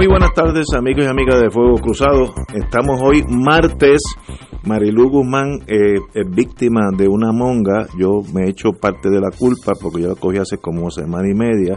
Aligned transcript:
Muy 0.00 0.06
buenas 0.06 0.32
tardes 0.32 0.64
amigos 0.74 1.04
y 1.04 1.08
amigas 1.08 1.38
de 1.42 1.50
Fuego 1.50 1.76
Cruzado. 1.76 2.32
Estamos 2.54 3.02
hoy 3.02 3.22
martes. 3.28 4.00
Marilú 4.64 5.10
Guzmán 5.10 5.60
eh, 5.66 5.96
es 6.14 6.30
víctima 6.30 6.88
de 6.96 7.06
una 7.06 7.32
monga. 7.32 7.86
Yo 7.98 8.22
me 8.32 8.44
he 8.44 8.48
hecho 8.48 8.70
parte 8.72 9.10
de 9.10 9.20
la 9.20 9.28
culpa 9.30 9.72
porque 9.78 10.00
yo 10.00 10.08
la 10.08 10.14
cogí 10.14 10.38
hace 10.38 10.56
como 10.56 10.90
semana 10.90 11.28
y 11.28 11.34
media. 11.34 11.76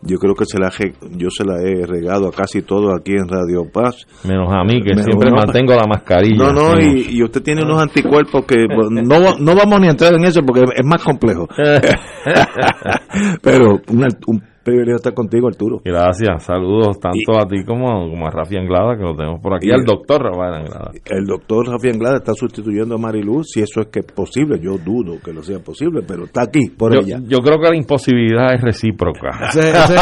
Yo 0.00 0.16
creo 0.16 0.34
que 0.34 0.46
se 0.46 0.58
la 0.58 0.70
yo 1.18 1.28
se 1.28 1.44
la 1.44 1.60
he 1.60 1.84
regado 1.84 2.28
a 2.28 2.32
casi 2.32 2.62
todo 2.62 2.94
aquí 2.94 3.12
en 3.12 3.28
Radio 3.28 3.70
Paz. 3.70 4.06
Menos 4.24 4.48
a 4.50 4.64
mí 4.64 4.82
que 4.82 4.94
siempre 4.94 5.30
mantengo 5.30 5.74
la 5.74 5.86
mascarilla. 5.86 6.38
No, 6.38 6.52
no, 6.54 6.80
y, 6.80 7.08
y, 7.10 7.22
usted 7.22 7.42
tiene 7.42 7.62
unos 7.62 7.82
anticuerpos 7.82 8.46
que 8.46 8.68
no, 8.68 9.36
no 9.38 9.54
vamos 9.54 9.80
ni 9.80 9.88
a 9.88 9.90
entrar 9.90 10.14
en 10.14 10.24
eso 10.24 10.40
porque 10.46 10.62
es 10.62 10.86
más 10.86 11.04
complejo. 11.04 11.46
Pero 13.42 13.80
un, 13.88 14.08
un 14.26 14.49
privilegio 14.62 14.96
estar 14.96 15.14
contigo, 15.14 15.48
Arturo. 15.48 15.80
Gracias, 15.84 16.44
saludos 16.44 16.98
tanto 16.98 17.38
a 17.38 17.46
ti 17.46 17.64
como, 17.64 18.08
como 18.10 18.26
a 18.26 18.30
Rafi 18.30 18.56
Anglada, 18.56 18.96
que 18.96 19.02
lo 19.02 19.16
tenemos 19.16 19.40
por 19.40 19.54
aquí, 19.54 19.68
y 19.68 19.72
al 19.72 19.84
doctor 19.84 20.22
Rafael 20.22 20.54
Anglada. 20.54 20.90
El 21.06 21.24
doctor 21.24 21.68
Rafi 21.68 21.88
Anglada 21.88 22.16
está 22.16 22.34
sustituyendo 22.34 22.94
a 22.94 22.98
Mariluz, 22.98 23.48
si 23.52 23.60
eso 23.60 23.80
es 23.80 23.86
que 23.88 24.00
es 24.00 24.06
posible, 24.06 24.58
yo 24.60 24.76
dudo 24.76 25.18
que 25.24 25.32
lo 25.32 25.42
sea 25.42 25.60
posible, 25.60 26.02
pero 26.06 26.24
está 26.24 26.42
aquí, 26.42 26.70
por 26.70 26.92
yo, 26.92 27.00
ella. 27.00 27.20
Yo 27.26 27.38
creo 27.38 27.58
que 27.58 27.70
la 27.70 27.76
imposibilidad 27.76 28.54
es 28.54 28.60
recíproca. 28.60 29.30
Ese, 29.50 29.70
ese, 29.70 29.94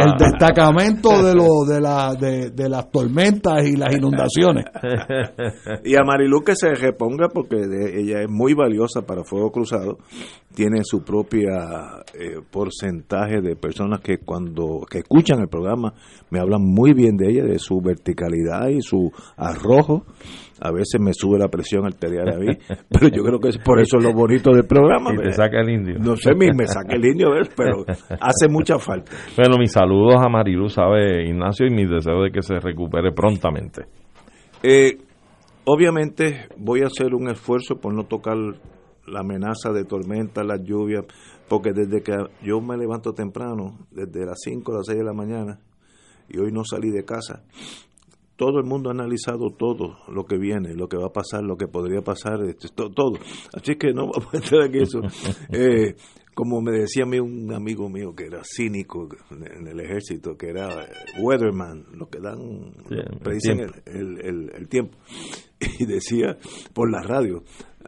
el 0.00 0.12
destacamento 0.18 1.22
de, 1.22 1.34
lo, 1.34 1.64
de, 1.66 1.80
la, 1.80 2.14
de, 2.14 2.50
de, 2.50 2.68
las 2.68 2.90
tormentas 2.90 3.66
y 3.66 3.76
las 3.76 3.94
inundaciones. 3.94 4.64
y 5.84 5.94
a 5.94 6.02
Mariluz 6.04 6.44
que 6.44 6.56
se 6.56 6.74
reponga 6.74 7.28
porque 7.28 7.56
de, 7.56 8.00
ella 8.00 8.22
es 8.22 8.28
muy 8.28 8.54
valiosa 8.54 9.02
para 9.02 9.24
Fuego 9.24 9.50
Cruzado, 9.50 9.98
tiene 10.54 10.80
su 10.82 11.04
propia 11.04 12.02
eh, 12.14 12.40
porcentaje 12.50 13.40
de 13.40 13.56
personas 13.56 13.75
que 14.02 14.18
cuando 14.18 14.80
que 14.90 14.98
escuchan 14.98 15.40
el 15.40 15.48
programa 15.48 15.92
me 16.30 16.40
hablan 16.40 16.62
muy 16.62 16.92
bien 16.92 17.16
de 17.16 17.30
ella, 17.30 17.44
de 17.44 17.58
su 17.58 17.80
verticalidad 17.80 18.68
y 18.68 18.80
su 18.80 19.10
arrojo. 19.36 20.04
A 20.58 20.72
veces 20.72 20.98
me 21.00 21.12
sube 21.12 21.38
la 21.38 21.48
presión 21.48 21.84
arterial 21.84 22.28
a 22.30 22.38
mí, 22.38 22.46
pero 22.88 23.08
yo 23.08 23.22
creo 23.22 23.38
que 23.38 23.50
es 23.50 23.58
por 23.58 23.78
eso 23.78 23.98
lo 23.98 24.12
bonito 24.12 24.50
del 24.52 24.66
programa. 24.66 25.10
Y 25.14 25.18
te 25.18 25.32
saca 25.32 25.60
el 25.60 25.70
indio. 25.70 25.98
No 25.98 26.16
sé, 26.16 26.34
me, 26.34 26.48
me 26.56 26.66
saca 26.66 26.96
el 26.96 27.04
indio, 27.04 27.32
¿ves? 27.32 27.50
pero 27.54 27.84
hace 28.20 28.48
mucha 28.48 28.78
falta. 28.78 29.12
Bueno, 29.36 29.56
mis 29.58 29.72
saludos 29.72 30.16
a 30.18 30.28
Marilu, 30.28 30.68
sabe 30.68 31.28
Ignacio, 31.28 31.66
y 31.66 31.70
mis 31.70 31.90
deseos 31.90 32.24
de 32.24 32.30
que 32.30 32.42
se 32.42 32.58
recupere 32.58 33.12
prontamente. 33.12 33.84
Eh, 34.62 34.96
obviamente 35.64 36.48
voy 36.56 36.80
a 36.82 36.86
hacer 36.86 37.14
un 37.14 37.28
esfuerzo 37.28 37.76
por 37.76 37.92
no 37.92 38.04
tocar 38.04 38.36
la 39.06 39.20
amenaza 39.20 39.72
de 39.72 39.84
tormenta, 39.84 40.42
las 40.42 40.62
lluvias, 40.62 41.04
porque 41.48 41.72
desde 41.72 42.02
que 42.02 42.12
yo 42.42 42.60
me 42.60 42.76
levanto 42.76 43.12
temprano, 43.12 43.86
desde 43.90 44.26
las 44.26 44.38
5 44.42 44.72
a 44.72 44.76
las 44.76 44.86
6 44.86 44.98
de 44.98 45.04
la 45.04 45.12
mañana, 45.12 45.60
y 46.28 46.38
hoy 46.38 46.50
no 46.52 46.64
salí 46.64 46.90
de 46.90 47.04
casa, 47.04 47.44
todo 48.36 48.58
el 48.58 48.64
mundo 48.64 48.90
ha 48.90 48.92
analizado 48.92 49.50
todo 49.50 49.96
lo 50.08 50.24
que 50.24 50.36
viene, 50.36 50.74
lo 50.74 50.88
que 50.88 50.96
va 50.96 51.06
a 51.06 51.12
pasar, 51.12 51.42
lo 51.42 51.56
que 51.56 51.66
podría 51.66 52.02
pasar, 52.02 52.42
este, 52.44 52.68
todo. 52.68 52.90
todo. 52.90 53.18
Así 53.54 53.76
que 53.76 53.92
no 53.92 54.06
vamos 54.12 54.32
a 54.32 54.36
entrar 54.36 54.62
aquí 54.62 54.78
eso. 54.78 55.00
Eh, 55.52 55.94
como 56.34 56.60
me 56.60 56.70
decía 56.70 57.04
a 57.04 57.06
mí 57.06 57.18
un 57.18 57.50
amigo 57.54 57.88
mío 57.88 58.14
que 58.14 58.24
era 58.24 58.42
cínico 58.44 59.08
en 59.30 59.66
el 59.66 59.80
ejército, 59.80 60.36
que 60.36 60.50
era 60.50 60.86
weatherman, 61.18 61.86
lo 61.94 62.10
que 62.10 62.20
dan, 62.20 62.74
sí, 62.88 62.96
predicen 63.22 63.60
el, 63.60 63.72
el, 63.86 64.20
el, 64.20 64.52
el, 64.54 64.68
tiempo, 64.68 64.98
y 65.78 65.86
decía 65.86 66.36
por 66.74 66.90
la 66.90 67.00
radio, 67.02 67.38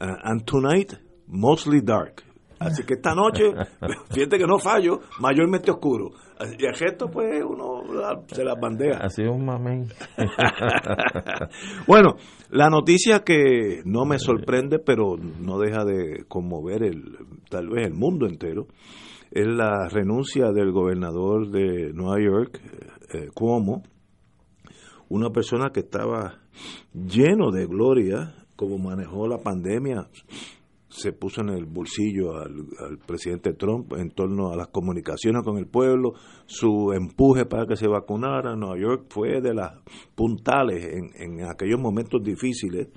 uh, 0.01 0.17
and 0.23 0.47
tonight 0.47 0.95
mostly 1.27 1.83
dark. 1.83 2.23
Así 2.59 2.83
que 2.85 2.95
esta 2.95 3.15
noche, 3.15 3.45
fíjate 4.13 4.39
que 4.39 4.47
no 4.47 4.59
fallo, 4.59 5.01
mayormente 5.21 5.71
oscuro. 5.71 6.11
Y 6.59 6.65
el 6.65 6.75
gesto, 6.75 7.09
pues, 7.09 7.43
uno 7.45 7.83
se 8.29 8.45
las 8.45 8.59
bandea. 8.61 8.99
Así 9.01 9.23
es 9.23 9.29
un 9.29 9.45
mamén. 9.45 9.89
bueno, 11.87 12.17
la 12.51 12.69
noticia 12.69 13.21
que 13.21 13.83
no 13.85 14.05
me 14.05 14.19
sorprende, 14.19 14.79
pero 14.79 15.17
no 15.17 15.59
deja 15.59 15.85
de 15.85 16.25
conmover 16.29 16.85
el, 16.85 17.17
tal 17.49 17.69
vez 17.69 17.87
el 17.87 17.95
mundo 17.95 18.27
entero, 18.27 18.67
es 19.31 19.47
la 19.47 19.89
renuncia 19.89 20.53
del 20.53 20.73
gobernador 20.73 21.51
de 21.51 21.93
Nueva 21.93 22.23
York, 22.23 22.61
eh, 23.13 23.29
Cuomo, 23.35 23.83
una 25.09 25.31
persona 25.31 25.71
que 25.73 25.81
estaba 25.81 26.41
lleno 26.93 27.51
de 27.51 27.67
gloria, 27.67 28.35
como 28.57 28.79
manejó 28.79 29.27
la 29.27 29.39
pandemia, 29.39 30.09
se 30.99 31.13
puso 31.13 31.41
en 31.41 31.51
el 31.51 31.67
bolsillo 31.67 32.37
al, 32.37 32.99
presidente 33.07 33.53
Trump 33.55 33.93
en 33.95 34.11
torno 34.11 34.53
a 34.53 34.57
las 34.57 34.69
comunicaciones 34.69 35.43
con 35.45 35.57
el 35.59 35.67
pueblo, 35.67 36.15
su 36.47 36.93
empuje 36.93 37.47
para 37.47 37.67
que 37.67 37.77
se 37.77 37.89
vacunara. 37.89 38.57
Nueva 38.57 38.79
York 38.79 39.07
fue 39.09 39.41
de 39.41 39.55
las 39.55 39.73
puntales 40.15 40.85
en, 40.85 41.11
en 41.15 41.45
aquellos 41.49 41.81
momentos 41.81 42.23
difíciles. 42.23 42.89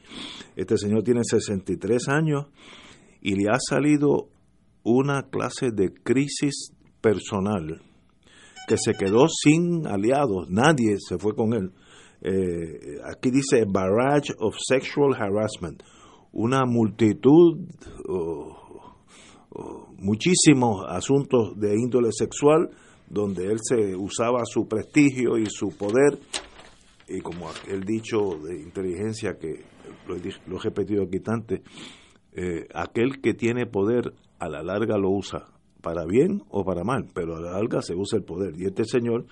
Este 0.55 0.77
señor 0.77 1.03
tiene 1.03 1.21
63 1.23 2.07
años 2.09 2.47
y 3.21 3.35
le 3.35 3.49
ha 3.49 3.59
salido 3.59 4.29
una 4.83 5.29
clase 5.29 5.71
de 5.71 5.93
crisis 5.93 6.73
personal 7.01 7.81
que 8.67 8.77
se 8.77 8.93
quedó 8.93 9.27
sin 9.27 9.85
aliados, 9.87 10.49
nadie 10.49 10.97
se 10.99 11.17
fue 11.17 11.35
con 11.35 11.53
él. 11.53 11.71
Eh, 12.21 12.99
aquí 13.11 13.31
dice 13.31 13.65
barrage 13.67 14.31
of 14.37 14.55
sexual 14.59 15.15
harassment 15.15 15.81
una 16.33 16.65
multitud, 16.65 17.59
oh, 18.07 18.95
muchísimos 19.97 20.85
asuntos 20.87 21.59
de 21.59 21.75
índole 21.75 22.09
sexual, 22.11 22.69
donde 23.09 23.51
él 23.51 23.57
se 23.61 23.95
usaba 23.95 24.45
su 24.45 24.67
prestigio 24.67 25.37
y 25.37 25.45
su 25.47 25.69
poder, 25.77 26.17
y 27.07 27.19
como 27.19 27.47
el 27.67 27.83
dicho 27.83 28.39
de 28.43 28.61
inteligencia 28.61 29.37
que 29.37 29.65
lo 30.07 30.15
he, 30.15 30.59
repetido 30.59 31.03
aquí 31.03 31.17
antes, 31.27 31.61
eh, 32.33 32.67
aquel 32.73 33.21
que 33.21 33.33
tiene 33.33 33.65
poder 33.65 34.13
a 34.39 34.47
la 34.47 34.63
larga 34.63 34.97
lo 34.97 35.09
usa 35.09 35.47
para 35.81 36.05
bien 36.05 36.41
o 36.49 36.63
para 36.63 36.83
mal, 36.83 37.07
pero 37.13 37.35
a 37.35 37.41
la 37.41 37.51
larga 37.51 37.81
se 37.81 37.95
usa 37.95 38.17
el 38.17 38.23
poder. 38.23 38.53
Y 38.57 38.65
este 38.65 38.85
señor, 38.85 39.25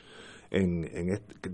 en, 0.52 0.84
en 0.94 1.12
este 1.12 1.52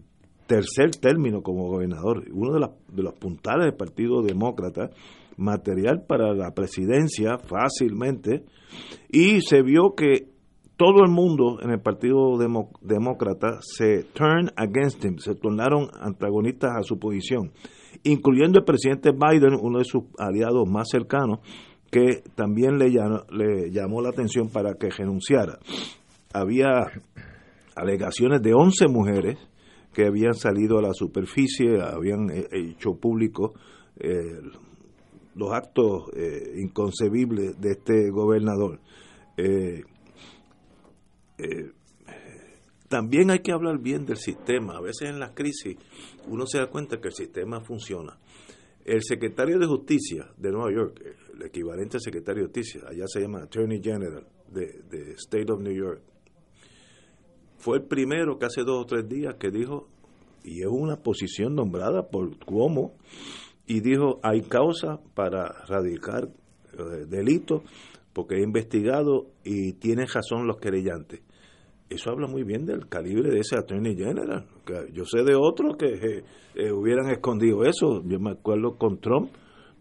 tercer 0.47 0.91
término 0.91 1.41
como 1.41 1.67
gobernador, 1.67 2.23
uno 2.31 2.53
de, 2.53 2.59
las 2.59 2.71
de 2.91 3.03
los 3.03 3.13
puntales 3.13 3.65
del 3.65 3.75
Partido 3.75 4.21
Demócrata, 4.21 4.89
material 5.37 6.03
para 6.07 6.33
la 6.33 6.51
presidencia 6.51 7.37
fácilmente 7.37 8.43
y 9.09 9.41
se 9.41 9.61
vio 9.61 9.93
que 9.95 10.29
todo 10.77 11.03
el 11.05 11.11
mundo 11.11 11.59
en 11.61 11.71
el 11.71 11.79
Partido 11.79 12.37
Demócrata 12.81 13.59
se 13.61 14.03
turn 14.13 14.51
against 14.57 15.03
him, 15.05 15.17
se 15.17 15.35
tornaron 15.35 15.87
antagonistas 16.01 16.71
a 16.77 16.83
su 16.83 16.99
posición, 16.99 17.51
incluyendo 18.03 18.59
el 18.59 18.65
presidente 18.65 19.11
Biden, 19.11 19.57
uno 19.61 19.79
de 19.79 19.85
sus 19.85 20.03
aliados 20.17 20.67
más 20.69 20.89
cercanos, 20.89 21.39
que 21.89 22.23
también 22.35 22.77
le 22.77 22.91
llamó, 22.91 23.21
le 23.31 23.71
llamó 23.71 24.01
la 24.01 24.09
atención 24.09 24.49
para 24.49 24.73
que 24.73 24.89
renunciara. 24.89 25.59
Había 26.33 26.87
alegaciones 27.75 28.41
de 28.41 28.53
11 28.53 28.87
mujeres 28.89 29.37
que 29.93 30.05
habían 30.05 30.33
salido 30.33 30.77
a 30.77 30.81
la 30.81 30.93
superficie, 30.93 31.81
habían 31.81 32.29
hecho 32.51 32.95
público 32.99 33.53
eh, 33.97 34.41
los 35.35 35.51
actos 35.51 36.09
eh, 36.15 36.55
inconcebibles 36.57 37.59
de 37.59 37.71
este 37.71 38.09
gobernador. 38.09 38.79
Eh, 39.37 39.83
eh, 41.37 41.71
también 42.87 43.31
hay 43.31 43.39
que 43.39 43.51
hablar 43.51 43.79
bien 43.79 44.05
del 44.05 44.17
sistema. 44.17 44.77
A 44.77 44.81
veces 44.81 45.09
en 45.09 45.19
las 45.19 45.31
crisis 45.31 45.77
uno 46.27 46.45
se 46.47 46.59
da 46.59 46.67
cuenta 46.67 46.99
que 46.99 47.09
el 47.09 47.13
sistema 47.13 47.61
funciona. 47.61 48.17
El 48.85 49.01
secretario 49.03 49.57
de 49.57 49.65
Justicia 49.65 50.29
de 50.37 50.51
Nueva 50.51 50.71
York, 50.71 51.01
el 51.33 51.41
equivalente 51.41 51.97
al 51.97 52.01
secretario 52.01 52.43
de 52.43 52.47
Justicia, 52.47 52.81
allá 52.87 53.05
se 53.07 53.21
llama 53.21 53.43
Attorney 53.43 53.81
General 53.81 54.25
de, 54.47 54.83
de 54.89 55.13
State 55.13 55.51
of 55.51 55.59
New 55.59 55.73
York, 55.73 56.01
fue 57.57 57.77
el 57.77 57.83
primero 57.85 58.37
que 58.37 58.45
hace 58.45 58.61
dos 58.61 58.83
o 58.83 58.85
tres 58.85 59.09
días 59.09 59.37
que 59.39 59.49
dijo, 59.49 59.87
y 60.43 60.61
es 60.61 60.67
una 60.67 60.97
posición 60.97 61.55
nombrada 61.55 62.09
por 62.09 62.37
Cuomo, 62.45 62.93
y 63.67 63.79
dijo, 63.81 64.19
hay 64.23 64.41
causa 64.41 64.99
para 65.13 65.47
radicar 65.67 66.29
eh, 66.73 67.05
delitos 67.07 67.63
porque 68.13 68.35
he 68.35 68.43
investigado 68.43 69.27
y 69.43 69.73
tienen 69.73 70.07
razón 70.07 70.47
los 70.47 70.57
querellantes. 70.57 71.21
Eso 71.89 72.11
habla 72.11 72.27
muy 72.27 72.43
bien 72.43 72.65
del 72.65 72.87
calibre 72.87 73.29
de 73.29 73.39
ese 73.39 73.57
Attorney 73.57 73.95
General. 73.95 74.45
yo 74.91 75.05
sé 75.05 75.23
de 75.23 75.35
otros 75.35 75.77
que 75.77 75.85
eh, 75.85 76.23
eh, 76.55 76.71
hubieran 76.71 77.09
escondido 77.09 77.63
eso. 77.63 78.01
Yo 78.05 78.19
me 78.19 78.31
acuerdo 78.31 78.77
con 78.77 78.99
Trump, 78.99 79.29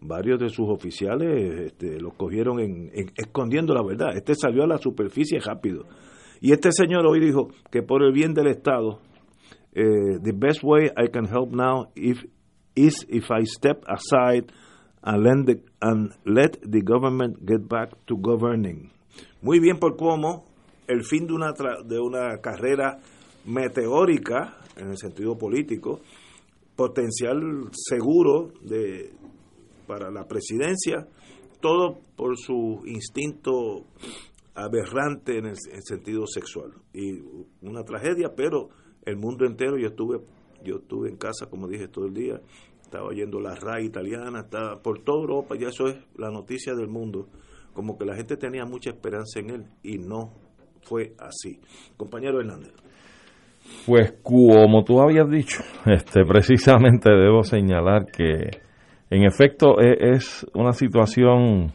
varios 0.00 0.38
de 0.40 0.48
sus 0.48 0.68
oficiales 0.68 1.72
este, 1.72 2.00
los 2.00 2.14
cogieron 2.14 2.60
en, 2.60 2.90
escondiendo 3.16 3.72
la 3.74 3.82
verdad. 3.82 4.16
Este 4.16 4.34
salió 4.34 4.64
a 4.64 4.66
la 4.66 4.78
superficie 4.78 5.38
rápido. 5.40 5.86
Y 6.40 6.52
este 6.52 6.72
señor 6.72 7.06
hoy 7.06 7.20
dijo 7.20 7.48
que 7.70 7.82
por 7.82 8.02
el 8.02 8.12
bien 8.12 8.34
del 8.34 8.48
Estado, 8.48 9.00
the 9.72 10.32
best 10.34 10.62
way 10.62 10.90
I 10.96 11.08
can 11.10 11.26
help 11.26 11.52
now 11.52 11.88
if, 11.94 12.24
is 12.74 13.04
if 13.08 13.30
I 13.30 13.44
step 13.44 13.84
aside 13.88 14.52
and 15.02 15.22
let, 15.22 15.58
and 15.82 16.12
let 16.24 16.58
the 16.62 16.82
government 16.82 17.44
get 17.46 17.68
back 17.68 17.90
to 18.06 18.16
governing. 18.16 18.90
Muy 19.42 19.60
bien 19.60 19.78
por 19.78 19.96
cómo 19.96 20.44
el 20.88 21.04
fin 21.04 21.26
de 21.26 21.34
una, 21.34 21.52
de 21.84 21.98
una 21.98 22.38
carrera 22.40 22.98
meteórica 23.44 24.56
en 24.76 24.88
el 24.88 24.96
sentido 24.96 25.36
político, 25.36 26.00
potencial 26.76 27.70
seguro 27.72 28.50
de, 28.62 29.10
para 29.86 30.10
la 30.10 30.24
presidencia, 30.26 31.06
todo 31.60 31.98
por 32.16 32.36
su 32.36 32.82
instinto 32.86 33.84
aberrante 34.54 35.38
en 35.38 35.46
el, 35.46 35.56
sentido 35.56 36.26
sexual. 36.26 36.72
Y 36.92 37.20
una 37.62 37.82
tragedia, 37.84 38.32
pero 38.36 38.68
el 39.04 39.16
mundo 39.16 39.46
entero, 39.46 39.76
yo 39.78 39.88
estuve, 39.88 40.18
yo 40.64 40.76
estuve 40.76 41.08
en 41.08 41.16
casa, 41.16 41.46
como 41.48 41.68
dije, 41.68 41.88
todo 41.88 42.06
el 42.06 42.14
día, 42.14 42.40
estaba 42.82 43.06
oyendo 43.06 43.40
la 43.40 43.54
RAI 43.54 43.86
italiana, 43.86 44.40
estaba 44.40 44.80
por 44.80 45.02
toda 45.02 45.20
Europa, 45.20 45.56
ya 45.58 45.68
eso 45.68 45.86
es 45.86 45.96
la 46.16 46.30
noticia 46.30 46.74
del 46.74 46.88
mundo, 46.88 47.28
como 47.72 47.98
que 47.98 48.04
la 48.04 48.14
gente 48.14 48.36
tenía 48.36 48.64
mucha 48.64 48.90
esperanza 48.90 49.40
en 49.40 49.50
él 49.50 49.64
y 49.82 49.98
no 49.98 50.32
fue 50.82 51.12
así. 51.18 51.60
Compañero 51.96 52.40
Hernández. 52.40 52.72
Pues 53.86 54.14
como 54.22 54.84
tú 54.84 55.00
habías 55.00 55.28
dicho, 55.28 55.62
este 55.86 56.24
precisamente 56.24 57.10
debo 57.10 57.42
señalar 57.42 58.06
que 58.06 58.60
en 59.10 59.24
efecto 59.24 59.80
e, 59.80 60.16
es 60.16 60.46
una 60.54 60.72
situación 60.72 61.72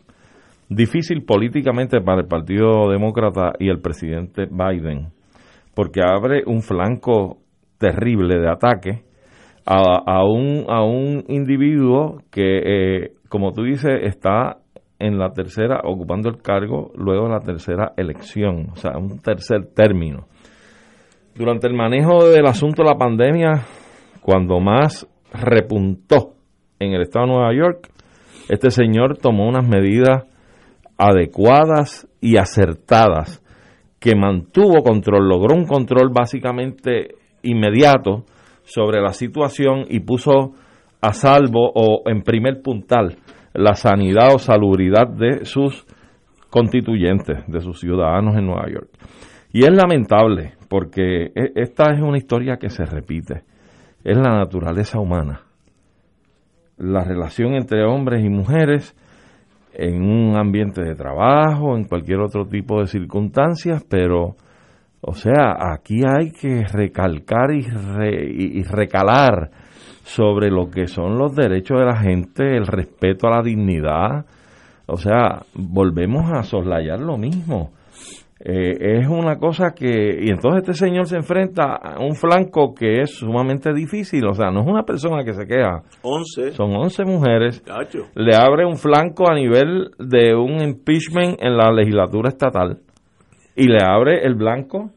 difícil 0.70 1.24
políticamente 1.24 2.00
para 2.02 2.22
el 2.22 2.28
Partido 2.28 2.90
Demócrata 2.90 3.54
y 3.60 3.70
el 3.70 3.82
presidente 3.82 4.46
Biden, 4.46 5.12
porque 5.74 6.02
abre 6.02 6.44
un 6.46 6.62
flanco 6.62 7.39
terrible 7.80 8.38
de 8.40 8.50
ataque 8.50 9.04
a, 9.66 10.24
un, 10.24 10.66
a 10.68 10.84
un 10.84 11.26
individuo 11.28 12.22
que, 12.32 12.60
eh, 13.04 13.12
como 13.30 13.52
tú 13.54 13.64
dices, 13.64 13.92
está 14.04 14.58
en 14.98 15.18
la 15.18 15.32
tercera, 15.32 15.82
ocupando 15.84 16.30
el 16.30 16.42
cargo 16.42 16.92
luego 16.96 17.28
de 17.28 17.34
la 17.34 17.40
tercera 17.40 17.94
elección, 17.96 18.70
o 18.72 18.76
sea, 18.76 18.98
un 18.98 19.20
tercer 19.20 19.68
término. 19.74 20.28
Durante 21.36 21.68
el 21.68 21.74
manejo 21.74 22.26
del 22.26 22.48
asunto 22.48 22.84
de 22.84 22.90
la 22.90 22.98
pandemia, 22.98 23.62
cuando 24.22 24.60
más 24.60 25.08
repuntó 25.32 26.34
en 26.80 26.94
el 26.94 27.04
estado 27.04 27.28
de 27.28 27.32
Nueva 27.34 27.54
York, 27.54 27.90
este 28.50 28.72
señor 28.72 29.18
tomó 29.18 29.48
unas 29.48 29.68
medidas 29.68 30.26
adecuadas 30.98 32.08
y 32.20 32.38
acertadas 32.38 33.44
que 34.00 34.16
mantuvo 34.16 34.82
control, 34.82 35.30
logró 35.30 35.56
un 35.56 35.66
control 35.66 36.10
básicamente 36.12 37.19
inmediato 37.44 38.26
sobre 38.64 39.02
la 39.02 39.14
situación 39.14 39.86
y 39.90 40.00
puso 40.02 40.54
a 41.02 41.14
salvo 41.14 41.72
o 41.74 42.10
en 42.10 42.22
primer 42.22 42.62
puntal 42.62 43.18
la 43.54 43.74
sanidad 43.74 44.34
o 44.36 44.40
salubridad 44.40 45.08
de 45.08 45.46
sus 45.46 45.86
constituyentes, 46.50 47.46
de 47.48 47.62
sus 47.62 47.80
ciudadanos 47.80 48.36
en 48.36 48.46
Nueva 48.46 48.70
York. 48.70 48.90
Y 49.52 49.64
es 49.64 49.72
lamentable 49.72 50.54
porque 50.68 51.32
e, 51.36 51.52
esta 51.56 51.94
es 51.94 52.02
una 52.02 52.18
historia 52.18 52.58
que 52.58 52.70
se 52.70 52.86
repite, 52.86 53.44
es 54.04 54.18
la 54.18 54.38
naturaleza 54.38 55.00
humana, 55.00 55.42
la 56.78 57.04
relación 57.04 57.56
entre 57.56 57.84
hombres 57.86 58.24
y 58.24 58.30
mujeres 58.30 58.96
en 59.74 60.02
un 60.02 60.38
ambiente 60.38 60.84
de 60.84 60.96
trabajo, 60.96 61.76
en 61.76 61.86
cualquier 61.86 62.20
otro 62.20 62.46
tipo 62.46 62.80
de 62.80 62.88
circunstancias, 62.88 63.86
pero 63.90 64.36
o 65.02 65.14
sea, 65.14 65.56
aquí 65.74 66.02
hay 66.06 66.32
que 66.32 66.66
recalcar 66.66 67.52
y, 67.52 67.66
y, 68.60 68.64
recalar 68.64 69.50
sobre 70.04 70.50
lo 70.50 70.70
que 70.70 70.88
son 70.88 71.18
los 71.18 71.36
derechos 71.36 71.80
de 71.80 71.86
la 71.86 71.98
gente, 71.98 72.58
el 72.58 72.68
respeto 72.68 73.28
a 73.28 73.38
la 73.38 73.42
dignidad. 73.42 74.26
O 74.88 74.98
sea, 74.98 75.44
volvemos 75.54 76.30
a 76.32 76.44
soslayar 76.44 77.00
lo 77.00 77.18
mismo. 77.18 77.72
Eh, 78.42 79.00
es 79.00 79.08
una 79.08 79.38
cosa 79.38 79.74
que... 79.74 80.20
Y 80.22 80.30
entonces 80.30 80.64
este 80.64 80.74
señor 80.74 81.06
se 81.06 81.18
enfrenta 81.18 81.76
a 81.76 82.00
un 82.00 82.16
flanco 82.16 82.74
que 82.74 83.02
es 83.02 83.12
sumamente 83.12 83.74
difícil. 83.74 84.26
O 84.26 84.34
sea, 84.34 84.50
no 84.50 84.62
es 84.62 84.68
una 84.68 84.84
persona 84.84 85.24
que 85.24 85.34
se 85.34 85.46
queja. 85.46 85.82
11. 86.02 86.52
Son 86.52 86.76
11 86.76 87.06
mujeres. 87.06 87.64
Le 88.16 88.36
abre 88.36 88.66
un 88.66 88.78
flanco 88.78 89.30
a 89.30 89.36
nivel 89.36 89.92
de 89.98 90.36
un 90.36 90.62
impeachment 90.62 91.42
en 91.42 91.56
la 91.56 91.72
legislatura 91.72 92.30
estatal 92.30 92.82
y 93.60 93.68
le 93.68 93.84
abre 93.84 94.26
el 94.26 94.36
blanco 94.36 94.92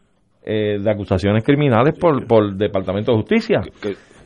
eh, 0.44 0.78
de 0.80 0.90
acusaciones 0.90 1.44
criminales 1.44 1.98
por, 1.98 2.26
por 2.26 2.44
el 2.44 2.56
Departamento 2.56 3.12
de 3.12 3.18
Justicia. 3.18 3.60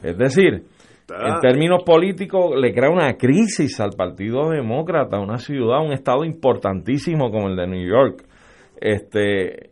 Es 0.02 0.18
decir, 0.18 0.62
en 1.08 1.40
términos 1.40 1.82
políticos 1.84 2.54
le 2.60 2.74
crea 2.74 2.90
una 2.90 3.14
crisis 3.14 3.80
al 3.80 3.90
Partido 3.96 4.50
Demócrata, 4.50 5.18
una 5.18 5.38
ciudad, 5.38 5.82
un 5.82 5.92
estado 5.92 6.24
importantísimo 6.24 7.30
como 7.30 7.48
el 7.48 7.56
de 7.56 7.66
New 7.66 7.88
York. 7.88 8.24
Este 8.78 9.70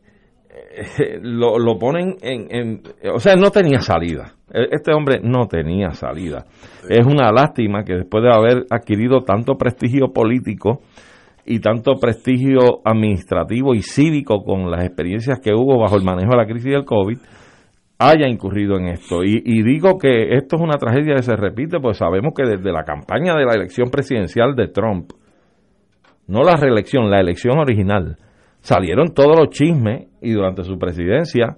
eh, 0.55 1.19
lo, 1.23 1.59
lo 1.59 1.79
ponen 1.79 2.17
en, 2.23 2.47
en, 2.51 2.83
o 3.13 3.19
sea, 3.19 3.37
no 3.37 3.51
tenía 3.51 3.81
salida. 3.81 4.35
E, 4.51 4.69
este 4.71 4.95
hombre 4.95 5.21
no 5.23 5.47
tenía 5.47 5.91
salida. 5.91 6.47
Es 6.89 7.05
una 7.05 7.31
lástima 7.33 7.85
que 7.85 7.97
después 7.97 8.25
de 8.25 8.31
haber 8.31 8.65
adquirido 8.71 9.23
tanto 9.25 9.57
prestigio 9.57 10.13
político, 10.13 10.81
y 11.47 11.61
tanto 11.61 11.97
prestigio 12.01 12.81
administrativo 12.85 13.75
y 13.75 13.83
cívico 13.83 14.43
con 14.45 14.71
las 14.71 14.85
experiencias 14.85 15.41
que 15.41 15.53
hubo 15.53 15.79
bajo 15.79 15.97
el 15.97 16.05
manejo 16.05 16.31
de 16.33 16.37
la 16.37 16.47
crisis 16.47 16.73
del 16.73 16.85
COVID, 16.85 17.19
haya 17.99 18.29
incurrido 18.29 18.77
en 18.77 18.89
esto. 18.89 19.23
Y, 19.23 19.63
digo 19.63 19.99
que 19.99 20.35
esto 20.37 20.57
es 20.57 20.63
una 20.63 20.79
tragedia 20.79 21.15
que 21.17 21.23
se 21.23 21.37
repite, 21.37 21.81
pues 21.81 21.99
sabemos 21.99 22.33
que 22.37 22.45
desde 22.45 22.73
la 22.73 22.85
campaña 22.85 23.35
de 23.35 23.45
la 23.45 23.55
elección 23.55 23.91
presidencial 23.91 24.55
de 24.55 24.69
Trump, 24.69 25.13
no 26.27 26.43
la 26.43 26.57
reelección, 26.57 27.11
la 27.11 27.21
elección 27.21 27.59
original, 27.59 28.17
salieron 28.61 29.13
todos 29.15 29.39
los 29.39 29.51
chismes 29.51 30.09
y 30.23 30.33
durante 30.33 30.65
su 30.65 30.79
presidencia 30.79 31.57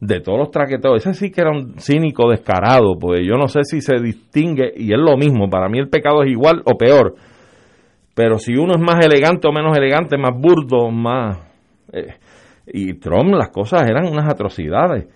de 0.00 0.20
todos 0.20 0.38
los 0.38 0.50
traqueteos, 0.50 1.06
ese 1.06 1.14
sí 1.14 1.30
que 1.30 1.40
era 1.40 1.50
un 1.50 1.78
cínico 1.78 2.28
descarado, 2.30 2.98
pues 2.98 3.20
yo 3.26 3.36
no 3.36 3.48
sé 3.48 3.60
si 3.64 3.80
se 3.80 3.96
distingue, 3.96 4.72
y 4.76 4.92
es 4.92 4.98
lo 4.98 5.16
mismo, 5.16 5.48
para 5.48 5.68
mí 5.68 5.78
el 5.78 5.88
pecado 5.88 6.22
es 6.22 6.30
igual 6.30 6.62
o 6.66 6.76
peor, 6.76 7.14
pero 8.16 8.38
si 8.38 8.54
uno 8.54 8.72
es 8.72 8.80
más 8.80 9.04
elegante 9.04 9.46
o 9.46 9.52
menos 9.52 9.76
elegante, 9.76 10.16
más 10.16 10.32
burdo, 10.34 10.90
más... 10.90 11.38
Eh, 11.92 12.14
y 12.66 12.94
Trump 12.94 13.34
las 13.34 13.50
cosas 13.50 13.82
eran 13.86 14.08
unas 14.10 14.26
atrocidades, 14.26 15.06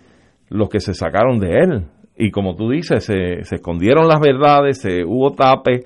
los 0.51 0.69
que 0.69 0.81
se 0.81 0.93
sacaron 0.93 1.41
de 1.41 1.49
él. 1.49 1.87
Y 2.19 2.31
como 2.31 2.55
tú 2.55 2.69
dices, 2.69 3.03
se, 3.03 3.43
se 3.45 3.55
escondieron 3.55 4.07
las 4.07 4.21
verdades, 4.21 4.83
se 4.83 5.03
hubo 5.03 5.31
tape 5.31 5.85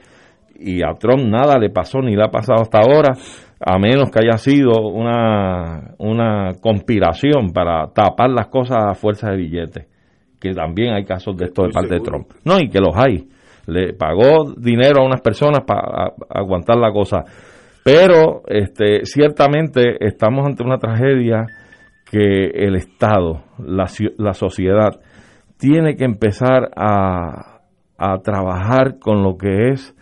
y 0.58 0.82
a 0.82 0.94
Trump 0.98 1.22
nada 1.24 1.56
le 1.56 1.70
pasó 1.70 2.00
ni 2.00 2.16
le 2.16 2.24
ha 2.24 2.32
pasado 2.32 2.62
hasta 2.62 2.80
ahora, 2.80 3.14
a 3.60 3.78
menos 3.78 4.10
que 4.10 4.18
haya 4.18 4.36
sido 4.36 4.72
una, 4.82 5.94
una 5.98 6.50
conspiración 6.60 7.52
para 7.52 7.92
tapar 7.92 8.30
las 8.30 8.48
cosas 8.48 8.78
a 8.88 8.94
fuerza 8.94 9.30
de 9.30 9.36
billetes, 9.36 9.86
que 10.40 10.52
también 10.52 10.94
hay 10.94 11.04
casos 11.04 11.36
de 11.36 11.44
esto 11.44 11.62
de 11.62 11.68
parte 11.70 11.94
de 11.94 12.00
Trump. 12.00 12.26
No, 12.44 12.58
y 12.58 12.68
que 12.68 12.80
los 12.80 12.96
hay 12.96 13.28
le 13.66 13.92
pagó 13.94 14.52
dinero 14.56 15.00
a 15.00 15.06
unas 15.06 15.20
personas 15.20 15.64
para 15.64 16.12
aguantar 16.28 16.76
la 16.76 16.92
cosa. 16.92 17.24
Pero 17.84 18.42
este, 18.46 19.04
ciertamente 19.04 19.96
estamos 20.06 20.46
ante 20.46 20.64
una 20.64 20.78
tragedia 20.78 21.46
que 22.10 22.46
el 22.54 22.76
Estado, 22.76 23.42
la, 23.58 23.86
la 24.18 24.32
sociedad, 24.32 25.00
tiene 25.58 25.96
que 25.96 26.04
empezar 26.04 26.70
a, 26.76 27.60
a 27.98 28.18
trabajar 28.22 28.98
con 28.98 29.22
lo 29.22 29.36
que 29.36 29.70
es 29.70 29.94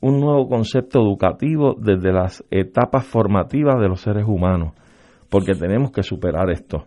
un 0.00 0.20
nuevo 0.20 0.48
concepto 0.48 1.00
educativo 1.00 1.74
desde 1.76 2.12
las 2.12 2.44
etapas 2.50 3.04
formativas 3.04 3.80
de 3.80 3.88
los 3.88 4.00
seres 4.00 4.24
humanos, 4.26 4.72
porque 5.28 5.54
tenemos 5.54 5.90
que 5.90 6.02
superar 6.02 6.50
esto. 6.50 6.86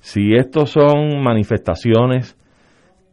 Si 0.00 0.34
estos 0.34 0.70
son 0.70 1.22
manifestaciones 1.22 2.36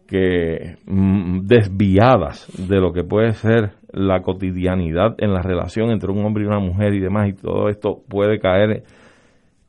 que 0.08 0.78
mm, 0.86 1.42
desviadas 1.46 2.48
de 2.58 2.80
lo 2.80 2.94
que 2.94 3.04
puede 3.04 3.34
ser 3.34 3.72
la 3.92 4.22
cotidianidad 4.22 5.16
en 5.18 5.34
la 5.34 5.42
relación 5.42 5.90
entre 5.90 6.12
un 6.12 6.26
hombre 6.26 6.44
y 6.44 6.48
una 6.48 6.60
mujer 6.60 6.94
y 6.94 7.00
demás, 7.00 7.30
y 7.30 7.34
todo 7.34 7.70
esto 7.70 8.02
puede 8.08 8.40
caer 8.40 8.84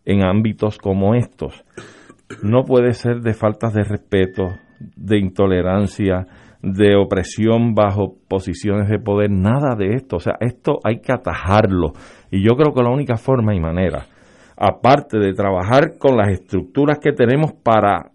en 0.05 0.25
ámbitos 0.25 0.79
como 0.79 1.15
estos. 1.15 1.65
No 2.43 2.65
puede 2.65 2.93
ser 2.93 3.21
de 3.21 3.35
faltas 3.35 3.73
de 3.73 3.85
respeto, 3.85 4.57
de 4.97 5.19
intolerancia, 5.19 6.27
de 6.63 6.97
opresión 6.97 7.75
bajo 7.75 8.17
posiciones 8.29 8.89
de 8.89 8.99
poder, 8.99 9.31
nada 9.31 9.77
de 9.77 9.95
esto. 9.95 10.17
O 10.17 10.21
sea, 10.21 10.35
esto 10.41 10.81
hay 10.83 11.01
que 11.01 11.13
atajarlo. 11.13 11.93
Y 12.31 12.45
yo 12.45 12.57
creo 12.57 12.75
que 12.75 12.83
la 12.83 12.91
única 12.91 13.17
forma 13.17 13.55
y 13.55 13.61
manera, 13.61 14.07
aparte 14.57 15.19
de 15.19 15.35
trabajar 15.35 15.99
con 15.99 16.17
las 16.17 16.29
estructuras 16.31 16.99
que 16.99 17.13
tenemos 17.13 17.53
para 17.53 18.11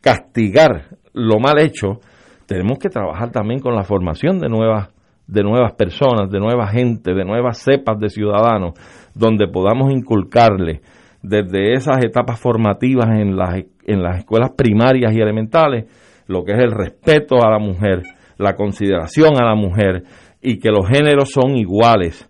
castigar 0.00 0.96
lo 1.16 1.40
mal 1.40 1.58
hecho, 1.58 2.00
tenemos 2.46 2.78
que 2.78 2.90
trabajar 2.90 3.32
también 3.32 3.60
con 3.60 3.74
la 3.74 3.82
formación 3.82 4.38
de 4.38 4.48
nuevas 4.48 4.90
de 5.26 5.42
nuevas 5.42 5.72
personas, 5.72 6.30
de 6.30 6.38
nueva 6.38 6.68
gente, 6.68 7.12
de 7.12 7.24
nuevas 7.24 7.58
cepas 7.58 7.98
de 7.98 8.10
ciudadanos, 8.10 8.74
donde 9.12 9.48
podamos 9.48 9.92
inculcarle 9.92 10.82
desde 11.20 11.72
esas 11.72 12.04
etapas 12.04 12.38
formativas 12.38 13.08
en 13.18 13.36
las, 13.36 13.56
en 13.86 14.02
las 14.04 14.18
escuelas 14.18 14.52
primarias 14.56 15.12
y 15.12 15.20
elementales 15.20 15.86
lo 16.28 16.44
que 16.44 16.52
es 16.52 16.58
el 16.58 16.70
respeto 16.70 17.44
a 17.44 17.50
la 17.50 17.58
mujer, 17.58 18.02
la 18.38 18.54
consideración 18.54 19.40
a 19.40 19.44
la 19.44 19.56
mujer 19.56 20.04
y 20.40 20.58
que 20.58 20.70
los 20.70 20.86
géneros 20.88 21.30
son 21.30 21.56
iguales 21.56 22.28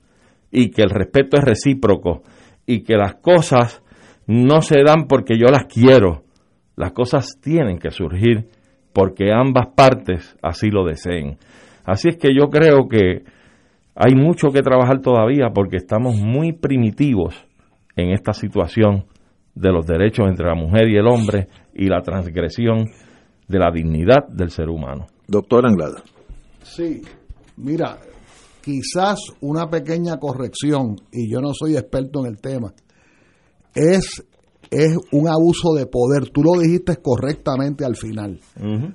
y 0.50 0.70
que 0.70 0.82
el 0.82 0.90
respeto 0.90 1.36
es 1.36 1.44
recíproco 1.44 2.22
y 2.66 2.82
que 2.82 2.96
las 2.96 3.16
cosas 3.16 3.82
no 4.26 4.62
se 4.62 4.82
dan 4.82 5.06
porque 5.06 5.38
yo 5.38 5.46
las 5.46 5.66
quiero, 5.66 6.22
las 6.76 6.92
cosas 6.92 7.38
tienen 7.42 7.78
que 7.78 7.90
surgir 7.90 8.48
porque 8.96 9.30
ambas 9.30 9.66
partes 9.76 10.38
así 10.40 10.70
lo 10.70 10.86
deseen. 10.86 11.36
Así 11.84 12.08
es 12.08 12.16
que 12.16 12.34
yo 12.34 12.48
creo 12.48 12.88
que 12.88 13.24
hay 13.94 14.14
mucho 14.14 14.48
que 14.48 14.62
trabajar 14.62 15.02
todavía 15.02 15.50
porque 15.54 15.76
estamos 15.76 16.16
muy 16.16 16.54
primitivos 16.54 17.34
en 17.94 18.12
esta 18.12 18.32
situación 18.32 19.04
de 19.54 19.70
los 19.70 19.86
derechos 19.86 20.26
entre 20.30 20.46
la 20.46 20.54
mujer 20.54 20.88
y 20.88 20.96
el 20.96 21.06
hombre 21.08 21.46
y 21.74 21.90
la 21.90 22.00
transgresión 22.00 22.86
de 23.46 23.58
la 23.58 23.70
dignidad 23.70 24.28
del 24.28 24.48
ser 24.48 24.70
humano. 24.70 25.08
Doctor 25.28 25.66
Anglada. 25.66 26.02
Sí, 26.62 27.02
mira, 27.58 27.98
quizás 28.62 29.18
una 29.42 29.68
pequeña 29.68 30.16
corrección, 30.18 30.96
y 31.12 31.30
yo 31.30 31.42
no 31.42 31.52
soy 31.52 31.76
experto 31.76 32.20
en 32.20 32.32
el 32.32 32.40
tema, 32.40 32.72
es, 33.74 34.26
es 34.70 34.96
un 35.12 35.28
abuso 35.28 35.74
de 35.74 35.86
poder. 35.86 36.28
Tú 36.30 36.42
lo 36.42 36.60
dijiste 36.60 36.96
correctamente 36.96 37.84
al 37.84 37.96
final. 37.96 38.40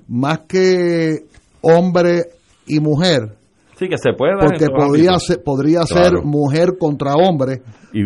Más 0.08 0.40
que 0.48 1.26
hombre 1.62 2.24
y 2.66 2.80
mujer. 2.80 3.36
Sí, 3.76 3.88
que 3.88 3.96
se 3.96 4.12
puede. 4.12 4.34
Porque 4.38 4.66
podría 4.68 5.18
ser, 5.18 5.42
podría 5.42 5.82
ser 5.82 6.22
mujer 6.22 6.76
contra 6.78 7.14
hombre, 7.14 7.62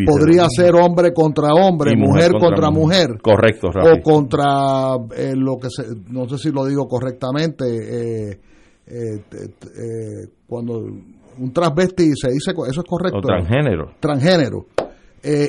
podría 0.07 0.47
ser 0.49 0.75
hombre 0.75 1.13
contra 1.13 1.49
hombre, 1.53 1.95
mujer, 1.97 2.33
contra, 2.41 2.71
mujer, 2.71 3.19
Correcto, 3.21 3.69
O 3.69 4.03
contra 4.03 4.95
eh, 5.17 5.35
lo 5.35 5.57
que 5.57 5.69
se, 5.69 5.85
no 6.09 6.29
sé 6.29 6.39
si 6.39 6.51
lo 6.51 6.65
digo 6.65 6.87
correctamente, 6.87 7.65
eh, 7.67 8.41
eh, 8.87 10.29
cuando 10.47 10.79
un 10.79 11.53
transvesti 11.53 12.13
se 12.15 12.31
dice, 12.31 12.53
eso 12.53 12.81
es 12.81 12.87
correcto. 12.89 13.21
transgénero. 13.21 13.93
Transgénero. 14.01 14.67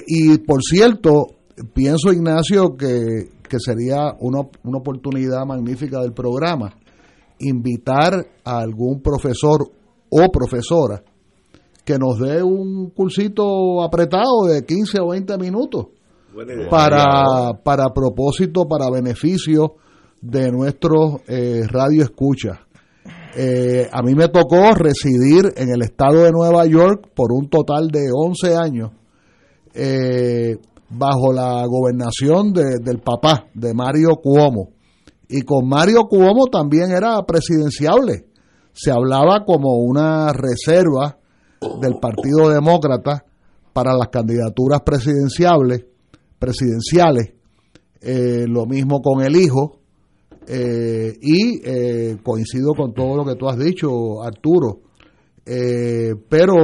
y 0.07 0.39
por 0.39 0.61
cierto, 0.61 1.36
pienso, 1.73 2.11
Ignacio, 2.11 2.75
que, 2.77 3.29
que 3.47 3.57
sería 3.59 4.13
una, 4.19 4.41
una 4.63 4.77
oportunidad 4.77 5.45
magnífica 5.45 6.01
del 6.01 6.13
programa 6.13 6.73
invitar 7.39 8.13
a 8.43 8.59
algún 8.59 9.01
profesor 9.01 9.69
o 10.09 10.31
profesora 10.31 11.03
que 11.85 11.97
nos 11.97 12.19
dé 12.19 12.43
un 12.43 12.89
cursito 12.89 13.81
apretado 13.81 14.45
de 14.49 14.65
15 14.65 14.99
o 14.99 15.09
20 15.09 15.37
minutos 15.37 15.87
para, 16.69 17.53
para 17.63 17.93
propósito, 17.93 18.67
para 18.67 18.89
beneficio 18.91 19.75
de 20.21 20.51
nuestros 20.51 21.21
eh, 21.27 21.61
radio 21.67 22.03
escucha. 22.03 22.61
Eh, 23.35 23.87
a 23.91 24.01
mí 24.01 24.15
me 24.15 24.27
tocó 24.29 24.73
residir 24.73 25.53
en 25.55 25.69
el 25.69 25.81
estado 25.81 26.23
de 26.23 26.31
Nueva 26.31 26.65
York 26.65 27.07
por 27.15 27.31
un 27.31 27.49
total 27.49 27.87
de 27.87 28.09
11 28.11 28.55
años 28.55 28.91
eh, 29.73 30.57
bajo 30.89 31.33
la 31.33 31.65
gobernación 31.65 32.53
del 32.53 32.99
papá, 32.99 33.47
de 33.53 33.73
Mario 33.73 34.15
Cuomo. 34.21 34.69
Y 35.29 35.41
con 35.41 35.67
Mario 35.67 36.03
Cuomo 36.07 36.47
también 36.47 36.91
era 36.91 37.21
presidenciable. 37.25 38.27
Se 38.73 38.91
hablaba 38.91 39.43
como 39.45 39.77
una 39.77 40.31
reserva 40.31 41.17
del 41.81 41.95
Partido 41.99 42.49
Demócrata 42.49 43.25
para 43.73 43.93
las 43.93 44.07
candidaturas 44.09 44.81
presidenciales, 44.81 45.85
presidenciales. 46.39 47.33
Eh, 48.01 48.45
lo 48.47 48.65
mismo 48.65 49.01
con 49.01 49.23
el 49.23 49.35
hijo. 49.35 49.79
Eh, 50.47 51.13
y 51.21 51.59
eh, 51.65 52.17
coincido 52.23 52.71
con 52.73 52.93
todo 52.93 53.17
lo 53.17 53.25
que 53.25 53.35
tú 53.35 53.49
has 53.49 53.57
dicho, 53.57 54.23
Arturo. 54.23 54.79
pero 56.29 56.55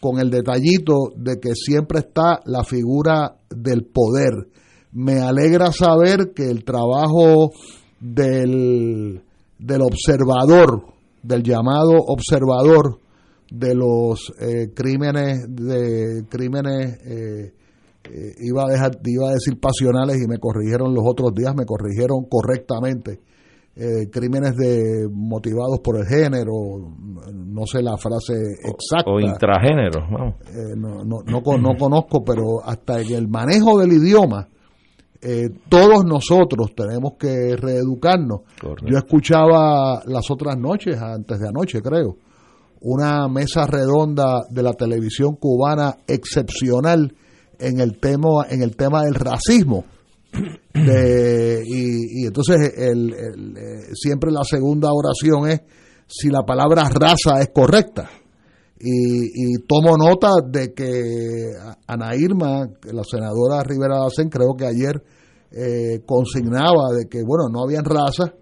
con 0.00 0.18
el 0.18 0.30
detallito 0.30 1.12
de 1.16 1.38
que 1.40 1.54
siempre 1.54 2.00
está 2.00 2.40
la 2.44 2.64
figura 2.64 3.36
del 3.56 3.84
poder. 3.84 4.48
Me 4.92 5.20
alegra 5.20 5.72
saber 5.72 6.32
que 6.34 6.50
el 6.50 6.64
trabajo 6.64 7.50
del, 8.00 9.22
del 9.58 9.82
observador, 9.82 10.84
del 11.22 11.42
llamado 11.42 11.92
observador 12.06 12.98
de 13.50 13.74
los 13.74 14.32
eh, 14.40 14.72
crímenes 14.74 15.44
de 15.48 16.24
crímenes 16.28 16.98
eh, 17.04 17.52
eh, 18.04 18.34
iba 18.40 18.64
a 18.64 18.70
dejar 18.70 18.98
iba 19.04 19.28
a 19.28 19.34
decir 19.34 19.60
pasionales 19.60 20.16
y 20.16 20.26
me 20.26 20.38
corrigieron 20.38 20.94
los 20.94 21.04
otros 21.06 21.34
días 21.34 21.54
me 21.54 21.66
corrigieron 21.66 22.24
correctamente 22.30 23.20
crímenes 23.74 24.54
de 24.56 25.08
motivados 25.10 25.80
por 25.82 25.96
el 25.96 26.06
género 26.06 26.52
no 27.32 27.64
sé 27.64 27.82
la 27.82 27.96
frase 27.96 28.34
exacta 28.62 29.10
o, 29.10 29.18
intragénero 29.18 30.06
no, 30.76 31.04
no, 31.04 31.22
no, 31.24 31.56
no 31.56 31.76
conozco 31.78 32.22
pero 32.22 32.62
hasta 32.62 33.00
en 33.00 33.14
el 33.14 33.28
manejo 33.28 33.78
del 33.78 33.92
idioma 33.92 34.46
eh, 35.24 35.50
todos 35.68 36.04
nosotros 36.04 36.74
tenemos 36.74 37.12
que 37.16 37.54
reeducarnos. 37.56 38.40
Yo 38.60 38.98
escuchaba 38.98 40.02
las 40.04 40.28
otras 40.32 40.58
noches, 40.58 41.00
antes 41.00 41.38
de 41.38 41.48
anoche 41.48 41.80
creo, 41.80 42.16
una 42.80 43.28
mesa 43.28 43.64
redonda 43.68 44.40
de 44.50 44.64
la 44.64 44.72
televisión 44.72 45.36
cubana 45.36 45.96
excepcional 46.08 47.14
en 47.60 47.78
el 47.78 47.98
tema, 47.98 48.46
en 48.50 48.62
el 48.62 48.74
tema 48.74 49.04
del 49.04 49.14
racismo. 49.14 49.84
y, 50.74 52.26
entonces 52.26 52.72
el, 52.76 53.12
eh, 53.12 53.94
siempre 53.94 54.30
la 54.30 54.44
segunda 54.44 54.88
oración 54.92 55.48
es 55.48 55.60
si 56.06 56.28
la 56.28 56.42
palabra 56.42 56.88
raza 56.88 57.40
es 57.40 57.50
correcta. 57.54 58.08
Y, 58.84 59.62
tomo 59.68 59.96
nota 59.96 60.30
de 60.44 60.74
que 60.74 61.52
Ana 61.86 62.16
Irma, 62.16 62.66
la 62.92 63.04
senadora 63.04 63.62
Rivera 63.62 63.98
Dacen, 63.98 64.28
creo 64.28 64.54
que 64.56 64.66
ayer 64.66 65.00
eh, 65.52 66.02
consignaba 66.04 66.90
de 66.98 67.08
que, 67.08 67.22
bueno, 67.24 67.44
no 67.48 67.62
habían 67.62 67.84
razas, 67.84 68.32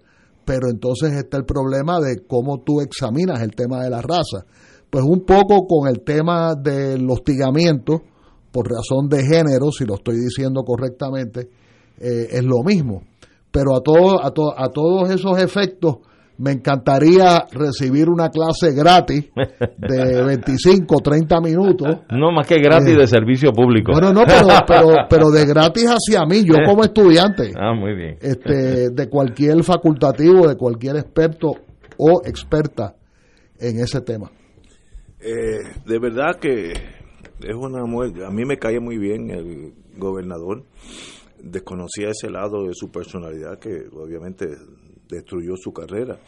pero 0.43 0.69
entonces 0.71 1.13
está 1.13 1.37
el 1.37 1.45
problema 1.45 1.99
de 1.99 2.25
cómo 2.25 2.63
tú 2.63 2.81
examinas 2.81 3.41
el 3.41 3.51
tema 3.51 3.83
de 3.83 3.91
la 3.91 4.01
raza. 4.01 4.45
Pues 4.89 5.03
un 5.05 5.25
poco 5.25 5.67
con 5.67 5.87
el 5.87 6.01
tema 6.03 6.55
del 6.55 7.07
hostigamiento 7.07 8.01
por 8.51 8.67
razón 8.67 9.07
de 9.09 9.23
género, 9.23 9.71
si 9.71 9.85
lo 9.85 9.95
estoy 9.95 10.17
diciendo 10.17 10.63
correctamente, 10.63 11.49
eh, 12.01 12.27
es 12.31 12.43
lo 12.43 12.63
mismo. 12.63 13.03
Pero 13.51 13.75
a, 13.75 13.81
todo, 13.81 14.21
a, 14.21 14.27
a 14.27 14.69
todos 14.69 15.09
esos 15.09 15.41
efectos, 15.41 15.97
me 16.41 16.51
encantaría 16.51 17.45
recibir 17.51 18.09
una 18.09 18.29
clase 18.29 18.73
gratis 18.73 19.29
de 19.77 20.23
25, 20.25 20.99
30 20.99 21.39
minutos. 21.39 21.99
No, 22.09 22.31
más 22.31 22.47
que 22.47 22.59
gratis 22.59 22.95
de 22.97 23.03
eh, 23.03 23.07
servicio 23.07 23.51
público. 23.51 23.91
Bueno, 23.91 24.11
no, 24.11 24.23
pero, 24.67 24.87
pero, 25.07 25.29
de 25.29 25.45
gratis 25.45 25.85
hacia 25.85 26.25
mí, 26.25 26.43
yo 26.43 26.55
como 26.65 26.83
estudiante. 26.83 27.51
Ah, 27.55 27.73
muy 27.75 27.95
bien. 27.95 28.17
Este, 28.21 28.89
de 28.89 29.07
cualquier 29.07 29.63
facultativo, 29.63 30.47
de 30.47 30.55
cualquier 30.55 30.95
experto 30.95 31.53
o 31.97 32.21
experta 32.25 32.95
en 33.59 33.79
ese 33.79 34.01
tema. 34.01 34.31
Eh, 35.19 35.59
de 35.85 35.99
verdad 35.99 36.37
que 36.41 36.71
es 36.71 37.55
una 37.55 37.81
a 37.81 38.31
mí 38.31 38.45
me 38.45 38.57
cae 38.57 38.79
muy 38.79 38.97
bien 38.97 39.29
el 39.29 39.73
gobernador 39.97 40.63
desconocía 41.43 42.09
ese 42.09 42.29
lado 42.29 42.65
de 42.65 42.73
su 42.73 42.91
personalidad 42.91 43.59
que 43.59 43.87
obviamente 43.93 44.47
destruyó 45.07 45.55
su 45.55 45.71
carrera. 45.71 46.19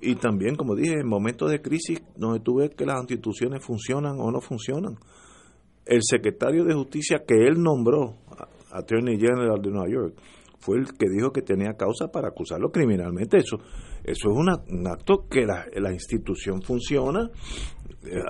Y 0.00 0.16
también, 0.16 0.56
como 0.56 0.74
dije, 0.74 1.00
en 1.00 1.08
momentos 1.08 1.50
de 1.50 1.62
crisis 1.62 2.02
donde 2.16 2.40
tú 2.40 2.56
ves 2.56 2.70
que 2.76 2.84
las 2.84 3.00
instituciones 3.00 3.64
funcionan 3.64 4.18
o 4.20 4.30
no 4.30 4.40
funcionan. 4.40 4.96
El 5.84 6.00
secretario 6.02 6.64
de 6.64 6.74
Justicia 6.74 7.22
que 7.26 7.34
él 7.46 7.62
nombró, 7.62 8.16
Attorney 8.72 9.18
General 9.18 9.60
de 9.62 9.70
Nueva 9.70 9.88
York, 9.88 10.14
fue 10.58 10.78
el 10.78 10.86
que 10.98 11.08
dijo 11.08 11.30
que 11.30 11.42
tenía 11.42 11.74
causa 11.74 12.08
para 12.08 12.28
acusarlo 12.28 12.70
criminalmente. 12.70 13.38
Eso, 13.38 13.58
eso 14.02 14.30
es 14.30 14.36
un 14.36 14.86
acto 14.88 15.26
que 15.30 15.46
la, 15.46 15.92
institución 15.92 16.60
funciona, 16.62 17.30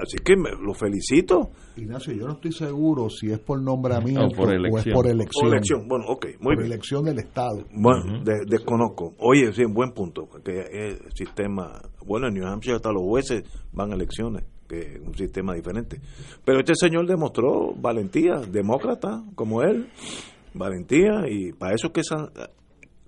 así 0.00 0.18
que 0.25 0.35
lo 0.35 0.75
felicito. 0.75 1.50
Ignacio, 1.76 2.12
yo 2.14 2.26
no 2.26 2.35
estoy 2.35 2.52
seguro 2.52 3.09
si 3.11 3.30
es 3.30 3.38
por 3.38 3.61
nombramiento 3.61 4.23
o, 4.23 4.28
es 4.28 4.87
por 4.92 5.06
elección. 5.06 5.88
Bueno, 5.88 6.06
ok, 6.09 6.26
muy 6.40 6.56
por 6.56 6.64
elección 6.64 7.04
del 7.04 7.18
Estado. 7.18 7.64
Bueno, 7.73 8.23
desconozco. 8.47 9.14
Oye, 9.18 9.52
sí, 9.52 9.64
buen 9.64 9.92
punto, 9.92 10.26
porque 10.26 10.61
el 10.73 11.12
sistema, 11.14 11.80
bueno, 12.04 12.28
en 12.28 12.35
New 12.35 12.47
Hampshire 12.47 12.76
hasta 12.76 12.92
los 12.92 13.02
jueces 13.02 13.45
van 13.73 13.92
a 13.92 13.95
elecciones 13.95 14.45
que 14.66 14.80
es 14.80 15.00
un 15.00 15.14
sistema 15.14 15.54
diferente. 15.54 16.00
Pero 16.45 16.59
este 16.61 16.75
señor 16.75 17.06
demostró 17.06 17.73
valentía, 17.75 18.40
demócrata 18.40 19.23
como 19.35 19.62
él, 19.62 19.88
valentía, 20.54 21.28
y 21.28 21.52
para 21.52 21.75
eso 21.75 21.92
que 21.92 22.02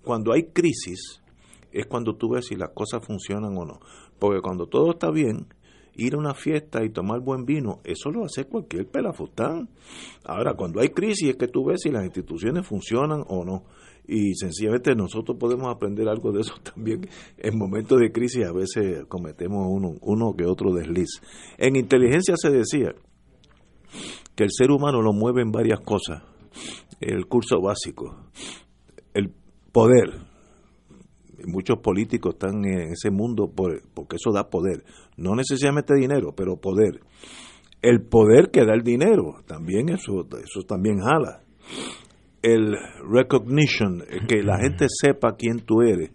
cuando 0.03 0.33
hay 0.33 0.45
crisis 0.53 1.21
es 1.73 1.87
cuando 1.87 2.17
tú 2.17 2.31
ves 2.31 2.47
si 2.47 2.57
las 2.57 2.71
cosas 2.71 3.05
funcionan 3.05 3.57
o 3.57 3.65
no. 3.65 3.81
Porque 4.19 4.41
cuando 4.41 4.67
todo 4.67 4.93
está 4.93 5.11
bien, 5.11 5.47
ir 5.99 6.15
a 6.15 6.19
una 6.19 6.33
fiesta 6.33 6.83
y 6.83 6.91
tomar 6.91 7.21
buen 7.21 7.45
vino, 7.45 7.81
eso 7.85 8.11
lo 8.11 8.25
hace 8.25 8.47
cualquier 8.47 8.87
pelafustán. 8.87 9.69
Ahora, 10.25 10.55
cuando 10.55 10.81
hay 10.81 10.89
crisis 10.89 11.31
es 11.31 11.37
que 11.37 11.49
tú 11.49 11.67
ves 11.67 11.83
si 11.83 11.91
las 11.91 12.05
instituciones 12.05 12.67
funcionan 12.67 13.23
o 13.29 13.45
no 13.45 13.65
y 14.09 14.35
sencillamente 14.35 14.95
nosotros 14.95 15.37
podemos 15.39 15.69
aprender 15.69 16.09
algo 16.09 16.33
de 16.33 16.41
eso 16.41 16.55
también. 16.75 17.09
En 17.37 17.59
momentos 17.59 18.01
de 18.01 18.11
crisis 18.11 18.47
a 18.47 18.53
veces 18.53 19.05
cometemos 19.07 19.67
uno, 19.69 19.97
uno 20.01 20.35
que 20.35 20.47
otro 20.47 20.73
desliz. 20.73 21.21
En 21.59 21.77
inteligencia 21.77 22.35
se 22.37 22.51
decía 22.51 22.95
que 24.35 24.45
el 24.45 24.51
ser 24.51 24.71
humano 24.71 25.03
lo 25.03 25.13
mueve 25.13 25.43
en 25.43 25.53
varias 25.53 25.81
cosas. 25.81 26.23
El 27.01 27.27
curso 27.27 27.61
básico, 27.61 28.17
el 29.15 29.33
poder. 29.73 30.28
Muchos 31.47 31.79
políticos 31.79 32.35
están 32.35 32.65
en 32.65 32.93
ese 32.93 33.11
mundo 33.11 33.51
porque 33.55 34.17
eso 34.17 34.33
da 34.33 34.51
poder. 34.51 34.85
No 35.17 35.35
necesariamente 35.35 35.95
dinero, 35.95 36.33
pero 36.37 36.57
poder. 36.57 37.01
El 37.81 38.03
poder 38.03 38.51
que 38.51 38.65
da 38.65 38.75
el 38.75 38.83
dinero, 38.83 39.37
también 39.47 39.89
eso, 39.89 40.27
eso 40.43 40.63
también 40.67 40.99
jala 40.99 41.43
el 42.43 42.77
recognition, 43.11 44.03
eh, 44.03 44.27
que 44.27 44.43
la 44.43 44.59
gente 44.59 44.87
sepa 44.89 45.37
quién 45.37 45.61
tú 45.61 45.83
eres. 45.83 46.11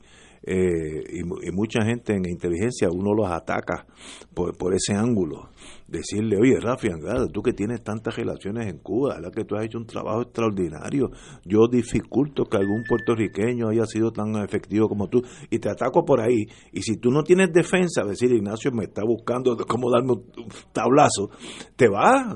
Eh, 0.45 1.19
y, 1.19 1.51
mucha 1.53 1.85
gente 1.85 2.13
en 2.13 2.29
inteligencia 2.29 2.89
uno 2.91 3.13
los 3.13 3.31
ataca 3.31 3.85
por, 4.33 4.57
por 4.57 4.73
ese 4.73 4.93
ángulo. 4.93 5.49
Decirle, 5.93 6.37
oye, 6.41 6.59
Rafi 6.59 6.87
Andrade, 6.89 7.29
tú 7.31 7.43
que 7.43 7.53
tienes 7.53 7.83
tantas 7.83 8.15
relaciones 8.15 8.67
en 8.67 8.79
Cuba, 8.79 9.19
la 9.19 9.29
que 9.29 9.45
tú 9.45 9.55
has 9.55 9.65
hecho 9.65 9.77
un 9.77 9.85
trabajo 9.85 10.23
extraordinario, 10.23 11.11
yo 11.45 11.67
dificulto 11.67 12.45
que 12.45 12.57
algún 12.57 12.83
puertorriqueño 12.83 13.69
haya 13.69 13.85
sido 13.85 14.11
tan 14.11 14.35
efectivo 14.43 14.89
como 14.89 15.07
tú, 15.07 15.21
y 15.51 15.59
te 15.59 15.69
ataco 15.69 16.03
por 16.03 16.19
ahí. 16.19 16.45
Y 16.71 16.81
si 16.81 16.97
tú 16.97 17.11
no 17.11 17.23
tienes 17.23 17.53
defensa, 17.53 18.03
decir, 18.03 18.31
Ignacio 18.31 18.71
me 18.71 18.85
está 18.85 19.03
buscando 19.03 19.55
cómo 19.67 19.91
darme 19.91 20.13
un 20.13 20.25
tablazo, 20.73 21.29
te 21.75 21.87
va 21.87 22.33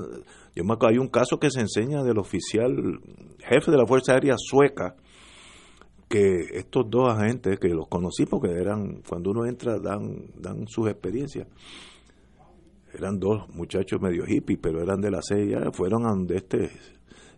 yo 0.58 0.64
me 0.64 0.72
acuerdo, 0.72 0.94
hay 0.94 0.98
un 0.98 1.08
caso 1.08 1.38
que 1.38 1.50
se 1.50 1.60
enseña 1.60 2.02
del 2.02 2.18
oficial 2.18 2.74
jefe 3.38 3.70
de 3.70 3.76
la 3.76 3.86
Fuerza 3.86 4.14
Aérea 4.14 4.34
Sueca, 4.36 4.96
que 6.08 6.46
estos 6.52 6.90
dos 6.90 7.08
agentes, 7.08 7.60
que 7.60 7.68
los 7.68 7.86
conocí 7.86 8.26
porque 8.26 8.50
eran, 8.50 9.02
cuando 9.08 9.30
uno 9.30 9.46
entra, 9.46 9.78
dan, 9.78 10.32
dan 10.34 10.66
sus 10.66 10.88
experiencias. 10.88 11.46
Eran 12.94 13.18
dos 13.18 13.48
muchachos 13.54 14.00
medio 14.00 14.24
hippies, 14.24 14.58
pero 14.62 14.82
eran 14.82 15.00
de 15.00 15.10
la 15.10 15.20
CIA, 15.22 15.70
fueron 15.72 16.06
a 16.06 16.10
donde 16.10 16.36
este 16.36 16.70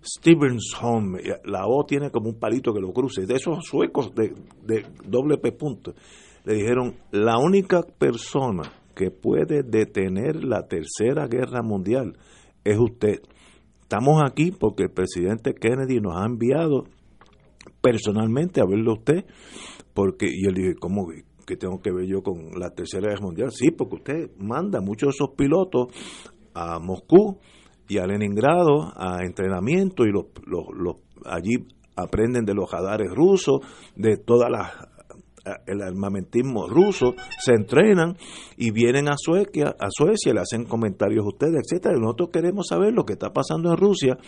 Stevens 0.02 0.74
Home, 0.80 1.20
la 1.44 1.66
O 1.66 1.84
tiene 1.84 2.10
como 2.10 2.30
un 2.30 2.38
palito 2.38 2.72
que 2.72 2.80
lo 2.80 2.92
cruce, 2.92 3.26
de 3.26 3.34
esos 3.34 3.64
suecos 3.64 4.14
de, 4.14 4.32
de 4.64 4.86
doble 5.04 5.36
P 5.38 5.52
punto. 5.52 5.94
Le 6.44 6.54
dijeron, 6.54 6.94
la 7.10 7.38
única 7.38 7.82
persona 7.82 8.62
que 8.94 9.10
puede 9.10 9.62
detener 9.62 10.44
la 10.44 10.66
tercera 10.66 11.26
guerra 11.26 11.62
mundial 11.62 12.16
es 12.64 12.78
usted. 12.78 13.20
Estamos 13.82 14.22
aquí 14.24 14.52
porque 14.52 14.84
el 14.84 14.90
presidente 14.90 15.54
Kennedy 15.54 16.00
nos 16.00 16.16
ha 16.16 16.24
enviado 16.24 16.84
personalmente 17.82 18.60
a 18.60 18.64
verlo 18.64 18.92
a 18.92 18.94
usted, 18.94 19.24
porque, 19.92 20.26
y 20.26 20.46
él 20.46 20.54
dije, 20.54 20.74
¿cómo 20.78 21.08
que 21.50 21.56
tengo 21.56 21.80
que 21.82 21.90
ver 21.90 22.06
yo 22.06 22.22
con 22.22 22.52
la 22.58 22.70
Tercera 22.70 23.08
Guerra 23.08 23.22
Mundial? 23.22 23.50
Sí, 23.50 23.72
porque 23.72 23.96
usted 23.96 24.30
manda 24.38 24.80
muchos 24.80 25.08
de 25.08 25.10
esos 25.10 25.30
pilotos 25.36 25.88
a 26.54 26.78
Moscú 26.78 27.38
y 27.88 27.98
a 27.98 28.06
Leningrado 28.06 28.92
a 28.94 29.24
entrenamiento 29.24 30.04
y 30.04 30.12
los, 30.12 30.26
los, 30.46 30.96
allí 31.24 31.66
aprenden 31.96 32.44
de 32.44 32.54
los 32.54 32.70
radares 32.70 33.08
rusos, 33.12 33.60
de 33.96 34.16
todas 34.16 34.48
las 34.48 34.70
el 35.66 35.80
armamentismo 35.80 36.68
ruso, 36.68 37.14
se 37.40 37.54
entrenan 37.54 38.16
y 38.58 38.72
vienen 38.72 39.08
a 39.08 39.14
Suecia, 39.16 39.74
a 39.80 39.88
Suecia, 39.88 40.34
le 40.34 40.40
hacen 40.40 40.64
comentarios 40.64 41.24
a 41.24 41.28
ustedes, 41.28 41.62
etcétera. 41.64 41.98
Nosotros 41.98 42.28
queremos 42.30 42.66
saber 42.68 42.92
lo 42.92 43.04
que 43.04 43.14
está 43.14 43.32
pasando 43.32 43.70
en 43.70 43.78
Rusia, 43.78 44.18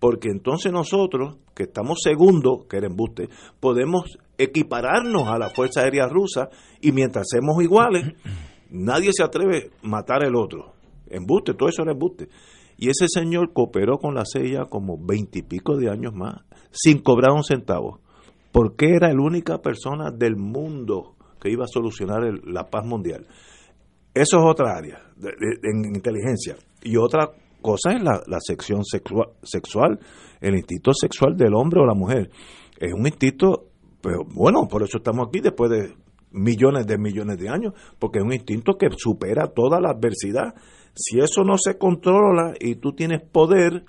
porque 0.00 0.28
entonces 0.28 0.72
nosotros, 0.72 1.38
que 1.54 1.62
estamos 1.62 1.98
segundos, 2.02 2.66
que 2.68 2.78
era 2.78 2.88
embuste, 2.88 3.28
podemos 3.60 4.18
equipararnos 4.38 5.28
a 5.28 5.38
la 5.38 5.50
Fuerza 5.50 5.80
Aérea 5.82 6.08
Rusa 6.08 6.48
y 6.80 6.92
mientras 6.92 7.26
seamos 7.30 7.62
iguales, 7.62 8.12
nadie 8.70 9.10
se 9.12 9.22
atreve 9.22 9.70
a 9.82 9.88
matar 9.88 10.24
al 10.24 10.36
otro. 10.36 10.74
Embuste, 11.08 11.54
todo 11.54 11.68
eso 11.68 11.82
era 11.82 11.92
embuste. 11.92 12.28
Y 12.78 12.90
ese 12.90 13.06
señor 13.08 13.52
cooperó 13.52 13.98
con 13.98 14.14
la 14.14 14.24
CIA 14.26 14.66
como 14.66 14.98
veintipico 14.98 15.76
de 15.76 15.90
años 15.90 16.12
más, 16.14 16.42
sin 16.70 16.98
cobrar 16.98 17.32
un 17.32 17.44
centavo 17.44 18.00
porque 18.56 18.94
era 18.94 19.12
la 19.12 19.20
única 19.20 19.58
persona 19.58 20.10
del 20.10 20.34
mundo 20.34 21.14
que 21.38 21.50
iba 21.50 21.64
a 21.64 21.68
solucionar 21.68 22.22
la 22.44 22.64
paz 22.70 22.86
mundial. 22.86 23.26
Eso 24.14 24.38
es 24.38 24.44
otra 24.46 24.78
área 24.78 25.02
en 25.62 25.94
inteligencia. 25.94 26.56
Y 26.82 26.96
otra 26.96 27.32
cosa 27.60 27.92
es 27.92 28.02
la, 28.02 28.38
sección 28.40 28.80
sexual, 28.82 29.98
el 30.40 30.54
instinto 30.54 30.92
sexual 30.94 31.36
del 31.36 31.52
hombre 31.52 31.82
o 31.82 31.84
la 31.84 31.92
mujer. 31.92 32.30
Es 32.78 32.94
un 32.94 33.06
instinto, 33.06 33.66
pero 34.00 34.24
bueno, 34.24 34.68
por 34.68 34.82
eso 34.82 34.98
estamos 34.98 35.28
aquí 35.28 35.40
después 35.40 35.70
de 35.70 35.94
millones 36.30 36.86
de 36.86 36.98
millones 36.98 37.38
de 37.38 37.48
años, 37.48 37.72
porque 37.98 38.18
es 38.18 38.24
un 38.24 38.32
instinto 38.32 38.76
que 38.76 38.88
supera 38.96 39.46
toda 39.48 39.80
la 39.80 39.90
adversidad. 39.90 40.54
Si 40.94 41.18
eso 41.18 41.44
no 41.44 41.56
se 41.58 41.76
controla 41.78 42.54
y 42.58 42.76
tú 42.76 42.92
tienes 42.92 43.22
poder, 43.22 43.84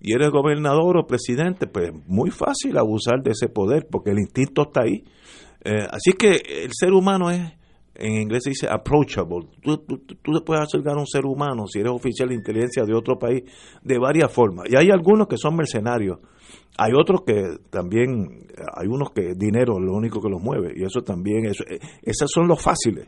y 0.00 0.12
eres 0.12 0.30
gobernador 0.30 0.98
o 0.98 1.06
presidente, 1.06 1.66
pues 1.66 1.90
muy 2.06 2.30
fácil 2.30 2.76
abusar 2.76 3.22
de 3.22 3.30
ese 3.30 3.48
poder 3.48 3.86
porque 3.90 4.10
el 4.10 4.18
instinto 4.18 4.64
está 4.64 4.82
ahí. 4.82 5.04
Eh, 5.64 5.86
así 5.90 6.12
que 6.12 6.64
el 6.64 6.70
ser 6.74 6.92
humano 6.92 7.30
es, 7.30 7.40
en 7.94 8.22
inglés 8.22 8.44
se 8.44 8.50
dice 8.50 8.68
approachable. 8.68 9.46
Tú, 9.62 9.78
tú, 9.78 9.98
tú, 9.98 10.44
puedes 10.44 10.64
acercar 10.64 10.96
a 10.96 11.00
un 11.00 11.06
ser 11.06 11.24
humano 11.24 11.66
si 11.66 11.80
eres 11.80 11.92
oficial 11.92 12.28
de 12.28 12.34
inteligencia 12.34 12.84
de 12.84 12.94
otro 12.94 13.18
país 13.18 13.42
de 13.82 13.98
varias 13.98 14.32
formas. 14.32 14.66
Y 14.70 14.76
hay 14.76 14.90
algunos 14.90 15.26
que 15.28 15.36
son 15.36 15.56
mercenarios. 15.56 16.18
Hay 16.76 16.92
otros 16.92 17.22
que 17.24 17.58
también, 17.70 18.46
hay 18.76 18.88
unos 18.88 19.10
que 19.10 19.34
dinero 19.36 19.78
es 19.78 19.84
lo 19.84 19.92
único 19.92 20.20
que 20.20 20.28
los 20.28 20.42
mueve. 20.42 20.72
Y 20.76 20.84
eso 20.84 21.02
también, 21.02 21.46
eso, 21.46 21.64
eh, 21.68 21.78
esos 22.02 22.30
son 22.32 22.48
los 22.48 22.60
fáciles. 22.60 23.06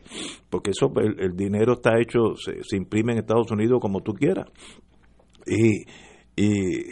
Porque 0.49 0.71
eso, 0.71 0.91
el, 0.97 1.35
dinero 1.35 1.73
está 1.73 1.99
hecho, 1.99 2.35
se, 2.35 2.63
se 2.63 2.77
imprime 2.77 3.11
en 3.11 3.19
Estados 3.19 3.51
Unidos 3.51 3.79
como 3.81 4.01
tú 4.01 4.13
quieras. 4.13 4.47
Y 5.45 5.85
y, 6.37 6.83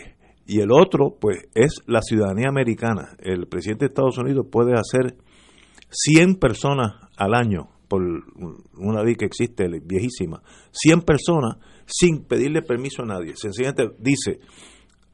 y 0.47 0.59
el 0.59 0.71
otro, 0.71 1.17
pues, 1.21 1.47
es 1.53 1.83
la 1.85 2.01
ciudadanía 2.01 2.49
americana. 2.49 3.15
El 3.19 3.47
presidente 3.47 3.85
de 3.85 3.89
Estados 3.89 4.17
Unidos 4.17 4.47
puede 4.51 4.73
hacer 4.73 5.15
100 5.89 6.35
personas 6.35 6.95
al 7.15 7.35
año, 7.35 7.69
por 7.87 8.01
una 8.77 9.03
ley 9.03 9.15
que 9.15 9.25
existe, 9.25 9.67
viejísima, 9.83 10.41
100 10.71 11.01
personas 11.01 11.57
sin 11.85 12.25
pedirle 12.25 12.61
permiso 12.61 13.03
a 13.03 13.05
nadie. 13.05 13.33
Sencillamente 13.35 13.95
dice, 13.99 14.39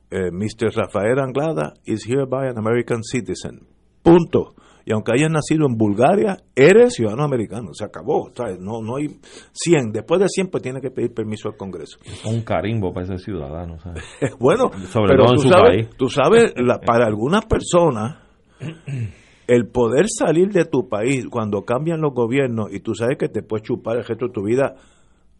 eh, 0.09 0.31
Mr. 0.31 0.73
Rafael 0.75 1.19
Anglada 1.19 1.73
is 1.85 2.05
hereby 2.07 2.47
an 2.49 2.57
American 2.57 3.03
citizen. 3.03 3.67
Punto 4.01 4.55
y 4.85 4.93
aunque 4.93 5.11
hayas 5.13 5.31
nacido 5.31 5.67
en 5.67 5.77
Bulgaria, 5.77 6.37
eres 6.55 6.93
ciudadano 6.95 7.23
americano. 7.23 7.69
Se 7.73 7.85
acabó. 7.85 8.31
No, 8.59 8.81
no 8.81 8.97
hay 8.97 9.07
100. 9.51 9.91
Después 9.91 10.21
de 10.21 10.27
100, 10.27 10.47
pues 10.47 10.63
tiene 10.63 10.81
que 10.81 10.89
pedir 10.91 11.13
permiso 11.13 11.49
al 11.49 11.55
Congreso. 11.57 11.99
un 12.25 12.41
carimbo 12.41 12.93
para 12.93 13.05
ese 13.05 13.17
ciudadano. 13.23 13.77
bueno, 14.39 14.71
Sobre 14.89 15.15
todo 15.15 15.29
en 15.29 15.35
tú, 15.35 15.41
su 15.41 15.49
sabes, 15.49 15.85
país. 15.85 15.89
tú 15.97 16.09
sabes, 16.09 16.53
para 16.85 17.05
algunas 17.05 17.45
personas, 17.45 18.17
el 19.47 19.67
poder 19.67 20.05
salir 20.07 20.51
de 20.51 20.65
tu 20.65 20.87
país 20.87 21.27
cuando 21.29 21.63
cambian 21.63 22.01
los 22.01 22.13
gobiernos 22.13 22.71
y 22.71 22.79
tú 22.79 22.95
sabes 22.95 23.17
que 23.17 23.29
te 23.29 23.43
puedes 23.43 23.67
chupar 23.67 23.97
el 23.97 24.05
resto 24.05 24.27
de 24.27 24.33
tu 24.33 24.43
vida 24.43 24.75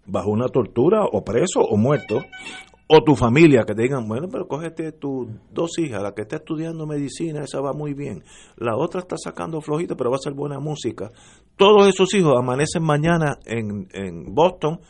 bajo 0.06 0.30
una 0.30 0.48
tortura 0.48 1.06
o 1.06 1.24
preso 1.24 1.62
o 1.62 1.78
muerto 1.78 2.22
o 2.94 3.04
tu 3.06 3.16
familia 3.16 3.64
que 3.64 3.74
te 3.74 3.84
digan, 3.84 4.06
bueno, 4.06 4.28
pero 4.30 4.50
cógete 4.50 4.92
tus 4.92 5.30
dos 5.50 5.80
hijas, 5.80 6.04
la 6.04 6.14
que 6.14 6.24
está 6.24 6.38
estudiando 6.38 6.86
medicina, 6.86 7.42
esa 7.42 7.62
va 7.62 7.72
muy 7.72 7.94
bien, 7.94 8.22
la 8.58 8.76
otra 8.76 9.00
está 9.00 9.16
sacando 9.18 9.62
flojito, 9.62 9.96
pero 9.96 10.10
va 10.10 10.18
a 10.18 10.20
ser 10.22 10.34
buena 10.34 10.60
música. 10.60 11.10
Todos 11.56 11.88
esos 11.88 12.14
hijos 12.16 12.34
amanecen 12.38 12.84
mañana 12.84 13.38
en, 13.46 13.88
en 13.94 14.36
Boston, 14.36 14.82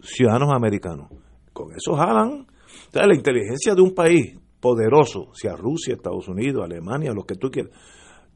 ciudadanos 0.00 0.54
americanos. 0.54 1.08
Con 1.52 1.72
eso 1.72 1.96
jalan. 1.96 2.46
O 2.46 2.92
sea, 2.92 3.08
la 3.08 3.16
inteligencia 3.16 3.74
de 3.74 3.82
un 3.82 3.92
país 3.92 4.38
poderoso, 4.60 5.30
sea 5.34 5.56
Rusia, 5.56 5.94
Estados 5.94 6.28
Unidos, 6.28 6.64
Alemania, 6.64 7.12
lo 7.12 7.24
que 7.24 7.34
tú 7.34 7.50
quieras, 7.50 7.72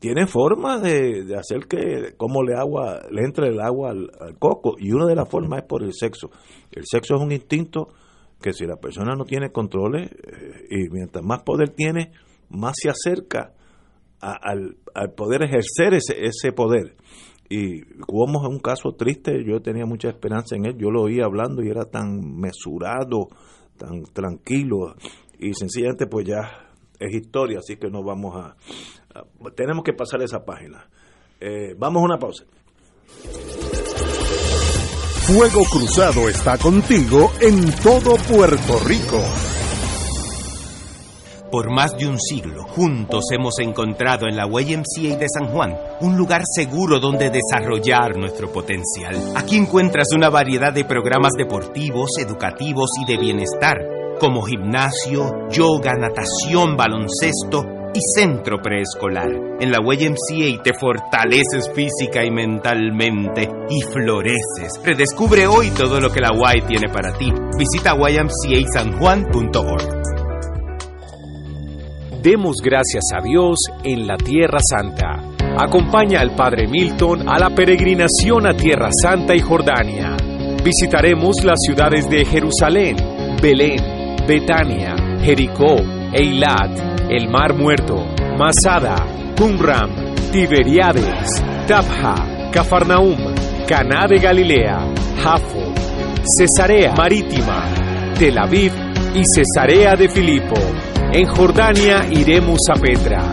tiene 0.03 0.27
forma 0.27 0.81
de, 0.81 1.33
hacer 1.38 1.69
que 1.69 2.17
como 2.17 2.43
le 2.43 2.57
agua 2.57 3.03
le 3.09 3.23
entre 3.23 3.51
el 3.51 3.61
agua 3.61 3.91
al, 3.91 4.11
coco 4.41 4.75
y 4.77 4.91
una 4.91 5.07
de 5.07 5.15
las 5.15 5.29
formas 5.29 5.61
es 5.61 5.69
por 5.69 5.85
el 5.85 5.95
sexo. 5.95 6.29
El 6.73 6.83
sexo 6.87 7.15
es 7.15 7.21
un 7.21 7.31
instinto 7.31 7.87
que 8.41 8.53
si 8.53 8.67
la 8.67 8.79
persona 8.79 9.15
no 9.15 9.25
tiene 9.25 9.53
controles 9.53 10.11
eh, 10.11 10.67
y 10.71 10.91
mientras 10.91 11.25
más 11.25 11.45
poder 11.45 11.69
tiene, 11.69 12.11
más 12.49 12.75
se 12.83 12.91
acerca 12.91 13.55
al, 14.21 14.77
poder 15.17 15.45
ejercer 15.45 15.95
ese, 15.95 16.25
ese 16.25 16.51
poder. 16.51 16.97
Y 17.49 17.83
como 18.01 18.43
es 18.43 18.49
un 18.49 18.59
caso 18.59 18.97
triste, 18.97 19.45
yo 19.47 19.62
tenía 19.62 19.87
mucha 19.87 20.09
esperanza 20.09 20.57
en 20.57 20.67
él, 20.67 20.77
yo 20.79 20.91
lo 20.91 21.03
oía 21.03 21.27
hablando 21.27 21.62
y 21.62 21.69
era 21.69 21.85
tan 21.85 22.41
mesurado, 22.41 23.29
tan 23.77 24.03
tranquilo, 24.12 24.97
y 25.38 25.55
sencillamente 25.55 26.09
pues 26.09 26.27
ya 26.27 26.73
es 26.99 27.15
historia, 27.15 27.59
así 27.59 27.77
que 27.77 27.91
no 27.91 28.03
vamos 28.03 28.37
a, 28.37 28.57
tenemos 29.55 29.85
que 29.85 29.92
pasar 29.92 30.22
esa 30.22 30.44
página. 30.44 30.87
Eh, 31.40 31.75
vamos 31.77 32.03
a 32.03 32.05
una 32.05 32.18
pausa. 32.18 32.44
Fuego 35.27 35.62
Cruzado 35.70 36.29
está 36.29 36.59
contigo 36.59 37.33
en 37.40 37.72
todo 37.83 38.16
Puerto 38.16 38.79
Rico. 38.87 39.20
Por 41.51 41.70
más 41.70 41.96
de 41.98 42.09
un 42.09 42.18
siglo, 42.18 42.64
juntos 42.64 43.27
hemos 43.31 43.59
encontrado 43.59 44.27
en 44.27 44.37
la 44.37 44.46
YMCA 44.46 45.18
de 45.18 45.27
San 45.29 45.48
Juan 45.48 45.77
un 46.01 46.16
lugar 46.16 46.42
seguro 46.46 46.98
donde 46.98 47.31
desarrollar 47.31 48.16
nuestro 48.16 48.51
potencial. 48.51 49.14
Aquí 49.37 49.57
encuentras 49.57 50.09
una 50.14 50.31
variedad 50.31 50.72
de 50.72 50.85
programas 50.85 51.35
deportivos, 51.37 52.11
educativos 52.18 52.90
y 53.03 53.05
de 53.05 53.18
bienestar, 53.18 53.79
como 54.18 54.42
gimnasio, 54.42 55.48
yoga, 55.51 55.92
natación, 55.94 56.77
baloncesto 56.77 57.82
y 57.95 58.01
centro 58.15 58.59
preescolar. 58.63 59.31
En 59.61 59.71
la 59.71 59.79
YMCA 59.79 60.63
te 60.63 60.73
fortaleces 60.75 61.71
física 61.75 62.25
y 62.25 62.31
mentalmente 62.31 63.49
y 63.69 63.83
floreces. 63.83 64.81
Redescubre 64.85 65.47
hoy 65.47 65.71
todo 65.71 66.01
lo 66.01 66.11
que 66.11 66.21
la 66.21 66.31
Y 66.57 66.63
tiene 66.63 66.89
para 66.93 67.13
ti. 67.13 67.33
Visita 67.59 67.95
ymcasanjuan.org. 67.95 70.03
Demos 72.23 72.57
gracias 72.63 73.05
a 73.15 73.23
Dios 73.23 73.59
en 73.83 74.07
la 74.07 74.17
Tierra 74.17 74.61
Santa. 74.61 75.23
Acompaña 75.59 76.21
al 76.21 76.37
Padre 76.37 76.69
Milton 76.69 77.29
a 77.29 77.39
la 77.39 77.51
peregrinación 77.51 78.47
a 78.47 78.55
Tierra 78.55 78.91
Santa 78.93 79.35
y 79.35 79.41
Jordania. 79.41 80.17
Visitaremos 80.65 81.45
las 81.45 81.59
ciudades 81.67 82.09
de 82.09 82.25
Jerusalén, 82.25 82.97
Belén, 83.43 84.17
Betania, 84.27 84.95
Jericó, 85.25 85.75
Eilat, 86.13 86.92
el 87.12 87.29
Mar 87.29 87.55
Muerto, 87.55 88.07
Masada, 88.38 88.96
Qumram, 89.37 90.14
Tiberiades, 90.33 91.44
Tabja, 91.68 92.51
Cafarnaum, 92.51 93.18
Caná 93.68 94.07
de 94.09 94.18
Galilea, 94.18 94.79
Jafo, 95.22 95.75
Cesarea 96.25 96.94
Marítima, 96.94 97.66
Tel 98.18 98.38
Aviv 98.38 98.72
y 99.14 99.25
Cesarea 99.27 99.94
de 99.94 100.09
Filipo. 100.09 100.55
En 101.12 101.27
Jordania 101.27 102.07
iremos 102.11 102.61
a 102.70 102.81
Petra. 102.81 103.31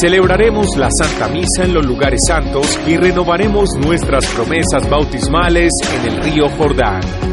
Celebraremos 0.00 0.68
la 0.78 0.88
Santa 0.90 1.28
Misa 1.28 1.64
en 1.64 1.74
los 1.74 1.84
lugares 1.84 2.22
santos 2.26 2.78
y 2.86 2.96
renovaremos 2.96 3.68
nuestras 3.84 4.24
promesas 4.28 4.88
bautismales 4.88 5.72
en 5.94 6.12
el 6.12 6.22
río 6.22 6.48
Jordán. 6.56 7.29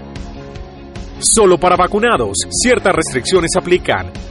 Solo 1.19 1.57
para 1.57 1.75
vacunados, 1.75 2.37
ciertas 2.49 2.95
restricciones 2.95 3.51
aplican. 3.57 4.31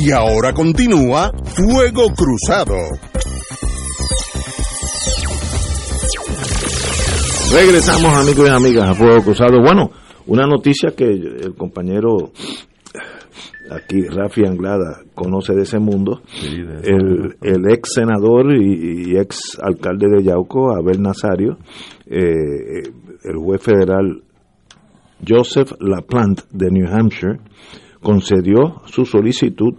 Y 0.00 0.12
ahora 0.12 0.52
continúa 0.52 1.32
Fuego 1.44 2.12
Cruzado. 2.14 2.76
Regresamos 7.52 8.12
amigos 8.14 8.48
y 8.48 8.50
amigas 8.50 8.90
a 8.90 8.94
Fuego 8.94 9.22
Cruzado. 9.24 9.60
Bueno, 9.60 9.90
una 10.28 10.46
noticia 10.46 10.90
que 10.96 11.04
el 11.04 11.54
compañero 11.56 12.30
aquí, 13.72 14.02
Rafi 14.02 14.46
Anglada, 14.46 15.02
conoce 15.16 15.54
de 15.54 15.62
ese 15.62 15.80
mundo. 15.80 16.22
el, 16.44 17.36
el, 17.42 17.70
ex 17.72 17.94
senador 17.94 18.54
y, 18.56 19.18
ex 19.18 19.58
alcalde 19.60 20.06
de 20.16 20.22
Yauco, 20.22 20.76
Abel 20.76 21.02
Nazario, 21.02 21.58
eh, 22.06 22.82
el 23.24 23.36
juez 23.36 23.60
federal 23.60 24.22
Joseph 25.26 25.72
LaPlante 25.80 26.44
de 26.52 26.70
New 26.70 26.86
Hampshire, 26.88 27.40
concedió 28.02 28.82
su 28.86 29.04
solicitud 29.04 29.74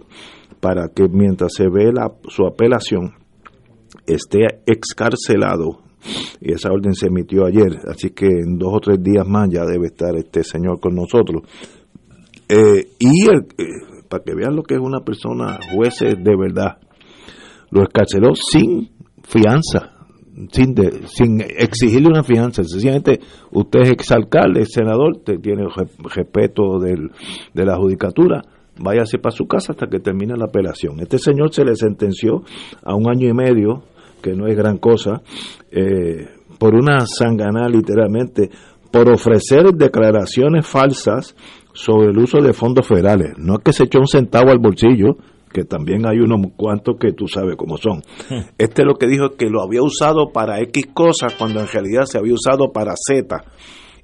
para 0.60 0.88
que 0.88 1.08
mientras 1.08 1.52
se 1.54 1.68
ve 1.68 1.92
la, 1.92 2.12
su 2.28 2.46
apelación 2.46 3.14
esté 4.06 4.62
excarcelado 4.66 5.82
y 6.40 6.52
esa 6.52 6.70
orden 6.70 6.94
se 6.94 7.08
emitió 7.08 7.44
ayer, 7.44 7.78
así 7.88 8.10
que 8.10 8.26
en 8.26 8.58
dos 8.58 8.72
o 8.74 8.80
tres 8.80 9.02
días 9.02 9.26
más 9.26 9.48
ya 9.50 9.64
debe 9.64 9.86
estar 9.86 10.16
este 10.16 10.42
señor 10.42 10.80
con 10.80 10.94
nosotros. 10.94 11.42
Eh, 12.48 12.84
y 12.98 13.30
eh, 13.30 13.64
para 14.08 14.24
que 14.24 14.34
vean 14.34 14.56
lo 14.56 14.62
que 14.62 14.74
es 14.74 14.80
una 14.80 15.00
persona 15.00 15.58
jueces 15.74 16.14
de 16.16 16.36
verdad, 16.36 16.78
lo 17.70 17.82
escarceló 17.82 18.34
sin 18.34 18.90
fianza, 19.22 19.99
sin, 20.50 20.74
sin 21.06 21.40
exigirle 21.40 22.08
una 22.08 22.22
fianza. 22.22 22.62
Sencillamente, 22.64 23.20
usted 23.52 23.80
es 23.80 23.90
exalcalde, 23.90 24.64
senador, 24.66 25.18
te 25.24 25.38
tiene 25.38 25.64
respeto 26.14 26.78
del, 26.78 27.10
de 27.54 27.64
la 27.64 27.76
judicatura, 27.76 28.42
váyase 28.78 29.18
para 29.18 29.34
su 29.34 29.46
casa 29.46 29.72
hasta 29.72 29.86
que 29.86 30.00
termine 30.00 30.36
la 30.36 30.46
apelación. 30.46 31.00
Este 31.00 31.18
señor 31.18 31.52
se 31.52 31.64
le 31.64 31.74
sentenció 31.76 32.42
a 32.82 32.94
un 32.94 33.10
año 33.10 33.28
y 33.28 33.34
medio 33.34 33.82
que 34.20 34.34
no 34.34 34.46
es 34.46 34.56
gran 34.56 34.78
cosa, 34.78 35.22
eh, 35.70 36.28
por 36.58 36.74
una 36.74 37.06
sangana 37.06 37.68
literalmente, 37.68 38.50
por 38.90 39.10
ofrecer 39.10 39.72
declaraciones 39.72 40.66
falsas 40.66 41.34
sobre 41.72 42.10
el 42.10 42.18
uso 42.18 42.38
de 42.38 42.52
fondos 42.52 42.86
federales. 42.86 43.32
No 43.38 43.54
es 43.54 43.60
que 43.64 43.72
se 43.72 43.84
echó 43.84 44.00
un 44.00 44.06
centavo 44.06 44.50
al 44.50 44.58
bolsillo, 44.58 45.16
que 45.52 45.64
también 45.64 46.06
hay 46.06 46.18
unos 46.18 46.52
cuantos 46.56 46.96
que 46.98 47.12
tú 47.12 47.26
sabes 47.26 47.56
cómo 47.56 47.76
son. 47.76 48.02
Este 48.58 48.84
lo 48.84 48.94
que 48.94 49.06
dijo 49.06 49.30
que 49.36 49.50
lo 49.50 49.62
había 49.62 49.82
usado 49.82 50.30
para 50.32 50.60
X 50.60 50.86
cosas 50.94 51.34
cuando 51.34 51.60
en 51.60 51.66
realidad 51.66 52.04
se 52.04 52.18
había 52.18 52.34
usado 52.34 52.72
para 52.72 52.94
Z. 52.96 53.36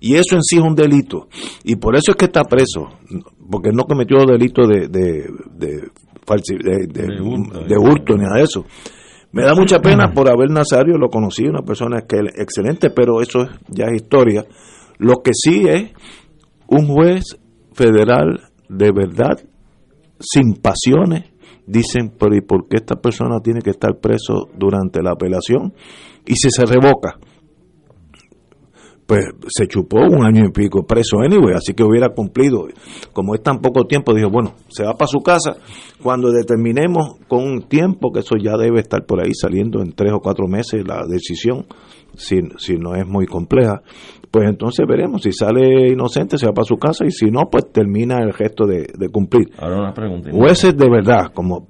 Y 0.01 0.15
eso 0.15 0.37
en 0.37 0.43
sí 0.43 0.57
es 0.57 0.63
un 0.63 0.75
delito. 0.75 1.29
Y 1.65 1.77
por 1.77 1.97
eso 1.97 2.13
es 2.13 2.17
que 2.17 2.27
está 2.27 2.43
preso, 2.45 2.89
porque 3.51 3.71
no 3.73 3.85
cometió 3.85 4.27
delito 4.27 4.67
de, 4.67 4.89
de, 4.89 5.31
de, 5.55 5.91
de, 6.89 7.07
de 7.67 7.79
hurto 7.79 8.15
ni 8.17 8.25
nada 8.25 8.37
de 8.37 8.43
eso. 8.43 8.65
Me 9.33 9.43
da 9.43 9.55
mucha 9.55 9.81
pena 9.81 10.13
por 10.15 10.29
haber 10.29 10.51
Nazario, 10.51 10.97
lo 10.97 11.09
conocí, 11.09 11.45
una 11.45 11.63
persona 11.63 12.03
que 12.09 12.19
excelente, 12.37 12.91
pero 12.91 13.21
eso 13.21 13.47
ya 13.69 13.87
es 13.87 14.03
historia. 14.03 14.45
Lo 14.99 15.17
que 15.23 15.33
sí 15.35 15.65
es 15.69 15.93
un 16.69 16.87
juez 16.87 17.39
federal 17.75 18.41
de 18.69 18.91
verdad, 18.93 19.39
sin 20.19 20.55
pasiones, 20.55 21.25
dicen, 21.67 22.13
pero 22.19 22.35
¿y 22.37 22.41
por 22.41 22.69
qué 22.69 22.77
esta 22.77 22.97
persona 22.97 23.41
tiene 23.41 23.61
que 23.61 23.71
estar 23.71 23.99
preso 23.99 24.49
durante 24.57 25.03
la 25.03 25.13
apelación? 25.13 25.75
Y 26.25 26.35
si 26.37 26.51
se 26.51 26.65
revoca, 26.65 27.19
pues 29.07 29.25
se 29.49 29.69
chupó 29.69 29.99
un 30.01 30.25
año 30.25 30.45
y 30.45 30.51
pico 30.51 30.85
preso 30.85 31.21
anyway, 31.21 31.55
así 31.55 31.75
que 31.75 31.85
hubiera 31.85 32.09
cumplido. 32.09 32.67
Como 33.13 33.35
es 33.35 33.43
tan 33.43 33.61
poco 33.61 33.85
tiempo, 33.85 34.13
dijo, 34.13 34.31
bueno, 34.31 34.55
se 34.69 34.85
va 34.85 34.95
para 34.95 35.07
su 35.07 35.21
casa. 35.21 35.57
Cuando 36.03 36.31
determinemos 36.33 37.17
con 37.29 37.45
un 37.45 37.63
tiempo, 37.63 38.11
que 38.13 38.21
eso 38.21 38.37
ya 38.37 38.57
debe 38.57 38.81
estar 38.81 39.07
por 39.07 39.23
ahí 39.23 39.33
saliendo 39.33 39.81
en 39.81 39.93
tres 39.93 40.13
o 40.13 40.21
cuatro 40.21 40.49
meses 40.49 40.85
la 40.87 41.07
decisión, 41.09 41.67
si, 42.17 42.41
si 42.59 42.77
no 42.77 42.95
es 42.95 43.07
muy 43.07 43.27
compleja, 43.27 43.83
pues 44.31 44.49
entonces 44.49 44.87
veremos. 44.87 45.23
Si 45.23 45.33
sale 45.33 45.91
inocente, 45.93 46.39
se 46.39 46.47
va 46.47 46.53
para 46.53 46.65
su 46.65 46.77
casa 46.77 47.05
y 47.07 47.11
si 47.11 47.31
no, 47.31 47.43
pues 47.51 47.73
termina 47.73 48.19
el 48.19 48.33
gesto 48.33 48.67
de, 48.67 48.87
cumplir. 49.11 49.49
Ahora 49.59 49.79
una 49.79 49.95
pregunta. 49.95 50.31
Jueces 50.31 50.77
de 50.77 50.91
verdad, 50.91 51.33
como 51.33 51.67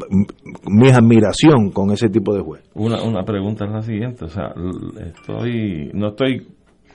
mi 0.67 0.89
admiración 0.89 1.71
con 1.71 1.91
ese 1.91 2.09
tipo 2.09 2.35
de 2.35 2.43
juez. 2.43 2.69
Una, 2.75 3.03
una 3.03 3.23
pregunta 3.25 3.67
es 3.67 3.73
la 3.73 3.83
siguiente, 3.83 4.25
o 4.25 4.29
sea, 4.29 4.53
estoy, 4.99 5.91
no 5.95 6.09
estoy 6.09 6.47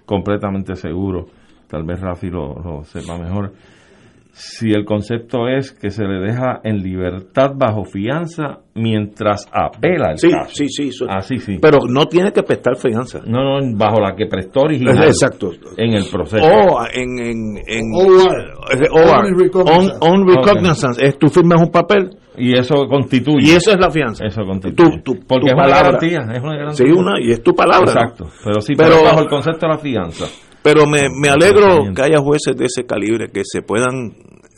completamente 0.05 0.75
seguro, 0.75 1.27
tal 1.67 1.83
vez 1.83 2.01
Rafi 2.01 2.29
lo, 2.29 2.55
lo 2.55 2.83
sepa 2.83 3.17
mejor, 3.17 3.53
si 4.33 4.71
el 4.71 4.85
concepto 4.85 5.47
es 5.47 5.71
que 5.71 5.89
se 5.89 6.03
le 6.03 6.19
deja 6.19 6.61
en 6.63 6.81
libertad 6.81 7.51
bajo 7.55 7.83
fianza 7.83 8.59
mientras 8.73 9.45
apela 9.51 10.11
el 10.11 10.17
sí, 10.17 10.29
caso. 10.29 10.51
Sí, 10.53 10.69
sí, 10.69 10.91
sí. 10.91 11.05
Así 11.09 11.37
sí. 11.37 11.57
Pero 11.61 11.79
no 11.89 12.05
tiene 12.05 12.31
que 12.31 12.41
prestar 12.43 12.77
fianza. 12.77 13.19
No, 13.25 13.59
no, 13.59 13.77
bajo 13.77 13.99
la 13.99 14.15
que 14.15 14.27
prestó 14.27 14.61
original. 14.61 15.03
Exacto. 15.03 15.51
En 15.77 15.93
el 15.93 16.05
proceso. 16.05 16.45
O 16.45 16.81
en... 16.93 17.19
en, 17.19 17.57
en 17.67 17.85
OR. 17.93 18.51
On, 19.99 20.27
recognizance. 20.27 21.05
Es, 21.05 21.17
tú 21.19 21.27
firmas 21.27 21.61
un 21.61 21.71
papel. 21.71 22.11
Y 22.37 22.57
eso 22.57 22.87
constituye. 22.87 23.51
Y 23.51 23.55
eso 23.55 23.71
es 23.71 23.79
la 23.79 23.91
fianza. 23.91 24.25
Eso 24.25 24.43
constituye. 24.43 25.01
Tu, 25.03 25.19
Porque 25.27 25.47
es, 25.47 25.53
Una 25.53 25.67
garantía, 25.67 26.19
es 26.33 26.41
una 26.41 26.55
garantía. 26.55 26.85
Sí, 26.85 26.91
una, 26.91 27.19
y 27.19 27.31
es 27.31 27.43
tu 27.43 27.53
palabra. 27.53 27.91
Exacto. 27.91 28.27
Pero 28.43 28.61
sí, 28.61 28.73
pero, 28.77 29.03
bajo 29.03 29.19
el 29.19 29.27
concepto 29.27 29.67
de 29.67 29.73
la 29.73 29.77
fianza. 29.77 30.25
Pero 30.63 30.85
me, 30.85 31.07
me 31.09 31.29
alegro 31.29 31.93
que 31.95 32.01
haya 32.01 32.19
jueces 32.19 32.55
de 32.55 32.65
ese 32.65 32.85
calibre 32.85 33.29
que 33.29 33.41
se 33.43 33.61
puedan 33.61 34.15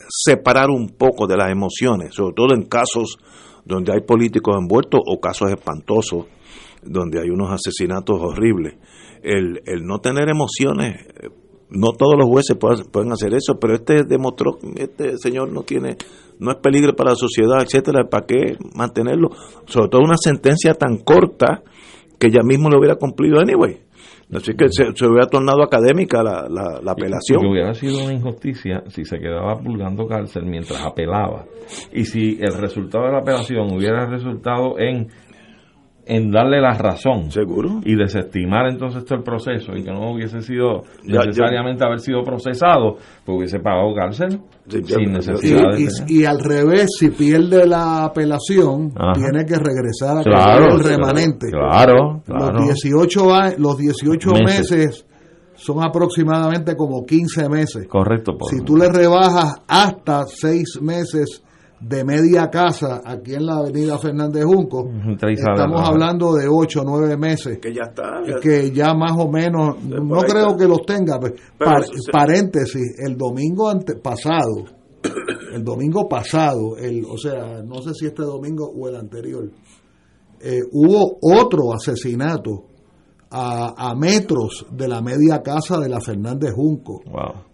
separar 0.08 0.70
un 0.70 0.88
poco 0.90 1.26
de 1.26 1.36
las 1.36 1.50
emociones, 1.50 2.14
sobre 2.14 2.34
todo 2.34 2.54
en 2.54 2.64
casos 2.64 3.16
donde 3.64 3.92
hay 3.92 4.00
políticos 4.00 4.56
envueltos 4.58 5.00
o 5.06 5.20
casos 5.20 5.50
espantosos, 5.50 6.26
donde 6.82 7.20
hay 7.20 7.30
unos 7.30 7.50
asesinatos 7.50 8.20
horribles. 8.20 8.74
El, 9.22 9.62
el 9.64 9.86
no 9.86 10.00
tener 10.00 10.28
emociones, 10.28 11.06
no 11.70 11.92
todos 11.92 12.14
los 12.18 12.28
jueces 12.28 12.56
pueden, 12.58 12.84
pueden 12.86 13.12
hacer 13.12 13.34
eso, 13.34 13.58
pero 13.58 13.74
este 13.74 14.04
demostró, 14.04 14.58
este 14.76 15.16
señor 15.16 15.50
no 15.50 15.62
tiene, 15.62 15.96
no 16.38 16.50
es 16.50 16.58
peligro 16.58 16.94
para 16.94 17.10
la 17.10 17.16
sociedad, 17.16 17.62
etcétera, 17.62 18.04
¿para 18.08 18.26
qué 18.26 18.56
mantenerlo? 18.74 19.30
Sobre 19.66 19.88
todo 19.88 20.02
una 20.02 20.18
sentencia 20.18 20.74
tan 20.74 20.98
corta 20.98 21.62
que 22.18 22.30
ya 22.30 22.42
mismo 22.42 22.68
lo 22.68 22.78
hubiera 22.78 22.96
cumplido 22.96 23.40
anyway. 23.40 23.80
Así 24.34 24.54
que 24.54 24.66
se, 24.68 24.84
hubiera 25.06 25.26
tornado 25.26 25.62
académica 25.62 26.22
la, 26.22 26.48
la, 26.48 26.92
apelación. 26.92 27.40
Que 27.40 27.46
hubiera 27.46 27.72
sido 27.74 28.02
una 28.02 28.12
injusticia 28.12 28.82
si 28.88 29.04
se 29.04 29.18
quedaba 29.18 29.54
pulgando 29.56 30.06
cárcel 30.06 30.44
mientras 30.46 30.80
apelaba. 30.82 31.44
Y 31.92 32.04
si 32.04 32.38
el 32.40 32.54
resultado 32.54 33.04
de 33.04 33.12
la 33.12 33.18
apelación 33.18 33.72
hubiera 33.72 34.06
resultado 34.06 34.78
en 34.78 35.08
en 36.06 36.30
darle 36.30 36.60
la 36.60 36.72
razón. 36.74 37.30
Seguro 37.30 37.80
y 37.84 37.94
desestimar 37.96 38.66
entonces 38.68 39.04
todo 39.04 39.18
el 39.18 39.24
proceso 39.24 39.72
y 39.76 39.82
que 39.82 39.90
no 39.90 40.12
hubiese 40.12 40.40
sido 40.40 40.82
necesariamente 41.04 41.84
haber 41.84 42.00
sido 42.00 42.22
procesado 42.22 42.96
pues 43.24 43.38
hubiese 43.38 43.60
pagado 43.60 43.94
cárcel 43.94 44.40
sin 44.68 45.12
necesidad 45.12 45.76
y, 45.76 46.20
y, 46.20 46.24
al 46.24 46.40
revés 46.40 46.90
si 46.98 47.10
pierde 47.10 47.66
la 47.66 48.04
apelación 48.04 48.92
tiene 49.14 49.44
que 49.44 49.56
regresar 49.56 50.18
a 50.18 50.22
claro, 50.22 50.74
el 50.74 50.80
remanente. 50.80 51.48
claro, 51.50 52.22
los 52.26 52.64
18 52.64 53.58
los 53.58 53.78
18 53.78 54.30
meses. 54.44 55.06
son 55.56 55.82
aproximadamente 55.82 56.74
como 56.76 57.04
15 57.04 57.48
meses. 57.48 57.86
Correcto 57.88 58.36
si 58.50 58.62
tú 58.62 58.76
le 58.76 58.88
rebajas 58.88 59.62
hasta 59.66 60.24
6 60.26 60.80
meses 60.82 61.42
de 61.86 62.02
media 62.02 62.48
casa 62.48 63.02
aquí 63.04 63.34
en 63.34 63.44
la 63.44 63.56
avenida 63.56 63.98
Fernández 63.98 64.44
Junco, 64.44 64.88
estamos 65.20 65.86
hablando 65.86 66.34
de 66.34 66.48
8 66.48 66.80
o 66.80 66.84
9 66.84 67.16
meses. 67.18 67.58
Que 67.58 67.74
ya 67.74 67.82
está. 67.88 68.22
Que 68.40 68.70
ya 68.70 68.94
más 68.94 69.12
o 69.18 69.28
menos, 69.28 69.82
no 69.84 70.20
creo 70.22 70.56
que 70.56 70.66
los 70.66 70.86
tenga. 70.86 71.20
Pues, 71.20 71.34
paréntesis, 72.10 72.96
el 72.98 73.16
domingo 73.16 73.70
pasado, 74.02 74.64
el 75.52 75.62
domingo 75.62 76.08
pasado, 76.08 76.76
el, 76.78 77.04
o 77.04 77.18
sea, 77.18 77.62
no 77.62 77.82
sé 77.82 77.92
si 77.92 78.06
este 78.06 78.22
domingo 78.22 78.66
o 78.66 78.88
el 78.88 78.96
anterior, 78.96 79.50
eh, 80.40 80.60
hubo 80.72 81.18
otro 81.20 81.74
asesinato 81.74 82.64
a, 83.30 83.90
a, 83.90 83.94
metros 83.94 84.64
de 84.70 84.88
la 84.88 85.02
media 85.02 85.42
casa 85.42 85.78
de 85.80 85.88
la 85.88 86.00
Fernández 86.00 86.52
Junco. 86.54 87.02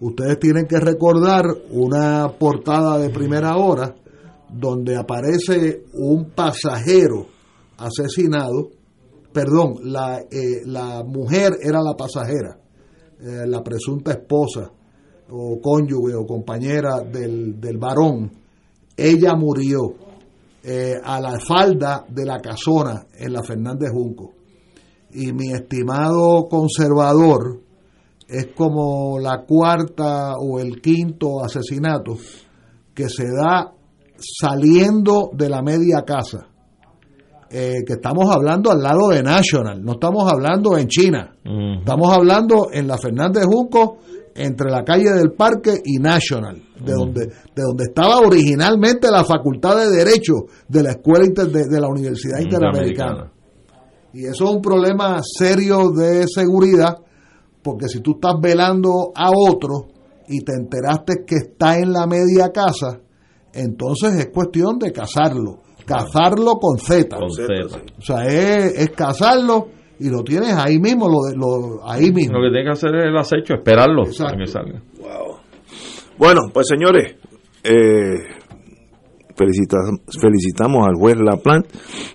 Ustedes 0.00 0.38
tienen 0.38 0.66
que 0.66 0.78
recordar 0.78 1.46
una 1.70 2.28
portada 2.38 2.98
de 2.98 3.10
primera 3.10 3.56
hora 3.56 3.94
donde 4.52 4.96
aparece 4.96 5.84
un 5.94 6.30
pasajero 6.30 7.26
asesinado, 7.78 8.70
perdón, 9.32 9.76
la, 9.84 10.20
eh, 10.30 10.62
la 10.64 11.02
mujer 11.04 11.52
era 11.62 11.80
la 11.82 11.94
pasajera, 11.96 12.58
eh, 13.20 13.46
la 13.46 13.62
presunta 13.62 14.12
esposa 14.12 14.70
o 15.30 15.60
cónyuge 15.60 16.14
o 16.14 16.26
compañera 16.26 17.00
del, 17.00 17.60
del 17.60 17.78
varón, 17.78 18.30
ella 18.96 19.34
murió 19.34 19.94
eh, 20.62 21.00
a 21.02 21.20
la 21.20 21.38
falda 21.40 22.04
de 22.08 22.26
la 22.26 22.38
casona 22.40 23.06
en 23.16 23.32
la 23.32 23.42
Fernández 23.42 23.90
Junco. 23.92 24.32
Y 25.12 25.32
mi 25.32 25.52
estimado 25.52 26.48
conservador 26.48 27.60
es 28.28 28.48
como 28.54 29.18
la 29.18 29.44
cuarta 29.44 30.36
o 30.38 30.60
el 30.60 30.80
quinto 30.80 31.42
asesinato 31.42 32.16
que 32.94 33.08
se 33.08 33.24
da 33.24 33.72
saliendo 34.20 35.30
de 35.32 35.48
la 35.48 35.62
media 35.62 36.02
casa, 36.04 36.46
eh, 37.50 37.82
que 37.84 37.94
estamos 37.94 38.30
hablando 38.34 38.70
al 38.70 38.80
lado 38.80 39.08
de 39.08 39.22
National, 39.22 39.82
no 39.82 39.92
estamos 39.92 40.30
hablando 40.30 40.78
en 40.78 40.86
China, 40.86 41.34
estamos 41.78 42.12
hablando 42.12 42.68
en 42.72 42.86
la 42.86 42.96
Fernández 42.96 43.44
Junco, 43.44 43.98
entre 44.34 44.70
la 44.70 44.84
calle 44.84 45.10
del 45.12 45.32
Parque 45.32 45.80
y 45.84 45.98
National, 45.98 46.62
de, 46.78 46.92
donde, 46.92 47.26
de 47.26 47.62
donde 47.62 47.84
estaba 47.84 48.18
originalmente 48.18 49.10
la 49.10 49.24
Facultad 49.24 49.76
de 49.76 49.90
Derecho 49.90 50.46
de 50.68 50.82
la 50.82 50.90
Escuela 50.92 51.26
de, 51.26 51.66
de 51.68 51.80
la 51.80 51.88
Universidad 51.88 52.38
Interamericana. 52.38 53.32
Y 54.12 54.26
eso 54.26 54.44
es 54.44 54.50
un 54.50 54.62
problema 54.62 55.18
serio 55.22 55.90
de 55.90 56.26
seguridad, 56.28 56.98
porque 57.62 57.88
si 57.88 58.00
tú 58.00 58.12
estás 58.12 58.34
velando 58.40 59.12
a 59.14 59.30
otro 59.30 59.88
y 60.28 60.40
te 60.42 60.52
enteraste 60.52 61.24
que 61.26 61.36
está 61.36 61.78
en 61.78 61.92
la 61.92 62.06
media 62.06 62.50
casa, 62.52 63.00
entonces 63.52 64.14
es 64.14 64.26
cuestión 64.28 64.78
de 64.78 64.92
cazarlo, 64.92 65.60
cazarlo 65.84 66.54
con 66.56 66.78
Z. 66.78 67.16
O 67.18 68.02
sea, 68.02 68.24
es, 68.26 68.78
es, 68.78 68.90
cazarlo 68.90 69.68
y 69.98 70.08
lo 70.08 70.22
tienes 70.22 70.54
ahí 70.54 70.78
mismo, 70.78 71.08
lo, 71.08 71.36
lo, 71.36 71.88
ahí 71.88 72.10
mismo. 72.12 72.38
Lo 72.38 72.48
que 72.48 72.52
tiene 72.52 72.64
que 72.64 72.72
hacer 72.72 72.94
es 72.96 73.04
el 73.06 73.16
acecho, 73.16 73.54
esperarlo 73.54 74.04
que 74.04 74.12
salga. 74.46 74.82
Bueno, 76.16 76.40
pues 76.52 76.66
señores, 76.68 77.16
eh, 77.64 78.14
felicitamos 80.20 80.86
al 80.86 80.94
juez 80.94 81.16
Laplan 81.18 81.64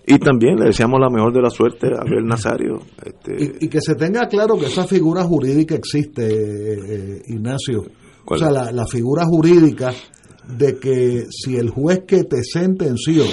y 0.05 0.17
también 0.19 0.57
le 0.57 0.65
deseamos 0.65 0.99
la 0.99 1.09
mejor 1.09 1.33
de 1.33 1.41
la 1.41 1.49
suerte 1.49 1.87
a 1.87 2.01
Abel 2.01 2.25
Nazario. 2.25 2.79
Este, 3.03 3.65
y, 3.65 3.67
que 3.67 3.81
se 3.81 3.95
tenga 3.95 4.27
claro 4.27 4.57
que 4.57 4.65
esa 4.65 4.85
figura 4.85 5.23
jurídica 5.23 5.75
existe, 5.75 6.25
eh, 6.27 6.77
eh, 6.87 7.21
Ignacio. 7.27 7.83
O 8.27 8.37
sea, 8.37 8.49
la, 8.49 8.71
la, 8.71 8.85
figura 8.87 9.23
jurídica 9.25 9.91
de 10.47 10.77
que 10.79 11.25
si 11.29 11.57
el 11.57 11.69
juez 11.69 12.03
que 12.07 12.23
te 12.23 12.43
sentenció 12.43 13.23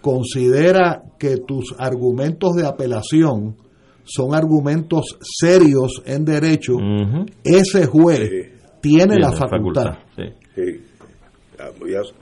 considera 0.00 1.02
que 1.18 1.36
tus 1.36 1.74
argumentos 1.78 2.54
de 2.54 2.66
apelación 2.66 3.56
son 4.04 4.34
argumentos 4.34 5.16
serios 5.20 6.02
en 6.04 6.24
derecho, 6.24 6.74
ese 7.44 7.86
juez 7.86 8.30
tiene, 8.80 9.16
la 9.18 9.32
facultad. 9.32 9.98
Ah, 11.62 11.70
pues 11.78 12.12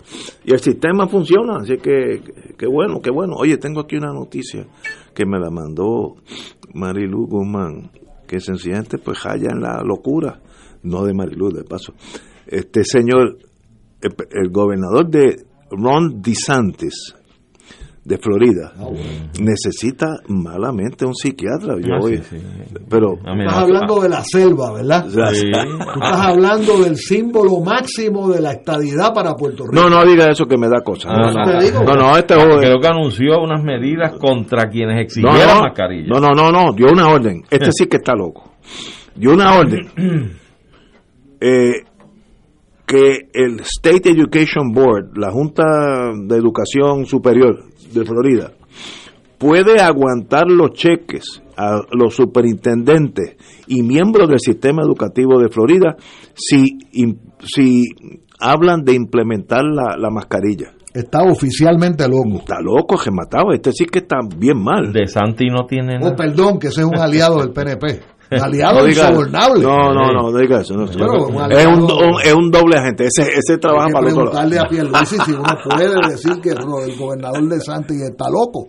y 0.45 0.53
el 0.53 0.59
sistema 0.59 1.09
funciona, 1.09 1.61
así 1.63 1.79
que 1.79 2.21
qué 2.59 2.67
bueno, 2.67 3.01
qué 3.01 3.11
bueno. 3.11 3.37
Oye, 3.37 3.57
tengo 3.57 3.81
aquí 3.81 3.97
una 3.97 4.13
noticia 4.13 4.67
que 5.15 5.25
me 5.25 5.39
la 5.39 5.51
mandó 5.51 6.17
Marilu 6.75 7.27
Guzmán, 7.27 7.91
que 8.29 8.39
sencillamente 8.39 8.99
pues 8.99 9.19
halla 9.25 9.49
en 9.53 9.63
la 9.63 9.83
locura, 9.83 10.41
no 10.83 11.05
de 11.05 11.15
Marilu, 11.15 11.51
de 11.51 11.65
paso. 11.65 11.95
Este 12.47 12.85
señor 12.85 13.39
el, 14.01 14.51
gobernador 14.51 15.09
de 15.09 15.45
Ron 15.71 16.21
DeSantis 16.21 17.15
de 18.03 18.17
Florida 18.17 18.73
ah, 18.79 18.89
necesita 19.41 20.07
malamente 20.29 21.05
un 21.05 21.15
psiquiatra. 21.15 21.77
Yo 21.79 21.95
ah, 21.95 22.81
Pero 22.89 23.15
estás 23.15 23.57
hablando 23.57 24.01
de 24.01 24.09
la 24.09 24.25
selva, 24.25 24.73
¿verdad? 24.73 25.07
estás 25.07 26.27
hablando 26.27 26.83
del 26.83 26.97
símbolo 26.97 27.61
máximo 27.61 28.31
de 28.33 28.41
la 28.41 28.53
estadidad 28.53 29.13
para 29.15 29.35
Puerto 29.35 29.65
Rico. 29.65 29.75
No, 29.75 29.91
no 29.91 30.05
diga 30.05 30.29
eso 30.31 30.47
que 30.47 30.57
me 30.57 30.69
da 30.69 30.81
cosa. 30.83 31.11
no, 31.11 31.31
no, 31.85 31.95
no, 31.95 32.17
este 32.17 32.35
creo 32.35 32.81
que 32.81 32.87
anunció 32.89 33.41
unas 33.43 33.63
medidas 33.63 34.15
contra 34.19 34.69
quienes 34.71 35.05
exigieran 35.05 35.61
mascarillas. 35.61 36.09
No, 36.09 36.21
no, 36.21 36.35
no, 36.35 36.51
no, 36.51 36.73
dio 36.73 36.87
una 36.91 37.09
orden. 37.09 37.43
Este 37.51 37.71
sí 37.73 37.87
que 37.87 37.99
está 37.99 38.15
loco. 38.15 38.55
Dio 39.15 39.33
una 39.33 39.55
orden. 39.55 40.39
Eh, 41.43 41.85
que 42.91 43.29
el 43.33 43.61
State 43.61 44.11
Education 44.11 44.73
Board, 44.73 45.17
la 45.17 45.31
Junta 45.31 45.63
de 46.13 46.35
Educación 46.35 47.07
Superior 47.07 47.67
de 47.95 48.05
Florida, 48.05 48.51
puede 49.39 49.81
aguantar 49.81 50.51
los 50.51 50.73
cheques 50.73 51.41
a 51.57 51.83
los 51.93 52.17
superintendentes 52.17 53.37
y 53.69 53.85
miembros 53.85 54.29
del 54.29 54.41
sistema 54.41 54.83
educativo 54.83 55.39
de 55.39 55.51
Florida 55.51 55.95
si, 56.35 56.79
si 57.45 57.85
hablan 58.41 58.83
de 58.83 58.95
implementar 58.95 59.63
la, 59.65 60.11
mascarilla. 60.11 60.73
Está 60.93 61.23
oficialmente 61.23 62.09
loco. 62.09 62.39
Está 62.39 62.61
loco, 62.61 62.97
que 62.99 63.13
mataba. 63.13 63.55
Este 63.55 63.71
sí 63.71 63.85
que 63.85 64.01
está 64.01 64.17
bien 64.37 64.61
mal. 64.61 64.93
De 64.93 65.07
Santi 65.07 65.47
no 65.47 65.65
tiene 65.65 65.95
oh, 65.95 66.01
nada. 66.01 66.13
Oh, 66.13 66.17
perdón, 66.17 66.59
que 66.59 66.69
ese 66.69 66.81
es 66.81 66.87
un 66.89 66.99
aliado 66.99 67.39
del 67.39 67.53
PNP. 67.53 68.01
aliado 68.43 68.83
no 68.83 68.89
insobornable. 68.89 69.63
No, 69.63 69.93
no, 69.93 70.13
no, 70.13 70.31
no 70.31 70.39
diga 70.39 70.61
eso. 70.61 70.75
No, 70.75 70.85
es, 70.85 71.67
un, 71.67 72.21
es 72.23 72.35
un 72.35 72.51
doble 72.51 72.77
agente. 72.77 73.07
Ese, 73.07 73.29
ese 73.29 73.59
trabaja 73.59 73.89
para 73.93 74.07
otro 74.09 74.33
lado. 74.33 74.61
a 74.61 74.69
Pierluisi 74.69 75.17
si 75.25 75.33
uno 75.33 75.45
puede 75.69 76.11
decir 76.11 76.41
que 76.41 76.51
el 76.51 76.97
gobernador 76.97 77.49
de 77.49 77.61
Santi 77.61 77.95
está 78.03 78.27
loco. 78.31 78.67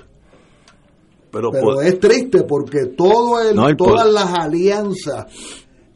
Pero, 1.31 1.51
Pero 1.51 1.81
es 1.81 1.99
triste 1.99 2.43
porque 2.43 2.87
todo 2.97 3.41
el, 3.41 3.77
todas 3.77 4.11
las 4.11 4.33
alianzas, 4.33 5.27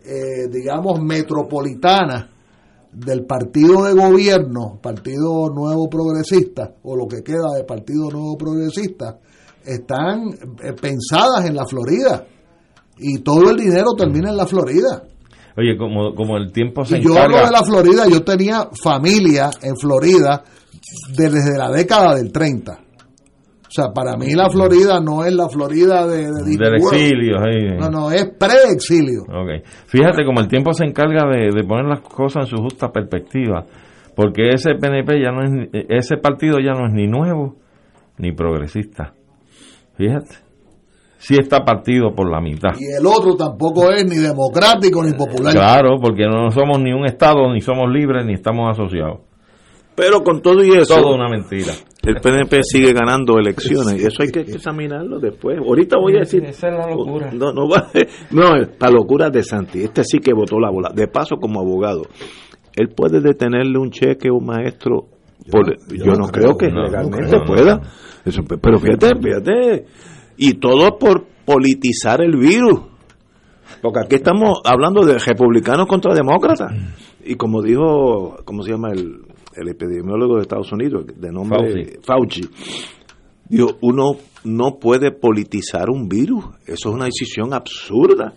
eh, 0.06 0.48
digamos, 0.50 1.02
metropolitanas 1.02 2.28
del 2.94 3.26
partido 3.26 3.84
de 3.84 3.94
gobierno, 3.94 4.80
Partido 4.82 5.50
Nuevo 5.50 5.90
Progresista, 5.90 6.76
o 6.84 6.96
lo 6.96 7.06
que 7.08 7.22
queda 7.22 7.54
de 7.58 7.66
Partido 7.66 8.10
Nuevo 8.10 8.38
Progresista, 8.38 9.20
están 9.66 10.30
eh, 10.64 10.72
pensadas 10.80 11.46
en 11.46 11.56
la 11.56 11.66
Florida 11.66 12.26
y 12.98 13.20
todo 13.20 13.52
el 13.52 13.58
dinero 13.58 13.94
termina 13.98 14.30
en 14.30 14.38
la 14.38 14.46
Florida. 14.46 15.04
Oye, 15.58 15.78
como, 15.78 16.14
como 16.14 16.38
el 16.38 16.52
tiempo 16.52 16.84
se 16.84 16.98
y 16.98 17.02
Yo 17.02 17.18
hablo 17.18 17.38
de 17.38 17.52
la 17.52 17.64
Florida, 17.64 18.08
yo 18.10 18.24
tenía 18.24 18.68
familia 18.84 19.50
en 19.62 19.78
Florida 19.78 20.44
desde 21.16 21.58
la 21.58 21.72
década 21.72 22.16
del 22.16 22.32
30. 22.32 22.74
O 22.74 23.72
sea, 23.76 23.92
para 23.94 24.16
mí 24.16 24.34
la 24.34 24.50
Florida 24.50 25.00
no 25.02 25.26
es 25.26 25.34
la 25.34 25.50
Florida 25.50 26.08
de, 26.08 26.28
de 26.32 26.58
del 26.58 26.76
exilio. 26.76 27.38
No, 27.80 27.90
no, 27.90 28.12
es 28.12 28.26
pre-exilio. 28.38 29.24
Okay. 29.24 29.62
Fíjate 29.88 30.26
como 30.26 30.40
el 30.40 30.48
tiempo 30.48 30.74
se 30.74 30.86
encarga 30.86 31.28
de, 31.28 31.52
de, 31.54 31.64
poner 31.64 31.86
las 31.86 32.02
cosas 32.02 32.46
en 32.46 32.58
su 32.58 32.64
justa 32.64 32.92
perspectiva, 32.92 33.66
porque 34.16 34.50
ese 34.50 34.76
PNP 34.76 35.22
ya 35.22 35.32
no 35.32 35.42
es, 35.44 35.70
ese 35.90 36.18
partido 36.18 36.60
ya 36.60 36.72
no 36.72 36.88
es 36.88 36.94
ni 36.94 37.08
nuevo 37.08 37.56
ni 38.18 38.32
progresista. 38.32 39.14
Fíjate 39.98 40.45
sí 41.26 41.36
está 41.40 41.66
partido 41.66 42.14
por 42.14 42.30
la 42.30 42.40
mitad. 42.40 42.70
Y 42.80 42.94
el 43.00 43.06
otro 43.08 43.36
tampoco 43.36 43.92
es 43.92 44.06
ni 44.06 44.18
democrático 44.18 45.04
ni 45.04 45.14
popular. 45.14 45.54
Claro, 45.54 45.98
porque 46.00 46.28
no 46.28 46.52
somos 46.52 46.80
ni 46.80 46.94
un 46.94 47.06
Estado, 47.06 47.52
ni 47.52 47.62
somos 47.62 47.92
libres, 47.92 48.26
ni 48.28 48.34
estamos 48.34 48.70
asociados. 48.70 49.22
Pero 49.96 50.22
con 50.24 50.42
todo 50.42 50.64
y 50.64 50.72
eso. 50.72 50.94
Todo 50.94 51.16
una 51.16 51.28
mentira. 51.28 51.74
El 52.04 52.18
PNP 52.18 52.62
sigue 52.64 52.94
ganando 52.94 53.40
elecciones 53.40 54.00
y 54.00 54.06
eso 54.06 54.22
hay 54.22 54.30
que 54.30 54.42
examinarlo 54.42 55.20
después. 55.20 55.58
Ahorita 55.58 55.98
voy 55.98 56.18
a 56.18 56.20
decir. 56.20 56.44
Esa 56.44 56.68
es 56.68 56.74
la 56.78 56.88
locura. 56.88 57.32
No, 57.32 57.52
no, 57.52 57.68
va, 57.68 57.90
no, 58.32 58.56
la 58.56 58.90
locura 58.92 59.32
de 59.32 59.42
Santi. 59.42 59.82
Este 59.82 60.04
sí 60.04 60.20
que 60.20 60.34
votó 60.34 60.60
la 60.60 60.70
bola. 60.70 60.92
De 60.94 61.08
paso, 61.08 61.38
como 61.38 61.62
abogado, 61.62 62.04
él 62.76 62.90
puede 62.90 63.22
detenerle 63.22 63.80
un 63.80 63.90
cheque 63.90 64.28
a 64.28 64.34
un 64.34 64.46
maestro. 64.46 65.08
Yo, 65.48 66.14
no, 66.14 66.28
creo, 66.28 66.56
que 66.58 66.68
legalmente 66.68 67.40
pueda. 67.48 67.82
Eso, 68.26 68.44
pero 68.62 68.80
fíjate, 68.80 69.12
fíjate 69.22 69.86
y 70.38 70.56
todo 70.56 70.98
por 70.98 71.26
politizar 71.46 72.22
el 72.22 72.38
virus. 72.38 72.82
Porque 73.82 74.00
aquí 74.06 74.16
estamos 74.16 74.62
hablando 74.64 75.06
de 75.06 75.18
republicanos 75.20 75.88
contra 75.88 76.14
demócratas. 76.14 76.72
Y 77.24 77.36
como 77.36 77.62
dijo, 77.62 78.38
¿cómo 78.46 78.64
se 78.64 78.72
llama 78.72 78.92
el, 78.92 79.22
el 79.56 79.68
epidemiólogo 79.70 80.36
de 80.36 80.42
Estados 80.44 80.72
Unidos, 80.72 81.06
de 81.16 81.32
nombre 81.32 82.00
Fauci? 82.04 82.42
dijo, 83.50 83.78
uno 83.82 84.18
no 84.44 84.78
puede 84.80 85.12
politizar 85.12 85.90
un 85.90 86.08
virus. 86.08 86.46
Eso 86.66 86.90
es 86.90 86.96
una 86.96 87.06
decisión 87.06 87.54
absurda. 87.54 88.34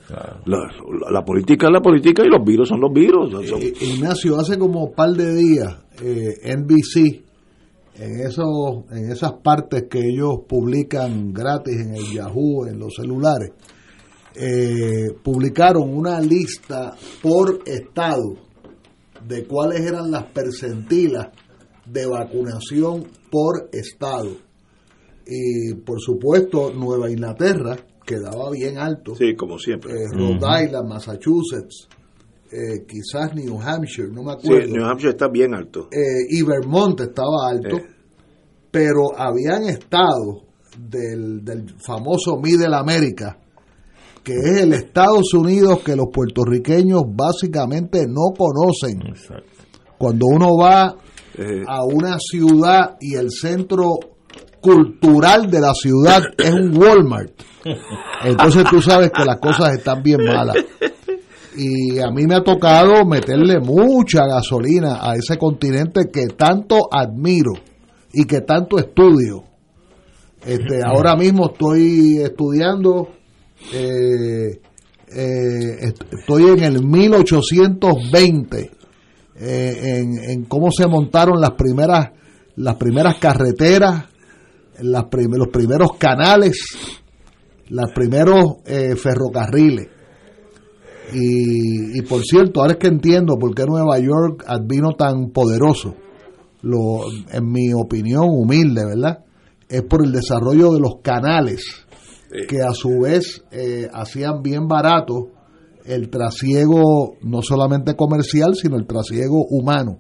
La, 0.47 1.25
política 1.25 1.67
es 1.67 1.73
la 1.73 1.81
política 1.81 2.23
y 2.25 2.29
los 2.29 2.45
virus 2.45 2.69
son 2.69 2.81
los 2.81 2.93
virus. 2.93 3.33
Eh, 3.35 3.75
Ignacio, 3.81 4.39
hace 4.39 4.59
como 4.59 4.85
un 4.85 4.95
par 4.95 5.11
de 5.11 5.35
días, 5.35 5.77
eh, 6.03 6.57
NBC 6.57 7.28
en, 7.99 8.21
esos, 8.21 8.85
en 8.91 9.11
esas 9.11 9.33
partes 9.35 9.85
que 9.91 9.99
ellos 9.99 10.41
publican 10.49 11.33
gratis 11.33 11.77
en 11.81 11.95
el 11.95 12.13
Yahoo, 12.13 12.67
en 12.67 12.79
los 12.79 12.95
celulares, 12.95 13.53
eh, 14.35 15.13
publicaron 15.23 15.93
una 15.93 16.21
lista 16.21 16.95
por 17.21 17.61
estado 17.67 18.37
de 19.27 19.45
cuáles 19.47 19.81
eran 19.81 20.11
las 20.11 20.25
percentilas 20.27 21.29
de 21.85 22.07
vacunación 22.07 23.05
por 23.31 23.69
estado. 23.73 24.37
Y 25.27 25.75
por 25.75 26.01
supuesto, 26.01 26.73
Nueva 26.73 27.11
Inglaterra 27.11 27.77
quedaba 28.07 28.51
bien 28.51 28.79
alto. 28.79 29.15
Sí, 29.15 29.35
como 29.37 29.59
siempre. 29.59 29.93
Eh, 29.93 30.07
Rhode 30.13 30.65
Island, 30.65 30.89
Massachusetts, 30.89 31.89
eh, 32.51 32.87
quizás 32.87 33.35
New 33.35 33.61
Hampshire, 33.61 34.09
no 34.09 34.23
me 34.23 34.33
acuerdo. 34.33 34.67
Sí, 34.67 34.73
New 34.73 34.85
Hampshire 34.85 35.11
está 35.11 35.29
bien 35.29 35.55
alto. 35.55 35.89
Eh, 35.93 36.25
y 36.31 36.43
Vermont 36.43 36.99
estaba 37.01 37.49
alto, 37.49 37.77
eh. 37.77 37.87
pero 38.71 39.11
habían 39.17 39.65
estados 39.65 40.45
del, 40.79 41.45
del 41.45 41.75
famoso 41.79 42.39
Middle 42.39 42.75
América, 42.75 43.39
que 44.25 44.33
es 44.33 44.63
el 44.63 44.73
Estados 44.73 45.35
Unidos 45.35 45.81
que 45.81 45.95
los 45.95 46.07
puertorriqueños 46.13 47.03
básicamente 47.07 48.07
no 48.07 48.33
conocen. 48.37 49.15
Cuando 49.99 50.27
uno 50.27 50.57
va 50.57 50.97
a 51.67 51.85
una 51.85 52.19
ciudad 52.19 52.97
y 53.01 53.15
el 53.15 53.31
centro 53.31 53.99
cultural 54.61 55.51
de 55.51 55.61
la 55.61 55.73
ciudad 55.75 56.23
es 56.37 56.51
un 56.51 56.77
Walmart, 56.77 57.31
entonces 58.25 58.65
tú 58.71 58.81
sabes 58.81 59.11
que 59.11 59.25
las 59.25 59.39
cosas 59.39 59.75
están 59.75 60.03
bien 60.03 60.25
malas 60.25 60.57
y 61.59 61.99
a 61.99 62.11
mí 62.13 62.25
me 62.25 62.37
ha 62.37 62.45
tocado 62.45 63.05
meterle 63.05 63.59
mucha 63.59 64.25
gasolina 64.27 65.01
a 65.03 65.17
ese 65.17 65.37
continente 65.37 66.09
que 66.09 66.29
tanto 66.29 66.89
admiro 66.89 67.53
y 68.13 68.25
que 68.27 68.43
tanto 68.43 68.79
estudio. 68.79 69.43
Este, 70.47 70.81
ahora 70.87 71.17
mismo 71.17 71.51
estoy 71.51 72.19
estudiando, 72.19 73.09
eh, 73.75 74.61
eh, 75.09 75.93
estoy 76.13 76.45
en 76.45 76.63
el 76.63 76.87
1820, 76.87 78.71
eh, 79.41 79.81
en, 79.83 80.31
en, 80.31 80.45
cómo 80.45 80.71
se 80.71 80.87
montaron 80.87 81.41
las 81.41 81.51
primeras, 81.53 82.11
las 82.55 82.77
primeras 82.77 83.17
carreteras, 83.19 84.05
las 84.81 85.07
los 85.13 85.49
primeros 85.49 85.97
canales, 85.99 86.57
los 87.69 87.91
primeros 87.93 88.59
ferrocarriles 88.97 89.98
y, 91.13 92.03
por 92.03 92.23
cierto, 92.23 92.61
ahora 92.61 92.73
es 92.75 92.79
que 92.79 92.89
entiendo 92.89 93.39
por 93.39 93.55
qué 93.55 93.65
Nueva 93.65 93.99
York 93.99 94.45
vino 94.67 94.93
tan 94.93 95.31
poderoso. 95.31 95.95
Lo, 96.63 97.05
en 97.31 97.51
mi 97.51 97.73
opinión 97.73 98.25
humilde, 98.29 98.85
¿verdad? 98.85 99.25
Es 99.69 99.83
por 99.83 100.05
el 100.05 100.13
desarrollo 100.13 100.73
de 100.73 100.81
los 100.81 100.97
canales, 101.03 101.87
que 102.49 102.63
a 102.63 102.73
su 102.73 103.01
vez 103.01 103.45
eh, 103.51 103.89
hacían 103.93 104.43
bien 104.43 104.67
barato 104.67 105.29
el 105.85 106.11
trasiego, 106.11 107.17
no 107.23 107.43
solamente 107.43 107.95
comercial, 107.97 108.55
sino 108.55 108.77
el 108.77 108.87
trasiego 108.87 109.47
humano. 109.49 109.99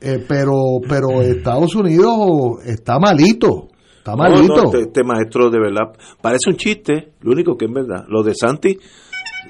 Eh, 0.00 0.24
pero, 0.26 0.54
pero 0.88 1.20
Estados 1.20 1.74
Unidos 1.74 2.64
está 2.64 2.98
malito. 2.98 3.68
Está 3.98 4.16
malito. 4.16 4.64
este, 4.64 4.80
este, 4.80 5.04
maestro 5.04 5.50
de 5.50 5.60
verdad 5.60 5.92
parece 6.22 6.48
un 6.48 6.56
chiste, 6.56 7.12
lo 7.20 7.32
único 7.32 7.56
que 7.56 7.66
es 7.66 7.72
verdad. 7.72 8.04
Lo 8.08 8.22
de 8.22 8.34
Santi 8.34 8.78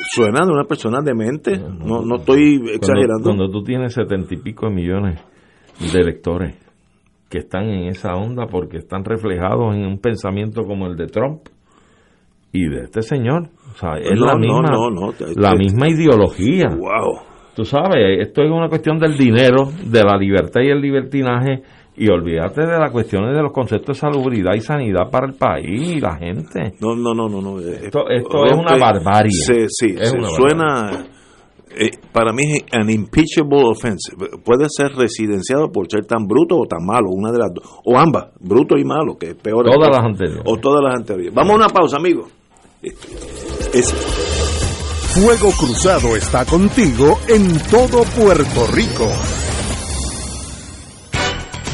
suena 0.08 0.44
de 0.44 0.52
una 0.52 0.64
persona 0.64 1.00
demente, 1.02 1.58
no, 1.58 2.02
no 2.04 2.16
estoy 2.16 2.60
exagerando. 2.74 3.24
Cuando, 3.24 3.50
tú 3.50 3.62
tienes 3.62 3.94
setenta 3.94 4.34
y 4.34 4.38
pico 4.38 4.66
de 4.66 4.74
millones 4.74 5.20
de 5.92 6.00
electores 6.00 6.56
que 7.28 7.38
están 7.38 7.64
en 7.68 7.88
esa 7.88 8.14
onda 8.14 8.46
porque 8.46 8.78
están 8.78 9.04
reflejados 9.04 9.74
en 9.74 9.86
un 9.86 9.98
pensamiento 9.98 10.62
como 10.64 10.86
el 10.86 10.96
de 10.96 11.06
Trump 11.06 11.42
y 12.52 12.68
de 12.68 12.82
este 12.82 13.02
señor, 13.02 13.48
o 13.72 13.76
sea, 13.76 13.96
es 13.98 14.18
la 14.18 14.36
misma 14.36 15.12
la 15.36 15.54
misma 15.54 15.88
ideología. 15.88 16.66
Wow. 16.68 17.20
Tú 17.54 17.64
sabes, 17.64 18.20
esto 18.20 18.42
es 18.42 18.50
una 18.50 18.68
cuestión 18.68 18.98
del 18.98 19.16
dinero, 19.16 19.70
de 19.84 20.02
la 20.02 20.16
libertad 20.16 20.60
y 20.62 20.70
el 20.70 20.80
libertinaje 20.80 21.62
y 21.96 22.08
olvídate 22.08 22.62
de 22.62 22.78
las 22.78 22.90
cuestiones 22.90 23.34
de 23.34 23.42
los 23.42 23.52
conceptos 23.52 23.96
de 23.96 24.00
salubridad 24.00 24.54
y 24.54 24.60
sanidad 24.60 25.10
para 25.10 25.26
el 25.26 25.34
país 25.34 25.96
y 25.96 26.00
la 26.00 26.16
gente. 26.16 26.72
No, 26.80 26.94
no, 26.94 27.12
no, 27.14 27.28
no. 27.28 27.40
no. 27.40 27.58
Esto, 27.58 28.08
esto 28.08 28.46
es 28.46 28.52
una 28.56 28.76
barbarie. 28.76 29.30
Sí, 29.30 29.66
sí, 29.68 29.94
suena... 30.36 31.06
Eh, 31.72 31.90
para 32.12 32.32
mí 32.32 32.42
es 32.52 32.64
an 32.72 32.90
impeachable 32.90 33.62
offense. 33.62 34.12
Puede 34.44 34.66
ser 34.68 34.92
residenciado 34.96 35.70
por 35.70 35.88
ser 35.88 36.04
tan 36.04 36.26
bruto 36.26 36.58
o 36.58 36.66
tan 36.66 36.84
malo, 36.84 37.10
una 37.10 37.30
de 37.30 37.38
las 37.38 37.54
dos. 37.54 37.64
O 37.84 37.96
ambas, 37.96 38.30
bruto 38.40 38.76
y 38.76 38.84
malo, 38.84 39.16
que 39.16 39.30
es 39.30 39.34
peor. 39.36 39.64
Todas 39.64 39.88
las 39.88 40.04
anteriores. 40.04 40.42
O 40.46 40.56
todas 40.56 40.82
las 40.82 40.96
anteriores. 40.96 41.32
Vamos 41.32 41.52
a 41.52 41.56
una 41.56 41.68
pausa, 41.68 41.96
amigos. 41.96 42.28
Fuego 45.14 45.50
Cruzado 45.52 46.16
está 46.16 46.44
contigo 46.44 47.18
en 47.28 47.58
todo 47.70 48.02
Puerto 48.16 48.66
Rico. 48.74 49.06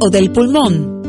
o 0.00 0.10
del 0.10 0.30
pulmón. 0.30 1.01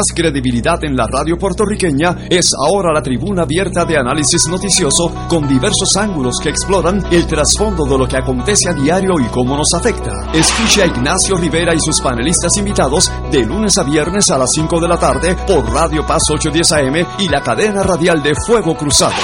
demás 0.00 0.06
credibilidad 0.14 0.82
en 0.84 0.96
la 0.96 1.06
radio 1.06 1.36
puertorriqueña 1.36 2.26
es 2.30 2.52
ahora 2.58 2.92
la 2.92 3.02
tribuna 3.02 3.42
abierta 3.42 3.84
de 3.84 3.98
análisis 3.98 4.46
noticioso 4.48 5.12
con 5.28 5.46
diversos 5.46 5.96
ángulos 5.96 6.36
que 6.42 6.48
exploran 6.48 7.04
el 7.10 7.26
trasfondo 7.26 7.84
de 7.84 7.98
lo 7.98 8.08
que 8.08 8.16
acontece 8.16 8.70
a 8.70 8.72
diario 8.72 9.18
y 9.20 9.24
cómo 9.26 9.56
nos 9.56 9.74
afecta. 9.74 10.30
Escuche 10.32 10.82
a 10.82 10.86
Ignacio 10.86 11.36
Rivera 11.36 11.74
y 11.74 11.80
sus 11.80 12.00
panelistas 12.00 12.56
invitados 12.56 13.10
de 13.30 13.44
lunes 13.44 13.76
a 13.78 13.82
viernes 13.82 14.30
a 14.30 14.38
las 14.38 14.50
5 14.52 14.80
de 14.80 14.88
la 14.88 14.98
tarde 14.98 15.36
por 15.46 15.70
Radio 15.70 16.06
Paz 16.06 16.22
810 16.30 16.72
AM 16.72 17.06
y 17.18 17.28
la 17.28 17.42
cadena 17.42 17.82
radial 17.82 18.22
de 18.22 18.34
Fuego 18.46 18.76
Cruzado. 18.76 19.14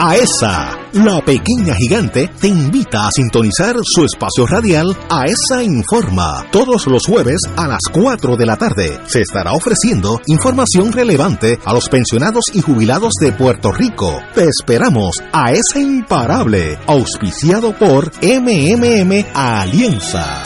A 0.00 0.16
esa, 0.16 0.78
la 0.92 1.20
pequeña 1.20 1.74
gigante 1.74 2.30
te 2.40 2.48
invita 2.48 3.06
a 3.06 3.10
sintonizar 3.10 3.76
su 3.82 4.04
espacio 4.04 4.46
radial 4.46 4.96
A 5.10 5.26
esa 5.26 5.62
Informa. 5.62 6.46
Todos 6.50 6.86
los 6.86 7.04
jueves 7.06 7.40
a 7.56 7.68
las 7.68 7.82
4 7.92 8.36
de 8.36 8.46
la 8.46 8.56
tarde 8.56 8.98
se 9.06 9.20
estará 9.20 9.52
ofreciendo 9.52 10.20
información 10.26 10.92
relevante 10.92 11.58
a 11.64 11.74
los 11.74 11.88
pensionados 11.88 12.44
y 12.54 12.62
jubilados 12.62 13.14
de 13.20 13.32
Puerto 13.32 13.70
Rico. 13.70 14.18
Te 14.34 14.44
esperamos 14.44 15.22
a 15.32 15.52
esa 15.52 15.78
imparable, 15.78 16.78
auspiciado 16.86 17.76
por 17.76 18.10
MMM 18.22 19.26
Alianza. 19.34 20.42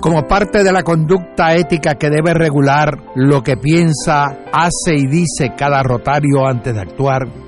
Como 0.00 0.28
parte 0.28 0.62
de 0.62 0.72
la 0.72 0.82
conducta 0.82 1.54
ética 1.54 1.94
que 1.94 2.10
debe 2.10 2.32
regular 2.32 2.98
lo 3.16 3.42
que 3.42 3.56
piensa, 3.56 4.26
hace 4.52 4.94
y 4.94 5.06
dice 5.06 5.54
cada 5.56 5.82
rotario 5.82 6.46
antes 6.46 6.72
de 6.72 6.80
actuar, 6.80 7.47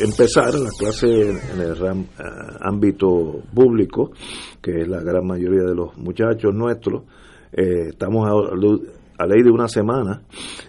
empezar 0.00 0.54
la 0.54 0.70
clase 0.70 1.30
en 1.30 1.60
el 1.60 1.72
eh, 1.72 2.06
ámbito 2.60 3.40
público, 3.54 4.10
que 4.60 4.80
es 4.82 4.88
la 4.88 5.00
gran 5.00 5.26
mayoría 5.26 5.62
de 5.62 5.74
los 5.74 5.96
muchachos 5.96 6.54
nuestros, 6.54 7.02
eh, 7.52 7.88
estamos 7.90 8.28
a, 8.28 9.26
ley 9.26 9.42
de 9.42 9.50
una 9.50 9.66
semana. 9.68 10.22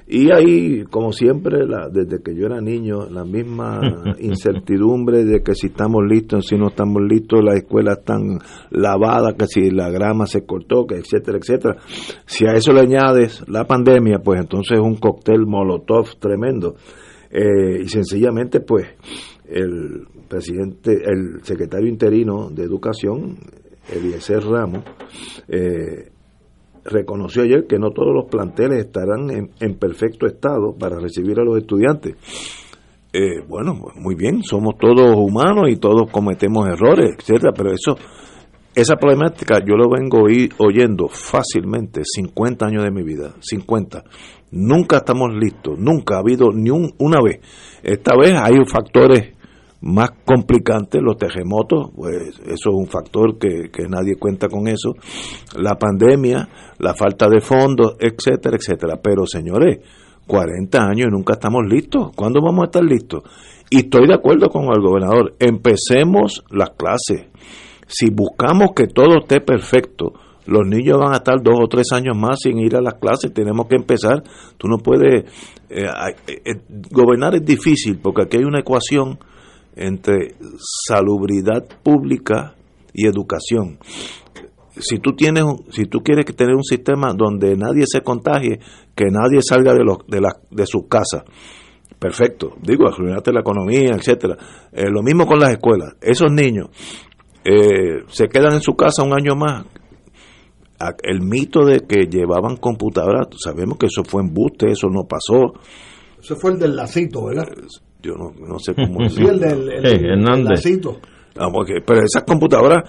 Y 0.08 0.32
ahí, 0.32 0.84
como 0.90 1.12
siempre, 1.12 1.68
la, 1.68 1.90
desde 1.90 2.24
que 2.24 2.34
yo 2.34 2.46
era 2.46 2.62
niño, 2.62 3.10
la 3.10 3.26
misma 3.26 3.82
incertidumbre 4.20 5.26
de 5.26 5.42
que 5.42 5.54
si 5.54 5.68
estamos 5.68 6.04
listos, 6.08 6.48
si 6.48 6.56
no 6.56 6.68
estamos 6.68 7.02
listos, 7.02 7.44
las 7.44 7.58
escuelas 7.58 8.00
están 8.00 8.40
lavadas, 8.72 9.34
que 9.34 9.48
si 9.48 9.70
la 9.70 9.90
grama 9.90 10.26
se 10.28 10.46
cortó, 10.46 10.88
que 10.88 10.96
etcétera, 10.96 11.40
etcétera. 11.40 11.76
Si 12.26 12.46
a 12.46 12.54
eso 12.54 12.72
le 12.72 12.82
añades 12.82 13.44
la 13.50 13.66
pandemia, 13.66 14.20
pues 14.20 14.40
entonces 14.40 14.78
es 14.78 14.84
un 14.84 14.96
cóctel 14.96 15.46
molotov 15.46 16.16
tremendo 16.20 16.76
eh, 17.30 17.82
y 17.84 17.90
sencillamente, 17.90 18.62
pues, 18.62 18.88
el 19.48 20.08
presidente, 20.28 20.92
el 20.92 21.44
secretario 21.44 21.88
interino 21.88 22.50
de 22.50 22.64
Educación, 22.64 23.38
Eliezer 23.90 24.44
Ramos, 24.44 24.84
eh, 25.48 26.12
reconoció 26.84 27.44
ayer 27.44 27.66
que 27.68 27.80
no 27.80 27.92
todos 27.92 28.14
los 28.14 28.26
planteles 28.26 28.86
estarán 28.86 29.30
en, 29.30 29.76
perfecto 29.76 30.26
estado 30.26 30.74
para 30.78 31.00
recibir 31.00 31.40
a 31.40 31.44
los 31.44 31.58
estudiantes. 31.58 32.16
Eh, 33.14 33.42
bueno, 33.48 33.74
muy 33.96 34.16
bien, 34.16 34.44
somos 34.44 34.78
todos 34.78 35.16
humanos 35.16 35.70
y 35.70 35.78
todos 35.78 36.10
cometemos 36.12 36.68
errores, 36.68 37.16
etcétera, 37.18 37.52
pero 37.56 37.72
eso, 37.72 37.96
esa 38.76 38.96
problemática 38.96 39.60
yo 39.66 39.76
lo 39.76 39.90
vengo 39.90 40.28
oyendo 40.60 41.08
fácilmente 41.08 42.02
50 42.04 42.66
años 42.66 42.84
de 42.84 42.92
mi 42.92 43.04
vida, 43.04 43.34
50. 43.40 44.04
Nunca 44.52 44.98
estamos 44.98 45.34
listos, 45.34 45.78
nunca 45.78 46.16
ha 46.16 46.20
habido 46.20 46.52
ni 46.54 46.70
una 46.70 47.22
vez. 47.22 47.40
Esta 47.84 48.16
vez 48.16 48.34
hay 48.34 48.54
factores 48.66 49.36
más 49.82 50.10
complicantes, 50.26 51.02
los 51.02 51.18
terremotos, 51.18 51.92
pues 51.96 52.40
eso 52.46 52.70
es 52.70 52.76
un 52.76 52.88
factor 52.88 53.38
que, 53.38 53.70
que 53.72 53.88
nadie 53.88 54.16
cuenta 54.16 54.48
con 54.48 54.68
eso, 54.68 54.96
la 55.58 55.76
pandemia, 55.76 56.48
la 56.80 56.94
falta 56.94 57.28
de 57.28 57.42
fondos, 57.42 57.96
etcétera, 58.00 58.58
etcétera. 58.58 59.00
Pero 59.02 59.26
señores, 59.26 59.80
40 60.28 60.78
años 60.78 61.08
y 61.08 61.12
nunca 61.12 61.34
estamos 61.34 61.64
listos. 61.68 62.12
¿Cuándo 62.16 62.42
vamos 62.42 62.64
a 62.64 62.66
estar 62.66 62.84
listos? 62.84 63.24
Y 63.70 63.80
estoy 63.80 64.08
de 64.08 64.14
acuerdo 64.14 64.50
con 64.50 64.64
el 64.66 64.82
gobernador, 64.82 65.36
empecemos 65.40 66.44
las 66.52 66.72
clases. 66.72 67.28
Si 67.88 68.10
buscamos 68.12 68.72
que 68.76 68.88
todo 68.88 69.20
esté 69.20 69.42
perfecto, 69.42 70.14
los 70.48 70.66
niños 70.66 70.98
van 70.98 71.14
a 71.14 71.18
estar 71.18 71.42
dos 71.44 71.56
o 71.62 71.68
tres 71.68 71.88
años 71.92 72.16
más 72.18 72.40
sin 72.42 72.58
ir 72.58 72.76
a 72.78 72.82
las 72.82 72.96
clases, 72.96 73.34
tenemos 73.34 73.68
que 73.68 73.76
empezar. 73.76 74.24
Tú 74.58 74.68
no 74.68 74.78
puedes... 74.78 75.26
Eh, 75.70 75.86
eh, 76.28 76.42
eh, 76.46 76.62
gobernar 76.90 77.36
es 77.36 77.46
difícil 77.46 78.00
porque 78.02 78.24
aquí 78.24 78.38
hay 78.38 78.46
una 78.46 78.62
ecuación 78.62 79.20
entre 79.76 80.36
salubridad 80.88 81.66
pública 81.84 82.56
y 82.94 83.06
educación. 83.06 83.78
Si 84.80 85.00
tú 85.00 85.14
tienes, 85.16 85.44
si 85.72 85.86
tú 85.86 86.00
quieres 86.00 86.26
tener 86.26 86.56
un 86.56 86.64
sistema 86.64 87.14
donde 87.14 87.58
nadie 87.58 87.84
se 87.86 88.02
contagie, 88.02 88.60
que 88.96 89.06
nadie 89.12 89.42
salga 89.42 89.74
de 89.74 89.84
los, 89.84 89.98
de, 90.08 90.22
la, 90.22 90.30
de 90.50 90.66
sus 90.66 90.88
casas, 90.88 91.24
perfecto. 92.00 92.56
Digo, 92.62 92.88
arruinarte 92.88 93.34
la 93.34 93.42
economía, 93.42 93.92
etcétera. 93.96 94.38
lo 94.72 95.02
mismo 95.02 95.26
con 95.26 95.40
las 95.40 95.52
escuelas. 95.52 95.96
Esos 96.00 96.32
niños 96.32 96.70
se 97.44 98.28
quedan 98.28 98.54
en 98.54 98.62
su 98.62 98.76
casa 98.76 99.04
un 99.04 99.14
año 99.14 99.36
más 99.36 99.66
el 101.04 101.22
mito 101.22 101.66
de 101.66 101.82
que 101.82 102.06
llevaban 102.06 102.58
computadoras, 102.58 103.28
sabemos 103.44 103.78
que 103.78 103.88
eso 103.88 104.04
fue 104.04 104.22
embuste, 104.22 104.72
eso 104.72 104.88
no 104.90 105.04
pasó. 105.04 105.54
Eso 106.20 106.36
fue 106.36 106.52
el 106.52 106.60
del 106.60 106.76
lacito, 106.76 107.26
¿verdad? 107.26 107.48
Yo 108.02 108.14
no, 108.16 108.60
sé 108.60 108.74
cómo 108.76 109.04
es. 109.06 109.14
Sí, 109.14 109.24
el 109.24 109.40
del, 109.40 110.44
lacito. 110.44 111.00
Ah, 111.36 111.50
pero 111.86 112.02
esas 112.04 112.24
computadoras, 112.24 112.84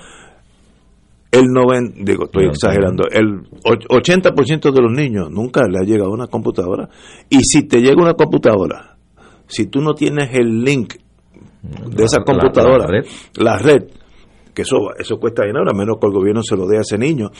el 1.30 1.44
90, 1.46 1.98
digo, 2.02 2.24
estoy 2.24 2.46
exagerando, 2.46 3.04
el 3.10 3.42
80% 3.62 4.72
de 4.72 4.80
los 4.80 4.92
niños 4.92 5.30
nunca 5.30 5.62
le 5.68 5.78
ha 5.78 5.82
llegado 5.82 6.10
una 6.10 6.26
computadora. 6.26 6.88
Y 7.28 7.40
si 7.42 7.68
te 7.68 7.80
llega 7.80 8.02
una 8.02 8.14
computadora, 8.14 8.96
si 9.46 9.66
tú 9.66 9.80
no 9.80 9.94
tienes 9.94 10.34
el 10.34 10.62
link 10.62 10.94
de 11.62 12.04
esa 12.04 12.22
computadora, 12.22 12.86
la, 13.36 13.58
red. 13.58 13.84
Que 14.54 14.62
eso, 14.62 14.76
eso 14.98 15.18
cuesta 15.18 15.44
dinero, 15.44 15.70
a 15.70 15.76
menos 15.76 15.98
que 16.00 16.06
el 16.06 16.12
gobierno 16.12 16.42
se 16.42 16.56
lo 16.56 16.66
dé 16.66 16.78
a 16.78 16.80
ese 16.80 16.98
niño. 16.98 17.30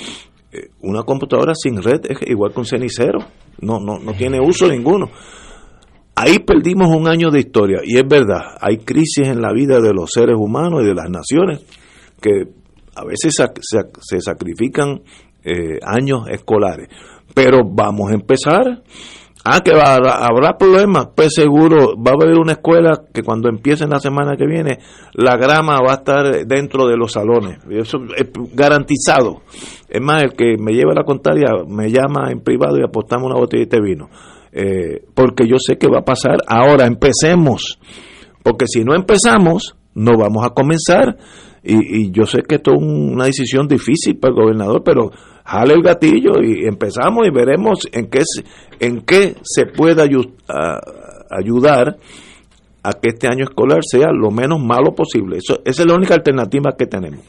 Eh, 0.51 0.71
una 0.83 1.03
computadora 1.03 1.53
sin 1.55 1.83
red 1.83 2.01
es 2.09 2.19
igual 2.29 2.53
que 2.53 2.61
un 2.61 2.67
cenicero, 2.67 3.19
no, 3.61 3.81
no, 3.81 3.99
no 3.99 4.13
tiene 4.15 4.41
uso 4.41 4.69
ninguno. 4.69 5.11
Ahí 6.15 6.41
perdimos 6.41 6.89
un 6.89 7.07
año 7.07 7.31
de 7.31 7.41
historia, 7.41 7.81
y 7.85 7.97
es 7.97 8.09
verdad, 8.09 8.57
hay 8.61 8.79
crisis 8.79 9.29
en 9.29 9.41
la 9.41 9.53
vida 9.53 9.81
de 9.81 9.93
los 9.93 10.11
seres 10.13 10.37
humanos 10.37 10.83
y 10.83 10.87
de 10.87 10.95
las 10.95 11.09
naciones 11.09 11.65
que 12.21 12.49
a 12.97 13.05
veces 13.05 13.35
se, 13.61 14.21
sacrifican 14.21 15.03
eh, 15.45 15.79
años 15.83 16.27
escolares. 16.29 16.89
Pero 17.35 17.61
vamos 17.65 18.11
a 18.11 18.15
empezar. 18.15 18.83
Ah, 19.51 19.61
que 19.65 19.73
va, 19.73 19.95
habrá 19.95 20.59
problemas, 20.59 21.09
pues 21.15 21.33
seguro 21.35 21.95
va 21.97 22.11
a 22.11 22.15
haber 22.23 22.39
una 22.39 22.53
escuela 22.53 23.05
que 23.15 23.23
cuando 23.23 23.49
empiecen 23.49 23.89
la 23.89 23.99
semana 23.99 24.37
que 24.37 24.47
viene, 24.47 24.79
la 25.15 25.39
grama 25.39 25.79
va 25.81 25.93
a 25.93 25.97
estar 25.97 26.47
dentro 26.47 26.87
de 26.87 26.99
los 26.99 27.13
salones. 27.13 27.59
Eso 27.71 27.97
es 28.15 28.29
garantizado. 28.53 29.41
Es 29.89 30.03
más, 30.03 30.23
el 30.23 30.35
que 30.35 30.57
me 30.59 30.73
lleva 30.73 30.93
la 30.93 31.05
contraria 31.05 31.49
me 31.67 31.91
llama 31.91 32.31
en 32.31 32.41
privado 32.41 32.77
y 32.79 32.83
apostamos 32.83 33.31
una 33.31 33.41
botellita 33.41 33.79
de 33.79 33.83
vino. 33.83 34.11
Eh, 34.53 35.03
porque 35.15 35.49
yo 35.49 35.57
sé 35.59 35.79
que 35.79 35.89
va 35.89 36.01
a 36.01 36.05
pasar. 36.05 36.37
Ahora 36.47 36.85
empecemos. 36.85 37.79
Porque 38.43 38.67
si 38.67 38.85
no 38.85 38.95
empezamos, 38.95 39.77
no 39.95 40.19
vamos 40.19 40.45
a 40.45 40.51
comenzar. 40.51 41.17
Y, 41.63 42.11
yo 42.13 42.25
sé 42.25 42.43
que 42.43 42.57
esto 42.57 42.73
es 42.73 42.79
una 42.81 43.25
decisión 43.25 43.67
difícil 43.67 44.19
para 44.19 44.35
el 44.35 44.41
gobernador, 44.41 44.83
pero 44.85 45.11
jale 45.49 45.73
el 45.75 45.83
gatillo 45.83 46.43
y 46.43 46.67
empezamos 46.67 47.27
y 47.27 47.31
veremos 47.31 47.89
en 47.91 48.11
qué, 48.11 48.21
en 48.81 49.01
qué 49.01 49.35
se 49.43 49.65
puede 49.65 50.03
ayudar 50.03 51.97
a 52.83 52.93
que 52.93 53.09
este 53.09 53.29
año 53.29 53.45
escolar 53.45 53.81
sea 53.83 54.13
lo 54.13 54.31
menos 54.31 54.61
malo 54.61 54.95
posible. 54.95 55.39
Esa 55.39 55.59
es 55.65 55.87
la 55.87 55.95
única 55.95 56.15
alternativa 56.15 56.73
que 56.79 56.87
tenemos. 56.87 57.25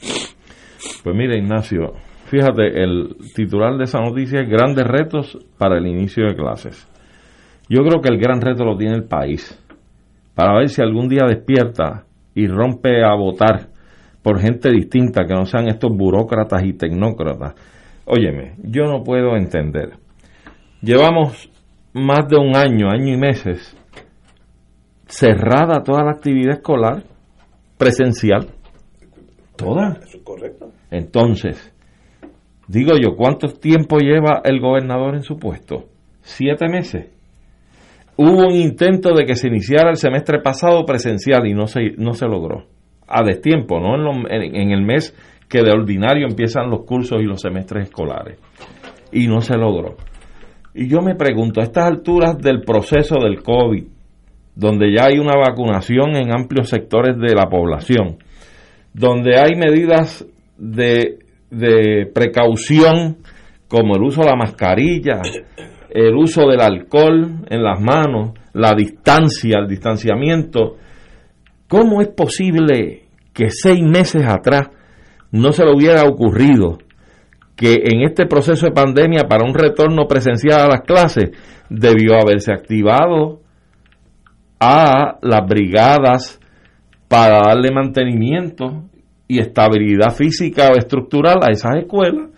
Pues 1.02 1.16
mira, 1.16 1.34
Ignacio, 1.34 1.94
fíjate, 2.26 2.82
el 2.82 3.16
titular 3.34 3.78
de 3.78 3.84
esa 3.84 4.00
noticia 4.00 4.42
es 4.42 4.50
grandes 4.50 4.86
retos 4.86 5.38
para 5.56 5.78
el 5.78 5.86
inicio 5.86 6.26
de 6.26 6.36
clases. 6.36 6.86
Yo 7.70 7.82
creo 7.84 8.02
que 8.02 8.12
el 8.12 8.18
gran 8.18 8.42
reto 8.42 8.64
lo 8.64 8.76
tiene 8.76 8.96
el 8.96 9.04
país, 9.04 9.58
para 10.34 10.58
ver 10.58 10.68
si 10.68 10.82
algún 10.82 11.08
día 11.08 11.24
despierta 11.26 12.04
y 12.34 12.46
rompe 12.48 13.02
a 13.02 13.14
votar 13.14 13.68
por 14.22 14.40
gente 14.40 14.70
distinta, 14.70 15.24
que 15.24 15.34
no 15.34 15.46
sean 15.46 15.68
estos 15.68 15.90
burócratas 15.96 16.62
y 16.64 16.74
tecnócratas. 16.74 17.54
Óyeme, 18.12 18.54
yo 18.64 18.86
no 18.86 19.04
puedo 19.04 19.36
entender. 19.36 19.90
Llevamos 20.82 21.48
más 21.92 22.26
de 22.28 22.38
un 22.38 22.56
año, 22.56 22.90
año 22.90 23.14
y 23.14 23.16
meses, 23.16 23.76
cerrada 25.06 25.84
toda 25.84 26.02
la 26.02 26.10
actividad 26.10 26.54
escolar 26.54 27.04
presencial. 27.78 28.48
Toda. 29.56 30.00
Eso 30.02 30.16
es 30.16 30.24
correcto. 30.24 30.72
Entonces, 30.90 31.72
digo 32.66 32.94
yo, 33.00 33.14
¿cuánto 33.16 33.46
tiempo 33.46 33.98
lleva 33.98 34.40
el 34.42 34.58
gobernador 34.58 35.14
en 35.14 35.22
su 35.22 35.36
puesto? 35.36 35.84
Siete 36.20 36.68
meses. 36.68 37.12
Hubo 38.16 38.48
un 38.48 38.56
intento 38.56 39.14
de 39.14 39.24
que 39.24 39.36
se 39.36 39.46
iniciara 39.46 39.88
el 39.88 39.96
semestre 39.96 40.40
pasado 40.40 40.84
presencial 40.84 41.46
y 41.46 41.54
no 41.54 41.68
se, 41.68 41.92
no 41.96 42.14
se 42.14 42.26
logró 42.26 42.66
a 43.06 43.22
destiempo, 43.22 43.78
no 43.78 43.94
en, 44.28 44.72
el 44.72 44.82
mes 44.82 45.14
que 45.50 45.62
de 45.62 45.72
ordinario 45.72 46.26
empiezan 46.26 46.70
los 46.70 46.84
cursos 46.84 47.20
y 47.20 47.24
los 47.24 47.40
semestres 47.40 47.88
escolares. 47.88 48.38
Y 49.12 49.26
no 49.26 49.40
se 49.40 49.56
logró. 49.56 49.96
Y 50.72 50.88
yo 50.88 51.00
me 51.00 51.16
pregunto, 51.16 51.60
a 51.60 51.64
estas 51.64 51.86
alturas 51.86 52.38
del 52.38 52.62
proceso 52.62 53.16
del 53.20 53.42
COVID, 53.42 53.84
donde 54.54 54.94
ya 54.94 55.06
hay 55.06 55.18
una 55.18 55.36
vacunación 55.36 56.16
en 56.16 56.32
amplios 56.32 56.68
sectores 56.68 57.18
de 57.18 57.34
la 57.34 57.48
población, 57.50 58.18
donde 58.94 59.38
hay 59.38 59.56
medidas 59.56 60.24
de, 60.56 61.18
de 61.50 62.06
precaución 62.14 63.18
como 63.66 63.96
el 63.96 64.02
uso 64.02 64.22
de 64.22 64.28
la 64.28 64.36
mascarilla, 64.36 65.20
el 65.90 66.14
uso 66.14 66.46
del 66.48 66.60
alcohol 66.60 67.44
en 67.48 67.62
las 67.62 67.80
manos, 67.80 68.32
la 68.52 68.72
distancia, 68.76 69.58
el 69.58 69.68
distanciamiento, 69.68 70.76
¿Cómo 71.70 72.00
es 72.00 72.08
posible 72.08 73.04
que 73.32 73.48
seis 73.48 73.80
meses 73.80 74.24
atrás 74.26 74.70
no 75.32 75.52
se 75.52 75.64
le 75.64 75.72
hubiera 75.72 76.04
ocurrido 76.04 76.78
que 77.56 77.74
en 77.84 78.02
este 78.02 78.26
proceso 78.26 78.66
de 78.66 78.72
pandemia 78.72 79.28
para 79.28 79.44
un 79.44 79.54
retorno 79.54 80.06
presencial 80.08 80.62
a 80.62 80.68
las 80.68 80.80
clases 80.80 81.30
debió 81.68 82.14
haberse 82.14 82.52
activado 82.52 83.40
a 84.58 85.18
las 85.22 85.46
brigadas 85.46 86.40
para 87.08 87.40
darle 87.40 87.70
mantenimiento 87.72 88.84
y 89.26 89.40
estabilidad 89.40 90.10
física 90.12 90.68
o 90.68 90.78
estructural 90.78 91.38
a 91.42 91.52
esas 91.52 91.76
escuelas? 91.76 92.30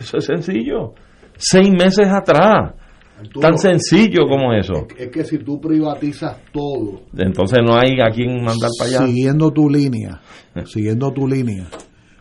Eso 0.00 0.18
es 0.18 0.24
sencillo. 0.24 0.94
Seis 1.36 1.70
meses 1.70 2.08
atrás. 2.08 2.74
Tan 3.40 3.56
sencillo 3.56 4.26
como 4.28 4.52
eso. 4.52 4.86
Es, 4.98 5.08
que 5.08 5.24
si 5.24 5.38
tú 5.38 5.60
privatizas 5.60 6.36
todo. 6.52 7.02
Entonces 7.16 7.60
no 7.64 7.76
hay 7.76 8.00
a 8.00 8.10
quien 8.10 8.36
mandar 8.42 8.70
para 8.78 8.90
allá. 8.90 9.06
Siguiendo 9.06 9.50
tu 9.50 9.68
línea, 9.68 10.20
siguiendo 10.64 11.10
tu 11.12 11.26
línea. 11.26 11.66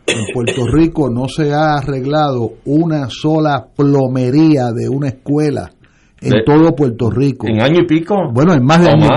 En 0.06 0.26
Puerto 0.34 0.66
Rico 0.68 1.10
no 1.10 1.28
se 1.28 1.54
ha 1.54 1.76
arreglado 1.76 2.56
una 2.66 3.10
sola 3.10 3.66
plomería 3.76 4.72
de 4.72 4.90
una 4.90 5.08
escuela 5.08 5.72
en 6.24 6.44
todo 6.46 6.76
Puerto 6.76 7.10
Rico. 7.10 7.48
¿En 7.48 7.62
año 7.62 7.82
y 7.82 7.86
pico? 7.86 8.16
Bueno, 8.32 8.54
en 8.54 8.64
más 8.66 8.82
de 8.82 8.90
año. 8.90 9.08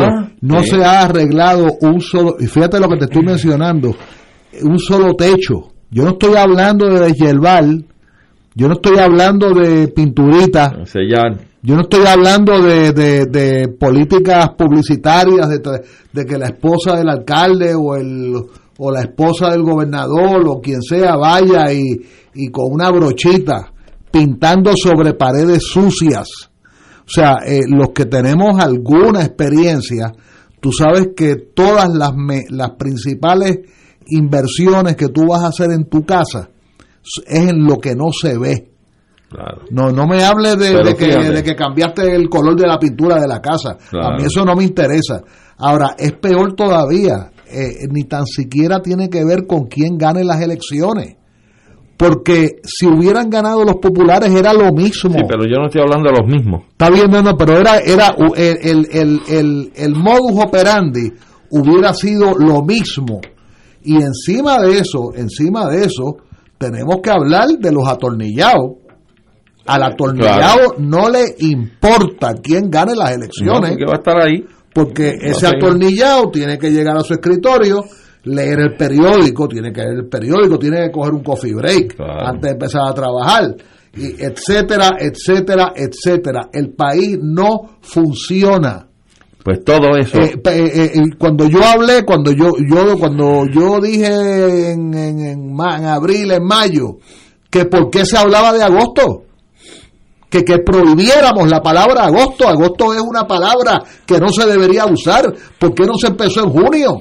No 0.40 0.62
se 0.62 0.84
ha 0.84 1.02
arreglado 1.02 1.66
un 1.80 2.00
solo, 2.00 2.36
y 2.38 2.46
fíjate 2.46 2.80
lo 2.80 2.88
que 2.88 2.96
te 2.98 3.04
estoy 3.04 3.22
mencionando, 3.22 3.94
un 4.62 4.78
solo 4.78 5.14
techo. 5.14 5.72
Yo 5.90 6.04
no 6.04 6.10
estoy 6.10 6.34
hablando 6.34 6.88
de 6.88 7.00
deshiervar, 7.06 7.64
yo 8.54 8.68
no 8.68 8.74
estoy 8.74 8.98
hablando 8.98 9.50
de 9.50 9.88
pinturita. 9.88 10.84
Sellar. 10.84 11.38
Yo 11.62 11.74
no 11.74 11.82
estoy 11.82 12.06
hablando 12.06 12.62
de, 12.62 12.92
de, 12.92 13.68
políticas 13.68 14.50
publicitarias, 14.56 15.48
de, 15.48 16.24
que 16.24 16.38
la 16.38 16.46
esposa 16.46 16.96
del 16.96 17.08
alcalde 17.08 17.74
o, 17.74 17.96
el, 17.96 18.34
o 18.78 18.90
la 18.90 19.02
esposa 19.02 19.50
del 19.50 19.62
gobernador 19.62 20.46
o 20.46 20.60
quien 20.60 20.82
sea 20.82 21.16
vaya 21.16 21.72
y, 21.72 22.00
y 22.34 22.48
con 22.48 22.72
una 22.72 22.90
brochita 22.90 23.72
pintando 24.10 24.72
sobre 24.76 25.14
paredes 25.14 25.64
sucias. 25.64 26.28
O 27.00 27.08
sea, 27.08 27.36
eh, 27.46 27.60
los 27.68 27.90
que 27.90 28.06
tenemos 28.06 28.58
alguna 28.58 29.20
experiencia, 29.20 30.12
tú 30.60 30.72
sabes 30.72 31.10
que 31.16 31.36
todas 31.54 31.88
las, 31.94 32.12
las 32.50 32.70
principales 32.72 33.60
inversiones 34.08 34.96
que 34.96 35.08
tú 35.08 35.26
vas 35.28 35.42
a 35.42 35.48
hacer 35.48 35.70
en 35.70 35.88
tu 35.88 36.04
casa 36.04 36.50
es 37.26 37.48
en 37.50 37.64
lo 37.64 37.78
que 37.78 37.94
no 37.94 38.10
se 38.10 38.38
ve. 38.38 38.70
No, 39.70 39.90
no 39.90 40.06
me 40.06 40.24
hable 40.24 40.56
de, 40.56 40.94
que, 40.96 41.06
de, 41.06 41.42
que, 41.42 41.54
cambiaste 41.54 42.14
el 42.14 42.28
color 42.28 42.56
de 42.56 42.66
la 42.66 42.78
pintura 42.78 43.20
de 43.20 43.28
la 43.28 43.40
casa. 43.40 43.76
A 43.92 44.16
mí 44.16 44.24
eso 44.24 44.44
no 44.44 44.54
me 44.54 44.64
interesa. 44.64 45.22
Ahora, 45.58 45.94
es 45.98 46.12
peor 46.12 46.54
todavía. 46.54 47.30
Eh, 47.48 47.86
ni 47.90 48.04
tan 48.04 48.26
siquiera 48.26 48.80
tiene 48.80 49.08
que 49.08 49.24
ver 49.24 49.46
con 49.46 49.66
quién 49.66 49.96
gane 49.96 50.24
las 50.24 50.40
elecciones. 50.40 51.16
Porque 51.96 52.60
si 52.64 52.86
hubieran 52.86 53.30
ganado 53.30 53.64
los 53.64 53.76
populares 53.76 54.30
era 54.34 54.52
lo 54.52 54.72
mismo. 54.72 55.12
Sí, 55.12 55.24
pero 55.26 55.44
yo 55.44 55.56
no 55.58 55.66
estoy 55.66 55.80
hablando 55.82 56.10
de 56.10 56.18
los 56.18 56.28
mismos. 56.28 56.64
Está 56.70 56.90
bien, 56.90 57.10
no, 57.10 57.36
pero 57.36 57.56
era, 57.56 57.78
era 57.78 58.14
el, 58.36 58.86
el, 58.90 59.20
el, 59.28 59.72
el 59.74 59.94
modus 59.94 60.44
operandi 60.44 61.12
hubiera 61.50 61.94
sido 61.94 62.34
lo 62.34 62.62
mismo. 62.62 63.20
Y 63.82 63.96
encima 63.96 64.58
de 64.58 64.78
eso, 64.78 65.14
encima 65.14 65.66
de 65.68 65.84
eso, 65.84 66.18
tenemos 66.58 66.96
que 67.02 67.10
hablar 67.10 67.48
de 67.58 67.72
los 67.72 67.88
atornillados 67.88 68.72
al 69.66 69.82
atornillado 69.82 70.74
no 70.78 71.08
le 71.08 71.34
importa 71.38 72.34
quién 72.42 72.70
gane 72.70 72.94
las 72.94 73.12
elecciones. 73.12 73.76
va 73.88 73.94
a 73.94 73.96
estar 73.96 74.16
ahí. 74.22 74.44
Porque 74.76 75.16
ese 75.18 75.46
atornillado 75.46 76.30
tiene 76.30 76.58
que 76.58 76.70
llegar 76.70 76.98
a 76.98 77.00
su 77.00 77.14
escritorio, 77.14 77.82
leer 78.24 78.60
el 78.60 78.76
periódico, 78.76 79.48
tiene 79.48 79.72
que 79.72 79.80
leer 79.80 80.00
el 80.00 80.06
periódico, 80.06 80.58
tiene 80.58 80.82
que 80.82 80.90
coger 80.90 81.14
un 81.14 81.22
coffee 81.22 81.54
break 81.54 81.96
antes 81.98 82.42
de 82.42 82.50
empezar 82.50 82.82
a 82.86 82.92
trabajar, 82.92 83.56
y 83.96 84.22
etcétera, 84.22 84.98
etcétera, 85.00 85.72
etcétera. 85.74 86.50
El 86.52 86.74
país 86.74 87.18
no 87.22 87.78
funciona. 87.80 88.86
Pues 89.42 89.64
todo 89.64 89.96
eso. 89.96 90.18
Eh, 90.18 90.42
eh, 90.44 90.92
eh, 90.94 91.02
cuando 91.16 91.48
yo 91.48 91.64
hablé, 91.64 92.04
cuando 92.04 92.32
yo, 92.32 92.50
yo, 92.70 92.98
cuando 92.98 93.46
yo 93.46 93.80
dije 93.80 94.72
en, 94.72 94.92
en, 94.92 95.20
en 95.24 95.58
abril, 95.58 96.32
en 96.32 96.44
mayo, 96.44 96.98
que 97.48 97.64
por 97.64 97.88
qué 97.88 98.04
se 98.04 98.18
hablaba 98.18 98.52
de 98.52 98.62
agosto 98.62 99.22
que, 100.28 100.44
que 100.44 100.58
prohibiéramos 100.58 101.48
la 101.48 101.60
palabra 101.60 102.04
agosto. 102.04 102.48
Agosto 102.48 102.94
es 102.94 103.00
una 103.00 103.26
palabra 103.26 103.82
que 104.04 104.18
no 104.18 104.28
se 104.28 104.46
debería 104.46 104.86
usar. 104.86 105.32
¿Por 105.58 105.74
qué 105.74 105.84
no 105.84 105.94
se 105.94 106.08
empezó 106.08 106.44
en 106.44 106.50
junio? 106.50 107.00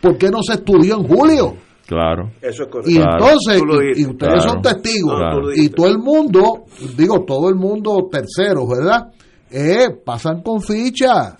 ¿Por 0.00 0.16
qué 0.18 0.30
no 0.30 0.42
se 0.42 0.54
estudió 0.54 0.96
en 0.96 1.06
julio? 1.06 1.54
Claro. 1.86 2.30
Eso 2.42 2.64
es 2.64 2.68
correcto. 2.68 2.90
Y 2.90 2.96
entonces, 2.96 3.62
y, 3.96 4.06
ustedes 4.06 4.42
son 4.42 4.60
testigos, 4.60 5.20
y 5.54 5.68
todo 5.68 5.86
el 5.86 5.98
mundo, 5.98 6.64
digo, 6.96 7.24
todo 7.24 7.48
el 7.48 7.54
mundo 7.54 8.08
tercero, 8.10 8.66
¿verdad? 8.66 9.12
Eh, 9.48 9.90
pasan 10.04 10.42
con 10.42 10.60
ficha, 10.60 11.38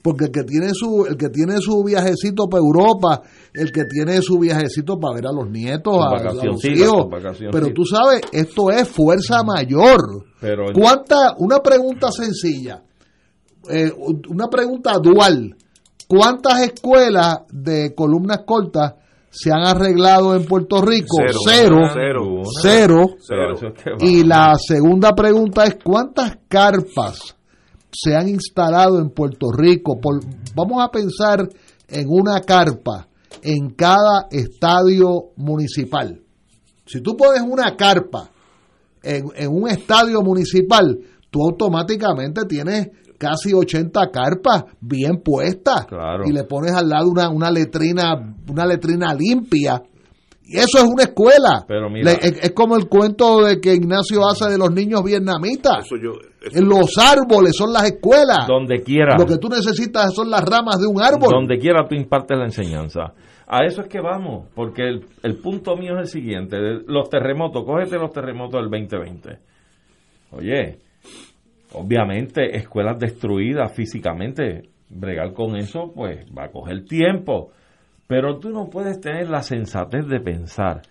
porque 0.00 0.24
el 0.24 0.30
que 0.30 0.42
tiene 0.44 0.70
su 0.72 1.04
el 1.06 1.18
que 1.18 1.28
tiene 1.28 1.58
su 1.58 1.84
viajecito 1.84 2.48
para 2.48 2.62
Europa, 2.62 3.20
el 3.52 3.70
que 3.70 3.84
tiene 3.84 4.22
su 4.22 4.38
viajecito 4.38 4.98
para 4.98 5.16
ver 5.16 5.26
a 5.26 5.32
los 5.32 5.50
nietos, 5.50 5.94
a, 5.94 6.32
los 6.32 6.64
hijos, 6.64 7.08
pero 7.50 7.68
tú 7.74 7.84
sabes, 7.84 8.22
esto 8.32 8.70
es 8.70 8.88
fuerza 8.88 9.42
mayor. 9.44 10.24
Pero 10.40 10.72
¿Cuánta 10.72 11.34
una 11.36 11.58
pregunta 11.58 12.10
sencilla, 12.10 12.82
eh, 13.68 13.92
una 14.30 14.48
pregunta 14.48 14.94
dual, 14.98 15.54
¿cuántas 16.08 16.62
escuelas 16.62 17.40
de 17.50 17.94
columnas 17.94 18.44
cortas 18.46 18.94
se 19.28 19.50
han 19.52 19.66
arreglado 19.66 20.34
en 20.34 20.46
Puerto 20.46 20.80
Rico? 20.80 21.18
Cero. 21.46 21.80
Cero. 22.62 23.08
cero, 23.20 23.56
Y 24.00 24.24
la 24.24 24.54
segunda 24.56 25.14
pregunta 25.14 25.66
es, 25.66 25.76
¿cuántas 25.84 26.38
carpas 26.48 27.36
se 27.92 28.16
han 28.16 28.28
instalado 28.28 28.98
en 28.98 29.10
Puerto 29.10 29.52
Rico? 29.52 30.00
Por, 30.00 30.20
vamos 30.54 30.82
a 30.82 30.90
pensar 30.90 31.48
en 31.88 32.06
una 32.08 32.40
carpa 32.40 33.08
en 33.42 33.70
cada 33.70 34.28
estadio 34.30 35.30
municipal. 35.36 36.20
Si 36.86 37.00
tú 37.00 37.16
pones 37.16 37.42
una 37.42 37.76
carpa 37.76 38.30
en, 39.02 39.24
en 39.36 39.48
un 39.50 39.68
estadio 39.68 40.22
municipal, 40.22 40.98
tú 41.30 41.40
automáticamente 41.42 42.44
tienes 42.46 42.88
casi 43.22 43.54
80 43.54 44.10
carpas 44.10 44.64
bien 44.80 45.22
puestas 45.22 45.86
y 46.26 46.32
le 46.32 46.42
pones 46.42 46.72
al 46.72 46.88
lado 46.88 47.08
una, 47.08 47.28
una 47.28 47.52
letrina 47.52 48.34
una 48.48 48.66
letrina 48.66 49.14
limpia 49.14 49.80
y 50.44 50.58
eso 50.58 50.78
es 50.78 50.84
una 50.84 51.04
escuela 51.04 51.64
es, 52.20 52.50
como 52.50 52.76
el 52.76 52.88
cuento 52.88 53.44
de 53.44 53.60
que 53.60 53.74
Ignacio 53.74 54.26
hace 54.26 54.50
de 54.50 54.58
los 54.58 54.72
niños 54.72 55.04
vietnamitas 55.04 55.86
en 56.52 56.68
los 56.68 56.96
árboles 56.98 57.56
son 57.56 57.72
las 57.72 57.84
escuelas. 57.84 58.46
Donde 58.46 58.82
quiera. 58.82 59.16
Lo 59.18 59.26
que 59.26 59.38
tú 59.38 59.48
necesitas 59.48 60.14
son 60.14 60.30
las 60.30 60.44
ramas 60.44 60.80
de 60.80 60.86
un 60.86 61.00
árbol. 61.00 61.30
Donde 61.30 61.58
quiera 61.58 61.86
tú 61.88 61.94
impartes 61.94 62.36
la 62.36 62.44
enseñanza. 62.44 63.12
A 63.46 63.64
eso 63.64 63.82
es 63.82 63.88
que 63.88 64.00
vamos 64.00 64.48
porque 64.54 64.82
el, 64.82 65.04
el 65.22 65.36
punto 65.36 65.76
mío 65.76 65.94
es 65.94 66.00
el 66.00 66.20
siguiente 66.22 66.56
los 66.86 67.08
terremotos. 67.10 67.64
Cógete 67.64 67.96
los 67.96 68.12
terremotos 68.12 68.60
del 68.60 68.70
2020 68.70 69.38
oye 70.32 70.78
Obviamente, 71.74 72.56
escuelas 72.56 72.98
destruidas 72.98 73.74
físicamente, 73.74 74.68
bregar 74.90 75.32
con 75.32 75.56
eso, 75.56 75.90
pues 75.94 76.26
va 76.26 76.44
a 76.44 76.50
coger 76.50 76.84
tiempo. 76.84 77.50
Pero 78.06 78.38
tú 78.38 78.50
no 78.50 78.68
puedes 78.68 79.00
tener 79.00 79.30
la 79.30 79.42
sensatez 79.42 80.06
de 80.06 80.20
pensar 80.20 80.82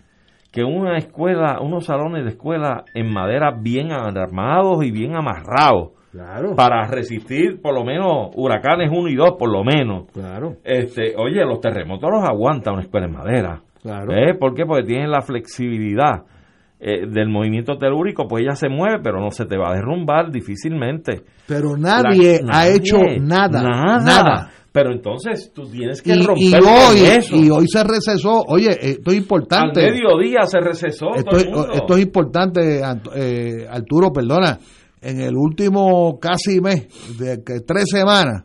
que 0.52 0.62
una 0.62 0.98
escuela, 0.98 1.60
unos 1.60 1.86
salones 1.86 2.24
de 2.24 2.30
escuela 2.30 2.84
en 2.94 3.10
madera 3.10 3.52
bien 3.58 3.90
armados 3.90 4.84
y 4.84 4.90
bien 4.90 5.16
amarrados, 5.16 5.92
para 6.54 6.86
resistir 6.88 7.60
por 7.62 7.74
lo 7.74 7.84
menos 7.84 8.30
huracanes 8.34 8.90
1 8.92 9.08
y 9.08 9.16
2 9.16 9.30
por 9.38 9.50
lo 9.50 9.64
menos. 9.64 10.10
Claro. 10.12 10.56
Este, 10.62 11.14
oye, 11.16 11.42
los 11.46 11.60
terremotos 11.60 12.10
los 12.10 12.22
aguanta 12.22 12.70
una 12.70 12.82
escuela 12.82 13.06
en 13.06 13.12
madera. 13.12 13.62
Claro. 13.82 14.12
¿Eh? 14.12 14.34
¿Por 14.34 14.54
qué? 14.54 14.66
Porque 14.66 14.84
tienen 14.84 15.10
la 15.10 15.22
flexibilidad 15.22 16.24
eh, 16.78 17.06
del 17.08 17.28
movimiento 17.28 17.78
telúrico, 17.78 18.28
pues 18.28 18.42
ella 18.42 18.54
se 18.54 18.68
mueve, 18.68 18.98
pero 19.02 19.20
no 19.20 19.30
se 19.30 19.46
te 19.46 19.56
va 19.56 19.70
a 19.70 19.74
derrumbar 19.74 20.30
difícilmente. 20.30 21.22
Pero 21.48 21.76
nadie 21.78 22.40
ha 22.52 22.68
hecho 22.68 22.98
nada, 23.20 23.62
nada, 23.62 24.50
Pero 24.72 24.90
entonces 24.90 25.52
tú 25.54 25.68
tienes 25.68 26.00
que 26.00 26.14
romper 26.16 26.42
y 26.42 26.54
hoy, 26.54 27.00
eso. 27.04 27.36
Y 27.36 27.50
hoy 27.50 27.66
se 27.68 27.84
recesó, 27.84 28.42
oye, 28.48 28.70
esto 28.80 29.10
es 29.10 29.16
importante. 29.18 29.84
Al 29.84 29.92
mediodía 29.92 30.42
se 30.46 30.60
recesó. 30.60 31.14
Esto, 31.14 31.36
esto 31.36 31.96
es 31.96 32.02
importante, 32.02 32.80
eh, 33.14 33.66
Arturo, 33.68 34.10
perdona. 34.12 34.58
En 35.02 35.20
el 35.20 35.36
último 35.36 36.18
casi 36.18 36.60
mes, 36.60 36.86
de 37.18 37.38
tres 37.38 37.84
semanas, 37.90 38.44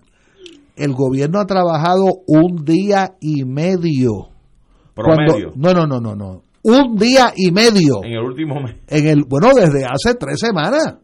el 0.75 0.91
gobierno 0.93 1.39
ha 1.39 1.45
trabajado 1.45 2.05
un 2.25 2.65
día 2.65 3.15
y 3.21 3.45
medio. 3.45 4.30
Promedio. 4.93 5.53
no, 5.55 5.71
no, 5.73 5.86
no, 5.86 5.99
no, 5.99 6.15
no 6.15 6.47
un 6.67 6.97
día 6.97 7.32
y 7.36 7.51
medio. 7.51 8.03
En 8.03 8.13
el 8.13 8.23
último 8.23 8.59
mes. 8.59 8.75
En 8.88 9.07
el, 9.07 9.23
bueno, 9.28 9.53
desde 9.55 9.86
hace 9.86 10.15
tres 10.15 10.39
semanas. 10.39 10.97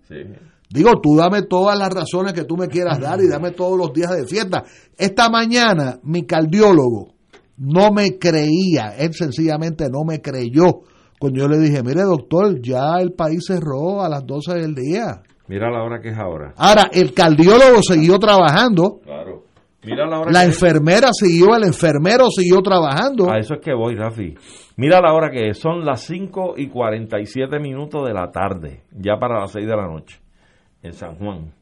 Digo, 0.74 1.00
tú 1.02 1.16
dame 1.16 1.44
todas 1.44 1.78
las 1.78 1.94
razones 1.94 2.34
que 2.34 2.46
tú 2.46 2.58
me 2.58 2.68
quieras 2.68 3.00
dar 3.00 3.22
y 3.22 3.28
dame 3.28 3.52
todos 3.52 3.78
los 3.78 3.94
días 3.94 4.10
de 4.10 4.26
fiesta. 4.26 4.64
Esta 4.98 5.30
mañana 5.30 6.00
mi 6.02 6.26
cardiólogo 6.26 7.14
no 7.58 7.92
me 7.92 8.18
creía, 8.18 8.96
él 8.98 9.14
sencillamente 9.14 9.86
no 9.92 10.04
me 10.04 10.20
creyó 10.20 10.82
cuando 11.20 11.40
yo 11.40 11.48
le 11.48 11.58
dije, 11.60 11.82
mire 11.84 12.02
doctor, 12.02 12.60
ya 12.60 12.98
el 13.00 13.14
país 13.14 13.46
cerró 13.48 14.02
a 14.02 14.10
las 14.10 14.26
12 14.26 14.56
del 14.56 14.76
día. 14.76 15.22
Mira 15.48 15.72
la 15.72 15.82
hora 15.82 16.02
que 16.02 16.10
es 16.10 16.18
ahora. 16.18 16.54
Ahora, 16.58 16.90
el 16.92 17.14
cardiólogo 17.14 17.82
siguió 17.82 18.20
trabajando. 18.20 19.00
Claro. 19.02 19.44
Mira 19.86 20.06
la 20.06 20.20
hora 20.20 20.32
la 20.34 20.44
enfermera 20.44 21.10
siguió, 21.14 21.56
el 21.56 21.64
enfermero 21.64 22.26
siguió 22.30 22.62
trabajando. 22.62 23.32
A 23.32 23.38
eso 23.38 23.54
es 23.54 23.62
que 23.62 23.74
voy, 23.74 23.96
Rafi. 23.96 24.36
Mira 24.76 25.00
la 25.00 25.14
hora 25.14 25.30
que 25.30 25.48
es, 25.48 25.60
son 25.60 25.86
las 25.86 26.02
5 26.02 26.56
y 26.58 26.68
47 26.68 27.58
minutos 27.60 28.06
de 28.06 28.14
la 28.14 28.30
tarde, 28.30 28.84
ya 28.92 29.18
para 29.18 29.40
las 29.40 29.52
6 29.52 29.66
de 29.66 29.76
la 29.78 29.88
noche, 29.88 30.20
en 30.84 30.94
San 30.94 31.16
Juan. 31.16 31.54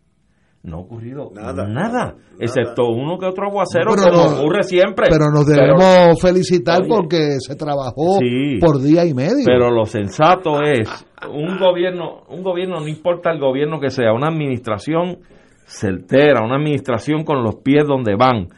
No 0.63 0.77
ha 0.77 0.79
ocurrido 0.81 1.31
nada, 1.33 1.67
nada, 1.67 2.15
excepto 2.39 2.83
uno 2.89 3.17
que 3.17 3.25
otro 3.25 3.47
aguacero, 3.47 3.95
como 3.95 4.41
ocurre 4.41 4.61
siempre. 4.61 5.07
Pero 5.09 5.31
nos 5.31 5.47
debemos 5.47 6.21
felicitar 6.21 6.81
porque 6.87 7.37
se 7.39 7.55
trabajó 7.55 8.19
por 8.59 8.79
día 8.79 9.03
y 9.03 9.15
medio. 9.15 9.43
Pero 9.43 9.71
lo 9.71 9.85
sensato 9.85 10.61
es, 10.61 10.87
un 11.27 11.57
gobierno, 11.57 12.25
un 12.29 12.43
gobierno, 12.43 12.79
no 12.79 12.87
importa 12.87 13.31
el 13.31 13.39
gobierno 13.39 13.79
que 13.79 13.89
sea, 13.89 14.13
una 14.13 14.27
administración 14.27 15.19
certera, 15.65 16.45
una 16.45 16.57
administración 16.57 17.23
con 17.23 17.43
los 17.43 17.55
pies 17.55 17.87
donde 17.87 18.15
van. 18.15 18.49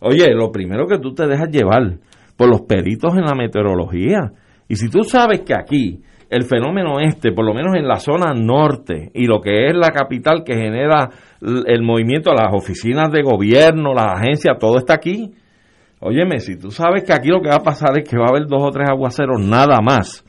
Oye, 0.00 0.32
lo 0.32 0.52
primero 0.52 0.86
que 0.86 1.00
tú 1.00 1.12
te 1.12 1.26
dejas 1.26 1.48
llevar 1.50 1.98
por 2.36 2.48
los 2.48 2.60
peritos 2.62 3.14
en 3.16 3.24
la 3.24 3.34
meteorología. 3.34 4.30
Y 4.68 4.76
si 4.76 4.88
tú 4.88 5.02
sabes 5.02 5.40
que 5.40 5.54
aquí 5.54 6.02
el 6.30 6.44
fenómeno 6.44 7.00
este, 7.00 7.32
por 7.32 7.44
lo 7.44 7.54
menos 7.54 7.74
en 7.74 7.86
la 7.86 7.96
zona 7.96 8.34
norte 8.34 9.10
y 9.14 9.26
lo 9.26 9.40
que 9.40 9.66
es 9.66 9.74
la 9.74 9.90
capital 9.90 10.42
que 10.44 10.54
genera 10.54 11.10
el 11.40 11.82
movimiento, 11.82 12.32
las 12.32 12.52
oficinas 12.52 13.10
de 13.10 13.22
gobierno, 13.22 13.94
las 13.94 14.20
agencias, 14.20 14.56
todo 14.58 14.78
está 14.78 14.94
aquí. 14.94 15.32
Óyeme, 16.00 16.38
si 16.40 16.56
tú 16.56 16.70
sabes 16.70 17.04
que 17.04 17.12
aquí 17.12 17.28
lo 17.28 17.40
que 17.40 17.48
va 17.48 17.56
a 17.56 17.62
pasar 17.62 17.98
es 17.98 18.08
que 18.08 18.16
va 18.16 18.26
a 18.26 18.30
haber 18.30 18.46
dos 18.46 18.62
o 18.62 18.70
tres 18.70 18.88
aguaceros 18.88 19.40
nada 19.40 19.80
más, 19.80 20.24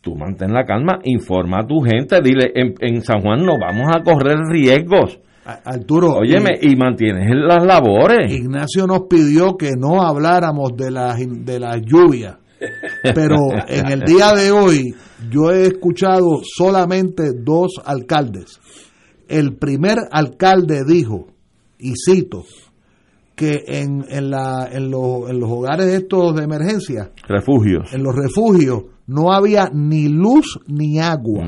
tú 0.00 0.14
mantén 0.16 0.52
la 0.52 0.64
calma, 0.64 0.98
informa 1.04 1.60
a 1.60 1.66
tu 1.66 1.80
gente, 1.80 2.20
dile, 2.22 2.52
en, 2.54 2.74
en 2.80 3.00
San 3.02 3.20
Juan 3.20 3.44
no 3.44 3.58
vamos 3.58 3.88
a 3.94 4.02
correr 4.02 4.38
riesgos 4.50 5.20
Arturo. 5.44 6.14
Óyeme, 6.14 6.50
y, 6.60 6.76
mantienes 6.76 7.28
las 7.34 7.64
labores. 7.64 8.32
Ignacio 8.32 8.86
nos 8.86 9.02
pidió 9.08 9.56
que 9.56 9.70
no 9.76 10.02
habláramos 10.02 10.76
de 10.76 10.90
la, 10.90 11.16
de 11.16 11.58
la 11.58 11.76
lluvia. 11.78 12.38
Pero 13.02 13.36
en 13.66 13.90
el 13.90 14.00
día 14.02 14.32
de 14.34 14.52
hoy 14.52 14.94
yo 15.30 15.50
he 15.50 15.66
escuchado 15.66 16.40
solamente 16.42 17.32
dos 17.32 17.80
alcaldes. 17.84 18.60
El 19.28 19.56
primer 19.56 19.98
alcalde 20.10 20.84
dijo, 20.86 21.28
y 21.78 21.94
cito, 21.96 22.44
que 23.34 23.64
en, 23.66 24.04
en, 24.08 24.30
la, 24.30 24.68
en, 24.70 24.84
en 24.84 24.90
los 25.40 25.50
hogares 25.50 25.86
estos 25.86 26.34
de 26.36 26.44
emergencia, 26.44 27.12
refugios, 27.26 27.92
en 27.92 28.02
los 28.02 28.14
refugios, 28.14 28.84
no 29.06 29.32
había 29.32 29.70
ni 29.72 30.08
luz 30.08 30.60
ni 30.66 30.98
agua 31.00 31.44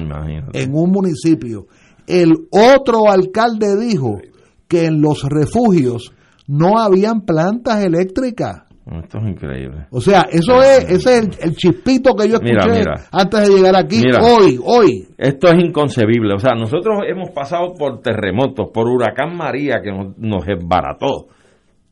en 0.52 0.74
un 0.74 0.90
municipio 0.90 1.66
el 2.06 2.48
otro 2.50 3.10
alcalde 3.10 3.76
dijo 3.76 4.20
que 4.68 4.86
en 4.86 5.00
los 5.00 5.22
refugios 5.22 6.12
no 6.46 6.78
habían 6.78 7.22
plantas 7.22 7.84
eléctricas. 7.84 8.64
Esto 8.86 9.18
es 9.18 9.24
increíble. 9.24 9.86
O 9.90 10.00
sea, 10.00 10.26
eso 10.30 10.62
es, 10.62 10.84
ese 10.90 11.18
es 11.18 11.38
el, 11.40 11.56
chispito 11.56 12.14
que 12.14 12.28
yo 12.28 12.34
escuché 12.34 12.84
antes 13.10 13.48
de 13.48 13.54
llegar 13.54 13.76
aquí 13.76 14.02
hoy, 14.20 14.60
hoy. 14.62 15.08
Esto 15.16 15.48
es 15.48 15.58
inconcebible. 15.58 16.34
O 16.34 16.38
sea, 16.38 16.54
nosotros 16.54 16.98
hemos 17.08 17.30
pasado 17.30 17.72
por 17.72 18.00
terremotos, 18.02 18.68
por 18.74 18.86
huracán 18.88 19.36
María 19.36 19.80
que 19.82 19.90
nos, 19.90 20.18
nos 20.18 20.46
esbarató, 20.46 21.28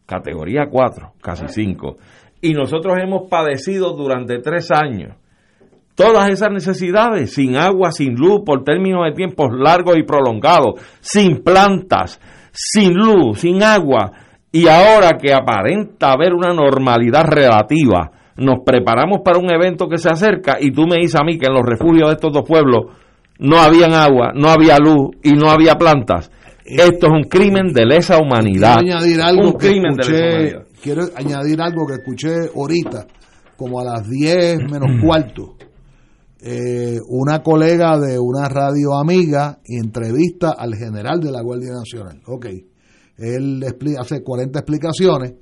categoría 0.05 0.67
4, 0.71 1.15
casi 1.23 1.49
5. 1.49 1.97
Y 2.43 2.53
nosotros 2.53 2.99
hemos 3.03 3.29
padecido 3.31 3.95
durante 3.95 4.39
tres 4.41 4.71
años 4.71 5.17
todas 5.95 6.31
esas 6.31 6.51
necesidades, 6.51 7.33
sin 7.33 7.57
agua, 7.57 7.93
sin 7.93 8.15
luz, 8.15 8.43
por 8.45 8.65
términos 8.65 9.05
de 9.05 9.13
tiempos 9.13 9.49
largos 9.53 9.97
y 9.97 10.03
prolongados, 10.03 10.81
sin 11.01 11.43
plantas, 11.43 12.21
sin 12.53 12.95
luz, 12.95 13.41
sin 13.41 13.63
agua, 13.63 14.13
y 14.53 14.69
ahora 14.69 15.17
que 15.19 15.33
aparenta 15.33 16.13
haber 16.13 16.35
una 16.35 16.53
normalidad 16.53 17.25
relativa, 17.25 18.11
nos 18.37 18.61
preparamos 18.65 19.21
para 19.25 19.39
un 19.39 19.51
evento 19.51 19.89
que 19.89 19.99
se 19.99 20.11
acerca 20.11 20.59
y 20.61 20.71
tú 20.71 20.87
me 20.87 20.97
dices 20.97 21.21
a 21.21 21.25
mí 21.25 21.39
que 21.39 21.47
en 21.47 21.55
los 21.55 21.65
refugios 21.65 22.09
de 22.09 22.15
estos 22.15 22.33
dos 22.33 22.45
pueblos 22.47 22.93
no 23.39 23.59
habían 23.59 23.95
agua, 23.95 24.33
no 24.35 24.49
había 24.49 24.79
luz 24.79 25.17
y 25.23 25.33
no 25.33 25.51
había 25.51 25.77
plantas. 25.77 26.31
Esto 26.65 27.07
es 27.07 27.13
un 27.13 27.25
crimen 27.25 27.73
de 27.73 27.87
lesa 27.87 28.19
humanidad. 28.19 28.79
Quiero 28.79 28.97
añadir 28.99 29.21
algo 29.21 29.49
un 29.49 29.53
crimen 29.55 29.95
de 29.95 30.09
lesa 30.09 30.27
humanidad. 30.27 30.67
Quiero 30.83 31.03
añadir 31.17 31.61
algo 31.61 31.87
que 31.87 31.95
escuché 31.95 32.35
ahorita 32.55 33.07
como 33.57 33.81
a 33.81 33.85
las 33.85 34.09
10 34.09 34.71
menos 34.71 35.01
cuarto, 35.03 35.57
eh, 36.41 36.99
una 37.09 37.43
colega 37.43 37.99
de 37.99 38.19
una 38.19 38.49
radio 38.49 38.95
amiga 38.95 39.59
entrevista 39.65 40.55
al 40.59 40.75
general 40.75 41.21
de 41.21 41.31
la 41.31 41.43
Guardia 41.43 41.73
Nacional. 41.73 42.21
Ok, 42.27 42.47
él 43.23 43.65
hace 43.99 44.23
40 44.23 44.59
explicaciones 44.59 45.35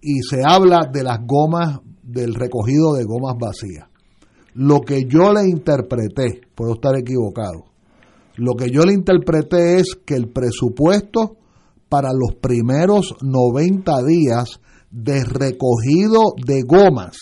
y 0.00 0.20
se 0.22 0.42
habla 0.46 0.88
de 0.92 1.02
las 1.02 1.18
gomas, 1.26 1.80
del 2.02 2.34
recogido 2.34 2.94
de 2.94 3.04
gomas 3.04 3.36
vacías. 3.38 3.88
Lo 4.54 4.80
que 4.80 5.04
yo 5.04 5.32
le 5.32 5.48
interpreté, 5.48 6.42
puedo 6.54 6.74
estar 6.74 6.96
equivocado, 6.96 7.64
lo 8.36 8.54
que 8.54 8.70
yo 8.70 8.82
le 8.82 8.92
interpreté 8.92 9.80
es 9.80 9.96
que 10.04 10.14
el 10.14 10.28
presupuesto 10.28 11.36
para 11.88 12.10
los 12.12 12.34
primeros 12.40 13.14
90 13.22 14.02
días 14.04 14.60
de 14.90 15.24
recogido 15.24 16.34
de 16.44 16.62
gomas 16.62 17.16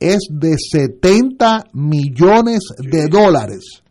es 0.00 0.28
de 0.30 0.56
70 0.58 1.64
millones 1.72 2.60
de 2.78 3.08
dólares. 3.08 3.82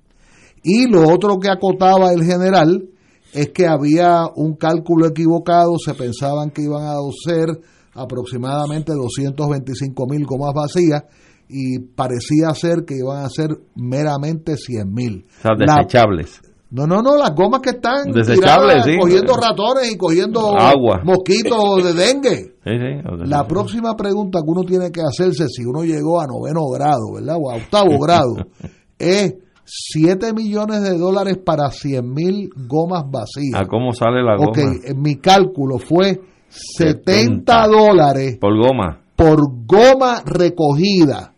Y 0.63 0.87
lo 0.87 1.09
otro 1.09 1.37
que 1.39 1.49
acotaba 1.49 2.11
el 2.11 2.23
general 2.23 2.89
es 3.33 3.49
que 3.49 3.67
había 3.67 4.25
un 4.35 4.55
cálculo 4.55 5.07
equivocado, 5.07 5.75
se 5.83 5.93
pensaban 5.93 6.49
que 6.51 6.63
iban 6.63 6.83
a 6.83 6.95
ser 7.25 7.59
aproximadamente 7.93 8.93
225 8.93 10.05
mil 10.07 10.25
gomas 10.25 10.53
vacías 10.53 11.03
y 11.49 11.79
parecía 11.79 12.53
ser 12.53 12.83
que 12.85 12.95
iban 12.97 13.23
a 13.23 13.29
ser 13.29 13.49
meramente 13.75 14.57
100 14.57 14.93
mil. 14.93 15.25
O 15.39 15.41
sea, 15.41 15.51
desechables. 15.57 16.41
no, 16.69 16.85
no, 16.85 17.01
no, 17.01 17.15
las 17.17 17.33
gomas 17.33 17.61
que 17.61 17.71
están 17.71 18.11
desechables, 18.11 18.85
cogiendo 18.99 19.33
ratones 19.35 19.91
y 19.91 19.97
cogiendo 19.97 20.59
Agua. 20.59 21.01
mosquitos 21.03 21.83
de 21.83 21.93
dengue. 21.93 22.55
la 23.25 23.47
próxima 23.47 23.95
pregunta 23.95 24.39
que 24.39 24.51
uno 24.51 24.63
tiene 24.63 24.91
que 24.91 25.01
hacerse 25.01 25.47
si 25.47 25.63
uno 25.63 25.83
llegó 25.83 26.19
a 26.19 26.27
noveno 26.27 26.67
grado, 26.69 27.13
¿verdad? 27.15 27.37
O 27.41 27.51
a 27.51 27.55
octavo 27.55 27.97
grado, 27.99 28.35
es 28.99 29.35
7 29.69 30.33
millones 30.33 30.81
de 30.81 30.97
dólares 30.97 31.37
para 31.43 31.69
100 31.69 32.13
mil 32.13 32.49
gomas 32.55 33.03
vacías. 33.11 33.59
¿A 33.59 33.65
cómo 33.65 33.91
sale 33.91 34.23
la 34.23 34.37
goma? 34.37 34.49
Ok, 34.49 34.95
mi 34.95 35.17
cálculo 35.17 35.77
fue 35.77 36.21
70, 36.47 37.67
dólares 37.67 38.37
por 38.39 38.55
goma. 38.57 39.01
Por 39.15 39.41
goma 39.65 40.21
recogida. 40.25 41.33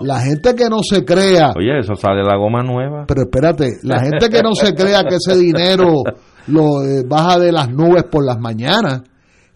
La 0.00 0.20
gente 0.20 0.54
que 0.54 0.68
no 0.68 0.78
se 0.82 1.04
crea. 1.04 1.52
Oye, 1.56 1.78
eso 1.78 1.94
sale 1.94 2.22
la 2.24 2.36
goma 2.36 2.62
nueva. 2.62 3.04
Pero 3.06 3.22
espérate, 3.22 3.78
la 3.82 4.00
gente 4.00 4.30
que 4.30 4.42
no 4.42 4.54
se 4.54 4.74
crea 4.74 5.04
que 5.04 5.16
ese 5.16 5.36
dinero 5.38 6.02
lo 6.46 6.82
eh, 6.82 7.04
baja 7.06 7.38
de 7.38 7.52
las 7.52 7.68
nubes 7.68 8.04
por 8.04 8.24
las 8.24 8.40
mañanas. 8.40 9.02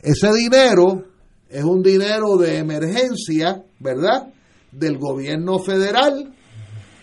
Ese 0.03 0.33
dinero 0.35 1.03
es 1.49 1.65
un 1.65 1.83
dinero 1.83 2.37
de 2.37 2.59
emergencia, 2.59 3.63
¿verdad? 3.81 4.29
Del 4.71 4.99
gobierno 4.99 5.59
federal 5.59 6.35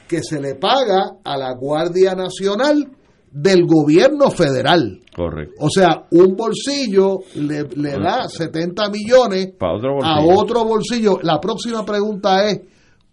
que 0.07 0.23
se 0.23 0.39
le 0.39 0.55
paga 0.55 1.17
a 1.23 1.37
la 1.37 1.53
Guardia 1.53 2.15
Nacional 2.15 2.89
del 3.31 3.65
gobierno 3.65 4.31
federal. 4.31 5.01
Correcto. 5.13 5.55
O 5.59 5.69
sea, 5.69 6.05
un 6.11 6.35
bolsillo 6.35 7.19
le, 7.35 7.63
da 7.99 8.29
70 8.29 8.89
millones 8.89 9.53
a 9.59 10.21
otro 10.21 10.63
bolsillo. 10.63 11.19
La 11.21 11.39
próxima 11.39 11.85
pregunta 11.85 12.49
es, 12.49 12.61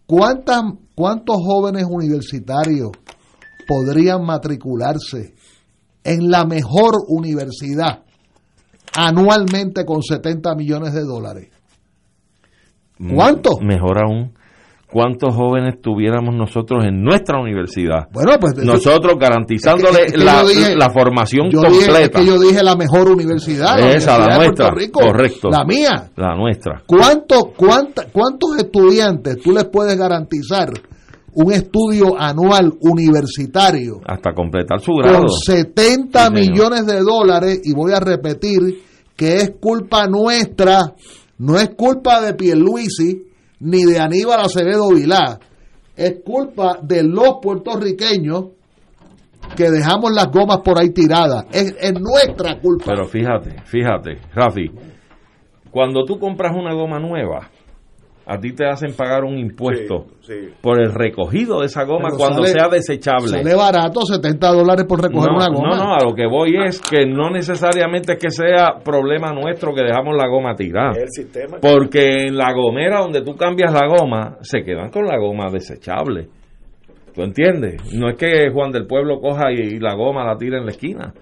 ¿cuántas, 0.06 0.62
¿cuántos 0.94 1.36
jóvenes 1.38 1.86
universitarios 1.88 2.90
podrían 3.66 4.24
matricularse 4.24 5.34
en 6.04 6.30
la 6.30 6.44
mejor 6.44 6.94
universidad 7.08 8.04
anualmente 8.94 9.84
con 9.84 10.02
70 10.02 10.54
millones 10.54 10.92
de 10.92 11.02
dólares? 11.02 11.48
¿Cuántos? 12.96 13.60
Mejor 13.60 13.98
aún 13.98 14.34
cuántos 14.92 15.34
jóvenes 15.34 15.80
tuviéramos 15.80 16.34
nosotros 16.34 16.84
en 16.84 17.02
nuestra 17.02 17.40
universidad. 17.40 18.08
Bueno, 18.12 18.32
pues 18.38 18.56
nosotros 18.64 19.14
garantizándole 19.18 20.08
la, 20.14 20.90
formación 20.90 21.50
completa. 21.50 22.20
que 22.20 22.26
yo 22.26 22.38
dije 22.38 22.62
la 22.62 22.76
mejor 22.76 23.10
universidad. 23.10 23.80
Esa, 23.80 24.18
la, 24.18 24.36
nuestra. 24.36 24.72
correcto. 24.92 25.48
La 25.50 25.64
mía. 25.64 26.10
La 26.16 26.34
nuestra. 26.36 26.82
¿Cuántos, 26.86 27.42
¿Cuántos 27.56 28.56
estudiantes 28.58 29.38
tú 29.42 29.52
les 29.52 29.64
puedes 29.64 29.96
garantizar 29.96 30.70
un 31.34 31.52
estudio 31.52 32.14
anual 32.18 32.74
universitario? 32.80 34.00
Hasta 34.06 34.34
completar 34.34 34.80
su 34.80 34.92
grado. 34.92 35.20
Con 35.20 35.30
70 35.30 36.30
millones 36.30 36.86
de 36.86 37.00
dólares, 37.00 37.62
y 37.64 37.72
voy 37.72 37.92
a 37.92 38.00
repetir 38.00 38.82
que 39.16 39.36
es 39.36 39.52
culpa 39.58 40.06
nuestra, 40.06 40.80
no 41.38 41.58
es 41.58 41.70
culpa 41.70 42.20
de 42.20 42.34
Pierluisi, 42.34 43.31
ni 43.62 43.84
de 43.84 43.98
Aníbal 43.98 44.40
Acevedo 44.40 44.90
Vilá. 44.90 45.38
Es 45.96 46.16
culpa 46.24 46.78
de 46.82 47.02
los 47.04 47.38
puertorriqueños 47.40 48.46
que 49.56 49.70
dejamos 49.70 50.12
las 50.12 50.30
gomas 50.30 50.58
por 50.58 50.78
ahí 50.78 50.90
tiradas. 50.90 51.46
Es, 51.52 51.74
es 51.78 51.92
nuestra 52.00 52.58
culpa. 52.60 52.84
Pero 52.86 53.06
fíjate, 53.06 53.62
fíjate, 53.64 54.18
Rafi, 54.34 54.70
cuando 55.70 56.04
tú 56.04 56.18
compras 56.18 56.52
una 56.56 56.74
goma 56.74 56.98
nueva, 56.98 57.50
a 58.26 58.38
ti 58.38 58.52
te 58.52 58.66
hacen 58.66 58.94
pagar 58.94 59.24
un 59.24 59.36
impuesto 59.36 60.06
por 60.60 60.80
el 60.80 60.92
recogido 60.92 61.60
de 61.60 61.66
esa 61.66 61.84
goma 61.84 62.10
cuando 62.16 62.44
sea 62.44 62.68
desechable. 62.68 63.28
Sale 63.28 63.54
barato, 63.54 64.02
70 64.02 64.48
dólares 64.48 64.86
por 64.88 65.02
recoger 65.02 65.30
una 65.30 65.48
goma. 65.48 65.76
No, 65.76 65.84
no, 65.84 65.94
a 65.94 66.04
lo 66.04 66.14
que 66.14 66.26
voy 66.26 66.54
es 66.64 66.80
que 66.80 67.06
no 67.06 67.30
necesariamente 67.30 68.12
es 68.12 68.18
que 68.18 68.30
sea 68.30 68.78
problema 68.84 69.32
nuestro 69.32 69.74
que 69.74 69.82
dejamos 69.82 70.16
la 70.16 70.28
goma 70.28 70.54
tirada. 70.54 70.92
Porque 71.60 72.26
en 72.26 72.36
la 72.36 72.52
gomera 72.52 73.00
donde 73.00 73.22
tú 73.22 73.34
cambias 73.36 73.72
la 73.72 73.86
goma, 73.88 74.36
se 74.42 74.62
quedan 74.62 74.90
con 74.90 75.04
la 75.06 75.18
goma 75.18 75.50
desechable. 75.50 76.28
¿Tú 77.14 77.22
entiendes? 77.22 77.92
No 77.92 78.08
es 78.08 78.16
que 78.16 78.50
Juan 78.50 78.70
del 78.70 78.86
Pueblo 78.86 79.20
coja 79.20 79.52
y 79.52 79.78
la 79.78 79.94
goma 79.94 80.24
la 80.24 80.38
tire 80.38 80.58
en 80.58 80.64
la 80.64 80.70
esquina 80.70 81.12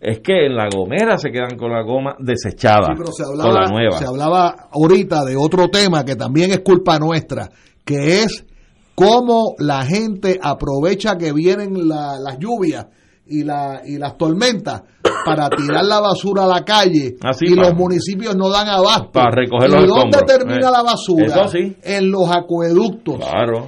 es 0.00 0.20
que 0.20 0.46
en 0.46 0.56
la 0.56 0.68
gomera 0.74 1.18
se 1.18 1.30
quedan 1.30 1.58
con 1.58 1.70
la 1.70 1.82
goma 1.82 2.16
desechada, 2.18 2.94
se 3.12 3.22
hablaba, 3.22 3.50
con 3.50 3.54
la 3.54 3.68
nueva. 3.68 3.98
Se 3.98 4.06
hablaba 4.06 4.68
ahorita 4.72 5.24
de 5.24 5.36
otro 5.36 5.68
tema 5.68 6.04
que 6.04 6.16
también 6.16 6.50
es 6.50 6.60
culpa 6.60 6.98
nuestra, 6.98 7.50
que 7.84 8.22
es 8.22 8.46
cómo 8.94 9.54
la 9.58 9.84
gente 9.84 10.38
aprovecha 10.42 11.16
que 11.18 11.32
vienen 11.32 11.86
las 11.86 12.38
lluvias 12.38 12.86
y, 13.26 13.44
la, 13.44 13.82
y 13.84 13.98
las 13.98 14.16
tormentas 14.16 14.82
para 15.24 15.50
tirar 15.50 15.84
la 15.84 16.00
basura 16.00 16.44
a 16.44 16.48
la 16.48 16.64
calle 16.64 17.16
y 17.42 17.54
los 17.54 17.74
municipios 17.74 18.34
no 18.34 18.48
dan 18.48 18.68
abasto. 18.68 19.12
Para 19.12 19.30
recoger 19.30 19.70
¿Y 19.70 19.86
dónde 19.86 20.18
termina 20.26 20.68
eh, 20.68 20.72
la 20.72 20.82
basura? 20.82 21.46
En 21.82 22.10
los 22.10 22.30
acueductos. 22.30 23.20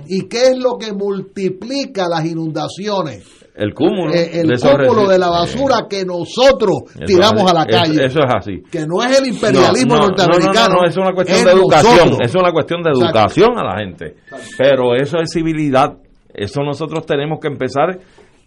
¿Y 0.09 0.29
qué 0.29 0.53
es 0.53 0.59
lo 0.59 0.79
que 0.79 0.93
multiplica 0.95 2.09
las 2.09 2.25
inundaciones? 2.25 3.42
El 3.55 3.75
cúmulo, 3.75 4.15
eh, 4.15 4.41
el 4.41 4.49
de, 4.49 4.57
cúmulo 4.59 5.09
de 5.09 5.19
la 5.19 5.29
basura 5.29 5.87
que 5.89 6.05
nosotros 6.07 6.85
tiramos 7.07 7.51
a 7.51 7.55
la 7.55 7.67
calle. 7.67 8.07
Eso, 8.07 8.21
es 8.21 8.35
así. 8.35 8.63
Que 8.71 8.87
no 8.87 9.03
es 9.03 9.19
el 9.19 9.27
imperialismo 9.27 9.97
norteamericano. 9.97 10.77
No, 10.81 10.87
es 10.87 10.97
una 10.97 11.13
cuestión 11.13 11.45
de 11.45 11.51
educación. 11.51 12.23
Es 12.23 12.35
una 12.35 12.53
cuestión 12.53 12.83
de 12.83 12.91
educación 12.91 13.59
a 13.59 13.65
la 13.65 13.79
gente. 13.79 14.17
Pero 14.57 14.95
eso 14.95 15.19
es 15.19 15.33
civilidad. 15.33 15.99
Eso 16.33 16.63
nosotros 16.63 17.05
tenemos 17.05 17.41
que 17.41 17.49
empezar 17.49 17.99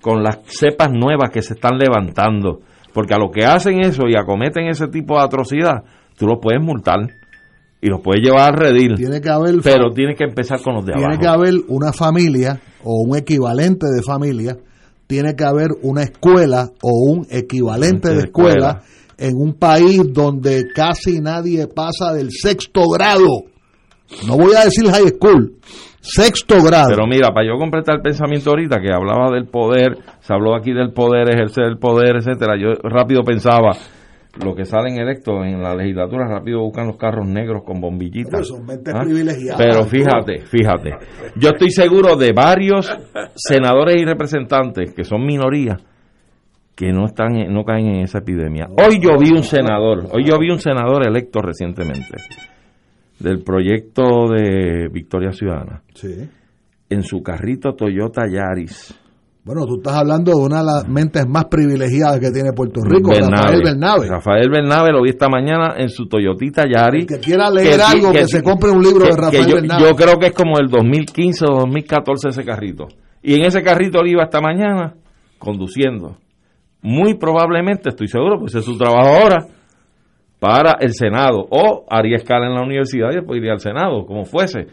con 0.02 0.24
las 0.24 0.40
cepas 0.46 0.90
nuevas 0.92 1.30
que 1.30 1.44
se 1.44 1.54
están 1.54 1.78
levantando. 1.78 2.62
Porque 2.92 3.14
a 3.14 3.20
lo 3.20 3.30
que 3.30 3.46
hacen 3.46 3.82
eso 3.82 4.08
y 4.08 4.16
acometen 4.16 4.68
ese 4.68 4.88
tipo 4.88 5.18
de 5.18 5.24
atrocidad, 5.24 5.84
tú 6.18 6.26
los 6.26 6.40
puedes 6.42 6.64
multar 6.64 7.00
y 7.80 7.90
los 7.90 8.02
puedes 8.02 8.24
llevar 8.24 8.54
al 8.54 8.60
redil. 8.60 8.96
Tiene 8.96 9.22
que 9.22 9.30
haber, 9.30 9.56
pero 9.62 9.92
tiene 9.92 10.16
que 10.16 10.24
empezar 10.24 10.62
con 10.62 10.76
los 10.76 10.86
de 10.86 10.94
abajo. 10.94 11.10
Tiene 11.10 11.22
que 11.22 11.28
haber 11.28 11.54
una 11.68 11.94
familia 11.94 12.60
o 12.84 13.04
un 13.06 13.16
equivalente 13.16 13.86
de 13.86 14.02
familia 14.02 14.58
tiene 15.08 15.36
que 15.36 15.44
haber 15.44 15.70
una 15.84 16.04
escuela 16.04 16.70
o 16.82 17.12
un 17.12 17.28
equivalente 17.30 18.14
de 18.14 18.24
escuela, 18.24 18.82
en 19.18 19.36
un 19.36 19.54
país 19.54 20.02
donde 20.12 20.66
casi 20.74 21.22
nadie 21.22 21.68
pasa 21.68 22.12
del 22.14 22.32
sexto 22.32 22.82
grado. 22.90 23.46
No 24.28 24.38
voy 24.38 24.56
a 24.56 24.66
decir 24.66 24.90
high 24.90 25.10
school, 25.10 25.56
sexto 26.02 26.62
grado. 26.62 26.90
Pero 26.90 27.08
mira, 27.08 27.30
para 27.34 27.48
yo 27.48 27.58
completar 27.58 27.96
el 27.96 28.02
pensamiento 28.02 28.50
ahorita 28.50 28.80
que 28.80 28.92
hablaba 28.92 29.32
del 29.32 29.48
poder, 29.48 29.98
se 30.20 30.34
habló 30.34 30.56
aquí 30.56 30.74
del 30.74 30.92
poder, 30.92 31.30
ejercer 31.30 31.66
el 31.66 31.78
poder, 31.78 32.18
etcétera. 32.18 32.56
Yo 32.60 32.74
rápido 32.84 33.24
pensaba, 33.24 33.72
los 34.44 34.56
que 34.56 34.66
salen 34.66 34.98
electos 34.98 35.46
en 35.46 35.62
la 35.62 35.76
legislatura 35.76 36.28
rápido 36.28 36.62
buscan 36.62 36.88
los 36.88 36.98
carros 36.98 37.28
negros 37.28 37.64
con 37.64 37.80
bombillitas. 37.80 38.52
¿Ah? 38.94 39.04
Pero 39.58 39.84
fíjate, 39.84 40.40
fíjate, 40.46 40.92
yo 41.36 41.50
estoy 41.50 41.70
seguro 41.70 42.16
de 42.16 42.34
varios 42.34 42.92
senadores 43.36 44.02
y 44.02 44.06
representantes 44.06 44.94
que 44.94 45.04
son 45.04 45.26
minorías 45.26 45.82
que 46.76 46.92
no 46.92 47.06
están 47.06 47.34
no 47.54 47.64
caen 47.64 47.88
en 47.88 48.02
esa 48.02 48.18
epidemia. 48.18 48.68
Hoy 48.78 49.00
yo 49.00 49.18
vi 49.18 49.32
un 49.32 49.44
senador, 49.44 50.08
hoy 50.12 50.26
yo 50.26 50.38
vi 50.38 50.50
un 50.52 50.60
senador 50.60 51.08
electo 51.08 51.42
recientemente 51.42 52.18
del 53.20 53.42
proyecto 53.44 54.28
de 54.28 54.90
Victoria 54.92 55.32
Ciudadana. 55.32 55.82
En 56.90 57.02
su 57.04 57.24
carrito 57.24 57.74
Toyota 57.74 58.24
Yaris 58.30 58.94
Bueno, 59.46 59.68
tú 59.68 59.76
estás 59.76 59.94
hablando 59.94 60.32
de 60.32 60.44
una 60.44 60.58
de 60.58 60.66
las 60.66 60.88
mentes 60.88 61.24
más 61.28 61.46
privilegiadas 61.46 62.20
que 62.20 62.32
tiene 62.32 62.52
Puerto 62.52 62.82
Rico, 62.84 63.12
Rafael 63.12 63.62
Bernabe. 63.64 64.08
Rafael 64.08 64.50
Bernabe 64.50 64.92
lo 64.92 65.04
vi 65.04 65.12
esta 65.12 65.30
mañana 65.30 65.76
en 65.78 65.90
su 65.90 66.08
Toyotita 66.08 66.64
Yari. 66.68 67.06
que 67.06 67.20
quiera 67.20 67.52
leer 67.52 67.80
algo, 67.80 68.12
que, 68.12 68.26
se 68.26 68.42
compre 68.42 68.72
un 68.72 68.82
libro 68.82 69.06
de 69.06 69.16
Rafael 69.16 69.46
yo, 69.46 69.56
Bernabe. 69.58 69.84
Yo 69.84 69.96
creo 69.96 70.18
que 70.18 70.26
es 70.28 70.34
como 70.34 70.58
el 70.58 70.68
2015 70.68 71.46
o 71.46 71.60
2014 71.60 72.30
ese 72.30 72.44
carrito. 72.44 72.88
Y 73.22 73.36
en 73.36 73.46
ese 73.46 73.62
carrito 73.62 74.00
él 74.00 74.14
iba 74.14 74.24
esta 74.24 74.42
mañana 74.42 74.96
conduciendo. 75.38 76.18
Muy 76.82 77.14
probablemente, 77.14 77.90
estoy 77.90 78.08
seguro, 78.08 78.40
pues 78.40 78.56
es 78.56 78.66
su 78.66 78.76
trabajo 78.80 79.10
ahora, 79.10 79.46
para 80.40 80.78
el 80.80 80.96
Senado. 80.96 81.46
O 81.52 81.86
haría 81.88 82.16
escala 82.16 82.48
en 82.48 82.56
la 82.56 82.64
universidad 82.64 83.10
y 83.12 83.18
después 83.18 83.38
iría 83.38 83.54
al 83.54 83.60
Senado, 83.60 84.08
como 84.08 84.26
fuese 84.26 84.66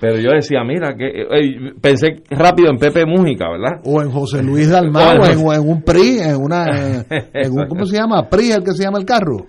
pero 0.00 0.16
yo 0.16 0.30
decía, 0.30 0.64
mira, 0.64 0.94
que 0.96 1.06
eh, 1.06 1.72
pensé 1.80 2.22
rápido 2.30 2.70
en 2.70 2.78
Pepe 2.78 3.04
Mújica, 3.04 3.50
¿verdad? 3.50 3.82
O 3.84 4.00
en 4.00 4.10
José 4.10 4.42
Luis 4.42 4.70
Dalmau, 4.70 5.18
o 5.20 5.52
en, 5.52 5.60
un 5.60 5.82
PRI, 5.82 6.20
en 6.20 6.36
una, 6.36 7.04
en, 7.34 7.52
un, 7.52 7.66
¿cómo 7.68 7.84
se 7.84 7.98
llama? 7.98 8.28
PRI, 8.30 8.52
el 8.52 8.64
que 8.64 8.72
se 8.72 8.84
llama 8.84 8.98
el 8.98 9.04
carro. 9.04 9.46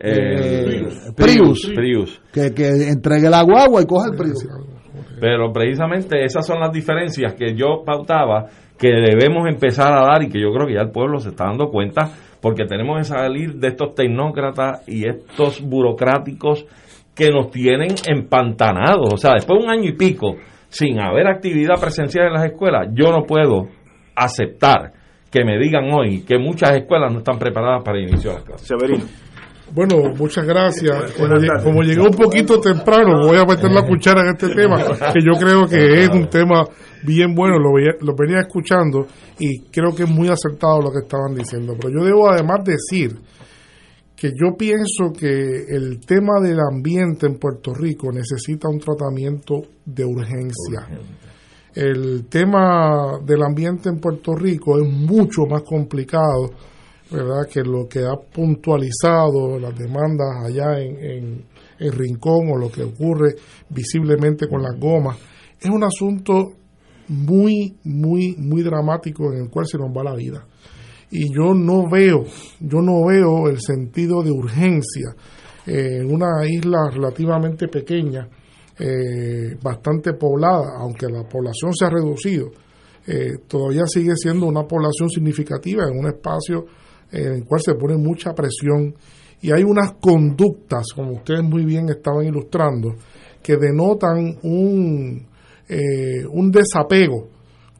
Eh, 0.00 0.82
Prius. 1.14 1.70
Prius. 1.74 2.22
Que, 2.32 2.52
que 2.54 2.88
entregue 2.88 3.26
el 3.26 3.34
agua 3.34 3.66
y 3.82 3.86
coja 3.86 4.08
el 4.10 4.16
Prius. 4.16 4.48
Pero 5.20 5.52
precisamente 5.52 6.24
esas 6.24 6.44
son 6.44 6.58
las 6.58 6.72
diferencias 6.72 7.34
que 7.34 7.54
yo 7.54 7.84
pautaba 7.84 8.46
que 8.78 8.88
debemos 8.88 9.46
empezar 9.46 9.92
a 9.92 10.04
dar 10.04 10.22
y 10.24 10.28
que 10.28 10.40
yo 10.40 10.52
creo 10.52 10.66
que 10.66 10.74
ya 10.74 10.80
el 10.80 10.90
pueblo 10.90 11.20
se 11.20 11.28
está 11.28 11.44
dando 11.44 11.68
cuenta 11.68 12.10
porque 12.40 12.64
tenemos 12.64 12.98
que 12.98 13.04
salir 13.04 13.54
de 13.54 13.68
estos 13.68 13.94
tecnócratas 13.94 14.82
y 14.88 15.06
estos 15.06 15.62
burocráticos 15.62 16.66
que 17.14 17.30
nos 17.30 17.50
tienen 17.50 17.94
empantanados. 18.06 19.12
O 19.14 19.16
sea, 19.16 19.34
después 19.34 19.58
de 19.58 19.64
un 19.64 19.70
año 19.70 19.88
y 19.90 19.96
pico 19.96 20.36
sin 20.68 21.00
haber 21.00 21.26
actividad 21.26 21.80
presencial 21.80 22.28
en 22.28 22.32
las 22.32 22.44
escuelas, 22.46 22.88
yo 22.94 23.10
no 23.10 23.24
puedo 23.24 23.68
aceptar 24.14 24.92
que 25.30 25.44
me 25.44 25.58
digan 25.58 25.90
hoy 25.92 26.22
que 26.22 26.38
muchas 26.38 26.76
escuelas 26.76 27.12
no 27.12 27.18
están 27.18 27.38
preparadas 27.38 27.82
para 27.84 28.00
iniciar 28.00 28.34
las 28.34 28.44
clases. 28.44 28.66
Severino. 28.66 29.04
Bueno, 29.74 30.12
muchas 30.18 30.44
gracias. 30.44 31.14
Como, 31.64 31.82
llegué 31.82 32.02
un 32.02 32.14
poquito 32.14 32.60
temprano, 32.60 33.26
voy 33.26 33.38
a 33.38 33.44
meter 33.44 33.70
la 33.70 33.86
cuchara 33.86 34.20
en 34.20 34.28
este 34.28 34.54
tema, 34.54 34.76
que 34.76 35.20
yo 35.24 35.32
creo 35.38 35.66
que 35.66 36.04
es 36.04 36.10
un 36.10 36.28
tema 36.28 36.64
bien 37.04 37.34
bueno, 37.34 37.58
lo, 37.58 37.70
lo 38.00 38.14
venía 38.14 38.40
escuchando 38.40 39.06
y 39.38 39.62
creo 39.70 39.94
que 39.94 40.02
es 40.02 40.10
muy 40.10 40.28
acertado 40.28 40.82
lo 40.82 40.90
que 40.90 40.98
estaban 41.04 41.34
diciendo. 41.34 41.74
Pero 41.80 42.00
yo 42.00 42.04
debo 42.04 42.30
además 42.30 42.64
decir 42.64 43.16
que 44.22 44.30
yo 44.40 44.56
pienso 44.56 45.12
que 45.12 45.64
el 45.68 45.98
tema 46.06 46.34
del 46.40 46.60
ambiente 46.60 47.26
en 47.26 47.40
Puerto 47.40 47.74
Rico 47.74 48.12
necesita 48.12 48.68
un 48.68 48.78
tratamiento 48.78 49.62
de 49.84 50.04
urgencia. 50.04 50.86
El 51.74 52.26
tema 52.28 53.18
del 53.26 53.42
ambiente 53.42 53.88
en 53.88 53.98
Puerto 53.98 54.36
Rico 54.36 54.78
es 54.78 54.88
mucho 54.88 55.42
más 55.50 55.62
complicado, 55.62 56.52
¿verdad?, 57.10 57.48
que 57.52 57.62
lo 57.62 57.88
que 57.88 58.04
ha 58.04 58.14
puntualizado 58.32 59.58
las 59.58 59.76
demandas 59.76 60.28
allá 60.44 60.78
en, 60.78 61.44
en 61.80 61.92
Rincón 61.92 62.48
o 62.52 62.58
lo 62.58 62.70
que 62.70 62.84
ocurre 62.84 63.34
visiblemente 63.70 64.46
con 64.46 64.62
las 64.62 64.78
gomas. 64.78 65.18
Es 65.60 65.68
un 65.68 65.82
asunto 65.82 66.52
muy, 67.08 67.76
muy, 67.82 68.36
muy 68.38 68.62
dramático 68.62 69.32
en 69.32 69.42
el 69.42 69.50
cual 69.50 69.66
se 69.66 69.78
nos 69.78 69.88
va 69.88 70.04
la 70.04 70.14
vida 70.14 70.46
y 71.12 71.32
yo 71.32 71.54
no 71.54 71.88
veo, 71.88 72.24
yo 72.58 72.80
no 72.80 73.04
veo 73.06 73.48
el 73.48 73.60
sentido 73.60 74.22
de 74.22 74.30
urgencia 74.30 75.14
en 75.66 76.12
una 76.12 76.44
isla 76.48 76.90
relativamente 76.92 77.68
pequeña, 77.68 78.28
eh, 78.78 79.54
bastante 79.62 80.14
poblada, 80.14 80.78
aunque 80.80 81.06
la 81.06 81.22
población 81.28 81.72
se 81.74 81.84
ha 81.84 81.90
reducido, 81.90 82.50
eh, 83.06 83.32
todavía 83.46 83.82
sigue 83.86 84.16
siendo 84.16 84.46
una 84.46 84.66
población 84.66 85.10
significativa 85.10 85.84
en 85.84 85.98
un 85.98 86.06
espacio 86.06 86.64
en 87.10 87.34
el 87.34 87.44
cual 87.44 87.60
se 87.60 87.74
pone 87.74 87.96
mucha 87.96 88.32
presión. 88.32 88.94
Y 89.42 89.52
hay 89.52 89.64
unas 89.64 89.92
conductas, 90.00 90.86
como 90.94 91.12
ustedes 91.12 91.42
muy 91.42 91.64
bien 91.64 91.88
estaban 91.90 92.24
ilustrando, 92.24 92.94
que 93.42 93.56
denotan 93.56 94.38
un, 94.42 95.26
eh, 95.68 96.24
un 96.30 96.50
desapego 96.50 97.28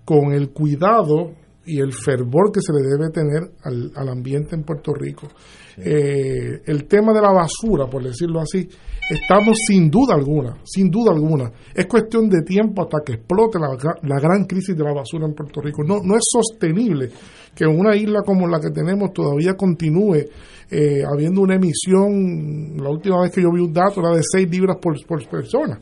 con 0.05 0.33
el 0.33 0.51
cuidado 0.51 1.33
y 1.65 1.81
el 1.81 1.93
fervor 1.93 2.51
que 2.53 2.61
se 2.61 2.73
le 2.73 2.83
debe 2.83 3.11
tener 3.11 3.53
al, 3.63 3.93
al 3.95 4.09
ambiente 4.09 4.57
en 4.57 4.65
Puerto 4.65 4.93
Rico. 4.95 5.29
Eh, 5.77 6.61
el 6.67 6.85
tema 6.85 7.13
de 7.13 7.23
la 7.23 7.33
basura, 7.33 7.87
por 7.87 8.03
decirlo 8.03 8.41
así, 8.41 8.69
estamos 9.09 9.59
sin 9.67 9.91
duda 9.91 10.15
alguna, 10.15 10.59
sin 10.65 10.91
duda 10.91 11.13
alguna. 11.13 11.51
Es 11.75 11.87
cuestión 11.87 12.29
de 12.29 12.43
tiempo 12.43 12.83
hasta 12.83 12.99
que 13.05 13.15
explote 13.15 13.59
la, 13.59 13.69
la 14.03 14.21
gran 14.21 14.45
crisis 14.45 14.77
de 14.77 14.85
la 14.85 14.93
basura 14.93 15.27
en 15.27 15.35
Puerto 15.35 15.61
Rico. 15.61 15.83
No, 15.85 16.01
no 16.03 16.17
es 16.17 16.25
sostenible 16.31 17.11
que 17.55 17.65
una 17.67 17.97
isla 17.97 18.21
como 18.25 18.47
la 18.49 18.61
que 18.61 18.71
tenemos 18.71 19.13
todavía 19.13 19.55
continúe 19.55 20.27
eh, 20.71 21.03
habiendo 21.11 21.43
una 21.43 21.57
emisión, 21.57 22.77
la 22.77 22.91
última 22.91 23.21
vez 23.23 23.31
que 23.31 23.43
yo 23.43 23.53
vi 23.53 23.61
un 23.61 23.73
dato 23.73 24.01
era 24.01 24.17
de 24.17 24.23
6 24.23 24.51
libras 24.51 24.77
por, 24.81 24.95
por 25.07 25.27
persona. 25.29 25.79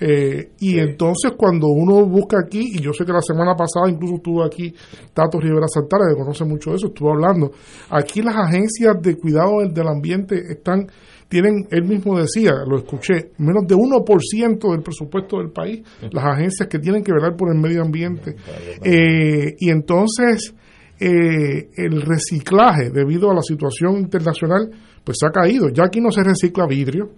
Eh, 0.00 0.50
y 0.60 0.78
entonces 0.78 1.32
cuando 1.36 1.68
uno 1.68 2.04
busca 2.06 2.38
aquí, 2.44 2.72
y 2.74 2.80
yo 2.80 2.92
sé 2.92 3.04
que 3.04 3.12
la 3.12 3.22
semana 3.22 3.54
pasada 3.54 3.88
incluso 3.88 4.16
estuvo 4.16 4.44
aquí 4.44 4.74
Tato 5.12 5.40
Rivera 5.40 5.66
Santana, 5.68 6.04
que 6.10 6.20
conoce 6.20 6.44
mucho 6.44 6.70
de 6.70 6.76
eso, 6.76 6.88
estuvo 6.88 7.12
hablando, 7.12 7.52
aquí 7.90 8.22
las 8.22 8.36
agencias 8.36 8.96
de 9.00 9.16
cuidado 9.16 9.60
del, 9.66 9.88
ambiente 9.88 10.36
están, 10.50 10.86
tienen, 11.28 11.66
él 11.70 11.84
mismo 11.84 12.18
decía, 12.18 12.52
lo 12.66 12.78
escuché, 12.78 13.32
menos 13.38 13.66
de 13.66 13.74
1% 13.74 14.70
del 14.70 14.82
presupuesto 14.82 15.38
del 15.38 15.50
país, 15.50 15.82
las 16.10 16.24
agencias 16.24 16.68
que 16.68 16.78
tienen 16.78 17.02
que 17.02 17.12
velar 17.12 17.36
por 17.36 17.48
el 17.50 17.60
medio 17.60 17.82
ambiente. 17.82 18.36
Eh, 18.82 19.54
y 19.58 19.70
entonces 19.70 20.54
eh, 20.98 21.68
el 21.76 22.02
reciclaje, 22.02 22.90
debido 22.90 23.30
a 23.30 23.34
la 23.34 23.42
situación 23.42 23.98
internacional, 23.98 24.70
pues 25.04 25.18
se 25.20 25.26
ha 25.26 25.30
caído. 25.30 25.68
Ya 25.68 25.84
aquí 25.84 26.00
no 26.00 26.10
se 26.10 26.22
recicla 26.22 26.66
vidrio, 26.66 27.10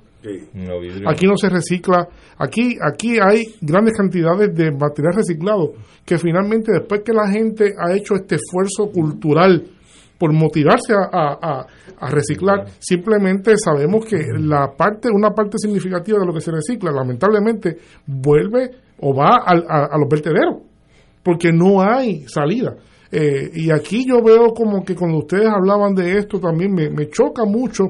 Aquí 1.07 1.27
no 1.27 1.37
se 1.37 1.49
recicla, 1.49 2.09
aquí, 2.39 2.77
aquí 2.83 3.19
hay 3.21 3.55
grandes 3.61 3.97
cantidades 3.97 4.53
de 4.53 4.73
material 4.73 5.15
reciclado 5.15 5.75
que 6.05 6.19
finalmente 6.19 6.73
después 6.73 7.03
que 7.05 7.13
la 7.13 7.29
gente 7.31 7.75
ha 7.79 7.95
hecho 7.95 8.15
este 8.15 8.35
esfuerzo 8.35 8.91
cultural 8.91 9.65
por 10.19 10.33
motivarse 10.33 10.93
a, 10.95 11.65
reciclar, 12.11 12.67
simplemente 12.81 13.57
sabemos 13.57 14.05
que 14.05 14.17
la 14.39 14.73
parte, 14.77 15.09
una 15.13 15.31
parte 15.31 15.59
significativa 15.59 16.19
de 16.19 16.27
lo 16.27 16.33
que 16.33 16.41
se 16.41 16.51
recicla, 16.51 16.91
lamentablemente, 16.91 17.77
vuelve 18.07 18.71
o 19.01 19.15
va 19.15 19.37
a, 19.47 19.97
los 19.97 20.09
vertederos, 20.09 20.63
porque 21.23 21.53
no 21.53 21.81
hay 21.81 22.27
salida. 22.27 22.75
Eh, 23.13 23.51
y 23.55 23.71
aquí 23.71 24.05
yo 24.07 24.23
veo 24.23 24.53
como 24.55 24.85
que 24.85 24.95
cuando 24.95 25.19
ustedes 25.19 25.49
hablaban 25.49 25.95
de 25.95 26.19
esto 26.19 26.41
también 26.41 26.75
me, 26.75 26.91
me 26.91 27.09
choca 27.09 27.45
mucho 27.45 27.89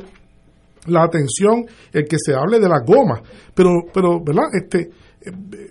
la 0.88 1.04
atención 1.04 1.64
el 1.92 2.04
que 2.04 2.16
se 2.18 2.34
hable 2.34 2.58
de 2.58 2.68
las 2.68 2.84
gomas. 2.84 3.20
Pero, 3.54 3.70
pero 3.92 4.20
¿verdad? 4.24 4.44
Este, 4.52 4.90
eh, 5.20 5.30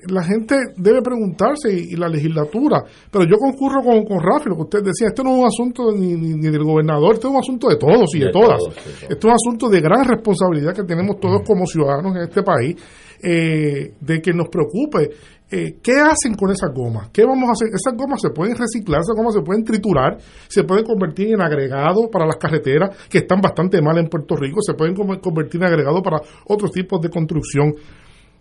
la 0.09 0.24
gente 0.24 0.55
debe 0.76 1.01
preguntarse 1.01 1.72
y, 1.72 1.95
la 1.95 2.09
legislatura, 2.09 2.84
pero 3.09 3.26
yo 3.26 3.38
concurro 3.38 3.82
con, 3.82 4.03
con 4.03 4.20
Rafi, 4.20 4.49
lo 4.49 4.55
que 4.55 4.61
usted 4.63 4.80
decía, 4.84 5.07
esto 5.07 5.24
no 5.24 5.32
es 5.32 5.39
un 5.39 5.45
asunto 5.45 5.91
ni, 5.91 6.15
ni, 6.15 6.49
del 6.49 6.63
gobernador, 6.63 7.13
esto 7.13 7.30
es 7.30 7.34
un 7.34 7.39
asunto 7.39 7.70
de 7.70 7.78
todos 7.78 8.13
y 8.15 8.20
de, 8.20 8.30
todas. 8.30 8.61
esto 8.68 9.15
es 9.18 9.26
un 9.26 9.32
asunto 9.32 9.70
de 9.70 9.80
gran 9.80 10.03
responsabilidad 10.05 10.74
que 10.74 10.84
tenemos 10.84 11.20
todos 11.20 11.41
como 11.45 11.65
ciudadanos 11.65 12.15
en 12.15 12.24
este 12.24 12.43
país, 12.43 12.76
eh, 13.24 13.93
de 13.99 14.22
que 14.22 14.32
nos 14.34 14.49
preocupe 14.49 15.09
eh, 15.50 15.80
¿qué 15.82 15.93
hacen 15.93 16.36
con 16.36 16.52
esas 16.52 16.74
gomas? 16.74 17.10
¿Qué 17.10 17.24
vamos 17.24 17.48
a 17.48 17.52
hacer? 17.54 17.70
Esas 17.70 17.95
gomas 17.95 18.20
se 18.22 18.32
pueden 18.32 18.56
reciclar, 18.58 19.00
esas 19.00 19.16
gomas 19.16 19.34
se 19.34 19.41
pueden 19.41 19.64
triturar, 19.64 20.18
se 20.48 20.64
pueden 20.66 20.84
convertir 20.84 21.34
en 21.34 21.41
agregado 21.41 22.10
para 22.12 22.26
las 22.26 22.36
carreteras, 22.36 23.08
que 23.08 23.20
están 23.20 23.39
bastante 23.39 23.82
mal 23.82 23.98
en 23.98 24.10
Puerto 24.10 24.36
Rico, 24.36 24.62
se 24.62 24.74
pueden 24.74 24.93
convertir 24.93 25.62
en 25.62 25.68
agregado 25.68 26.02
para 26.02 26.18
otros 26.48 26.72
tipos 26.72 27.00
de 27.02 27.10
construcción. 27.10 27.74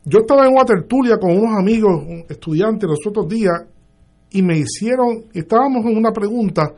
Yo 0.04 0.20
estaba 0.20 0.46
en 0.46 0.54
una 0.54 0.64
tertulia 0.64 1.16
con 1.18 1.30
unos 1.30 1.56
amigos 1.56 2.02
estudiantes 2.28 2.88
los 2.88 3.06
otros 3.06 3.28
días 3.28 3.54
y 4.30 4.42
me 4.42 4.58
hicieron, 4.58 5.26
estábamos 5.32 5.84
en 5.86 5.96
una 5.96 6.10
pregunta, 6.10 6.72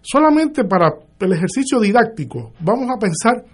solamente 0.00 0.64
para 0.64 0.92
el 1.18 1.32
ejercicio 1.32 1.80
didáctico, 1.80 2.52
vamos 2.60 2.88
a 2.94 2.98
pensar 2.98 3.44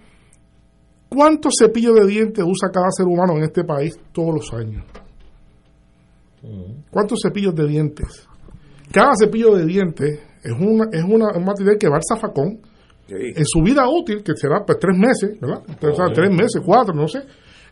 cuántos 1.09 1.55
cepillos 1.59 1.95
de 1.95 2.05
dientes 2.05 2.45
usa 2.45 2.69
cada 2.71 2.91
ser 2.91 3.07
humano 3.07 3.37
en 3.37 3.43
este 3.43 3.63
país 3.63 3.97
todos 4.11 4.35
los 4.35 4.53
años. 4.53 4.85
¿Cuántos 6.89 7.19
cepillos 7.23 7.55
de 7.55 7.67
dientes? 7.67 8.27
Cada 8.91 9.11
cepillo 9.19 9.55
de 9.55 9.65
dientes 9.65 10.19
es, 10.43 10.51
una, 10.51 10.85
es 10.91 11.03
una, 11.03 11.37
un 11.37 11.45
material 11.45 11.77
que 11.79 11.87
va 11.87 11.97
al 11.97 12.03
zafacón 12.07 12.59
en 13.07 13.45
su 13.45 13.61
vida 13.61 13.87
útil, 13.89 14.23
que 14.23 14.33
será 14.35 14.63
pues 14.65 14.79
tres 14.79 14.97
meses, 14.97 15.39
¿verdad? 15.39 15.63
tres 16.13 16.29
meses, 16.29 16.61
cuatro, 16.65 16.93
no 16.93 17.07
sé. 17.07 17.19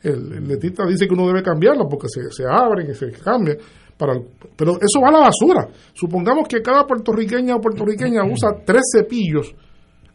El, 0.04 0.34
el, 0.34 0.48
dentista 0.48 0.86
dice 0.86 1.08
que 1.08 1.14
uno 1.14 1.28
debe 1.28 1.44
cambiarlo 1.44 1.88
porque 1.90 2.08
se, 2.08 2.22
se 2.32 2.44
abren 2.50 2.90
y 2.90 2.94
se 2.94 3.12
cambian. 3.12 3.58
Para 3.98 4.14
pero 4.56 4.74
eso 4.74 5.02
va 5.02 5.10
a 5.10 5.12
la 5.12 5.20
basura. 5.20 5.68
Supongamos 5.94 6.48
que 6.48 6.62
cada 6.62 6.86
puertorriqueña 6.86 7.56
o 7.56 7.60
puertorriqueña 7.60 8.24
usa 8.24 8.64
tres 8.66 8.84
cepillos 8.96 9.54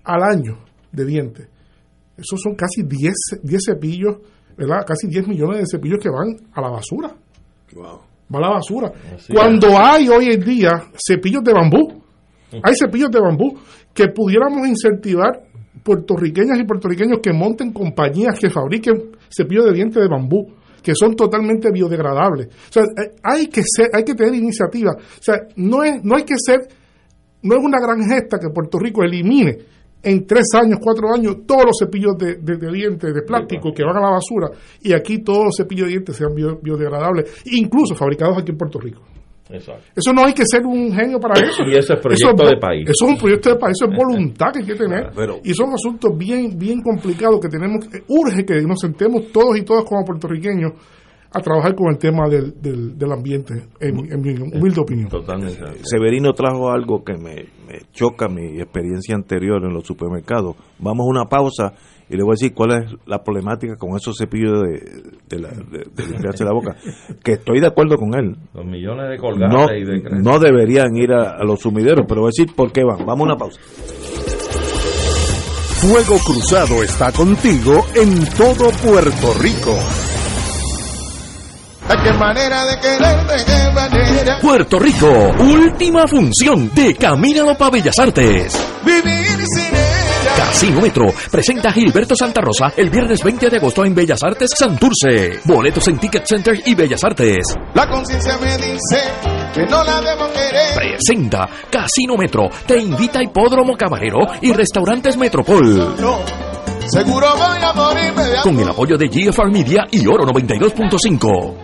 al 0.04 0.22
año 0.22 0.58
de 0.90 1.04
dientes. 1.04 1.48
Esos 2.16 2.40
son 2.40 2.54
casi 2.54 2.82
10, 2.82 3.12
cepillos, 3.66 4.18
¿verdad? 4.56 4.84
Casi 4.86 5.08
10 5.08 5.28
millones 5.28 5.58
de 5.58 5.66
cepillos 5.66 5.98
que 6.00 6.08
van 6.08 6.36
a 6.52 6.60
la 6.60 6.70
basura. 6.70 7.14
Wow. 7.74 8.13
Va 8.32 8.38
a 8.38 8.42
la 8.42 8.48
basura. 8.50 8.92
Cuando 9.32 9.78
hay 9.78 10.08
hoy 10.08 10.32
en 10.32 10.40
día 10.40 10.70
cepillos 10.96 11.42
de 11.42 11.52
bambú, 11.52 12.02
hay 12.62 12.74
cepillos 12.74 13.10
de 13.10 13.20
bambú 13.20 13.58
que 13.92 14.08
pudiéramos 14.08 14.66
incentivar 14.66 15.42
puertorriqueñas 15.82 16.58
y 16.58 16.64
puertorriqueños 16.64 17.18
que 17.22 17.32
monten 17.32 17.72
compañías 17.72 18.38
que 18.38 18.50
fabriquen 18.50 19.12
cepillos 19.28 19.66
de 19.66 19.72
dientes 19.72 20.02
de 20.02 20.08
bambú 20.08 20.52
que 20.82 20.92
son 20.94 21.16
totalmente 21.16 21.70
biodegradables. 21.72 22.48
O 22.48 22.72
sea, 22.72 22.82
eh, 22.82 23.16
hay 23.22 23.46
que 23.46 23.62
ser, 23.62 23.88
hay 23.92 24.04
que 24.04 24.14
tener 24.14 24.34
iniciativa. 24.34 24.92
O 24.92 25.22
sea, 25.22 25.36
no 25.56 25.82
es, 25.82 26.04
no 26.04 26.14
hay 26.14 26.24
que 26.24 26.34
ser, 26.36 26.68
no 27.42 27.56
es 27.56 27.64
una 27.64 27.80
gran 27.80 28.06
gesta 28.06 28.38
que 28.38 28.50
Puerto 28.50 28.78
Rico 28.78 29.02
elimine 29.02 29.56
en 30.04 30.26
tres 30.26 30.46
años, 30.54 30.78
cuatro 30.82 31.12
años, 31.12 31.38
todos 31.46 31.64
los 31.66 31.78
cepillos 31.78 32.16
de, 32.18 32.36
dientes 32.36 33.14
de 33.14 33.22
plástico 33.22 33.72
que 33.72 33.82
van 33.84 33.96
a 33.96 34.00
la 34.00 34.10
basura 34.10 34.50
y 34.82 34.92
aquí 34.92 35.18
todos 35.18 35.44
los 35.46 35.56
cepillos 35.56 35.86
de 35.86 35.92
dientes 35.92 36.16
sean 36.16 36.34
biodegradables, 36.34 37.42
incluso 37.46 37.94
fabricados 37.94 38.38
aquí 38.38 38.52
en 38.52 38.58
Puerto 38.58 38.78
Rico. 38.78 39.02
Eso 39.94 40.12
no 40.12 40.24
hay 40.24 40.32
que 40.32 40.44
ser 40.46 40.64
un 40.64 40.92
genio 40.92 41.20
para 41.20 41.34
eso. 41.46 41.62
Y 41.66 41.76
ese 41.76 41.94
es 41.94 42.00
proyecto 42.00 42.46
de 42.48 42.56
país. 42.56 42.88
Eso 42.88 43.04
es 43.04 43.10
un 43.12 43.18
proyecto 43.18 43.50
de 43.50 43.56
país, 43.56 43.76
eso 43.80 43.90
es 43.90 43.96
voluntad 43.96 44.52
que 44.52 44.60
hay 44.60 44.66
que 44.66 44.74
tener. 44.74 45.10
y 45.44 45.54
son 45.54 45.72
asuntos 45.72 46.16
bien, 46.16 46.58
bien 46.58 46.82
complicados 46.82 47.40
que 47.40 47.48
tenemos, 47.48 47.86
urge 48.08 48.44
que 48.44 48.60
nos 48.62 48.80
sentemos 48.80 49.30
todos 49.32 49.56
y 49.58 49.62
todas 49.62 49.84
como 49.84 50.04
puertorriqueños 50.04 50.72
a 51.34 51.40
trabajar 51.40 51.74
con 51.74 51.88
el 51.88 51.98
tema 51.98 52.28
del, 52.28 52.54
del, 52.60 53.12
ambiente, 53.12 53.54
en, 53.80 53.96
mi 53.96 54.34
humilde 54.34 54.80
opinión. 54.80 55.08
Totalmente. 55.08 55.60
Severino 55.82 56.32
trajo 56.32 56.70
algo 56.70 57.02
que 57.02 57.14
me, 57.14 57.34
me 57.66 57.80
choca 57.92 58.28
mi 58.28 58.60
experiencia 58.60 59.14
anterior 59.16 59.64
en 59.64 59.74
los 59.74 59.84
supermercados. 59.84 60.56
Vamos 60.78 61.06
a 61.06 61.10
una 61.10 61.24
pausa 61.24 61.74
y 62.08 62.16
le 62.16 62.22
voy 62.22 62.32
a 62.32 62.38
decir 62.38 62.54
cuál 62.54 62.72
es 62.72 62.92
la 63.06 63.22
problemática 63.22 63.76
con 63.76 63.96
esos 63.96 64.16
cepillos 64.16 64.62
de, 64.62 65.38
la, 65.38 65.50
limpiarse 65.50 66.44
la 66.44 66.52
boca. 66.52 66.76
Que 67.22 67.32
estoy 67.32 67.60
de 67.60 67.66
acuerdo 67.66 67.96
con 67.96 68.14
él. 68.14 68.36
Los 68.52 68.66
millones 68.66 69.10
de 69.10 69.18
colgantes 69.18 69.76
y 69.76 69.84
de 69.84 70.22
No 70.22 70.38
deberían 70.38 70.94
ir 70.96 71.12
a, 71.12 71.42
los 71.44 71.60
sumideros, 71.60 72.04
pero 72.06 72.22
voy 72.22 72.28
a 72.28 72.32
decir 72.36 72.54
por 72.54 72.70
qué 72.72 72.84
van. 72.84 73.04
Vamos 73.06 73.20
a 73.20 73.32
una 73.32 73.36
pausa. 73.36 73.60
Fuego 75.80 76.16
Cruzado 76.24 76.82
está 76.82 77.10
contigo 77.12 77.84
en 77.94 78.24
todo 78.36 78.70
Puerto 78.82 79.34
Rico. 79.40 79.74
Qué 82.02 82.12
manera 82.12 82.64
de 82.66 82.78
querer, 82.78 83.26
de 83.26 83.44
qué 83.44 83.70
manera. 83.74 84.38
Puerto 84.40 84.78
Rico, 84.78 85.08
última 85.38 86.06
función 86.06 86.70
de 86.74 86.94
Camino 86.94 87.54
para 87.56 87.70
Bellas 87.70 87.98
Artes. 87.98 88.58
Vivir 88.84 89.46
sin 89.54 89.74
Casino 90.36 90.80
Metro 90.80 91.06
presenta 91.30 91.68
a 91.68 91.72
Gilberto 91.72 92.14
Santa 92.16 92.40
Rosa 92.40 92.72
el 92.76 92.90
viernes 92.90 93.22
20 93.22 93.50
de 93.50 93.56
agosto 93.56 93.84
en 93.84 93.94
Bellas 93.94 94.22
Artes 94.22 94.50
Santurce. 94.56 95.40
Boletos 95.44 95.86
en 95.88 95.98
Ticket 95.98 96.24
Center 96.26 96.60
y 96.64 96.74
Bellas 96.74 97.04
Artes. 97.04 97.54
La 97.74 97.88
conciencia 97.88 98.36
me 98.38 98.56
dice 98.56 99.02
que 99.52 99.64
no 99.66 99.84
la 99.84 100.00
debo 100.00 100.26
querer. 100.32 100.74
Presenta 100.74 101.48
Casino 101.70 102.16
Metro. 102.16 102.48
Te 102.66 102.78
invita 102.78 103.18
a 103.18 103.22
Hipódromo 103.22 103.76
Camarero 103.76 104.20
y 104.40 104.52
Restaurantes 104.52 105.16
Metropol. 105.16 105.94
seguro 106.86 107.26
voy 107.36 107.62
a 107.62 107.72
morirme 107.72 108.24
de 108.24 108.36
Con 108.42 108.58
el 108.58 108.68
apoyo 108.68 108.96
de 108.96 109.08
GFR 109.08 109.50
Media 109.50 109.86
y 109.90 110.06
Oro 110.06 110.24
92.5. 110.24 111.63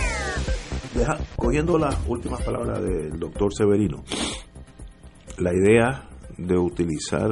Cogiendo 1.41 1.79
las 1.79 1.97
últimas 2.07 2.43
palabras 2.43 2.83
del 2.83 3.17
doctor 3.17 3.51
Severino, 3.51 4.03
la 5.39 5.51
idea 5.51 6.07
de 6.37 6.55
utilizar 6.55 7.31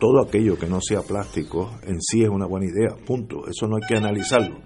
todo 0.00 0.20
aquello 0.20 0.58
que 0.58 0.66
no 0.66 0.80
sea 0.80 1.02
plástico 1.02 1.70
en 1.84 2.00
sí 2.00 2.24
es 2.24 2.28
una 2.28 2.46
buena 2.46 2.66
idea, 2.66 2.96
punto. 3.06 3.46
Eso 3.46 3.68
no 3.68 3.76
hay 3.76 3.82
que 3.88 3.96
analizarlo. 3.96 4.58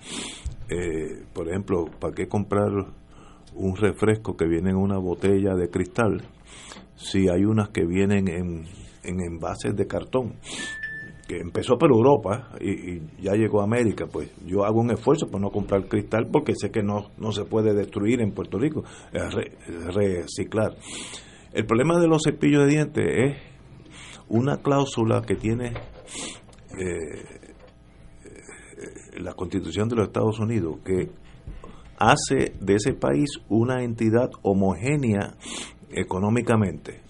Eh, 0.70 1.26
por 1.34 1.51
ejemplo, 1.51 1.84
¿para 2.01 2.14
qué 2.14 2.28
comprar 2.28 2.70
un 3.55 3.76
refresco 3.76 4.38
que 4.38 4.47
viene 4.47 4.70
en 4.70 4.76
una 4.76 4.97
botella 4.97 5.55
de 5.55 5.68
cristal 5.68 6.22
si 6.97 7.28
hay 7.28 7.45
unas 7.45 7.68
que 7.68 7.84
vienen 7.84 8.26
en, 8.28 8.64
en 9.03 9.20
envases 9.20 9.76
de 9.76 9.86
cartón? 9.86 10.36
Empezó 11.41 11.78
por 11.78 11.91
Europa 11.91 12.51
y, 12.61 13.01
ya 13.22 13.33
llegó 13.35 13.61
a 13.61 13.64
América, 13.64 14.07
pues 14.11 14.30
yo 14.47 14.64
hago 14.64 14.80
un 14.80 14.91
esfuerzo 14.91 15.30
por 15.30 15.41
no 15.41 15.51
comprar 15.51 15.87
cristal 15.89 16.28
porque 16.33 16.55
sé 16.55 16.70
que 16.70 16.83
no, 16.83 17.11
no 17.18 17.33
se 17.33 17.45
puede 17.45 17.74
destruir 17.74 18.20
en 18.20 18.33
Puerto 18.33 18.59
Rico, 18.59 18.85
reciclar. 19.95 20.76
El 21.53 21.66
problema 21.66 21.99
de 22.01 22.09
los 22.09 22.22
cepillos 22.24 22.64
de 22.64 22.70
dientes 22.70 23.05
es 23.07 23.37
una 24.28 24.57
cláusula 24.59 25.22
que 25.22 25.35
tiene 25.35 25.74
eh, 26.78 27.43
la 29.20 29.35
Constitución 29.35 29.89
de 29.89 29.97
los 29.97 30.07
Estados 30.07 30.39
Unidos 30.41 30.78
que 30.85 31.11
hace 31.99 32.55
de 32.61 32.74
ese 32.74 32.95
país 32.95 33.30
una 33.49 33.85
entidad 33.85 34.30
homogénea 34.43 35.35
económicamente. 35.91 37.03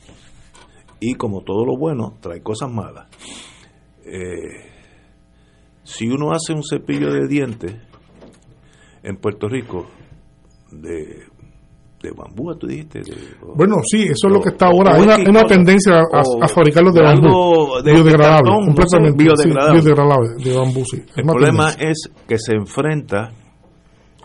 y 1.05 1.15
como 1.15 1.43
todo 1.43 1.65
lo 1.67 1.77
bueno, 1.77 2.15
trae 2.21 2.43
cosas 2.43 2.71
malas. 2.71 3.09
Eh, 4.05 4.73
si 5.85 6.07
uno 6.07 6.31
hace 6.33 6.53
un 6.53 6.63
cepillo 6.63 7.13
de 7.13 7.27
dientes 7.27 7.75
en 9.03 9.17
Puerto 9.17 9.49
Rico 9.49 9.87
de, 10.71 11.25
de 12.03 12.11
bambú, 12.17 12.55
tú 12.57 12.67
dijiste. 12.67 13.03
bueno, 13.55 13.77
sí, 13.85 14.03
eso 14.03 14.29
es 14.29 14.33
lo 14.33 14.41
que 14.41 14.51
está 14.51 14.67
ahora. 14.67 14.95
Hay 14.95 15.03
una, 15.03 15.45
tendencia 15.45 16.01
a, 16.01 16.49
fabricarlos 16.49 16.95
de 16.95 17.03
bambú. 17.03 17.83
biodegradable, 17.85 18.51
completamente 18.67 19.25
biodegradable. 19.25 20.45
de 20.45 20.57
bambú, 20.57 20.85
sí. 20.85 21.03
El 21.17 21.25
problema 21.25 21.71
es 21.79 22.11
que 22.27 22.39
se 22.39 22.55
enfrenta 22.55 23.33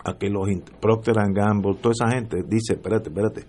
a 0.04 0.16
que 0.16 0.28
los 0.28 0.48
Procter 0.80 1.14
Gamble, 1.32 1.76
toda 1.80 1.92
esa 1.92 2.10
gente, 2.14 2.38
dice, 2.46 2.74
espérate, 2.74 3.10
espérate, 3.10 3.44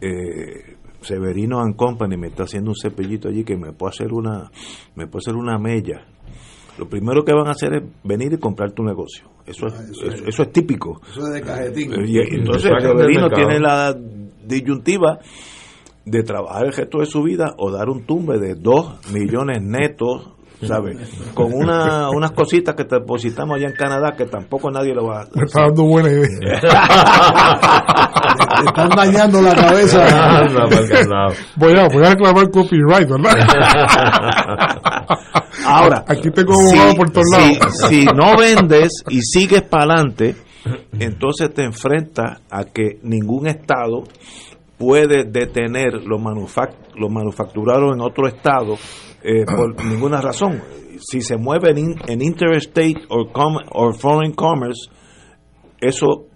eh, 0.00 0.73
Severino 1.04 1.60
and 1.60 1.76
Company 1.76 2.16
me 2.16 2.28
está 2.28 2.44
haciendo 2.44 2.70
un 2.70 2.76
cepillito 2.76 3.28
allí 3.28 3.44
que 3.44 3.56
me 3.56 3.72
puede 3.72 3.90
hacer 3.90 4.12
una, 4.12 4.50
me 4.94 5.06
puede 5.06 5.22
hacer 5.22 5.34
una 5.34 5.58
mella. 5.58 6.06
Lo 6.78 6.88
primero 6.88 7.24
que 7.24 7.32
van 7.32 7.46
a 7.46 7.52
hacer 7.52 7.74
es 7.74 7.82
venir 8.02 8.32
y 8.32 8.38
comprar 8.38 8.72
tu 8.72 8.82
negocio. 8.82 9.28
Eso 9.46 9.66
es, 9.66 9.74
ah, 9.74 9.84
eso, 10.26 10.42
es, 10.42 10.52
típico. 10.52 11.00
Eso 11.08 11.26
es 11.28 11.34
de 11.34 11.42
cajetín. 11.42 11.92
Y, 12.04 12.18
entonces 12.18 12.72
Severino 12.80 13.28
tiene 13.30 13.60
la 13.60 13.94
disyuntiva 14.44 15.20
de 16.04 16.22
trabajar 16.22 16.66
el 16.66 16.72
resto 16.72 16.98
de 16.98 17.06
su 17.06 17.22
vida 17.22 17.54
o 17.58 17.70
dar 17.70 17.88
un 17.88 18.04
tumbe 18.04 18.38
de 18.38 18.54
dos 18.54 18.98
millones 19.12 19.62
netos 19.62 20.32
¿sabes? 20.62 20.96
Con 21.34 21.52
una, 21.52 22.08
unas 22.10 22.32
cositas 22.32 22.74
que 22.74 22.84
te 22.84 22.96
depositamos 22.96 23.56
allá 23.56 23.68
en 23.68 23.74
Canadá 23.74 24.14
que 24.16 24.24
tampoco 24.26 24.70
nadie 24.70 24.94
lo 24.94 25.06
va 25.06 25.22
a... 25.22 25.28
Me 25.34 25.44
está 25.44 25.62
dando 25.62 25.84
buena 25.84 26.10
idea. 26.10 26.60
te 28.60 28.66
están 28.66 28.90
dañando 28.90 29.42
la 29.42 29.54
cabeza. 29.54 30.04
voy, 31.56 31.78
a, 31.78 31.88
voy 31.88 32.04
a 32.04 32.10
reclamar 32.10 32.50
copyright, 32.50 33.08
¿verdad? 33.08 33.34
Ahora, 35.66 36.04
aquí 36.06 36.30
tengo 36.30 36.54
abogado 36.54 36.94
por 36.94 37.10
todos 37.10 37.26
lados. 37.30 37.58
Si 37.88 38.04
no 38.06 38.36
vendes 38.36 39.02
y 39.08 39.22
sigues 39.22 39.62
para 39.62 39.94
adelante, 39.94 40.36
entonces 40.98 41.52
te 41.52 41.64
enfrentas 41.64 42.40
a 42.50 42.64
que 42.64 42.98
ningún 43.02 43.46
Estado 43.46 44.04
puede 44.78 45.24
detener 45.24 46.02
los, 46.04 46.20
manufact 46.20 46.96
los 46.96 47.10
manufacturados 47.10 47.94
en 47.94 48.00
otro 48.00 48.26
Estado 48.26 48.76
eh, 49.24 49.44
por 49.46 49.84
ninguna 49.84 50.20
razón. 50.20 50.62
Si 51.00 51.20
se 51.22 51.36
mueve 51.36 51.70
en, 51.70 51.96
en 52.06 52.22
interstate 52.22 53.02
o 53.08 53.92
foreign 53.92 54.32
commerce, 54.32 54.88
eso 55.80 56.28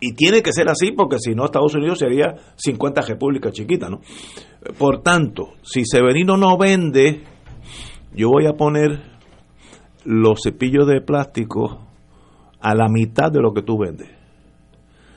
y 0.00 0.14
tiene 0.14 0.42
que 0.42 0.52
ser 0.52 0.68
así 0.68 0.92
porque 0.92 1.16
si 1.18 1.34
no 1.34 1.44
Estados 1.44 1.74
Unidos 1.74 2.00
sería 2.00 2.34
50 2.56 3.02
repúblicas 3.02 3.52
chiquitas, 3.52 3.88
¿no? 3.88 4.00
Por 4.76 5.02
tanto, 5.02 5.54
si 5.62 5.84
Severino 5.84 6.36
no 6.36 6.58
vende, 6.58 7.22
yo 8.12 8.28
voy 8.28 8.46
a 8.46 8.54
poner 8.54 9.00
los 10.04 10.40
cepillos 10.42 10.86
de 10.88 11.00
plástico 11.00 11.86
a 12.60 12.74
la 12.74 12.88
mitad 12.88 13.30
de 13.30 13.40
lo 13.40 13.52
que 13.52 13.62
tú 13.62 13.78
vendes. 13.78 14.08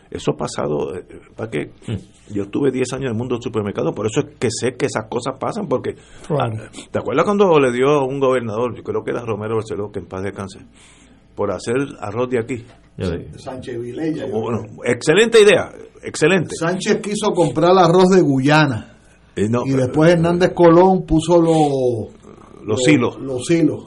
Eso 0.10 0.32
ha 0.32 0.38
pasado, 0.38 0.96
eh, 0.96 1.04
¿para 1.36 1.50
qué? 1.50 1.72
Yo 2.30 2.44
estuve 2.44 2.72
10 2.72 2.94
años 2.94 3.06
en 3.06 3.12
el 3.12 3.18
mundo 3.18 3.36
del 3.36 3.42
supermercado, 3.44 3.92
por 3.94 4.06
eso 4.06 4.22
es 4.22 4.38
que 4.38 4.50
sé 4.52 4.76
que 4.76 4.86
esas 4.86 5.06
cosas 5.10 5.36
pasan, 5.40 5.68
porque... 5.68 5.96
Ah, 6.30 6.50
¿Te 6.92 7.00
acuerdas 7.00 7.26
cuando 7.26 7.60
le 7.60 7.72
dio 7.72 8.06
un 8.06 8.20
gobernador, 8.20 8.76
yo 8.76 8.84
creo 8.84 9.04
que 9.04 9.12
era 9.12 9.22
Romero 9.22 9.56
Barceló, 9.56 9.92
que 9.92 10.00
en 10.00 10.06
paz 10.06 10.24
descanse, 10.24 10.60
por 11.36 11.52
hacer 11.52 11.76
arroz 12.00 12.30
de 12.30 12.40
aquí? 12.40 12.66
Sánchez 13.38 13.80
Vilella. 13.80 14.26
Bueno, 14.28 14.60
excelente 14.84 15.42
idea, 15.42 15.72
excelente. 16.04 16.56
Sánchez 16.58 17.02
quiso 17.02 17.32
comprar 17.32 17.72
arroz 17.78 18.10
de 18.10 18.22
Guyana. 18.22 18.98
y 19.36 19.72
después 19.72 20.12
Hernández 20.12 20.54
Colón 20.54 21.06
puso 21.06 21.42
los... 21.42 22.14
Los 22.64 22.88
hilos. 22.88 23.20
Los 23.20 23.50
hilos. 23.52 23.86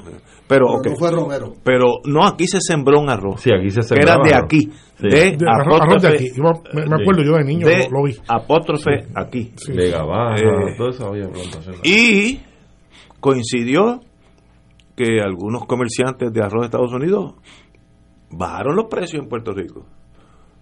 Pero, 0.49 0.67
no 0.83 0.97
fue 0.97 1.11
Romero. 1.13 1.55
Pero 1.63 2.01
no, 2.07 2.27
aquí 2.27 2.47
se 2.47 2.59
sembró 2.61 3.01
un 3.01 3.11
arroz. 3.11 3.43
Sí, 3.43 3.51
aquí 3.53 3.71
se 3.71 3.83
sembró. 3.83 4.05
Que 4.05 4.13
era 4.13 4.23
de 4.23 4.35
aquí. 4.35 4.71
De, 4.99 5.37
arroz, 5.47 6.03
de 6.03 6.09
aquí. 6.09 6.31
me, 6.73 6.83
acuerdo 6.83 7.23
yo 7.23 7.35
de 7.35 7.45
niño, 7.45 7.67
lo, 7.91 8.05
vi. 8.05 8.17
Apóstrofe 8.27 9.07
aquí. 9.15 9.53
De 9.69 9.91
Gabaja, 9.91 10.37
eh, 10.37 10.75
todo 10.77 10.89
eso 10.89 11.07
había 11.07 11.29
Y 11.85 12.41
coincidió 13.21 14.01
que 14.97 15.21
algunos 15.21 15.67
comerciantes 15.67 16.33
de 16.33 16.43
arroz 16.43 16.63
de 16.63 16.67
Estados 16.67 16.93
Unidos 16.93 17.35
bajaron 18.31 18.75
los 18.75 18.87
precios 18.87 19.23
en 19.23 19.29
Puerto 19.29 19.53
Rico. 19.53 19.87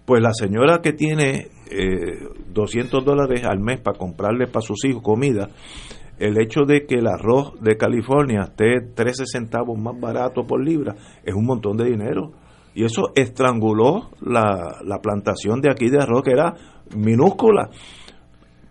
Pues 0.05 0.21
la 0.21 0.33
señora 0.33 0.81
que 0.81 0.93
tiene 0.93 1.47
eh, 1.71 2.27
200 2.53 3.03
dólares 3.03 3.43
al 3.45 3.59
mes 3.59 3.79
para 3.81 3.97
comprarle 3.97 4.47
para 4.47 4.61
sus 4.61 4.85
hijos 4.85 5.01
comida, 5.01 5.49
el 6.19 6.39
hecho 6.39 6.61
de 6.65 6.85
que 6.85 6.95
el 6.95 7.07
arroz 7.07 7.53
de 7.61 7.77
California 7.77 8.41
esté 8.41 8.81
13 8.93 9.25
centavos 9.25 9.77
más 9.77 9.99
barato 9.99 10.45
por 10.45 10.63
libra 10.63 10.95
es 11.23 11.33
un 11.33 11.45
montón 11.45 11.77
de 11.77 11.85
dinero. 11.85 12.31
Y 12.73 12.83
eso 12.83 13.11
estranguló 13.15 14.11
la, 14.21 14.79
la 14.83 14.99
plantación 14.99 15.61
de 15.61 15.71
aquí 15.71 15.89
de 15.89 16.01
arroz, 16.01 16.21
que 16.23 16.31
era 16.31 16.53
minúscula. 16.95 17.69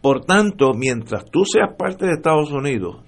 Por 0.00 0.24
tanto, 0.24 0.72
mientras 0.74 1.24
tú 1.30 1.44
seas 1.44 1.74
parte 1.76 2.06
de 2.06 2.12
Estados 2.12 2.52
Unidos, 2.52 3.02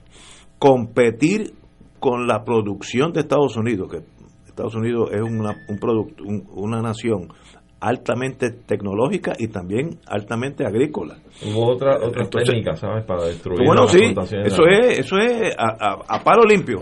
competir 0.59 1.55
con 2.01 2.27
la 2.27 2.45
producción 2.45 3.13
de 3.13 3.21
Estados 3.21 3.57
Unidos, 3.57 3.89
que 3.91 3.99
Estados 4.47 4.75
Unidos 4.75 5.11
es 5.13 5.23
una, 5.23 5.55
un 5.69 6.45
una 6.51 6.83
nación 6.83 7.29
altamente 7.81 8.51
tecnológica 8.51 9.35
y 9.39 9.49
también 9.49 9.99
altamente 10.07 10.67
agrícola. 10.67 11.17
Hubo 11.47 11.75
otra, 11.75 11.97
otra 11.97 12.25
técnica, 12.29 12.75
¿sabes? 12.75 13.05
Para 13.05 13.25
destruir 13.25 13.65
Bueno, 13.65 13.87
sí, 13.87 14.15
eso 14.45 14.63
es, 14.67 14.99
eso 14.99 15.17
es 15.19 15.55
a, 15.57 15.99
a, 16.07 16.25
palo 16.25 16.43
limpio. 16.43 16.81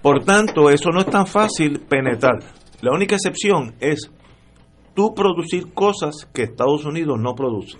Por 0.00 0.24
tanto, 0.24 0.68
eso 0.68 0.90
no 0.90 1.00
es 1.00 1.06
tan 1.06 1.26
fácil 1.26 1.80
penetrar. 1.88 2.40
La 2.80 2.92
única 2.92 3.14
excepción 3.14 3.74
es 3.78 4.10
tú 4.94 5.14
producir 5.14 5.72
cosas 5.72 6.28
que 6.32 6.42
Estados 6.42 6.84
Unidos 6.84 7.18
no 7.20 7.34
produce. 7.34 7.78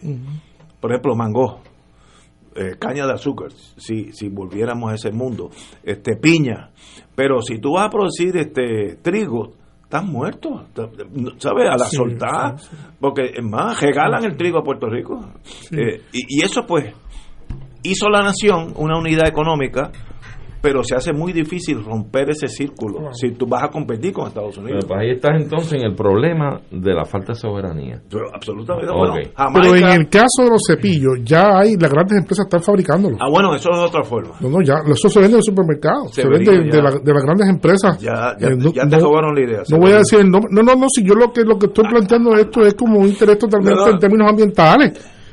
Por 0.80 0.92
ejemplo, 0.92 1.16
mango, 1.16 1.60
eh, 2.54 2.76
caña 2.78 3.06
de 3.06 3.14
azúcar, 3.14 3.50
si, 3.76 4.12
si 4.12 4.28
volviéramos 4.28 4.92
a 4.92 4.94
ese 4.94 5.10
mundo, 5.10 5.50
este 5.82 6.16
piña. 6.16 6.70
Pero 7.14 7.42
si 7.42 7.58
tú 7.58 7.72
vas 7.72 7.86
a 7.86 7.90
producir 7.90 8.36
este 8.36 8.96
trigo, 9.02 9.54
están 9.92 10.10
muertos, 10.10 10.62
¿sabes? 11.36 11.68
A 11.68 11.76
la 11.76 11.84
soltada, 11.84 12.56
porque 12.98 13.34
es 13.36 13.44
más, 13.44 13.78
regalan 13.78 14.24
el 14.24 14.38
trigo 14.38 14.58
a 14.58 14.62
Puerto 14.62 14.88
Rico. 14.88 15.20
Eh, 15.70 16.00
y, 16.12 16.38
y, 16.38 16.42
eso 16.42 16.64
pues 16.66 16.94
hizo 17.82 18.08
la 18.08 18.22
nación 18.22 18.72
una 18.76 18.98
unidad 18.98 19.28
económica 19.28 19.92
pero 20.62 20.84
se 20.84 20.94
hace 20.94 21.12
muy 21.12 21.32
difícil 21.32 21.84
romper 21.84 22.30
ese 22.30 22.46
círculo 22.46 23.12
si 23.12 23.32
tú 23.32 23.46
vas 23.46 23.64
a 23.64 23.68
competir 23.68 24.12
con 24.12 24.28
Estados 24.28 24.56
Unidos. 24.56 24.84
Pero 24.84 24.88
pues 24.88 25.00
ahí 25.00 25.10
estás 25.10 25.32
entonces 25.42 25.72
en 25.74 25.90
el 25.90 25.94
problema 25.96 26.60
de 26.70 26.94
la 26.94 27.04
falta 27.04 27.32
de 27.32 27.38
soberanía. 27.40 28.00
Pero 28.08 28.26
absolutamente. 28.32 28.86
pero 29.52 29.74
en 29.74 29.88
el 29.88 30.08
caso 30.08 30.44
de 30.44 30.50
los 30.50 30.62
cepillos, 30.64 31.18
ya 31.24 31.58
hay, 31.58 31.74
las 31.76 31.90
grandes 31.90 32.18
empresas 32.18 32.46
están 32.46 32.62
fabricándolos. 32.62 33.18
Ah, 33.20 33.28
bueno, 33.28 33.54
eso 33.54 33.70
es 33.72 33.78
otra 33.78 34.04
forma. 34.04 34.36
No, 34.40 34.48
no, 34.48 34.62
ya, 34.62 34.74
eso 34.86 35.08
se 35.08 35.18
vende 35.18 35.34
en 35.34 35.38
el 35.38 35.42
supermercado, 35.42 36.06
se, 36.12 36.28
vende 36.28 36.52
de, 36.52 36.82
la, 36.82 36.90
de, 36.92 37.12
las 37.12 37.22
grandes 37.24 37.48
empresas. 37.48 37.98
Ya, 37.98 38.36
ya, 38.38 38.46
eh, 38.46 38.56
ya 38.72 38.88
te 38.88 38.98
robaron 39.00 39.34
la 39.34 39.40
idea. 39.42 39.62
No 39.68 39.78
voy 39.78 39.92
a 39.92 39.96
decir 39.96 40.20
el 40.20 40.30
nombre. 40.30 40.48
No, 40.52 40.62
no, 40.62 40.76
no, 40.76 40.86
si 40.94 41.04
yo 41.04 41.14
lo 41.14 41.32
que, 41.32 41.42
lo 41.42 41.58
que 41.58 41.66
estoy 41.66 41.88
planteando 41.88 42.36
esto 42.36 42.60
es 42.64 42.74
como 42.74 43.00
un 43.00 43.08
interés 43.08 43.36
totalmente 43.36 43.90
en 43.90 43.98
términos 43.98 44.28
ambientales. 44.30 44.92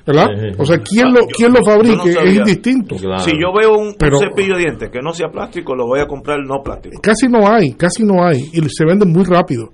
¿Verdad? 0.10 0.56
O 0.58 0.66
sea, 0.66 0.78
quien 0.80 1.14
lo, 1.14 1.22
quien 1.28 1.54
lo 1.54 1.64
fabrique 1.64 2.10
es 2.10 2.36
indistinto. 2.38 2.98
Si 2.98 3.32
yo 3.40 3.54
veo 3.54 3.78
un, 3.78 3.94
cepillo 3.94 4.56
de 4.56 4.60
dientes 4.60 4.90
que 4.90 5.00
no 5.02 5.14
sea 5.14 5.30
plástico, 5.30 5.76
lo 5.76 5.86
voy 5.86 6.00
a 6.00 6.08
comprar 6.08 6.40
no 6.40 6.62
plástico. 6.64 7.00
Casi 7.02 7.28
no 7.28 7.48
hay, 7.48 7.74
casi 7.74 8.04
no 8.04 8.24
hay, 8.26 8.38
y 8.54 8.62
se 8.70 8.86
vende 8.86 9.06
muy 9.06 9.24
rápido. 9.24 9.72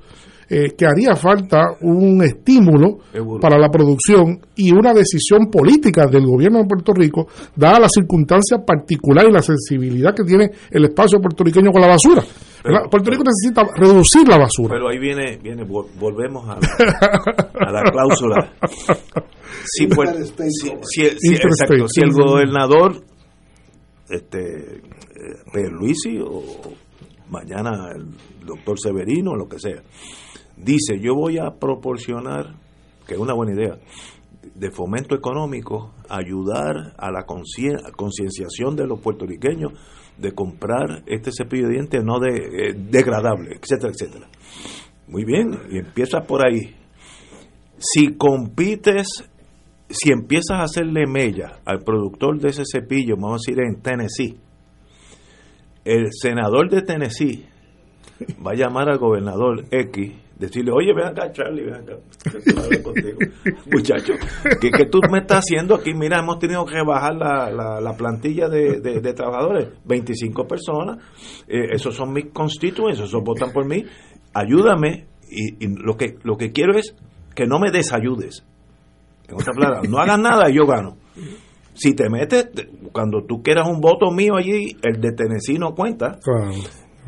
Eh, 0.47 0.75
que 0.77 0.85
haría 0.85 1.15
falta 1.15 1.63
un 1.81 2.21
estímulo 2.23 2.99
para 3.41 3.57
la 3.57 3.67
producción 3.69 4.39
y 4.55 4.71
una 4.71 4.93
decisión 4.93 5.49
política 5.49 6.05
del 6.05 6.23
gobierno 6.23 6.59
de 6.59 6.65
Puerto 6.65 6.93
Rico, 6.93 7.25
dada 7.55 7.79
la 7.79 7.89
circunstancia 7.89 8.59
particular 8.59 9.25
y 9.27 9.33
la 9.33 9.41
sensibilidad 9.41 10.13
que 10.13 10.23
tiene 10.23 10.51
el 10.69 10.85
espacio 10.85 11.19
puertorriqueño 11.19 11.71
con 11.71 11.81
la 11.81 11.87
basura. 11.87 12.23
Puerto 12.89 13.11
Rico 13.11 13.23
necesita 13.23 13.63
reducir 13.75 14.27
la 14.27 14.37
basura. 14.37 14.73
Pero 14.73 14.89
ahí 14.89 14.97
viene, 14.97 15.37
viene 15.37 15.63
volvemos 15.63 16.47
a 16.49 16.53
a 16.53 17.71
la 17.71 17.83
cláusula. 17.91 18.53
Si, 19.65 19.87
el 22.01 22.11
gobernador 22.11 23.03
este 24.09 24.77
eh, 24.77 25.69
Luisi 25.71 26.19
o 26.19 26.43
mañana 27.29 27.89
el 27.95 28.45
doctor 28.45 28.79
Severino 28.79 29.35
lo 29.35 29.47
que 29.47 29.59
sea 29.59 29.81
dice 30.55 30.99
yo 30.99 31.15
voy 31.15 31.39
a 31.39 31.51
proporcionar 31.59 32.55
que 33.07 33.15
es 33.15 33.19
una 33.19 33.33
buena 33.33 33.53
idea 33.53 33.79
de 34.53 34.71
fomento 34.71 35.15
económico 35.15 35.93
ayudar 36.07 36.93
a 36.97 37.11
la 37.11 37.25
concienciación 37.25 38.75
de 38.75 38.85
los 38.85 38.99
puertorriqueños 38.99 39.73
de 40.17 40.31
comprar 40.31 41.03
este 41.05 41.31
cepillo 41.31 41.67
de 41.67 41.73
dientes 41.73 42.03
no 42.03 42.19
de, 42.19 42.29
eh, 42.29 42.73
degradable 42.73 43.57
etcétera 43.61 43.91
etcétera. 43.93 44.27
Muy 45.07 45.23
bien 45.23 45.51
y 45.69 45.77
empieza 45.77 46.21
por 46.21 46.45
ahí. 46.45 46.75
Si 47.77 48.15
compites 48.15 49.07
si 49.89 50.11
empiezas 50.11 50.59
a 50.59 50.63
hacerle 50.63 51.05
mella 51.05 51.59
al 51.65 51.83
productor 51.83 52.39
de 52.39 52.49
ese 52.49 52.63
cepillo, 52.65 53.15
vamos 53.15 53.33
a 53.33 53.51
decir 53.51 53.59
en 53.61 53.81
Tennessee, 53.81 54.37
el 55.83 56.07
senador 56.11 56.69
de 56.69 56.81
Tennessee 56.81 57.45
va 58.45 58.51
a 58.51 58.55
llamar 58.55 58.89
al 58.89 58.97
gobernador 58.97 59.65
X, 59.69 60.13
decirle, 60.37 60.71
oye, 60.71 60.93
ven 60.93 61.07
acá, 61.07 61.31
Charlie, 61.31 61.63
ven 61.63 61.75
acá, 61.75 61.93
muchacho, 63.71 64.13
¿qué, 64.59 64.69
¿qué, 64.69 64.85
tú 64.85 64.99
me 65.09 65.19
estás 65.19 65.39
haciendo 65.39 65.75
aquí? 65.75 65.93
Mira, 65.93 66.19
hemos 66.19 66.39
tenido 66.39 66.65
que 66.65 66.81
bajar 66.85 67.15
la, 67.15 67.49
la, 67.49 67.81
la 67.81 67.93
plantilla 67.95 68.49
de, 68.49 68.79
de, 68.81 69.13
trabajadores, 69.13 69.69
25 69.85 70.47
personas, 70.47 70.97
eh, 71.47 71.67
esos 71.71 71.95
son 71.95 72.13
mis 72.13 72.25
constituyentes, 72.31 73.05
esos 73.05 73.23
votan 73.23 73.51
por 73.51 73.65
mí, 73.65 73.85
ayúdame, 74.33 75.07
y, 75.29 75.65
y, 75.65 75.75
lo, 75.75 75.95
que, 75.95 76.17
lo 76.23 76.37
que 76.37 76.51
quiero 76.51 76.77
es 76.77 76.95
que 77.33 77.45
no 77.45 77.59
me 77.59 77.71
desayudes. 77.71 78.45
En 79.27 79.35
otras 79.35 79.55
palabras, 79.55 79.89
no 79.89 79.97
hagas 79.97 80.19
nada 80.19 80.49
y 80.49 80.55
yo 80.55 80.67
gano. 80.67 80.97
Si 81.73 81.93
te 81.93 82.09
metes, 82.09 82.49
cuando 82.91 83.23
tú 83.25 83.41
quieras 83.41 83.67
un 83.67 83.81
voto 83.81 84.11
mío 84.11 84.35
allí, 84.37 84.77
el 84.81 85.01
de 85.01 85.11
Tennessee 85.11 85.57
no 85.57 85.73
cuenta. 85.73 86.19
Claro. 86.23 86.53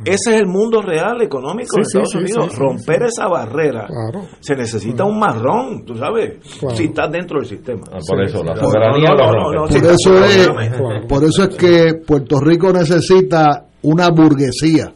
Ese 0.05 0.35
es 0.35 0.41
el 0.41 0.45
mundo 0.47 0.81
real 0.81 1.21
económico 1.21 1.69
Sí, 1.71 1.77
de 1.77 1.81
Estados 1.81 2.09
sí, 2.11 2.17
Unidos. 2.19 2.45
sí, 2.49 2.51
sí, 2.55 2.57
Romper 2.61 2.99
sí. 2.99 3.05
esa 3.07 3.27
barrera. 3.27 3.87
Claro. 3.87 4.27
Se 4.39 4.55
necesita 4.55 5.03
un 5.05 5.17
marrón, 5.19 5.83
tú 5.85 5.95
sabes, 5.95 6.33
Claro. 6.59 6.75
si 6.75 6.83
estás 6.85 7.11
dentro 7.11 7.39
del 7.39 7.47
sistema. 7.47 7.81
Ah, 7.91 7.97
por 8.07 8.21
eso, 8.23 8.43
la 8.43 8.53
No, 8.53 8.61
soberanía 8.61 9.09
no, 9.09 9.15
lo 9.15 9.25
no, 9.25 9.33
rompe. 9.33 9.55
no, 9.55 9.61
no, 9.61 9.67
Por 9.67 9.71
sí, 9.71 9.77
eso 10.05 10.25
es, 10.25 11.07
por 11.07 11.23
eso 11.23 11.43
es 11.43 11.55
que 11.55 11.93
Puerto 12.05 12.39
Rico 12.39 12.71
necesita 12.71 13.65
una 13.81 14.09
burguesía 14.09 14.93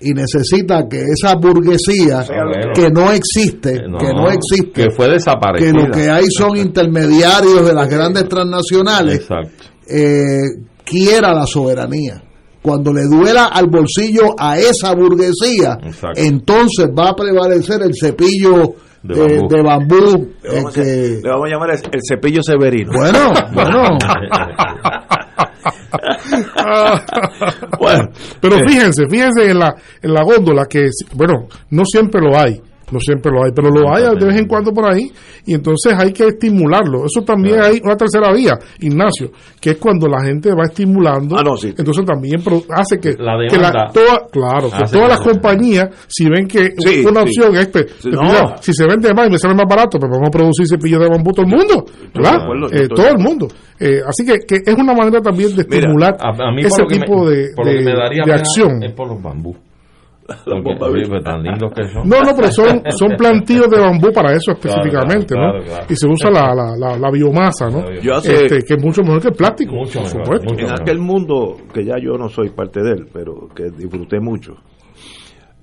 y 0.00 0.12
necesita 0.12 0.88
que 0.88 1.02
esa 1.02 1.36
burguesía 1.36 2.24
que 2.74 2.88
no 2.90 3.12
existe, 3.12 3.82
No, 3.86 3.98
que 3.98 4.12
no 4.12 4.28
existe, 4.30 4.84
que 4.84 4.90
fue 4.90 5.08
desaparecida. 5.10 5.72
que 5.72 5.78
lo 5.78 5.90
que 5.92 6.08
hay 6.10 6.24
son 6.30 6.56
intermediarios 6.56 7.64
de 7.66 7.74
las 7.74 7.88
grandes 7.88 8.26
transnacionales, 8.28 9.28
eh, 9.88 10.38
quiera 10.84 11.32
la 11.34 11.46
soberanía. 11.46 12.22
Cuando 12.62 12.92
le 12.92 13.02
duela 13.04 13.46
al 13.46 13.66
bolsillo 13.68 14.34
a 14.38 14.58
esa 14.58 14.94
burguesía, 14.94 15.78
Exacto. 15.82 16.20
entonces 16.20 16.88
va 16.96 17.08
a 17.10 17.14
prevalecer 17.16 17.80
el 17.82 17.92
cepillo 17.94 18.74
De 19.02 19.14
de, 19.14 19.36
bambú. 19.38 19.48
de 19.48 19.62
bambú, 19.62 20.28
Le 20.42 20.50
vamos, 20.60 20.76
eh, 20.76 20.80
a, 20.80 20.84
que- 20.84 21.20
le 21.22 21.30
vamos 21.30 21.46
a 21.46 21.50
llamar 21.50 21.70
el, 21.70 21.76
el 21.92 22.00
cepillo 22.06 22.42
severino. 22.42 22.92
bueno, 22.94 23.32
bueno, 23.54 23.98
Bueno, 27.78 28.08
Pero 28.40 28.56
eh, 28.58 28.64
fíjense, 28.66 29.04
fíjense 29.08 29.50
en 29.50 29.58
la, 29.58 29.74
en 30.02 30.12
la 30.14 30.22
góndola 30.22 30.66
que, 30.66 30.88
bueno, 31.14 31.46
no 31.70 31.84
siempre 31.84 32.20
lo 32.20 32.36
hay, 32.38 32.60
no 32.92 32.98
siempre 33.00 33.30
lo 33.32 33.44
hay, 33.44 33.50
pero 33.54 33.68
lo 33.70 33.94
hay 33.94 34.02
de 34.18 34.26
vez 34.26 34.36
en 34.36 34.46
cuando 34.46 34.72
por 34.72 34.84
ahí 34.92 35.10
y 35.46 35.54
entonces 35.54 35.94
hay 35.96 36.12
que 36.12 36.26
estimularlo. 36.26 37.04
Eso 37.06 37.22
también 37.24 37.60
hay 37.60 37.80
una 37.82 37.96
tercera 37.96 38.32
vía, 38.32 38.58
Ignacio, 38.80 39.30
que 39.60 39.70
es 39.70 39.76
cuando 39.78 40.06
la 40.08 40.22
gente 40.24 40.50
va 40.54 40.64
estimulando. 40.64 41.36
Ah, 41.38 41.42
no, 41.44 41.56
sí. 41.56 41.72
Entonces 41.76 42.04
también 42.04 42.40
hace 42.70 42.98
que, 43.00 43.14
La 43.18 43.36
que 43.48 43.56
toda- 43.56 44.26
claro, 44.30 44.68
que 44.70 44.84
todas 44.92 45.08
las 45.08 45.20
compañías, 45.20 45.88
si 46.08 46.28
ven 46.28 46.46
que 46.46 46.70
Sí, 46.78 47.04
una 47.06 47.20
sí. 47.22 47.26
opción 47.28 47.54
es 47.54 47.60
este, 47.62 47.80
Sí, 47.88 47.94
pues, 48.10 48.14
no. 48.14 48.22
mira, 48.22 48.56
si 48.60 48.72
se 48.72 48.86
vende 48.86 49.12
más 49.14 49.26
y 49.28 49.30
me 49.30 49.38
sale 49.38 49.54
más 49.54 49.66
barato, 49.68 49.98
pues 49.98 50.10
vamos 50.10 50.28
a 50.28 50.30
producir 50.30 50.66
cepillos 50.66 51.00
de 51.00 51.08
bambú 51.08 51.32
todo 51.32 51.46
el 51.46 51.52
mundo, 51.52 51.84
¿verdad? 52.14 52.42
acuerdo, 52.42 52.66
Eh, 52.72 52.88
todo 52.88 53.08
el 53.08 53.18
mundo. 53.18 53.48
Eh, 53.78 54.00
así 54.06 54.24
que, 54.26 54.38
que 54.46 54.56
es 54.70 54.74
una 54.76 54.94
manera 54.94 55.20
también 55.20 55.54
de 55.56 55.64
Mira, 55.64 55.76
estimular 55.78 56.16
A, 56.20 56.28
a 56.30 56.52
mí 56.52 56.62
ese 56.62 56.82
me- 56.82 56.88
tipo 56.98 57.28
de, 57.28 57.48
de- 57.54 58.32
acción. 58.32 58.82
es 58.82 58.92
por 58.92 59.08
los 59.08 59.22
bambú. 59.22 59.54
Oye, 60.46 61.06
pues, 61.08 61.24
tan 61.24 61.42
lindos 61.42 61.72
que 61.74 61.88
son. 61.88 62.08
No, 62.08 62.20
no, 62.22 62.30
pero 62.36 62.50
son, 62.50 62.82
son 62.96 63.10
plantillos 63.16 63.68
de 63.68 63.80
bambú 63.80 64.12
para 64.12 64.32
eso 64.32 64.52
específicamente, 64.52 65.34
claro, 65.34 65.58
¿no? 65.58 65.64
claro. 65.64 65.86
Y 65.88 65.94
se 65.96 66.06
usa 66.08 66.30
la, 66.30 66.54
la, 66.54 66.76
la, 66.76 66.96
la 66.98 67.10
biomasa, 67.10 67.68
¿no? 67.68 67.90
Yo 68.00 68.14
hace- 68.14 68.44
Este, 68.46 68.62
que 68.62 68.74
es 68.74 68.82
mucho 68.82 69.02
mejor 69.02 69.20
que 69.22 69.28
el 69.28 69.34
plástico, 69.34 69.74
Mucho 69.74 70.00
por 70.00 70.08
mejor, 70.08 70.24
supuesto. 70.24 70.54
mucho 70.54 70.66
en 70.66 70.80
aquel 70.80 70.98
mundo 70.98 71.56
que 71.74 71.84
ya 71.84 71.94
yo 72.02 72.16
no 72.18 72.28
soy 72.28 72.50
parte 72.50 72.80
de 72.82 72.90
él, 72.92 73.06
pero 73.12 73.48
que 73.54 73.64
disfruté 73.70 74.20
mucho. 74.20 74.54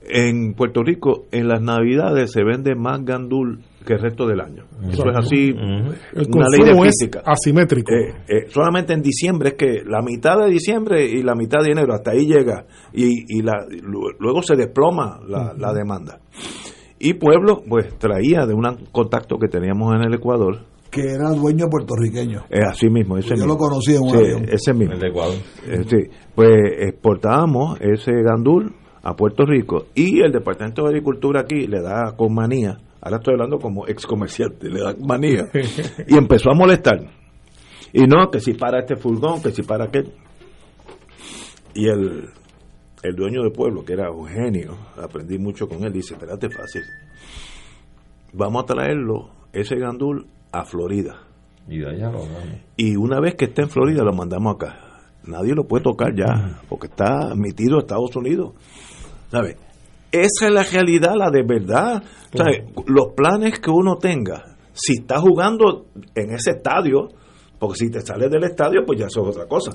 En 0.09 0.53
Puerto 0.53 0.83
Rico, 0.83 1.25
en 1.31 1.47
las 1.49 1.61
Navidades 1.61 2.31
se 2.31 2.43
vende 2.43 2.75
más 2.75 3.03
gandul 3.03 3.59
que 3.87 3.93
el 3.93 4.01
resto 4.01 4.27
del 4.27 4.39
año. 4.41 4.65
Eso 4.91 5.09
es 5.09 5.17
así, 5.17 5.49
El 5.49 6.27
una 6.33 6.47
ley 6.49 6.63
de 6.65 6.71
es 6.71 6.81
física. 6.99 7.23
asimétrico. 7.25 7.91
Eh, 7.93 8.13
eh, 8.27 8.45
solamente 8.49 8.93
en 8.93 9.01
diciembre 9.01 9.49
es 9.49 9.55
que 9.55 9.83
la 9.85 10.01
mitad 10.01 10.37
de 10.37 10.49
diciembre 10.51 11.05
y 11.05 11.23
la 11.23 11.33
mitad 11.35 11.59
de 11.63 11.71
enero, 11.71 11.93
hasta 11.93 12.11
ahí 12.11 12.25
llega. 12.27 12.65
Y, 12.93 13.37
y 13.39 13.41
la, 13.41 13.65
lu- 13.69 14.11
luego 14.19 14.41
se 14.43 14.55
desploma 14.55 15.19
la, 15.27 15.53
la 15.57 15.73
demanda. 15.73 16.19
Y 16.99 17.13
Pueblo, 17.13 17.63
pues 17.67 17.97
traía 17.97 18.45
de 18.45 18.53
un 18.53 18.63
contacto 18.91 19.37
que 19.37 19.47
teníamos 19.47 19.95
en 19.95 20.01
el 20.01 20.13
Ecuador, 20.15 20.59
que 20.89 21.01
era 21.01 21.29
dueño 21.31 21.65
puertorriqueño. 21.69 22.45
eh, 22.49 22.61
así 22.67 22.89
mismo, 22.89 23.17
ese 23.17 23.29
Yo 23.29 23.35
mismo. 23.35 23.53
lo 23.53 23.57
conocí 23.57 23.93
en 23.95 24.01
un 24.03 24.09
Sí, 24.09 24.15
avión. 24.17 24.45
ese 24.49 24.73
mismo. 24.73 24.93
El 24.93 24.99
de 25.01 25.07
Ecuador. 25.09 25.35
Eh, 25.67 25.83
sí, 25.87 25.97
pues 26.33 26.49
exportábamos 26.79 27.77
ese 27.81 28.11
gandul 28.23 28.73
a 29.07 29.15
Puerto 29.15 29.45
Rico 29.45 29.85
y 29.95 30.19
el 30.19 30.33
Departamento 30.33 30.83
de 30.83 30.89
Agricultura 30.89 31.39
aquí 31.39 31.65
le 31.65 31.81
da 31.81 32.13
con 32.17 32.33
manía, 32.33 32.77
ahora 32.99 33.17
estoy 33.17 33.35
hablando 33.35 33.57
como 33.57 33.87
ex 33.87 34.05
comerciante, 34.05 34.69
le 34.69 34.81
da 34.81 34.95
manía 34.99 35.47
y 36.07 36.17
empezó 36.17 36.51
a 36.51 36.53
molestar. 36.53 36.99
Y 37.93 38.01
no, 38.01 38.29
que 38.29 38.41
si 38.41 38.53
para 38.53 38.79
este 38.79 38.97
furgón, 38.97 39.41
que 39.41 39.51
si 39.51 39.63
para 39.63 39.85
aquel. 39.85 40.11
Y 41.73 41.87
el, 41.87 42.25
el 43.01 43.15
dueño 43.15 43.43
del 43.43 43.53
pueblo, 43.53 43.85
que 43.85 43.93
era 43.93 44.07
Eugenio, 44.07 44.77
aprendí 45.01 45.37
mucho 45.37 45.69
con 45.69 45.85
él, 45.85 45.93
dice, 45.93 46.15
espérate 46.15 46.49
fácil, 46.49 46.81
vamos 48.33 48.63
a 48.63 48.65
traerlo, 48.65 49.29
ese 49.53 49.77
gandul, 49.77 50.27
a 50.51 50.65
Florida. 50.65 51.15
Y 51.69 51.77
de 51.77 51.91
allá 51.91 52.11
lo. 52.11 52.25
Y 52.75 52.97
una 52.97 53.21
vez 53.21 53.35
que 53.35 53.45
esté 53.45 53.61
en 53.61 53.69
Florida 53.69 54.03
lo 54.03 54.11
mandamos 54.11 54.55
acá. 54.55 54.79
Nadie 55.25 55.53
lo 55.55 55.65
puede 55.65 55.83
tocar 55.83 56.13
ya, 56.13 56.61
porque 56.67 56.87
está 56.87 57.31
admitido 57.31 57.77
a 57.77 57.79
Estados 57.79 58.15
Unidos. 58.17 58.53
¿Sabe? 59.29 59.57
Esa 60.11 60.47
es 60.47 60.51
la 60.51 60.63
realidad, 60.63 61.13
la 61.15 61.29
de 61.29 61.43
verdad. 61.43 62.03
¿Sabe? 62.33 62.65
Los 62.85 63.13
planes 63.15 63.59
que 63.59 63.69
uno 63.69 63.97
tenga, 63.97 64.55
si 64.73 64.93
está 64.99 65.19
jugando 65.19 65.87
en 66.15 66.31
ese 66.31 66.51
estadio, 66.51 67.09
porque 67.59 67.77
si 67.77 67.89
te 67.89 68.01
sales 68.01 68.29
del 68.29 68.43
estadio, 68.43 68.83
pues 68.85 68.99
ya 68.99 69.07
eso 69.07 69.23
es 69.23 69.35
otra 69.35 69.47
cosa. 69.47 69.71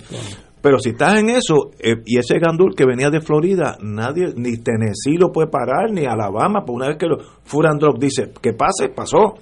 Pero 0.60 0.78
si 0.78 0.90
estás 0.90 1.18
en 1.18 1.30
eso, 1.30 1.70
eh, 1.80 1.96
y 2.06 2.18
ese 2.18 2.38
gandul 2.38 2.74
que 2.76 2.86
venía 2.86 3.10
de 3.10 3.20
Florida, 3.20 3.76
nadie, 3.82 4.32
ni 4.36 4.58
Tennessee 4.58 5.16
lo 5.18 5.32
puede 5.32 5.48
parar, 5.48 5.90
ni 5.90 6.04
Alabama, 6.04 6.64
pues 6.64 6.76
una 6.76 6.88
vez 6.88 6.96
que 6.98 7.06
lo 7.06 7.18
Furandrop 7.42 7.98
dice, 7.98 8.30
que 8.40 8.52
pase, 8.52 8.88
pasó. 8.88 9.34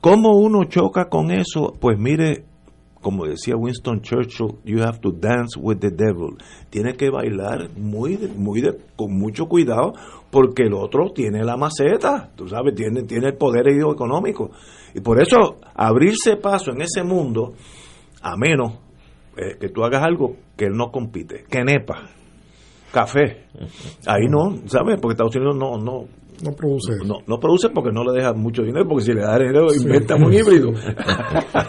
¿Cómo 0.00 0.36
uno 0.36 0.64
choca 0.64 1.08
con 1.08 1.30
eso? 1.32 1.74
Pues 1.78 1.98
mire, 1.98 2.44
como 3.00 3.24
decía 3.26 3.56
Winston 3.56 4.02
Churchill, 4.02 4.58
you 4.64 4.82
have 4.82 4.98
to 5.00 5.10
dance 5.12 5.58
with 5.58 5.78
the 5.78 5.90
devil. 5.90 6.36
Tiene 6.68 6.94
que 6.94 7.10
bailar 7.10 7.70
muy, 7.76 8.16
muy 8.36 8.60
de- 8.60 8.76
con 8.96 9.12
mucho 9.18 9.46
cuidado 9.46 9.92
porque 10.30 10.64
el 10.64 10.74
otro 10.74 11.10
tiene 11.12 11.42
la 11.44 11.56
maceta, 11.56 12.30
tú 12.36 12.46
sabes, 12.48 12.74
tiene, 12.74 13.02
tiene 13.04 13.28
el 13.28 13.36
poder 13.36 13.66
económico. 13.68 14.50
Y 14.94 15.00
por 15.00 15.20
eso 15.20 15.56
abrirse 15.74 16.36
paso 16.36 16.72
en 16.72 16.82
ese 16.82 17.02
mundo, 17.02 17.54
a 18.22 18.36
menos 18.36 18.74
eh, 19.36 19.56
que 19.58 19.68
tú 19.70 19.82
hagas 19.84 20.02
algo 20.02 20.36
que 20.56 20.66
él 20.66 20.72
no 20.76 20.90
compite, 20.90 21.44
que 21.48 21.64
nepa, 21.64 22.08
café, 22.92 23.44
ahí 24.06 24.26
no, 24.28 24.58
¿sabes? 24.66 24.98
Porque 25.00 25.12
Estados 25.12 25.36
Unidos 25.36 25.56
no, 25.56 25.78
no, 25.78 26.06
No 26.42 26.52
produce 26.52 26.92
eso. 26.92 27.04
no, 27.04 27.16
no 27.26 27.38
produce 27.38 27.68
porque 27.70 27.90
no 27.92 28.02
le 28.04 28.18
deja 28.18 28.32
mucho 28.32 28.62
dinero, 28.62 28.86
porque 28.88 29.04
si 29.04 29.12
le 29.12 29.20
da 29.20 29.38
dinero 29.38 29.66
inventa 29.74 30.16
un 30.16 30.32
híbrido. 30.32 30.72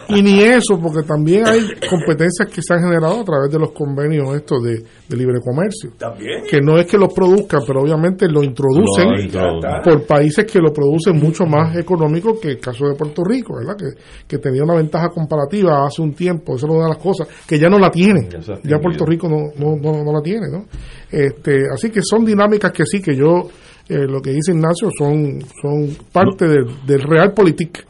Y 0.09 0.21
ni 0.21 0.43
eso, 0.43 0.77
porque 0.81 1.07
también 1.07 1.47
hay 1.47 1.61
competencias 1.89 2.49
que 2.53 2.61
se 2.61 2.73
han 2.73 2.81
generado 2.81 3.21
a 3.21 3.23
través 3.23 3.49
de 3.49 3.59
los 3.59 3.71
convenios 3.71 4.35
estos 4.35 4.61
de, 4.61 4.83
de 5.07 5.17
libre 5.17 5.39
comercio. 5.39 5.91
También. 5.97 6.43
Que 6.49 6.59
no 6.59 6.77
es 6.77 6.85
que 6.85 6.97
los 6.97 7.13
produzcan, 7.13 7.61
pero 7.65 7.81
obviamente 7.81 8.27
lo 8.27 8.43
introducen 8.43 9.31
por 9.83 10.05
países 10.05 10.45
que 10.45 10.59
lo 10.59 10.73
producen 10.73 11.17
mucho 11.17 11.45
más 11.45 11.77
económico 11.77 12.37
que 12.41 12.49
el 12.49 12.59
caso 12.59 12.87
de 12.87 12.95
Puerto 12.95 13.23
Rico, 13.23 13.55
¿verdad? 13.55 13.77
Que, 13.77 13.85
que 14.27 14.37
tenía 14.37 14.63
una 14.63 14.75
ventaja 14.75 15.09
comparativa 15.09 15.85
hace 15.85 16.01
un 16.01 16.13
tiempo, 16.13 16.55
esa 16.55 16.65
es 16.65 16.73
una 16.73 16.83
de 16.83 16.89
las 16.89 17.01
cosas, 17.01 17.27
que 17.47 17.57
ya 17.57 17.69
no 17.69 17.79
la 17.79 17.89
tiene. 17.89 18.27
Ya 18.63 18.79
Puerto. 18.79 19.05
Rico 19.05 19.27
no, 19.29 19.51
no, 19.57 19.75
no, 19.77 20.03
no 20.03 20.11
la 20.11 20.21
tiene, 20.21 20.47
¿no? 20.51 20.65
Este, 21.11 21.63
así 21.73 21.89
que 21.89 22.01
son 22.01 22.25
dinámicas 22.25 22.71
que 22.71 22.85
sí, 22.85 23.01
que 23.01 23.15
yo, 23.15 23.49
eh, 23.91 24.07
lo 24.07 24.21
que 24.21 24.31
dice 24.31 24.53
Ignacio, 24.53 24.89
son, 24.97 25.41
son 25.61 25.89
parte 26.13 26.47
del, 26.47 26.85
del 26.85 27.01
realpolitik. 27.01 27.85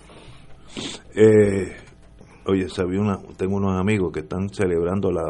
Eh, 1.14 1.76
oye, 2.48 2.68
sabía 2.70 3.00
una, 3.00 3.20
tengo 3.38 3.58
unos 3.58 3.80
amigos 3.80 4.12
que 4.12 4.22
están 4.22 4.50
celebrando 4.50 5.12
la, 5.12 5.26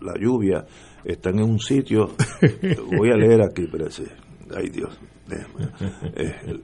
la 0.00 0.14
lluvia, 0.18 0.64
están 1.04 1.38
en 1.38 1.50
un 1.50 1.58
sitio, 1.58 2.08
voy 2.96 3.10
a 3.10 3.16
leer 3.16 3.42
aquí, 3.42 3.64
espérate, 3.64 4.04
ay 4.56 4.70
Dios. 4.70 4.98
Eh, 5.30 6.60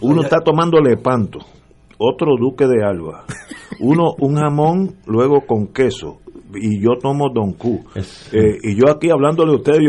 uno 0.00 0.22
está 0.22 0.38
tomando 0.40 0.80
lepanto, 0.80 1.40
otro 1.98 2.36
duque 2.40 2.66
de 2.66 2.82
alba, 2.82 3.24
uno 3.80 4.14
un 4.20 4.36
jamón 4.36 4.96
luego 5.06 5.42
con 5.46 5.66
queso, 5.66 6.20
y 6.54 6.80
yo 6.80 6.96
tomo 7.00 7.28
Don 7.32 7.52
Q. 7.54 7.84
Eh, 8.32 8.58
y 8.62 8.76
yo 8.76 8.90
aquí 8.90 9.10
hablándole 9.10 9.52
a 9.52 9.56
ustedes, 9.56 9.80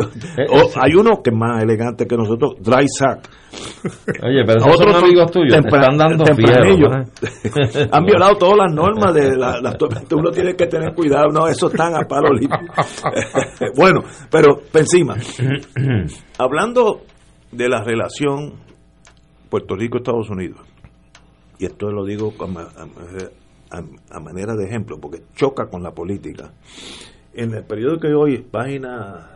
oh, 0.49 0.69
hay 0.81 0.95
uno 0.95 1.21
que 1.23 1.29
es 1.29 1.35
más 1.35 1.61
elegante 1.61 2.05
que 2.05 2.17
nosotros, 2.17 2.55
Dry 2.59 2.87
Sack. 2.87 3.29
Oye, 4.23 4.43
pero 4.45 4.59
esos 4.59 4.77
son 4.77 4.95
amigos 4.95 5.31
tuyos, 5.31 5.59
te 5.61 5.67
están 5.67 5.97
dando 5.97 6.23
Han 7.91 8.05
violado 8.05 8.35
todas 8.35 8.57
las 8.57 8.73
normas 8.73 9.13
de 9.13 9.35
la, 9.35 9.59
la, 9.61 9.77
uno 10.11 10.31
tiene 10.31 10.55
que 10.55 10.67
tener 10.67 10.93
cuidado, 10.93 11.27
no, 11.31 11.47
eso 11.47 11.67
están 11.67 11.95
a 11.95 12.01
palo 12.07 12.33
limpio. 12.33 12.59
bueno, 13.75 14.01
pero 14.29 14.61
encima, 14.73 15.15
hablando 16.37 17.01
de 17.51 17.69
la 17.69 17.83
relación 17.83 18.53
Puerto 19.49 19.75
Rico-Estados 19.75 20.29
Unidos, 20.29 20.59
y 21.59 21.65
esto 21.65 21.89
lo 21.91 22.05
digo 22.05 22.33
a, 23.69 24.19
manera 24.19 24.55
de 24.55 24.65
ejemplo, 24.65 24.99
porque 24.99 25.23
choca 25.35 25.67
con 25.67 25.83
la 25.83 25.91
política. 25.91 26.51
En 27.33 27.53
el 27.53 27.63
periodo 27.63 27.99
que 27.99 28.13
hoy, 28.13 28.39
página 28.39 29.29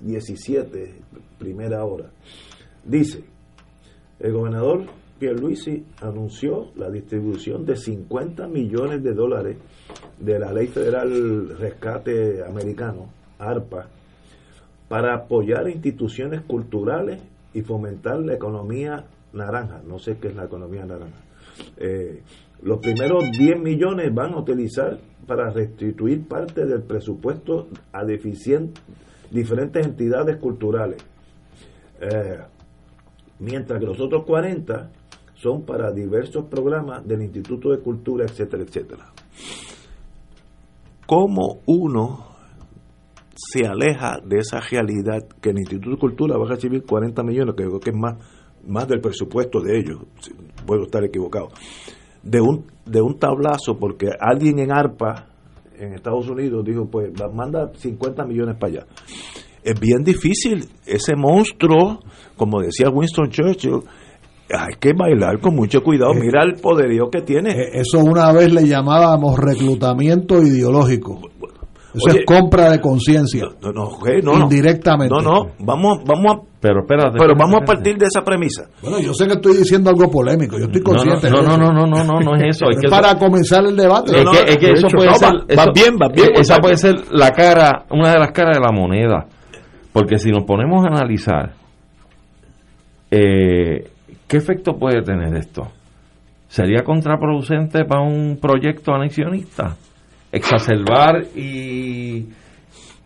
17, 0.00 0.94
primera 1.38 1.84
hora, 1.84 2.10
dice, 2.84 3.24
el 4.18 4.32
gobernador 4.32 4.84
Pierluisi 5.18 5.84
anunció 6.00 6.70
la 6.76 6.90
distribución 6.90 7.66
de 7.66 7.76
50 7.76 8.48
millones 8.48 9.02
de 9.02 9.12
dólares 9.12 9.56
de 10.18 10.38
la 10.38 10.52
Ley 10.52 10.68
Federal 10.68 11.58
Rescate 11.58 12.44
Americano, 12.44 13.10
ARPA, 13.38 13.88
para 14.88 15.14
apoyar 15.14 15.68
instituciones 15.68 16.42
culturales 16.42 17.20
y 17.52 17.62
fomentar 17.62 18.20
la 18.20 18.34
economía 18.34 19.04
naranja. 19.32 19.82
No 19.86 19.98
sé 19.98 20.18
qué 20.18 20.28
es 20.28 20.36
la 20.36 20.44
economía 20.44 20.84
naranja. 20.84 21.18
Eh, 21.76 22.22
los 22.62 22.78
primeros 22.78 23.30
10 23.30 23.60
millones 23.60 24.14
van 24.14 24.34
a 24.34 24.38
utilizar 24.38 24.98
para 25.26 25.50
restituir 25.50 26.26
parte 26.26 26.66
del 26.66 26.82
presupuesto 26.82 27.68
a 27.92 28.04
diferentes 28.04 29.86
entidades 29.86 30.36
culturales. 30.38 31.02
Eh, 32.00 32.38
mientras 33.38 33.78
que 33.80 33.86
los 33.86 34.00
otros 34.00 34.24
40 34.24 34.90
son 35.34 35.62
para 35.62 35.90
diversos 35.90 36.46
programas 36.46 37.06
del 37.06 37.22
Instituto 37.22 37.70
de 37.70 37.78
Cultura, 37.78 38.24
etcétera, 38.24 38.62
etcétera. 38.62 39.06
¿Cómo 41.06 41.60
uno 41.66 42.26
se 43.34 43.66
aleja 43.66 44.18
de 44.24 44.38
esa 44.38 44.60
realidad 44.60 45.26
que 45.40 45.50
el 45.50 45.58
Instituto 45.58 45.90
de 45.90 45.96
Cultura 45.96 46.36
va 46.36 46.44
a 46.44 46.50
recibir 46.50 46.84
40 46.84 47.22
millones, 47.22 47.54
que 47.54 47.64
creo 47.64 47.80
que 47.80 47.90
es 47.90 47.96
más, 47.96 48.16
más 48.66 48.86
del 48.86 49.00
presupuesto 49.00 49.60
de 49.60 49.78
ellos, 49.78 49.98
puedo 50.66 50.82
estar 50.82 51.02
equivocado, 51.04 51.48
de 52.22 52.40
un, 52.40 52.64
de 52.86 53.00
un 53.00 53.18
tablazo, 53.18 53.78
porque 53.78 54.08
alguien 54.18 54.58
en 54.58 54.72
ARPA, 54.72 55.26
en 55.78 55.94
Estados 55.94 56.28
Unidos, 56.28 56.64
dijo, 56.64 56.86
pues 56.86 57.10
manda 57.32 57.70
50 57.74 58.24
millones 58.24 58.56
para 58.56 58.72
allá. 58.72 58.86
Es 59.62 59.78
bien 59.78 60.02
difícil, 60.02 60.68
ese 60.86 61.14
monstruo, 61.16 62.00
como 62.36 62.60
decía 62.60 62.88
Winston 62.90 63.28
Churchill, 63.28 63.82
hay 64.52 64.74
que 64.80 64.92
bailar 64.92 65.38
con 65.40 65.54
mucho 65.54 65.82
cuidado. 65.82 66.12
Eh, 66.14 66.20
Mira 66.20 66.42
el 66.42 66.54
poderío 66.54 67.08
que 67.10 67.22
tiene. 67.22 67.50
Eh, 67.50 67.70
eso 67.74 68.00
una 68.00 68.32
vez 68.32 68.52
le 68.52 68.66
llamábamos 68.66 69.38
reclutamiento 69.38 70.42
ideológico. 70.42 71.20
Eso 71.94 72.18
es 72.18 72.24
compra 72.24 72.70
de 72.70 72.80
conciencia. 72.80 73.46
No, 73.60 73.72
no, 73.72 74.38
indirectamente. 74.38 75.14
No, 75.14 75.20
no, 75.20 75.50
vamos, 75.58 75.98
vamos 76.04 76.36
a, 76.36 76.40
pero, 76.60 76.80
espérate, 76.80 77.18
pero 77.18 77.34
vamos 77.36 77.62
a 77.62 77.64
partir 77.64 77.96
de 77.96 78.06
esa 78.06 78.22
premisa. 78.22 78.64
Bueno, 78.82 79.00
yo 79.00 79.12
sé 79.12 79.26
que 79.26 79.32
estoy 79.34 79.56
diciendo 79.56 79.90
algo 79.90 80.10
polémico, 80.10 80.58
yo 80.58 80.66
estoy 80.66 80.82
consciente. 80.82 81.28
No, 81.30 81.42
no, 81.42 81.56
no, 81.56 81.72
no, 81.72 81.86
no, 81.86 82.04
no, 82.04 82.20
no, 82.20 82.36
es 82.36 82.56
eso. 82.56 82.66
Es, 82.70 82.88
para 82.88 83.18
comenzar 83.18 83.64
el 83.64 83.76
debate. 83.76 84.12
Es 84.46 84.56
que, 84.56 84.70
eso 84.70 84.88
puede 84.88 85.14
ser. 85.14 85.32
Va, 85.58 85.66
bien, 85.74 85.96
va 86.00 86.08
bien. 86.14 86.28
Esa 86.34 86.58
puede 86.58 86.76
ser 86.76 86.94
la 87.10 87.30
cara, 87.32 87.86
una 87.90 88.12
de 88.12 88.18
las 88.18 88.30
caras 88.32 88.56
de 88.56 88.62
la 88.62 88.72
moneda. 88.72 89.26
Porque 89.92 90.18
si 90.18 90.30
nos 90.30 90.44
ponemos 90.44 90.84
a 90.84 90.88
analizar, 90.88 91.54
eh, 93.10 93.90
¿qué 94.28 94.36
efecto 94.36 94.74
puede 94.78 95.02
tener 95.02 95.34
esto? 95.36 95.66
¿Sería 96.46 96.82
contraproducente 96.84 97.84
para 97.84 98.02
un 98.02 98.38
proyecto 98.40 98.92
anexionista? 98.92 99.76
Exacerbar 100.32 101.24
y, 101.34 102.26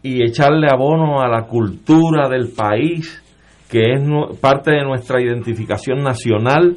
y 0.03 0.23
echarle 0.23 0.69
abono 0.71 1.21
a 1.21 1.29
la 1.29 1.47
cultura 1.47 2.29
del 2.29 2.49
país, 2.49 3.23
que 3.71 3.93
es 3.93 4.01
parte 4.41 4.73
de 4.73 4.85
nuestra 4.85 5.21
identificación 5.21 6.03
nacional, 6.03 6.77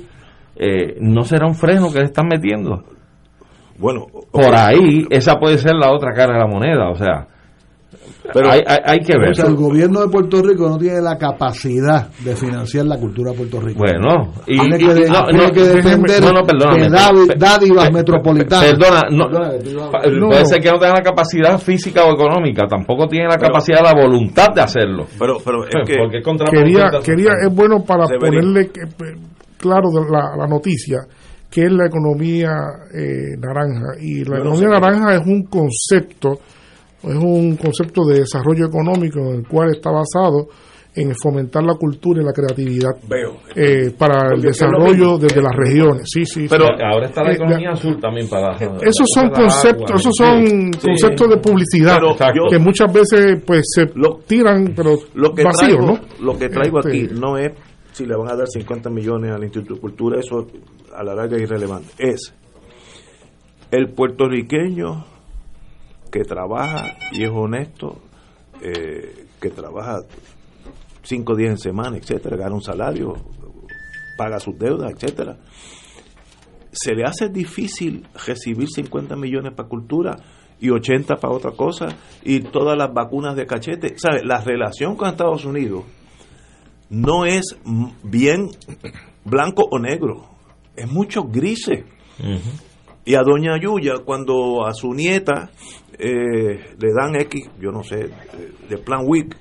eh, 0.55 0.97
no 0.99 1.23
será 1.23 1.45
un 1.45 1.55
freno 1.55 1.91
que 1.91 1.99
le 1.99 2.05
están 2.05 2.27
metiendo. 2.27 2.83
Bueno, 3.77 4.07
por 4.31 4.55
ahí 4.55 5.05
esa 5.09 5.35
puede 5.35 5.59
ser 5.59 5.75
la 5.75 5.91
otra 5.91 6.13
cara 6.13 6.33
de 6.33 6.39
la 6.39 6.47
moneda, 6.47 6.89
o 6.89 6.95
sea, 6.95 7.27
pero 8.33 8.49
hay, 8.51 8.61
hay, 8.65 8.99
que 8.99 9.17
ver. 9.17 9.33
el 9.37 9.55
gobierno 9.55 10.01
de 10.01 10.09
Puerto 10.09 10.41
Rico 10.41 10.69
no 10.69 10.77
tiene 10.77 11.01
la 11.01 11.17
capacidad 11.17 12.09
de 12.19 12.35
financiar 12.35 12.85
la 12.85 12.97
cultura 12.97 13.33
puertorriqueña. 13.33 13.99
Bueno, 13.99 14.33
y, 14.45 14.59
tiene 14.59 14.77
que, 15.51 15.61
depender 15.61 16.23
de 16.23 17.35
dádivas 17.37 17.91
metropolitanas. 17.91 18.73
Perdona, 18.73 19.03
puede 20.27 20.45
ser 20.45 20.61
que 20.61 20.71
no 20.71 20.79
tenga 20.79 20.95
la 20.95 21.03
capacidad 21.03 21.59
física 21.59 22.03
o 22.05 22.13
económica, 22.13 22.67
tampoco 22.67 23.07
tiene 23.07 23.27
la 23.27 23.37
capacidad, 23.37 23.81
la 23.83 23.93
voluntad 23.93 24.53
de 24.53 24.61
hacerlo. 24.61 25.05
Pero, 25.17 25.37
pero 25.43 25.63
es 25.63 25.87
que 25.87 25.95
quería, 26.51 26.89
quería, 27.03 27.31
es 27.45 27.53
bueno 27.53 27.83
para 27.83 28.05
ponerle 28.19 28.69
claro 29.57 29.89
la, 30.09 30.35
la 30.37 30.47
noticia 30.47 30.99
que 31.49 31.63
es 31.63 31.71
la 31.71 31.85
economía 31.87 32.49
eh, 32.93 33.37
naranja. 33.39 33.95
Y 34.01 34.23
la 34.25 34.39
economía 34.39 34.67
naranja 34.79 35.15
es 35.15 35.25
un 35.25 35.43
concepto 35.43 36.39
es 37.03 37.15
un 37.15 37.55
concepto 37.57 38.05
de 38.05 38.19
desarrollo 38.19 38.67
económico 38.67 39.19
en 39.19 39.35
el 39.35 39.47
cual 39.47 39.69
está 39.71 39.91
basado 39.91 40.47
en 40.97 41.13
fomentar 41.15 41.63
la 41.63 41.75
cultura 41.75 42.21
y 42.21 42.25
la 42.25 42.33
creatividad 42.33 42.89
eh, 43.55 43.91
para 43.95 44.33
el 44.33 44.41
desarrollo 44.41 45.17
desde 45.19 45.41
las 45.41 45.55
regiones. 45.55 46.07
Sí, 46.11 46.25
sí. 46.25 46.47
Pero 46.49 46.65
ahora 46.65 47.05
está 47.05 47.23
la 47.23 47.31
eh, 47.31 47.35
economía 47.35 47.71
azul 47.71 47.99
también 47.99 48.27
para. 48.27 48.55
Esos 48.55 49.07
son 49.13 49.29
conceptos, 49.29 50.01
esos 50.01 50.15
son 50.15 50.71
conceptos 50.71 51.29
de 51.29 51.37
publicidad 51.37 51.99
que 52.49 52.57
muchas 52.57 52.91
veces 52.91 53.41
pues 53.45 53.63
se 53.75 53.85
lo, 53.93 54.19
tiran, 54.25 54.73
pero 54.75 54.95
lo 55.13 55.33
que 55.33 55.43
traigo, 55.43 55.85
¿no? 55.85 55.99
Lo 56.19 56.37
que 56.37 56.49
traigo 56.49 56.79
aquí 56.79 57.01
este, 57.01 57.13
no 57.13 57.37
es 57.37 57.51
si 57.91 58.05
le 58.05 58.15
van 58.15 58.31
a 58.31 58.35
dar 58.35 58.47
50 58.47 58.89
millones 58.89 59.31
al 59.31 59.43
Instituto 59.43 59.75
de 59.75 59.81
Cultura, 59.81 60.19
eso 60.19 60.47
a 60.95 61.03
la 61.03 61.15
larga 61.15 61.35
es 61.35 61.43
irrelevante. 61.43 61.89
Es 61.97 62.33
el 63.71 63.89
puertorriqueño 63.89 65.16
que 66.11 66.23
trabaja 66.23 66.97
y 67.11 67.23
es 67.23 67.29
honesto, 67.29 67.99
eh, 68.61 69.25
que 69.39 69.49
trabaja 69.49 69.99
cinco 71.03 71.35
días 71.35 71.51
en 71.51 71.57
semana, 71.57 71.97
etcétera, 71.97 72.37
gana 72.37 72.55
un 72.55 72.61
salario, 72.61 73.15
paga 74.17 74.39
sus 74.39 74.57
deudas, 74.57 74.91
etcétera. 74.91 75.37
Se 76.71 76.93
le 76.93 77.03
hace 77.05 77.29
difícil 77.29 78.05
recibir 78.25 78.67
50 78.67 79.15
millones 79.15 79.53
para 79.53 79.69
cultura 79.69 80.17
y 80.59 80.69
80 80.69 81.15
para 81.15 81.33
otra 81.33 81.51
cosa 81.51 81.87
y 82.23 82.41
todas 82.41 82.77
las 82.77 82.93
vacunas 82.93 83.35
de 83.35 83.45
cachete. 83.45 83.97
¿Sabe? 83.97 84.23
La 84.23 84.41
relación 84.41 84.95
con 84.95 85.09
Estados 85.09 85.45
Unidos 85.45 85.85
no 86.89 87.25
es 87.25 87.57
bien 88.03 88.49
blanco 89.23 89.67
o 89.69 89.79
negro, 89.79 90.25
es 90.75 90.89
mucho 90.91 91.23
grises. 91.23 91.85
Y 93.05 93.15
a 93.15 93.21
doña 93.21 93.59
Yuya, 93.59 93.99
cuando 94.03 94.65
a 94.65 94.73
su 94.73 94.93
nieta 94.93 95.51
eh, 95.99 96.75
le 96.79 96.93
dan 96.93 97.15
X, 97.15 97.49
yo 97.59 97.71
no 97.71 97.83
sé, 97.83 98.09
de 98.69 98.77
plan 98.77 99.01
WIC, 99.05 99.35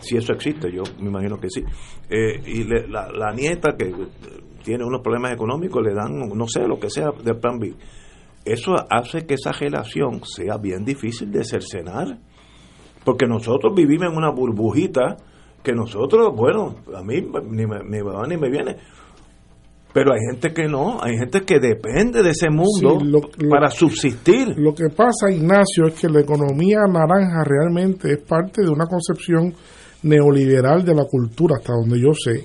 si 0.00 0.16
eso 0.16 0.32
existe, 0.32 0.70
yo 0.72 0.82
me 1.00 1.08
imagino 1.08 1.38
que 1.38 1.48
sí, 1.50 1.62
eh, 2.08 2.40
y 2.46 2.64
la, 2.64 3.32
nieta 3.34 3.76
que 3.76 3.92
tiene 4.62 4.84
unos 4.84 5.02
problemas 5.02 5.32
económicos 5.32 5.82
le 5.82 5.94
dan, 5.94 6.28
no 6.34 6.46
sé, 6.48 6.66
lo 6.66 6.78
que 6.78 6.90
sea, 6.90 7.10
de 7.22 7.34
plan 7.34 7.58
B. 7.58 7.74
Eso 8.44 8.74
hace 8.90 9.26
que 9.26 9.34
esa 9.34 9.52
relación 9.52 10.22
sea 10.24 10.56
bien 10.56 10.84
difícil 10.84 11.30
de 11.30 11.44
cercenar, 11.44 12.18
porque 13.04 13.26
nosotros 13.26 13.74
vivimos 13.74 14.08
en 14.10 14.16
una 14.16 14.30
burbujita 14.30 15.16
que 15.62 15.72
nosotros, 15.72 16.32
bueno, 16.34 16.76
a 16.94 17.02
mí 17.02 17.20
ni 17.50 17.66
me, 17.66 17.80
ni 17.80 18.02
me 18.02 18.02
va 18.02 18.26
ni 18.26 18.36
me 18.36 18.48
viene, 18.48 18.76
pero 19.96 20.12
hay 20.12 20.20
gente 20.30 20.52
que 20.52 20.68
no, 20.68 21.02
hay 21.02 21.16
gente 21.16 21.40
que 21.40 21.58
depende 21.58 22.22
de 22.22 22.28
ese 22.28 22.50
mundo 22.50 23.00
para 23.48 23.70
subsistir. 23.70 24.48
Lo 24.58 24.74
que 24.74 24.90
pasa, 24.94 25.30
Ignacio, 25.30 25.86
es 25.86 25.98
que 25.98 26.10
la 26.10 26.20
economía 26.20 26.80
naranja 26.86 27.42
realmente 27.42 28.12
es 28.12 28.18
parte 28.18 28.60
de 28.60 28.68
una 28.68 28.84
concepción 28.84 29.54
neoliberal 30.02 30.84
de 30.84 30.94
la 30.94 31.06
cultura, 31.06 31.54
hasta 31.56 31.72
donde 31.72 31.98
yo 31.98 32.12
sé, 32.12 32.44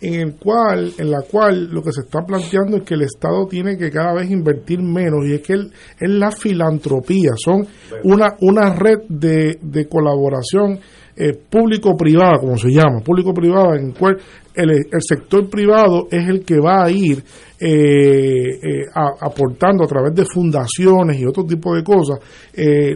en 0.00 0.14
el 0.14 0.36
cual, 0.36 0.90
en 0.96 1.10
la 1.10 1.20
cual 1.30 1.68
lo 1.70 1.82
que 1.82 1.92
se 1.92 2.00
está 2.00 2.24
planteando 2.24 2.78
es 2.78 2.84
que 2.84 2.94
el 2.94 3.02
Estado 3.02 3.46
tiene 3.46 3.76
que 3.76 3.90
cada 3.90 4.14
vez 4.14 4.30
invertir 4.30 4.80
menos 4.80 5.26
y 5.26 5.34
es 5.34 5.42
que 5.42 5.52
es 5.52 6.08
la 6.08 6.30
filantropía, 6.30 7.32
son 7.36 7.66
una, 8.04 8.36
una 8.40 8.74
red 8.74 9.00
de, 9.10 9.58
de 9.60 9.86
colaboración 9.86 10.80
eh, 11.18 11.32
público-privada, 11.32 12.36
como 12.38 12.58
se 12.58 12.68
llama, 12.68 13.00
público-privada, 13.02 13.78
en 13.80 13.92
cual 13.92 14.18
el, 14.54 14.70
el, 14.70 15.00
sector 15.00 15.48
privado 15.48 16.08
es 16.10 16.28
el 16.28 16.44
que 16.44 16.60
va 16.60 16.84
a 16.84 16.90
ir 16.90 17.24
eh, 17.58 18.50
eh, 18.62 18.84
aportando 18.94 19.84
a 19.84 19.86
través 19.86 20.14
de 20.14 20.26
fundaciones 20.26 21.18
y 21.18 21.24
otro 21.24 21.44
tipo 21.44 21.74
de 21.74 21.82
cosas 21.82 22.18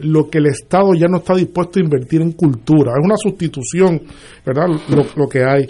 lo 0.03 0.29
que 0.29 0.37
el 0.37 0.47
Estado 0.47 0.93
ya 0.95 1.07
no 1.07 1.19
está 1.19 1.35
dispuesto 1.35 1.79
a 1.79 1.83
invertir 1.83 2.21
en 2.21 2.33
cultura. 2.33 2.93
Es 2.93 3.05
una 3.05 3.17
sustitución, 3.17 4.03
¿verdad? 4.45 4.67
Lo, 5.17 5.27
que 5.29 5.43
hay. 5.45 5.67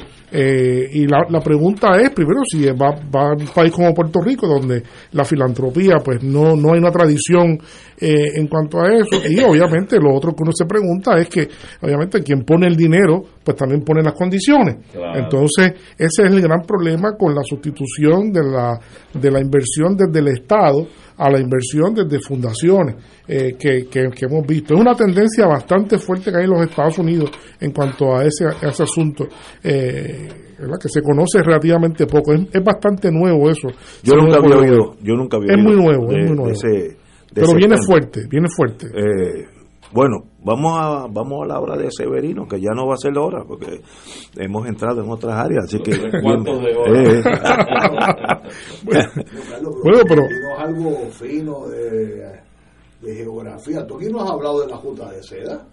y 0.93 1.07
la, 1.07 1.27
la, 1.29 1.41
pregunta 1.41 2.01
es, 2.01 2.11
primero, 2.11 2.41
si 2.45 2.67
va, 2.67 2.91
va, 3.15 3.31
a 3.31 3.33
un 3.33 3.47
país 3.55 3.73
como 3.73 3.95
Puerto 3.95 4.21
Rico, 4.21 4.47
donde 4.47 4.83
la 5.13 5.25
filantropía, 5.25 5.97
pues 6.05 6.23
no, 6.23 6.55
no 6.55 6.73
hay 6.73 6.79
una 6.79 6.93
tradición 6.93 7.59
en 8.01 8.47
cuanto 8.47 8.81
a 8.81 8.93
eso. 8.93 9.21
Y 9.29 9.41
obviamente 9.41 9.99
lo 10.01 10.15
otro 10.15 10.33
que 10.33 10.43
uno 10.43 10.53
se 10.53 10.67
pregunta 10.67 11.19
es 11.19 11.29
que, 11.29 11.49
obviamente, 11.83 12.23
quien 12.23 12.40
pone 12.45 12.67
el 12.67 12.77
dinero, 12.77 13.23
pues 13.45 13.57
también 13.57 13.83
pone 13.83 14.03
las 14.03 14.15
condiciones. 14.15 14.77
Entonces, 15.15 15.73
ese 15.97 16.23
es 16.23 16.31
el 16.31 16.41
gran 16.41 16.63
problema 16.63 17.17
con 17.17 17.35
la 17.35 17.43
sustitución 17.43 18.33
de 18.33 18.43
la, 18.43 18.79
de 19.13 19.31
la 19.31 19.41
inversión 19.41 19.97
desde 19.97 20.19
el 20.19 20.29
Estado 20.29 20.87
a 21.21 21.31
la 21.31 21.39
inversión 21.39 21.95
desde 21.95 22.19
fundaciones 22.19 22.97
eh, 23.29 23.55
que, 23.59 23.87
que, 23.91 24.25
hemos 24.25 24.47
visto. 24.47 24.75
Es 24.75 24.81
una 24.81 24.95
tendencia 24.95 25.47
bastante 25.47 25.99
fuerte 25.99 26.31
que 26.31 26.39
hay 26.39 26.45
en 26.45 26.51
los 26.51 26.63
Estados 26.63 26.99
Unidos 26.99 27.31
en 27.61 27.73
cuanto 27.73 28.17
a 28.17 28.25
ese, 28.25 28.47
ese 28.63 28.83
asunto, 28.83 29.29
eh, 29.63 30.29
que 30.81 30.89
se 30.89 31.03
conoce 31.03 31.43
relativamente 31.43 32.07
poco. 32.07 32.33
Es, 32.33 32.65
bastante 32.65 33.11
nuevo 33.13 33.51
eso. 33.51 33.69
Yo 34.03 34.15
nunca 34.15 34.39
había 34.39 34.57
oído. 34.57 34.97
Yo 35.03 35.15
nunca 35.15 35.37
había 35.37 35.53
es 35.53 35.63
muy 35.63 35.75
nuevo, 35.75 36.11
es 36.11 36.27
muy 36.27 36.37
nuevo. 36.37 36.59
Pero 37.33 37.55
viene 37.55 37.77
fuerte, 37.87 38.27
viene 38.29 38.49
fuerte. 38.49 38.87
Eh, 38.87 39.60
bueno, 39.93 40.25
vamos 40.45 40.73
a 40.79 41.07
vamos 41.11 41.43
a 41.43 41.47
la 41.47 41.61
hora 41.61 41.77
de 41.77 41.91
Severino, 41.91 42.47
que 42.47 42.61
ya 42.61 42.71
no 42.75 42.87
va 42.87 42.95
a 42.95 42.99
ser 42.99 43.13
la 43.15 43.23
hora, 43.23 43.45
porque 43.47 43.81
hemos 44.37 44.67
entrado 44.67 45.03
en 45.03 45.11
otras 45.11 45.37
áreas, 45.37 45.65
así 45.65 45.79
que... 45.81 45.93
¿Cuántos 46.23 46.63
de 46.63 46.77
hora? 46.77 47.03
Eh. 47.03 47.23
bueno, 48.85 50.03
pero... 50.09 50.23
algo 50.59 51.11
fino 51.11 51.67
de, 51.69 52.41
de 53.01 53.15
geografía. 53.17 53.87
¿Tú 53.87 53.97
aquí 53.97 54.07
no 54.11 54.23
has 54.23 54.31
hablado 54.31 54.61
de 54.61 54.69
la 54.69 54.77
Junta 54.77 55.11
de 55.11 55.23
Seda? 55.23 55.67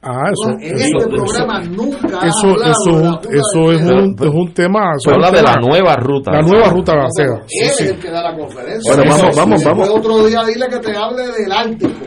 Ah, 0.00 0.30
eso, 0.30 0.50
en 0.60 0.76
este 0.76 1.08
programa 1.08 1.60
nunca 1.64 2.20
eso, 2.24 2.54
eso, 2.54 3.20
eso 3.28 3.72
es, 3.72 3.82
un, 3.82 4.14
es 4.20 4.32
un 4.32 4.54
tema. 4.54 4.92
Se 4.98 5.10
habla 5.10 5.28
de 5.32 5.42
la 5.42 5.56
nueva 5.56 5.96
ruta. 5.96 6.30
La 6.30 6.40
nueva 6.40 6.70
ruta 6.70 6.92
de 6.92 6.98
la 6.98 7.08
seda. 7.10 7.34
Él 7.34 7.68
es 7.68 7.80
el 7.80 7.98
que 7.98 8.08
da 8.08 8.30
la 8.30 8.36
conferencia. 8.36 8.94
Bueno, 8.94 9.10
vamos, 9.10 9.36
vamos, 9.36 9.64
vamos. 9.64 9.88
Otro 9.88 10.24
día 10.26 10.44
dile 10.44 10.68
que 10.68 10.78
te 10.78 10.96
hable 10.96 11.26
del 11.26 11.50
Ártico. 11.50 12.06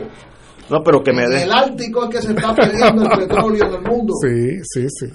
No, 0.72 0.82
pero 0.82 1.02
que 1.02 1.12
me 1.12 1.24
El 1.24 1.52
Ártico 1.52 2.04
es 2.04 2.10
que 2.16 2.22
se 2.22 2.32
está 2.32 2.54
perdiendo 2.54 3.02
el 3.02 3.18
petróleo 3.28 3.70
del 3.70 3.82
mundo. 3.82 4.14
Sí, 4.22 4.58
sí, 4.62 4.86
sí. 4.88 5.06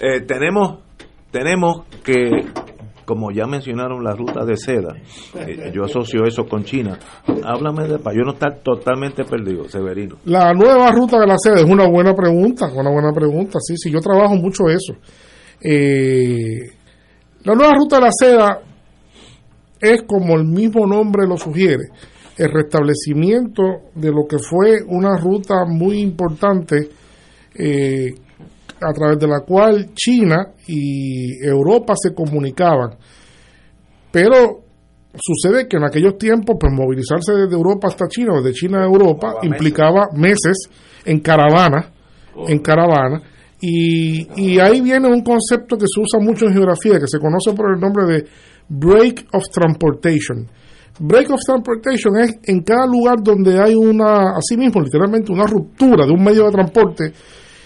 Eh, 0.00 0.22
tenemos, 0.22 0.78
tenemos 1.30 1.82
que, 2.02 2.30
como 3.04 3.30
ya 3.30 3.46
mencionaron 3.46 4.02
la 4.02 4.14
ruta 4.14 4.42
de 4.46 4.56
seda, 4.56 4.96
eh, 5.34 5.70
yo 5.70 5.84
asocio 5.84 6.24
eso 6.24 6.46
con 6.46 6.64
China. 6.64 6.98
Háblame 7.44 7.88
de 7.88 7.98
para 7.98 8.16
yo 8.16 8.22
no 8.22 8.32
estar 8.32 8.60
totalmente 8.60 9.24
perdido, 9.24 9.68
Severino. 9.68 10.16
La 10.24 10.54
nueva 10.54 10.90
ruta 10.92 11.20
de 11.20 11.26
la 11.26 11.36
seda 11.36 11.56
es 11.56 11.66
una 11.66 11.86
buena 11.86 12.14
pregunta, 12.14 12.70
una 12.74 12.90
buena 12.90 13.12
pregunta. 13.12 13.58
Sí, 13.60 13.74
sí, 13.76 13.90
yo 13.90 14.00
trabajo 14.00 14.34
mucho 14.36 14.64
eso. 14.70 14.94
Eh, 15.60 16.70
la 17.44 17.54
nueva 17.54 17.74
ruta 17.74 17.96
de 17.96 18.02
la 18.02 18.10
seda 18.18 18.60
es 19.78 20.04
como 20.04 20.36
el 20.36 20.46
mismo 20.46 20.86
nombre 20.86 21.26
lo 21.28 21.36
sugiere 21.36 21.90
el 22.42 22.50
restablecimiento 22.50 23.62
de 23.94 24.10
lo 24.10 24.26
que 24.26 24.38
fue 24.38 24.82
una 24.84 25.16
ruta 25.16 25.64
muy 25.64 26.00
importante 26.00 26.88
eh, 27.54 28.12
a 28.80 28.92
través 28.92 29.18
de 29.20 29.28
la 29.28 29.40
cual 29.46 29.90
China 29.94 30.48
y 30.66 31.38
Europa 31.40 31.94
se 31.96 32.12
comunicaban. 32.12 32.96
Pero 34.10 34.60
sucede 35.14 35.68
que 35.68 35.76
en 35.76 35.84
aquellos 35.84 36.18
tiempos, 36.18 36.56
pues 36.58 36.72
movilizarse 36.72 37.32
desde 37.32 37.54
Europa 37.54 37.86
hasta 37.86 38.08
China 38.08 38.32
o 38.34 38.42
de 38.42 38.52
China 38.52 38.82
a 38.82 38.86
Europa 38.86 39.36
implicaba 39.42 40.08
meses 40.12 40.68
en 41.04 41.20
caravana, 41.20 41.92
en 42.48 42.58
caravana. 42.58 43.22
Y, 43.60 44.26
y 44.34 44.58
ahí 44.58 44.80
viene 44.80 45.06
un 45.06 45.22
concepto 45.22 45.76
que 45.76 45.86
se 45.86 46.00
usa 46.00 46.18
mucho 46.18 46.46
en 46.46 46.54
geografía, 46.54 46.98
que 46.98 47.06
se 47.06 47.20
conoce 47.20 47.52
por 47.52 47.72
el 47.72 47.80
nombre 47.80 48.04
de 48.06 48.24
Break 48.68 49.28
of 49.32 49.44
Transportation 49.52 50.48
Break 50.98 51.30
of 51.30 51.40
transportation 51.44 52.16
es 52.18 52.38
en 52.44 52.62
cada 52.62 52.86
lugar 52.86 53.22
donde 53.22 53.60
hay 53.60 53.74
una, 53.74 54.36
así 54.36 54.56
mismo, 54.56 54.80
literalmente 54.80 55.32
una 55.32 55.46
ruptura 55.46 56.06
de 56.06 56.12
un 56.12 56.22
medio 56.22 56.44
de 56.44 56.52
transporte, 56.52 57.12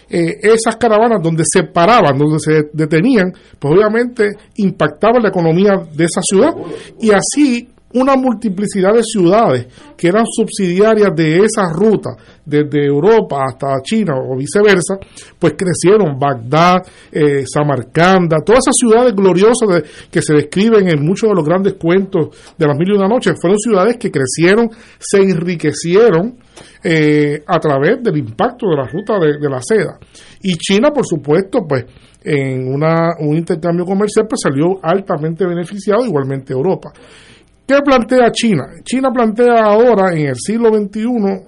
eh, 0.09 0.39
esas 0.43 0.77
caravanas 0.77 1.21
donde 1.23 1.43
se 1.45 1.65
paraban, 1.65 2.17
donde 2.17 2.39
se 2.39 2.71
detenían, 2.73 3.33
pues 3.59 3.75
obviamente 3.75 4.31
impactaban 4.57 5.23
la 5.23 5.31
economía 5.31 5.73
de 5.93 6.05
esa 6.05 6.21
ciudad. 6.23 6.53
Y 7.01 7.11
así 7.11 7.69
una 7.97 8.17
multiplicidad 8.17 8.93
de 8.93 9.03
ciudades 9.03 9.67
que 9.97 10.09
eran 10.09 10.25
subsidiarias 10.27 11.11
de 11.17 11.39
esa 11.39 11.73
ruta, 11.73 12.11
desde 12.45 12.87
Europa 12.87 13.45
hasta 13.49 13.81
China 13.83 14.15
o 14.17 14.37
viceversa, 14.37 14.99
pues 15.39 15.55
crecieron. 15.57 16.19
Bagdad, 16.19 16.83
eh, 17.11 17.45
Samarcanda, 17.47 18.39
todas 18.45 18.61
esas 18.67 18.77
ciudades 18.77 19.15
gloriosas 19.15 19.83
que 20.11 20.23
se 20.23 20.35
describen 20.35 20.89
en 20.89 21.05
muchos 21.05 21.29
de 21.29 21.35
los 21.35 21.45
grandes 21.45 21.75
cuentos 21.75 22.55
de 22.57 22.67
las 22.67 22.77
mil 22.77 22.89
y 22.89 22.97
una 22.97 23.09
noches, 23.09 23.35
fueron 23.41 23.59
ciudades 23.59 23.97
que 23.97 24.11
crecieron, 24.11 24.71
se 24.99 25.19
enriquecieron 25.19 26.37
eh, 26.83 27.43
a 27.47 27.59
través 27.59 28.03
del 28.03 28.17
impacto 28.17 28.67
de 28.69 28.77
la 28.77 28.87
ruta 28.87 29.19
de, 29.19 29.39
de 29.39 29.49
la 29.49 29.61
seda. 29.61 29.99
Y 30.43 30.55
China, 30.55 30.91
por 30.91 31.07
supuesto, 31.07 31.61
pues 31.67 31.85
en 32.27 32.73
una, 32.75 33.15
un 33.21 33.37
intercambio 33.37 33.85
comercial 33.85 34.27
pues 34.29 34.41
salió 34.43 34.81
altamente 34.83 35.47
beneficiado, 35.47 36.05
igualmente 36.05 36.53
Europa. 36.53 36.93
¿Qué 37.67 37.75
plantea 37.85 38.31
China? 38.31 38.65
China 38.85 39.11
plantea 39.13 39.65
ahora, 39.65 40.13
en 40.13 40.29
el 40.29 40.37
siglo 40.37 40.69
XXI, 40.69 41.03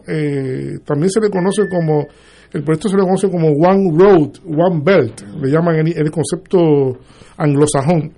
eh, 0.09 0.79
también 0.85 1.11
se 1.11 1.21
le 1.21 1.31
conoce 1.31 1.69
como, 1.69 2.07
el 2.53 2.65
proyecto 2.65 2.89
se 2.89 2.97
le 2.97 3.05
conoce 3.05 3.31
como 3.31 3.49
One 3.51 3.93
Road, 3.97 4.31
One 4.45 4.81
Belt, 4.83 5.21
le 5.41 5.49
llaman 5.49 5.77
el, 5.77 6.11
concepto 6.11 6.59
anglosajón. 7.37 8.13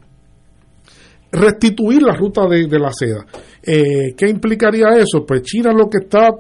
Restituir 1.30 2.02
la 2.02 2.14
ruta 2.14 2.48
de, 2.48 2.66
la 2.78 2.90
seda. 2.90 3.26
Eh, 3.62 4.14
¿Qué 4.16 4.28
implicaría 4.28 4.96
eso? 4.96 5.24
Pues 5.26 5.42
China 5.42 5.70
lo 5.72 5.88
que 5.90 5.98
está 5.98 6.30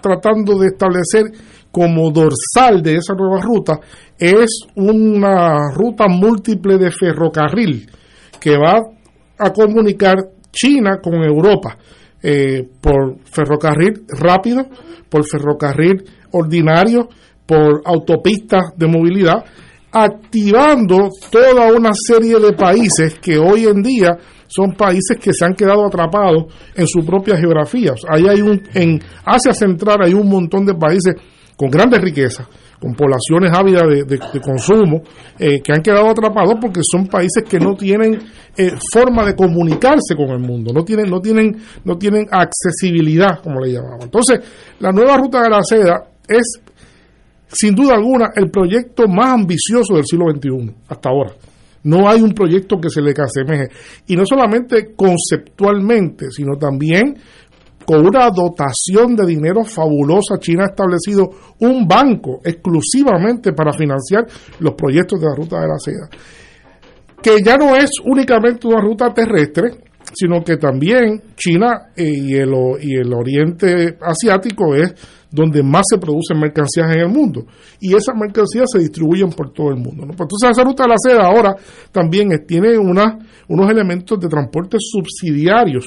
tratando 0.00 0.58
de 0.58 0.68
establecer 0.68 1.24
como 1.70 2.10
dorsal 2.10 2.82
de 2.82 2.96
esa 2.96 3.14
nueva 3.14 3.40
ruta 3.40 3.78
es 4.18 4.66
una 4.76 5.72
ruta 5.74 6.06
múltiple 6.08 6.78
de 6.78 6.90
ferrocarril 6.90 7.88
que 8.40 8.56
va 8.56 8.80
a 9.38 9.52
comunicar 9.52 10.16
China 10.52 11.00
con 11.02 11.14
Europa 11.14 11.76
eh, 12.22 12.68
por 12.80 13.18
ferrocarril 13.24 14.04
rápido, 14.08 14.66
por 15.08 15.24
ferrocarril 15.26 16.04
ordinario, 16.32 17.08
por 17.44 17.82
autopistas 17.84 18.76
de 18.76 18.86
movilidad, 18.86 19.44
activando 19.90 21.10
toda 21.30 21.72
una 21.72 21.90
serie 21.94 22.38
de 22.38 22.52
países 22.52 23.18
que 23.18 23.38
hoy 23.38 23.66
en 23.66 23.82
día 23.82 24.16
son 24.46 24.74
países 24.74 25.18
que 25.18 25.32
se 25.32 25.44
han 25.44 25.54
quedado 25.54 25.86
atrapados 25.86 26.44
en 26.74 26.86
su 26.86 27.04
propia 27.04 27.36
geografía. 27.36 27.94
Ahí 28.08 28.28
hay 28.28 28.40
un, 28.40 28.62
en 28.74 29.00
Asia 29.24 29.52
Central 29.52 29.98
hay 30.04 30.14
un 30.14 30.28
montón 30.28 30.64
de 30.64 30.74
países 30.74 31.14
con 31.56 31.70
grandes 31.70 32.00
riquezas, 32.00 32.46
con 32.82 32.94
poblaciones 32.94 33.52
ávidas 33.54 33.84
de, 34.08 34.40
consumo, 34.40 35.02
eh, 35.38 35.62
que 35.62 35.72
han 35.72 35.82
quedado 35.82 36.10
atrapados 36.10 36.56
porque 36.60 36.80
son 36.82 37.06
países 37.06 37.44
que 37.48 37.60
no 37.60 37.76
tienen 37.76 38.18
eh, 38.56 38.72
forma 38.92 39.24
de 39.24 39.36
comunicarse 39.36 40.16
con 40.16 40.30
el 40.30 40.40
mundo, 40.40 40.72
no 40.74 40.82
tienen, 40.82 41.08
no 41.08 41.20
tienen, 41.20 41.56
no 41.84 41.96
tienen 41.96 42.26
accesibilidad, 42.28 43.40
como 43.40 43.60
le 43.60 43.74
llamamos. 43.74 44.04
Entonces, 44.04 44.40
la 44.80 44.90
nueva 44.90 45.16
ruta 45.16 45.42
de 45.42 45.50
la 45.50 45.62
seda 45.62 46.02
es, 46.26 46.60
sin 47.46 47.72
duda 47.76 47.94
alguna, 47.94 48.30
el 48.34 48.50
proyecto 48.50 49.06
más 49.06 49.28
ambicioso 49.28 49.94
del 49.94 50.04
siglo 50.04 50.32
XXI, 50.32 50.74
hasta 50.88 51.08
ahora. 51.08 51.30
No 51.84 52.08
hay 52.08 52.20
un 52.20 52.32
proyecto 52.32 52.80
que 52.80 52.90
se 52.90 53.00
le 53.00 53.12
asemeje. 53.12 53.68
Y 54.06 54.16
no 54.16 54.24
solamente 54.24 54.94
conceptualmente, 54.96 56.30
sino 56.30 56.56
también 56.56 57.16
con 57.84 58.06
una 58.06 58.30
dotación 58.30 59.16
de 59.16 59.26
dinero 59.26 59.64
fabulosa, 59.64 60.38
China 60.38 60.64
ha 60.64 60.70
establecido 60.70 61.30
un 61.60 61.86
banco 61.86 62.40
exclusivamente 62.44 63.52
para 63.52 63.72
financiar 63.72 64.26
los 64.60 64.74
proyectos 64.74 65.20
de 65.20 65.26
la 65.26 65.34
ruta 65.34 65.60
de 65.60 65.68
la 65.68 65.78
seda, 65.78 66.08
que 67.20 67.38
ya 67.44 67.56
no 67.56 67.76
es 67.76 67.90
únicamente 68.04 68.66
una 68.66 68.80
ruta 68.80 69.12
terrestre, 69.12 69.70
sino 70.14 70.42
que 70.44 70.56
también 70.56 71.22
China 71.36 71.90
eh, 71.96 72.04
y, 72.04 72.34
el, 72.34 72.52
Oriente 73.14 73.96
Asiático 74.00 74.74
es 74.74 74.94
donde 75.30 75.62
más 75.62 75.84
se 75.88 75.98
producen 75.98 76.38
mercancías 76.38 76.94
en 76.94 77.00
el 77.00 77.08
mundo. 77.08 77.46
Y 77.80 77.94
esas 77.94 78.14
mercancías 78.14 78.66
se 78.70 78.78
distribuyen 78.78 79.30
por 79.30 79.50
todo 79.52 79.70
el 79.70 79.76
mundo. 79.76 80.04
Pues 80.06 80.20
entonces 80.20 80.50
esa 80.50 80.62
ruta 80.62 80.82
de 80.82 80.90
la 80.90 80.96
seda 80.98 81.24
ahora 81.24 81.56
también 81.90 82.28
tiene 82.46 82.76
unos 82.76 83.70
elementos 83.70 84.20
de 84.20 84.28
transporte 84.28 84.76
subsidiarios 84.78 85.86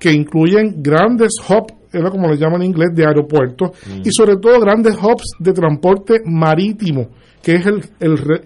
que 0.00 0.10
incluyen 0.10 0.82
grandes 0.82 1.34
hubs 1.48 1.74
era 1.92 2.10
como 2.10 2.28
le 2.28 2.36
llaman 2.36 2.62
en 2.62 2.68
inglés, 2.68 2.90
de 2.94 3.04
aeropuertos 3.04 3.70
y 4.04 4.10
sobre 4.10 4.36
todo 4.36 4.60
grandes 4.60 4.94
hubs 4.96 5.24
de 5.38 5.52
transporte 5.52 6.20
marítimo, 6.24 7.08
que 7.42 7.56
es 7.56 7.66
el, 7.66 7.82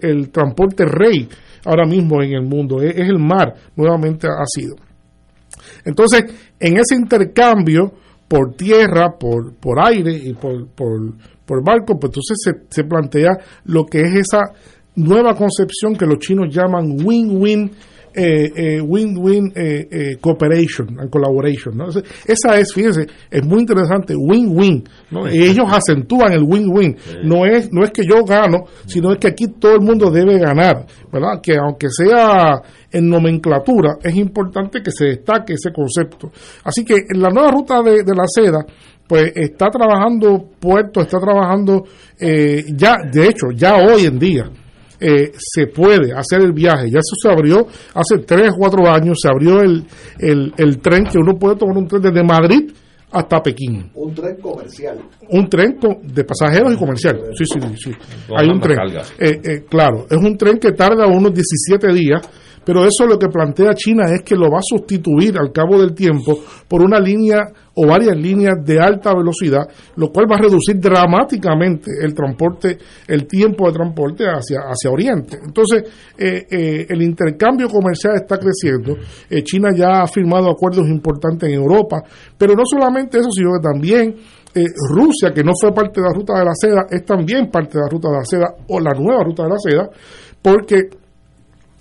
el, 0.01 0.29
transporte 0.31 0.83
rey 0.85 1.29
ahora 1.63 1.85
mismo 1.85 2.21
en 2.21 2.33
el 2.33 2.43
mundo, 2.43 2.81
es, 2.81 2.95
el 2.95 3.19
mar, 3.19 3.53
nuevamente 3.75 4.27
ha 4.27 4.45
sido. 4.45 4.75
Entonces, 5.83 6.25
en 6.59 6.77
ese 6.77 6.95
intercambio 6.95 7.93
por 8.27 8.55
tierra, 8.55 9.15
por, 9.17 9.53
por 9.55 9.79
aire 9.79 10.11
y 10.11 10.33
por, 10.33 10.67
por, 10.67 11.63
barco, 11.63 11.99
pues 11.99 12.11
entonces 12.11 12.37
se, 12.43 12.51
se 12.69 12.83
plantea 12.83 13.37
lo 13.65 13.85
que 13.85 14.01
es 14.01 14.15
esa 14.15 14.41
nueva 14.95 15.35
concepción 15.35 15.95
que 15.95 16.05
los 16.05 16.17
chinos 16.19 16.53
llaman 16.53 16.97
win-win 17.03 17.71
eh, 18.15 18.51
eh, 18.55 18.81
win-win 18.81 19.51
eh, 19.55 20.17
cooperation 20.21 20.99
and 20.99 21.09
collaboration. 21.09 21.75
¿no? 21.75 21.89
Esa 21.89 22.57
es, 22.59 22.73
fíjense, 22.73 23.07
es 23.29 23.45
muy 23.45 23.59
interesante, 23.59 24.15
win-win. 24.15 24.83
¿no? 25.11 25.27
Ellos 25.27 25.65
acentúan 25.69 26.33
el 26.33 26.43
win-win. 26.43 26.95
No 27.23 27.45
es, 27.45 27.71
no 27.71 27.83
es 27.83 27.91
que 27.91 28.03
yo 28.05 28.23
gano, 28.23 28.65
sino 28.85 29.11
es 29.11 29.19
que 29.19 29.27
aquí 29.27 29.47
todo 29.59 29.73
el 29.73 29.81
mundo 29.81 30.09
debe 30.09 30.39
ganar. 30.39 30.85
¿verdad? 31.11 31.41
Que 31.41 31.57
aunque 31.57 31.87
sea 31.89 32.61
en 32.91 33.09
nomenclatura, 33.09 33.97
es 34.01 34.15
importante 34.15 34.81
que 34.81 34.91
se 34.91 35.05
destaque 35.05 35.53
ese 35.53 35.71
concepto. 35.71 36.31
Así 36.63 36.85
que 36.85 36.95
en 37.09 37.21
la 37.21 37.29
nueva 37.29 37.51
ruta 37.51 37.81
de, 37.81 38.03
de 38.03 38.15
la 38.15 38.25
seda, 38.27 38.65
pues 39.07 39.33
está 39.35 39.67
trabajando 39.69 40.51
Puerto, 40.59 41.01
está 41.01 41.19
trabajando 41.19 41.83
ya, 42.17 42.95
de 43.11 43.27
hecho, 43.27 43.47
ya 43.53 43.75
hoy 43.75 44.05
en 44.05 44.17
día 44.17 44.49
eh, 44.99 45.31
se 45.37 45.67
puede 45.67 46.13
hacer 46.13 46.41
el 46.41 46.53
viaje. 46.53 46.89
Ya 46.89 46.99
eso 46.99 47.15
se 47.21 47.29
abrió 47.29 47.67
hace 47.93 48.19
3 48.25 48.51
o 48.51 48.57
4 48.57 48.89
años, 48.89 49.17
se 49.21 49.29
abrió 49.29 49.61
el, 49.61 49.85
el, 50.19 50.77
tren 50.79 51.05
que 51.05 51.17
uno 51.17 51.33
puede 51.37 51.55
tomar 51.55 51.77
un 51.77 51.87
tren 51.87 52.01
desde 52.01 52.23
Madrid 52.23 52.71
hasta 53.11 53.41
Pekín. 53.41 53.91
Un 53.93 54.13
tren 54.13 54.37
comercial. 54.41 54.99
Un 55.29 55.47
tren 55.47 55.77
de 56.03 56.23
pasajeros 56.23 56.73
y 56.73 56.77
comercial. 56.77 57.19
Sí, 57.37 57.45
sí, 57.45 57.59
sí. 57.77 57.91
Hay 58.35 58.47
un 58.47 58.59
tren. 58.59 58.77
Eh, 59.19 59.41
eh, 59.43 59.63
claro, 59.69 60.05
es 60.09 60.17
un 60.17 60.37
tren 60.37 60.57
que 60.59 60.71
tarda 60.71 61.07
unos 61.07 61.33
17 61.33 61.93
días 61.93 62.21
pero 62.65 62.83
eso 62.83 63.05
lo 63.07 63.19
que 63.19 63.27
plantea 63.27 63.73
China 63.75 64.05
es 64.11 64.23
que 64.23 64.35
lo 64.35 64.49
va 64.49 64.57
a 64.57 64.63
sustituir 64.63 65.37
al 65.37 65.51
cabo 65.51 65.79
del 65.79 65.93
tiempo 65.93 66.39
por 66.67 66.81
una 66.81 66.99
línea 66.99 67.45
o 67.75 67.87
varias 67.87 68.15
líneas 68.17 68.55
de 68.63 68.79
alta 68.79 69.13
velocidad, 69.13 69.67
lo 69.97 70.09
cual 70.09 70.25
va 70.31 70.35
a 70.35 70.43
reducir 70.43 70.79
dramáticamente 70.79 71.91
el 72.01 72.13
transporte, 72.13 72.77
el 73.07 73.27
tiempo 73.27 73.67
de 73.67 73.73
transporte 73.73 74.25
hacia, 74.25 74.61
hacia 74.61 74.91
Oriente. 74.91 75.37
Entonces, 75.45 75.83
eh, 76.17 76.47
eh, 76.49 76.85
el 76.89 77.01
intercambio 77.01 77.67
comercial 77.67 78.15
está 78.15 78.37
creciendo. 78.37 78.95
Eh, 79.29 79.43
China 79.43 79.69
ya 79.75 80.01
ha 80.01 80.07
firmado 80.07 80.49
acuerdos 80.49 80.87
importantes 80.87 81.49
en 81.49 81.55
Europa, 81.55 82.01
pero 82.37 82.53
no 82.53 82.63
solamente 82.65 83.19
eso, 83.19 83.29
sino 83.31 83.51
que 83.53 83.61
también 83.61 84.15
Rusia, 84.89 85.33
que 85.35 85.43
no 85.43 85.51
fue 85.59 85.73
parte 85.73 85.99
de 85.99 86.07
la 86.07 86.13
ruta 86.13 86.39
de 86.39 86.45
la 86.45 86.53
seda, 86.55 86.85
es 86.89 87.03
también 87.03 87.51
parte 87.51 87.77
de 87.77 87.83
la 87.83 87.89
ruta 87.89 88.07
de 88.07 88.15
la 88.15 88.23
seda 88.23 88.55
o 88.69 88.79
la 88.79 88.91
nueva 88.97 89.21
ruta 89.21 89.43
de 89.43 89.49
la 89.49 89.59
seda, 89.59 89.89
porque 90.41 90.87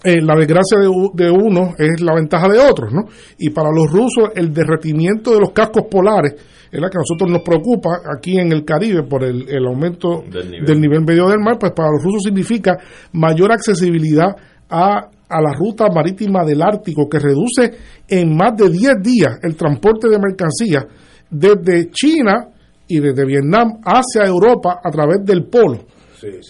eh, 0.04 0.20
la 0.20 0.36
desgracia 0.36 0.78
de, 0.78 0.88
de 1.14 1.30
uno 1.30 1.74
es 1.78 2.00
la 2.02 2.14
ventaja 2.14 2.46
de 2.48 2.58
otros, 2.58 2.92
¿no? 2.92 3.04
Y 3.38 3.50
para 3.50 3.70
los 3.70 3.90
rusos 3.90 4.30
el 4.34 4.52
derretimiento 4.52 5.32
de 5.32 5.40
los 5.40 5.52
cascos 5.52 5.84
polares 5.90 6.34
es 6.70 6.80
la 6.80 6.90
que 6.90 6.98
a 6.98 7.06
nosotros 7.06 7.30
nos 7.30 7.42
preocupa 7.42 8.02
aquí 8.14 8.38
en 8.38 8.52
el 8.52 8.64
Caribe 8.64 9.04
por 9.04 9.24
el, 9.24 9.46
aumento 9.64 10.24
del 10.28 10.80
nivel. 10.80 11.04
medio 11.04 11.28
del 11.28 11.38
mar, 11.38 11.56
pues 11.58 11.72
para 11.72 11.88
los 11.90 12.02
rusos 12.02 12.22
significa 12.24 12.76
mayor 13.12 13.52
accesibilidad 13.52 14.36
a, 14.68 15.08
a 15.28 15.40
la 15.40 15.52
ruta 15.56 15.86
marítima 15.88 16.44
del 16.44 16.60
Ártico, 16.60 17.08
que 17.08 17.20
reduce 17.20 17.70
en 18.08 18.36
más 18.36 18.56
de 18.56 18.68
10 18.68 18.94
días 19.02 19.38
el 19.42 19.56
transporte 19.56 20.08
de 20.08 20.18
mercancías 20.18 20.84
desde 21.30 21.90
China 21.90 22.48
y 22.88 22.98
desde 22.98 23.24
Vietnam 23.24 23.80
hacia 23.84 24.26
Europa 24.26 24.80
a 24.82 24.90
través 24.90 25.24
del 25.24 25.44
polo 25.44 25.93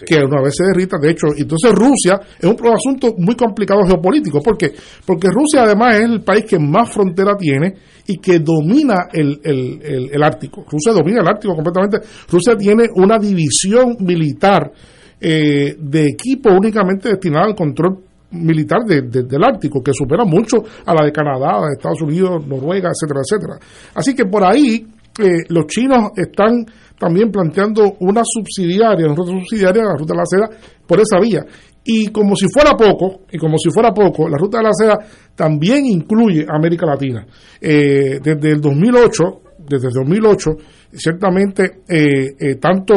que 0.06 0.16
una 0.16 0.42
vez 0.42 0.55
se 0.56 0.64
derrita. 0.64 0.96
De 1.01 1.10
hecho, 1.10 1.26
entonces 1.36 1.72
Rusia 1.72 2.20
es 2.38 2.44
un 2.44 2.56
asunto 2.68 3.14
muy 3.18 3.34
complicado 3.34 3.82
geopolítico. 3.86 4.40
¿Por 4.40 4.56
qué? 4.56 4.72
Porque 5.06 5.28
Rusia 5.28 5.62
además 5.62 5.96
es 5.96 6.02
el 6.02 6.22
país 6.22 6.44
que 6.44 6.59
más 6.59 6.90
frontera 6.90 7.36
tiene 7.36 7.74
y 8.06 8.18
que 8.18 8.38
domina 8.38 9.09
el, 9.12 9.40
el, 9.42 10.10
el, 10.12 10.22
Ártico. 10.22 10.64
Rusia 10.70 10.92
domina 10.92 11.20
el 11.20 11.28
Ártico 11.28 11.55
completamente. 11.55 11.98
Rusia 12.30 12.56
tiene 12.56 12.88
una 12.94 13.18
división 13.18 13.96
militar 14.01 14.70
eh, 15.20 15.74
de 15.78 16.09
equipo 16.09 16.51
únicamente 16.51 17.09
destinada 17.09 17.46
al 17.46 17.55
control 17.55 17.98
militar 18.32 18.80
del 18.84 19.44
Ártico, 19.44 19.82
que 19.82 19.92
supera 19.92 20.24
mucho 20.24 20.59
a 20.84 20.92
la 20.92 21.05
de 21.05 21.12
Canadá, 21.12 21.60
de 21.66 21.74
Estados 21.76 22.02
Unidos, 22.02 22.46
Noruega, 22.46 22.90
etcétera, 22.90 23.20
etcétera. 23.20 23.59
Así 23.94 24.14
que 24.14 24.24
por 24.24 24.44
ahí 24.44 24.86
eh, 25.18 25.44
los 25.48 25.66
chinos 25.66 26.10
están 26.16 26.66
también 26.98 27.30
planteando 27.30 27.96
una 28.00 28.22
subsidiaria, 28.24 29.06
una 29.06 29.14
ruta 29.14 29.32
subsidiaria 29.32 29.82
a 29.82 29.86
la 29.86 29.96
ruta 29.96 30.14
de 30.14 30.18
la 30.18 30.26
seda 30.26 30.48
por 30.86 31.00
esa 31.00 31.18
vía. 31.20 31.44
Y 31.86 32.08
como 32.08 32.34
si 32.34 32.46
fuera 32.48 32.72
poco, 32.72 33.22
y 33.30 33.38
como 33.38 33.58
si 33.58 33.70
fuera 33.70 33.92
poco, 33.92 34.28
la 34.28 34.38
ruta 34.38 34.58
de 34.58 34.64
la 34.64 34.72
seda 34.72 34.98
también 35.34 35.84
incluye 35.84 36.46
América 36.48 36.86
Latina. 36.86 37.26
Eh, 37.60 38.20
desde 38.22 38.52
el 38.52 38.60
2008, 38.60 39.22
desde 39.68 39.88
el 39.88 39.92
2008, 39.92 40.50
ciertamente 40.92 41.82
eh, 41.88 42.34
eh, 42.38 42.54
tanto 42.56 42.94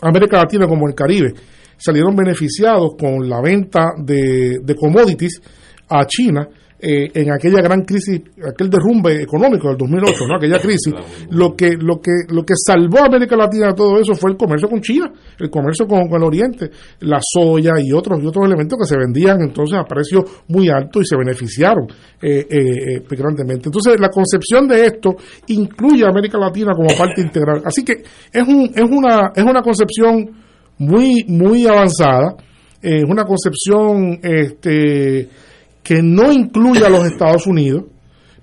América 0.00 0.38
Latina 0.38 0.66
como 0.66 0.88
el 0.88 0.94
Caribe 0.94 1.32
salieron 1.76 2.16
beneficiados 2.16 2.94
con 2.98 3.28
la 3.28 3.40
venta 3.40 3.92
de, 3.98 4.58
de 4.62 4.74
commodities 4.74 5.40
a 5.88 6.04
China 6.06 6.48
eh, 6.84 7.10
en 7.14 7.30
aquella 7.30 7.62
gran 7.62 7.82
crisis, 7.82 8.20
aquel 8.44 8.68
derrumbe 8.68 9.22
económico 9.22 9.68
del 9.68 9.76
2008, 9.76 10.26
¿no? 10.26 10.36
aquella 10.36 10.58
crisis, 10.58 10.92
lo 11.30 11.54
que, 11.54 11.76
lo, 11.78 12.00
que, 12.00 12.10
lo 12.28 12.42
que 12.42 12.54
salvó 12.56 12.98
a 12.98 13.06
América 13.06 13.36
Latina 13.36 13.68
de 13.68 13.74
todo 13.74 14.00
eso 14.00 14.14
fue 14.14 14.32
el 14.32 14.36
comercio 14.36 14.68
con 14.68 14.80
China, 14.80 15.12
el 15.38 15.48
comercio 15.48 15.86
con, 15.86 16.02
el 16.12 16.22
Oriente, 16.24 16.70
la 17.00 17.20
soya 17.22 17.74
y 17.78 17.92
otros, 17.92 18.20
y 18.20 18.26
otros 18.26 18.46
elementos 18.46 18.76
que 18.80 18.86
se 18.86 18.98
vendían 18.98 19.40
entonces 19.42 19.78
a 19.78 19.84
precios 19.84 20.24
muy 20.48 20.68
altos 20.68 21.02
y 21.02 21.06
se 21.06 21.16
beneficiaron 21.16 21.86
eh, 22.20 22.46
eh, 22.50 22.96
eh, 22.96 23.02
grandemente. 23.10 23.68
Entonces, 23.68 24.00
la 24.00 24.08
concepción 24.08 24.66
de 24.66 24.86
esto 24.86 25.14
incluye 25.46 26.04
a 26.04 26.08
América 26.08 26.36
Latina 26.36 26.72
como 26.74 26.88
parte 26.98 27.20
integral. 27.22 27.62
Así 27.64 27.84
que 27.84 28.02
es, 28.32 28.42
un, 28.42 28.72
es, 28.74 28.90
una, 28.90 29.30
es 29.36 29.44
una 29.44 29.62
concepción 29.62 30.30
muy, 30.78 31.24
muy 31.28 31.64
avanzada, 31.66 32.34
es 32.80 33.04
una 33.04 33.24
concepción 33.24 34.18
este, 34.20 35.28
que 35.82 36.02
no 36.02 36.32
incluya 36.32 36.86
a 36.86 36.90
los 36.90 37.06
Estados 37.06 37.46
Unidos, 37.46 37.84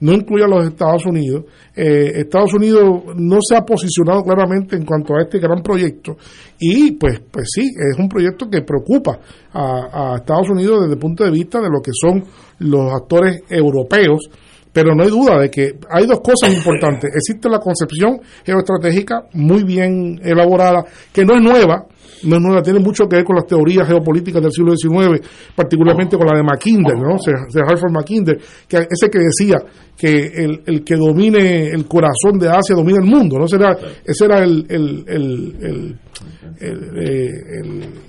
no 0.02 0.14
incluya 0.14 0.46
a 0.46 0.48
los 0.48 0.66
Estados 0.66 1.06
Unidos. 1.06 1.46
Eh, 1.76 2.22
Estados 2.22 2.54
Unidos 2.54 3.04
no 3.16 3.38
se 3.42 3.56
ha 3.56 3.62
posicionado 3.62 4.24
claramente 4.24 4.76
en 4.76 4.86
cuanto 4.86 5.16
a 5.16 5.22
este 5.22 5.40
gran 5.40 5.62
proyecto 5.62 6.18
y 6.60 6.92
pues, 6.94 7.22
pues 7.32 7.48
sí, 7.54 7.64
es 7.64 7.98
un 7.98 8.10
proyecto 8.10 8.50
que 8.50 8.62
preocupa 8.62 9.20
a, 9.54 10.14
a 10.14 10.16
Estados 10.18 10.50
Unidos 10.50 10.82
desde 10.82 10.94
el 10.94 11.00
punto 11.00 11.24
de 11.24 11.32
vista 11.32 11.60
de 11.60 11.70
lo 11.70 11.82
que 11.82 11.92
son 11.94 12.24
los 12.60 12.94
actores 12.94 13.42
europeos 13.50 14.30
pero 14.72 14.94
no 14.96 15.04
hay 15.04 15.10
duda 15.10 15.40
de 15.40 15.50
que 15.50 15.80
hay 15.90 16.06
dos 16.06 16.22
cosas 16.22 16.56
importantes. 16.56 17.12
Existe 17.16 17.50
la 17.50 17.60
concepción 17.60 18.22
geoestratégica 18.46 19.24
muy 19.34 19.64
bien 19.64 20.20
elaborada, 20.24 20.86
que 21.12 21.26
no 21.26 21.36
es 21.36 21.42
nueva, 21.42 21.86
no 22.24 22.40
nueva, 22.40 22.62
tiene 22.62 22.80
mucho 22.80 23.08
que 23.08 23.18
ver 23.18 23.26
con 23.26 23.36
las 23.36 23.46
teorías 23.46 23.88
geopolíticas 23.88 24.42
del 24.42 24.52
siglo 24.52 24.74
XIX, 24.76 25.22
particularmente 25.56 26.18
con 26.18 26.28
la 26.28 26.38
de 26.38 26.44
Mackinder, 26.44 26.98
¿no? 26.98 27.18
De 27.26 27.62
Hartford 27.62 27.92
Mackinder, 27.92 28.38
que 28.68 28.78
ese 28.90 29.10
que 29.10 29.20
decía 29.20 29.58
que 29.96 30.28
el, 30.44 30.62
el, 30.66 30.84
que 30.84 30.96
domine 30.96 31.70
el 31.70 31.86
corazón 31.86 32.40
de 32.40 32.50
Asia 32.50 32.76
domina 32.76 33.00
el 33.00 33.10
mundo, 33.10 33.38
¿no? 33.38 33.46
Ese 33.46 33.56
era, 33.58 33.78
ese 34.06 34.26
era 34.26 34.44
el, 34.44 34.66
el, 34.70 35.04
el, 35.08 36.00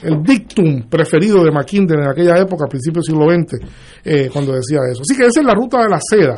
el, 0.03 0.23
dictum 0.23 0.89
preferido 0.89 1.45
de 1.45 1.51
Mackinder 1.51 1.99
en 2.01 2.09
aquella 2.09 2.39
época, 2.39 2.65
a 2.65 2.69
principios 2.69 3.05
del 3.05 3.15
siglo 3.15 3.31
XX, 3.31 3.61
eh, 4.05 4.31
cuando 4.33 4.53
decía 4.53 4.79
eso. 4.91 5.03
Así 5.03 5.17
que 5.17 5.27
esa 5.27 5.41
es 5.41 5.47
la 5.47 5.55
ruta 5.55 5.83
de 5.83 5.89
la 5.89 5.99
seda 6.01 6.35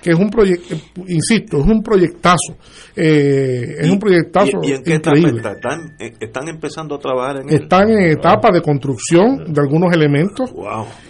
que 0.00 0.10
es 0.10 0.16
un 0.16 0.30
proyecto, 0.30 0.74
insisto, 1.08 1.58
es 1.58 1.66
un 1.66 1.82
proyectazo. 1.82 2.56
Eh, 2.94 3.76
es 3.80 3.90
un 3.90 3.98
proyectazo 3.98 4.60
¿Y, 4.62 4.72
en 4.72 4.82
qué 4.82 4.94
increíble. 4.94 5.42
¿Están, 5.44 5.96
eh, 5.98 6.12
¿Están 6.20 6.48
empezando 6.48 6.94
a 6.94 6.98
trabajar 6.98 7.42
en 7.42 7.48
Están 7.48 7.90
en 7.90 8.10
etapa 8.10 8.50
de 8.52 8.60
construcción 8.60 9.52
de 9.52 9.60
algunos 9.60 9.92
elementos. 9.92 10.52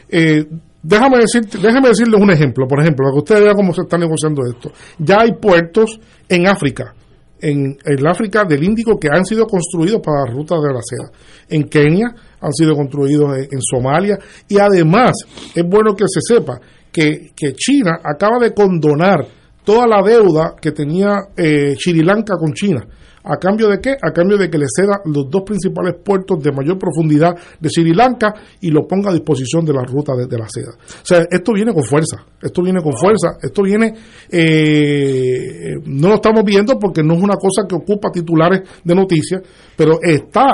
Eh, 0.09 0.47
déjame, 0.83 1.19
decir, 1.19 1.43
déjame 1.61 1.89
decirles 1.89 2.21
un 2.21 2.31
ejemplo, 2.31 2.67
por 2.67 2.81
ejemplo, 2.81 3.05
para 3.05 3.13
que 3.13 3.19
ustedes 3.19 3.43
vean 3.43 3.57
cómo 3.57 3.75
se 3.75 3.83
está 3.83 3.99
negociando 3.99 4.43
esto. 4.47 4.71
Ya 4.99 5.21
hay 5.21 5.33
puertos 5.35 5.99
en 6.29 6.47
África, 6.47 6.95
en 7.41 7.77
el 7.85 8.07
África 8.07 8.45
del 8.45 8.63
Índico, 8.63 8.99
que 8.99 9.09
han 9.13 9.25
sido 9.25 9.47
construidos 9.47 10.01
para 10.01 10.25
la 10.25 10.33
ruta 10.33 10.55
de 10.57 10.73
la 10.73 10.81
seda. 10.83 11.11
En 11.49 11.65
Kenia 11.69 12.15
han 12.41 12.53
sido 12.53 12.75
construidos 12.75 13.37
en 13.37 13.61
Somalia 13.61 14.17
y 14.49 14.59
además 14.59 15.13
es 15.55 15.65
bueno 15.65 15.95
que 15.95 16.05
se 16.07 16.21
sepa 16.21 16.61
que, 16.97 17.53
China 17.53 17.99
acaba 18.03 18.39
de 18.39 18.55
condonar 18.55 19.27
toda 19.65 19.87
la 19.87 20.03
deuda 20.03 20.55
que 20.61 20.73
tenía 20.73 21.29
eh, 21.37 21.75
Sri 21.79 22.03
Lanka 22.03 22.35
con 22.39 22.53
China. 22.55 22.87
¿A 23.29 23.39
cambio 23.39 23.69
de 23.69 23.81
qué? 23.81 23.91
A 23.91 24.13
cambio 24.13 24.39
de 24.39 24.49
que 24.49 24.57
le 24.57 24.67
ceda 24.69 25.01
los 25.05 25.29
dos 25.29 25.43
principales 25.45 25.97
puertos 26.03 26.41
de 26.41 26.53
mayor 26.53 26.79
profundidad 26.79 27.35
de 27.59 27.69
Sri 27.69 27.93
Lanka 27.93 28.33
y 28.61 28.71
lo 28.71 28.87
ponga 28.87 29.11
a 29.11 29.13
disposición 29.13 29.65
de 29.65 29.73
la 29.73 29.83
ruta 29.83 30.13
de, 30.15 30.39
la 30.39 30.47
seda. 30.49 30.73
O 30.79 31.05
sea, 31.05 31.27
esto 31.29 31.53
viene 31.53 31.75
con 31.75 31.83
fuerza, 31.83 32.25
esto 32.41 32.63
viene 32.63 32.81
con 32.81 32.93
fuerza, 32.93 33.37
esto 33.43 33.63
viene, 33.63 33.93
eh, 34.31 35.75
no 35.87 36.09
lo 36.09 36.15
estamos 36.15 36.45
viendo 36.45 36.79
porque 36.79 37.03
no 37.03 37.15
es 37.15 37.23
una 37.23 37.35
cosa 37.35 37.67
que 37.69 37.75
ocupa 37.75 38.13
titulares 38.13 38.61
de 38.85 38.95
noticias, 38.95 39.43
pero 39.77 39.99
está 40.01 40.47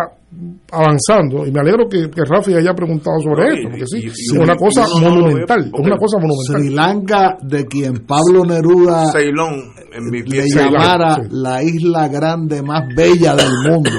avanzando. 0.70 1.46
Y 1.46 1.50
me 1.52 1.60
alegro 1.60 1.88
que, 1.88 2.10
que 2.10 2.22
Rafi 2.24 2.54
haya 2.54 2.72
preguntado 2.74 3.18
sobre 3.20 3.54
esto 3.54 3.68
porque 3.68 3.86
sí, 3.86 4.06
es 4.06 4.32
una 4.38 4.56
cosa 4.56 4.86
monumental 5.00 5.66
es 5.66 5.72
una 5.86 5.96
cosa 5.96 6.18
monumental. 6.18 6.60
Sri 6.62 6.70
Lanka 6.74 7.36
de 7.42 7.66
quien 7.66 8.06
Pablo 8.06 8.44
Neruda 8.44 9.12
le 9.14 10.48
llamara 10.48 11.18
la 11.30 11.62
isla 11.62 12.08
grande 12.08 12.62
más 12.62 12.82
bella 12.94 13.34
del 13.36 13.50
mundo. 13.68 13.90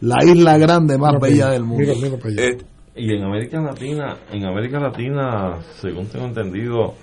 La 0.00 0.16
isla 0.24 0.58
grande 0.58 0.96
más 0.98 1.14
bella 1.20 1.50
del 1.50 1.64
mundo. 1.64 1.92
eh, 2.36 2.56
y 2.94 3.14
en 3.14 3.24
América 3.24 3.60
Latina 3.60 4.16
en 4.32 4.44
América 4.44 4.80
Latina 4.80 5.58
según 5.80 6.06
tengo 6.08 6.26
entendido 6.26 6.94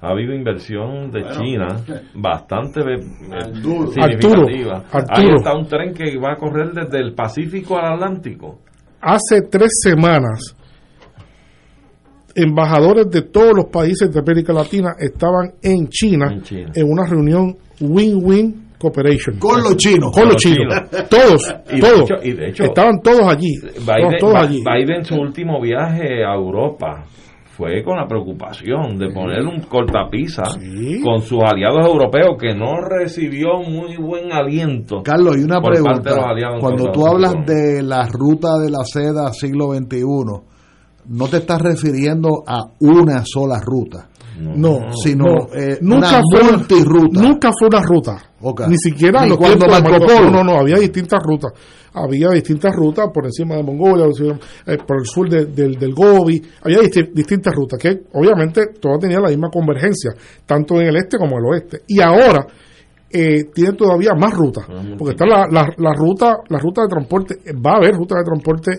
ha 0.00 0.10
habido 0.10 0.32
inversión 0.32 1.10
de 1.10 1.24
China 1.30 1.66
bastante 2.14 2.80
eh, 2.80 3.00
significativa. 3.90 4.84
Ahí 5.08 5.26
está 5.36 5.56
un 5.56 5.66
tren 5.66 5.92
que 5.92 6.16
va 6.18 6.34
a 6.34 6.36
correr 6.36 6.70
desde 6.72 7.00
el 7.00 7.14
Pacífico 7.14 7.76
al 7.76 7.94
Atlántico. 7.94 8.60
Hace 9.00 9.42
tres 9.50 9.70
semanas, 9.82 10.54
embajadores 12.34 13.10
de 13.10 13.22
todos 13.22 13.52
los 13.56 13.66
países 13.66 14.12
de 14.12 14.20
América 14.20 14.52
Latina 14.52 14.94
estaban 14.98 15.54
en 15.62 15.88
China 15.88 16.28
en, 16.50 16.88
una 16.88 17.04
reunión 17.04 17.56
win-win 17.80 18.68
cooperation. 18.78 19.38
Con 19.40 19.62
los 19.64 19.76
chinos. 19.76 20.12
Con, 20.14 20.28
los 20.28 20.36
chinos. 20.36 20.74
Todos, 21.10 21.54
todos. 21.80 22.10
estaban 22.22 23.00
todos 23.02 23.32
allí. 23.32 23.54
todos 24.20 24.34
allí. 24.36 24.62
Biden 24.62 25.04
su 25.04 25.16
último 25.16 25.60
viaje 25.60 26.24
a 26.24 26.34
Europa 26.34 27.04
fue 27.58 27.82
con 27.82 27.96
la 27.96 28.06
preocupación 28.06 28.96
de 28.96 29.10
poner 29.10 29.44
un 29.44 29.60
cortapisa 29.62 30.44
con 31.02 31.20
sus 31.22 31.42
aliados 31.42 31.84
europeos 31.84 32.36
que 32.40 32.54
no 32.54 32.80
recibió 32.80 33.60
muy 33.68 33.96
buen 33.96 34.32
aliento. 34.32 35.02
Carlos, 35.02 35.36
y 35.36 35.42
una 35.42 35.60
pregunta. 35.60 36.14
Cuando 36.60 36.92
tú 36.92 37.04
hablas 37.04 37.34
de 37.44 37.82
la 37.82 38.06
ruta 38.06 38.58
de 38.62 38.70
la 38.70 38.84
seda 38.84 39.32
siglo 39.32 39.74
XXI, 39.74 40.04
no 41.08 41.26
te 41.28 41.38
estás 41.38 41.60
refiriendo 41.60 42.44
a 42.46 42.60
una 42.78 43.24
sola 43.24 43.60
ruta. 43.60 44.08
No, 44.38 44.92
sino 44.92 45.48
eh, 45.54 45.78
nunca 45.80 46.08
una 46.08 46.22
fue, 46.30 46.52
multiruta. 46.52 47.20
Nunca 47.20 47.50
fue 47.58 47.68
una 47.68 47.80
ruta. 47.82 48.22
Ni 48.68 48.76
siquiera 48.78 49.26
Ni 49.26 49.36
cuando 49.36 49.66
Marco 49.66 49.98
Polo. 49.98 50.30
No, 50.30 50.44
no, 50.44 50.58
había 50.60 50.76
distintas 50.76 51.20
rutas 51.22 51.52
había 51.92 52.28
distintas 52.30 52.74
rutas 52.74 53.06
por 53.12 53.24
encima 53.24 53.56
de 53.56 53.62
Mongolia, 53.62 54.06
eh, 54.66 54.78
por 54.86 54.98
el 54.98 55.06
sur 55.06 55.28
del, 55.28 55.74
del 55.74 55.94
Gobi, 55.94 56.40
había 56.62 56.80
distintas 56.80 57.54
rutas 57.54 57.78
que 57.80 58.02
obviamente 58.12 58.74
todas 58.80 59.00
tenían 59.00 59.22
la 59.22 59.28
misma 59.28 59.48
convergencia, 59.50 60.12
tanto 60.46 60.80
en 60.80 60.88
el 60.88 60.96
este 60.96 61.18
como 61.18 61.38
en 61.38 61.44
el 61.44 61.50
oeste. 61.50 61.82
Y 61.86 62.00
ahora 62.00 62.46
eh, 63.10 63.44
tienen 63.54 63.76
todavía 63.76 64.10
más 64.14 64.34
rutas, 64.34 64.66
porque 64.98 65.12
está 65.12 65.26
la, 65.26 65.46
la, 65.50 65.92
ruta, 65.94 66.36
la 66.48 66.58
ruta 66.58 66.82
de 66.82 66.88
transporte, 66.88 67.34
va 67.54 67.72
a 67.72 67.76
haber 67.76 67.94
rutas 67.94 68.18
de 68.18 68.24
transporte 68.24 68.70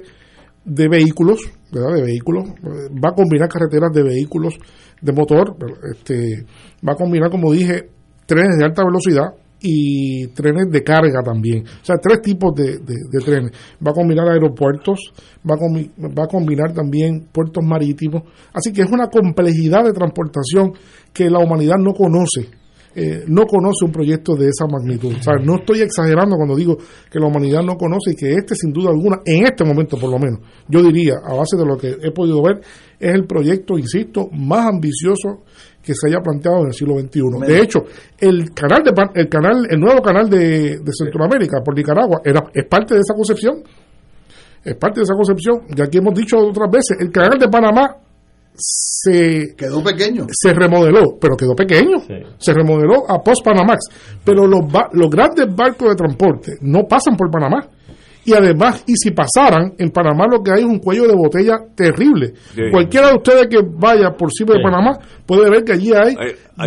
de 0.65 0.87
vehículos, 0.87 1.39
¿verdad? 1.71 1.95
De 1.95 2.03
vehículos, 2.03 2.49
eh, 2.49 2.89
va 2.93 3.11
a 3.11 3.15
combinar 3.15 3.49
carreteras 3.49 3.91
de 3.93 4.03
vehículos 4.03 4.55
de 5.01 5.13
motor, 5.13 5.55
este, 5.91 6.45
va 6.87 6.93
a 6.93 6.95
combinar, 6.95 7.29
como 7.29 7.51
dije, 7.51 7.89
trenes 8.25 8.57
de 8.57 8.65
alta 8.65 8.83
velocidad, 8.83 9.33
y 9.61 10.27
trenes 10.27 10.69
de 10.71 10.83
carga 10.83 11.21
también. 11.23 11.65
O 11.65 11.85
sea, 11.85 11.97
tres 12.01 12.21
tipos 12.21 12.53
de, 12.55 12.79
trenes. 13.23 13.51
Va 13.85 13.91
a 13.91 13.93
combinar 13.93 14.27
aeropuertos, 14.29 15.13
va 15.47 15.55
a, 15.55 16.07
va 16.07 16.23
a 16.23 16.27
combinar 16.27 16.73
también 16.73 17.27
puertos 17.31 17.63
marítimos. 17.63 18.23
Así 18.53 18.71
que 18.71 18.81
es 18.81 18.91
una 18.91 19.07
complejidad 19.07 19.83
de 19.83 19.93
transportación 19.93 20.73
que 21.13 21.29
la 21.29 21.39
humanidad 21.39 21.75
no 21.77 21.93
conoce. 21.93 22.58
Eh, 23.01 23.23
no 23.27 23.45
conoce 23.45 23.85
un 23.85 23.93
proyecto 23.93 24.35
de 24.35 24.49
esa 24.49 24.67
magnitud. 24.67 25.13
O 25.17 25.23
sea, 25.23 25.35
no 25.41 25.55
estoy 25.55 25.79
exagerando 25.79 26.35
cuando 26.35 26.53
digo 26.53 26.75
que 27.09 27.17
la 27.17 27.27
humanidad 27.27 27.61
no 27.63 27.77
conoce 27.77 28.11
y 28.11 28.15
que 28.15 28.33
este, 28.33 28.55
sin 28.55 28.73
duda 28.73 28.89
alguna, 28.89 29.19
en 29.25 29.45
este 29.45 29.63
momento 29.63 29.95
por 29.97 30.11
lo 30.11 30.19
menos, 30.19 30.41
yo 30.67 30.83
diría, 30.83 31.13
a 31.23 31.33
base 31.33 31.55
de 31.55 31.65
lo 31.65 31.77
que 31.77 31.95
he 32.03 32.11
podido 32.11 32.43
ver, 32.43 32.59
es 32.99 33.13
el 33.15 33.25
proyecto, 33.25 33.77
insisto, 33.77 34.27
más 34.33 34.65
ambicioso 34.65 35.45
que 35.81 35.93
se 35.93 36.09
haya 36.09 36.19
planteado 36.19 36.59
en 36.59 36.67
el 36.67 36.73
siglo 36.73 36.99
XXI. 36.99 37.21
De 37.47 37.61
hecho, 37.61 37.85
el 38.19 38.53
canal 38.53 38.83
de 38.83 38.91
el 39.15 39.29
canal, 39.29 39.65
el 39.69 39.79
nuevo 39.79 40.01
canal 40.01 40.29
de, 40.29 40.81
Centroamérica 40.91 41.61
por 41.63 41.77
Nicaragua 41.77 42.19
era, 42.25 42.43
es 42.53 42.65
parte 42.65 42.95
de 42.95 42.99
esa 42.99 43.13
concepción. 43.13 43.63
Es 44.61 44.75
parte 44.75 44.99
de 44.99 45.03
esa 45.03 45.13
concepción. 45.13 45.61
Ya 45.73 45.87
que 45.87 45.99
hemos 45.99 46.13
dicho 46.13 46.37
otras 46.37 46.69
veces, 46.69 46.97
el 46.99 47.11
canal 47.11 47.39
de 47.39 47.47
Panamá 47.47 47.95
se 48.59 49.55
quedó 49.55 49.83
pequeño. 49.83 50.27
Se 50.31 50.53
remodeló, 50.53 51.17
pero 51.19 51.35
quedó 51.35 51.55
pequeño. 51.55 51.97
Se 52.37 52.53
remodeló 52.53 53.09
a 53.09 53.19
post 53.23 53.43
Panamax. 53.43 53.85
Pero 54.23 54.45
los, 54.45 54.61
los 54.93 55.09
grandes 55.09 55.47
barcos 55.55 55.89
de 55.89 55.95
transporte 55.95 56.57
no 56.61 56.83
pasan 56.87 57.15
por 57.15 57.31
Panamá 57.31 57.69
y 58.25 58.33
además, 58.33 58.83
y 58.85 58.93
si 58.95 59.11
pasaran, 59.11 59.73
en 59.77 59.89
Panamá 59.89 60.25
lo 60.29 60.43
que 60.43 60.51
hay 60.51 60.59
es 60.59 60.65
un 60.65 60.77
cuello 60.79 61.07
de 61.07 61.15
botella 61.15 61.57
terrible. 61.75 62.33
Cualquiera 62.71 63.09
de 63.09 63.15
ustedes 63.15 63.47
que 63.47 63.57
vaya 63.63 64.11
por 64.11 64.31
cima 64.31 64.53
de 64.53 64.61
Panamá 64.61 64.99
puede 65.25 65.49
ver 65.49 65.63
que 65.63 65.73
allí 65.73 65.91
hay, 65.93 66.15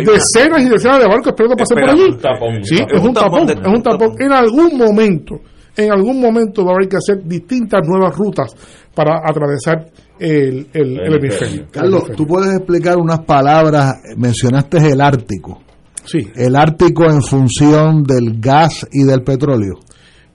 decenas 0.03 0.61
y 0.61 0.69
decenas 0.69 0.99
de 0.99 1.07
barcos 1.07 1.27
esperando 1.27 1.55
pasar 1.55 1.79
por 1.79 1.89
allí. 1.89 2.63
sí, 2.63 2.83
es 2.85 3.01
un 3.01 3.13
tapón, 3.13 3.49
es 3.49 3.67
un 3.67 3.81
tapón. 3.81 4.15
En 4.19 4.33
algún 4.33 4.77
momento, 4.77 5.35
en 5.77 5.91
algún 5.91 6.19
momento 6.19 6.65
va 6.65 6.71
a 6.71 6.75
haber 6.75 6.89
que 6.89 6.97
hacer 6.97 7.23
distintas 7.23 7.81
nuevas 7.87 8.13
rutas 8.17 8.53
para 8.93 9.21
atravesar 9.23 9.85
el, 10.19 10.67
el, 10.73 10.99
el 10.99 11.13
hemisferio. 11.15 11.67
Carlos, 11.71 12.11
tú 12.15 12.25
puedes 12.25 12.55
explicar 12.55 12.97
unas 12.97 13.21
palabras, 13.21 13.95
mencionaste 14.17 14.77
el 14.77 15.01
Ártico. 15.01 15.61
Sí. 16.05 16.19
El 16.35 16.55
Ártico 16.55 17.05
en 17.05 17.21
función 17.21 18.03
del 18.03 18.39
gas 18.39 18.87
y 18.91 19.03
del 19.03 19.23
petróleo. 19.23 19.79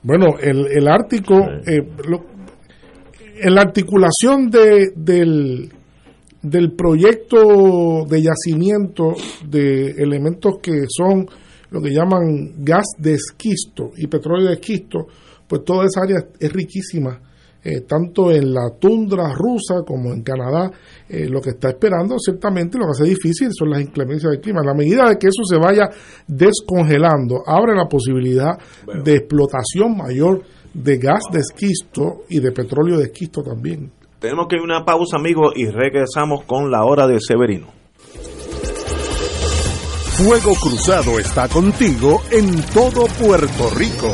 Bueno, 0.03 0.39
el, 0.41 0.67
el 0.67 0.89
Ártico, 0.89 1.35
eh, 1.67 1.87
en 3.41 3.55
la 3.55 3.63
articulación 3.63 4.51
de, 4.51 4.93
del, 4.97 5.71
del 6.43 6.73
proyecto 6.73 8.05
de 8.09 8.23
yacimiento 8.23 9.15
de 9.47 9.91
elementos 9.99 10.55
que 10.63 10.85
son 10.89 11.27
lo 11.71 11.83
que 11.83 11.91
llaman 11.91 12.65
gas 12.65 12.87
de 12.99 13.15
esquisto 13.15 13.93
y 13.97 14.07
petróleo 14.07 14.49
de 14.49 14.55
esquisto, 14.55 15.07
pues 15.47 15.65
toda 15.65 15.85
esa 15.85 16.03
área 16.03 16.25
es 16.41 16.53
riquísima 16.53 17.21
eh, 17.65 17.81
tanto 17.81 18.31
en 18.31 18.53
la 18.55 18.71
tundra 18.79 19.33
rusa 19.35 19.83
como 19.87 20.13
en 20.13 20.23
Canadá, 20.23 20.71
eh, 21.09 21.29
lo 21.29 21.41
que 21.41 21.51
está 21.51 21.71
esperando 21.71 22.17
ciertamente 22.19 22.79
lo 22.79 22.85
que 22.87 23.03
hace 23.03 23.05
difícil 23.05 23.49
son 23.53 23.71
las 23.71 23.81
inclemencias 23.81 24.33
del 24.33 24.41
clima. 24.41 24.61
A 24.61 24.67
la 24.67 24.75
medida 24.75 25.09
de 25.09 25.17
que 25.17 25.29
eso 25.29 25.43
se 25.45 25.59
vaya 25.59 25.89
descongelando, 26.27 27.43
abre 27.47 27.75
la 27.75 27.87
posibilidad 27.87 28.59
de 29.05 29.17
explotación 29.17 29.97
mayor 29.97 30.43
de 30.73 30.99
gas 30.99 31.25
de 31.33 31.41
esquisto 31.41 32.23
y 32.29 32.41
de 32.41 32.53
petróleo 32.53 32.99
de 32.99 33.05
esquisto 33.05 33.43
también. 33.43 33.91
Tenemos 34.19 34.47
que 34.49 34.57
ir 34.57 34.63
a 34.63 34.65
una 34.65 34.85
pausa, 34.85 35.17
amigos, 35.17 35.53
y 35.57 35.67
regresamos 35.67 36.45
con 36.45 36.71
la 36.71 36.85
hora 36.85 37.07
de 37.07 37.19
Severino. 37.21 37.69
Fuego 40.19 40.53
Cruzado 40.61 41.21
está 41.21 41.49
contigo 41.49 42.21
en 42.33 42.61
todo 42.75 43.07
Puerto 43.07 43.71
Rico. 43.77 44.13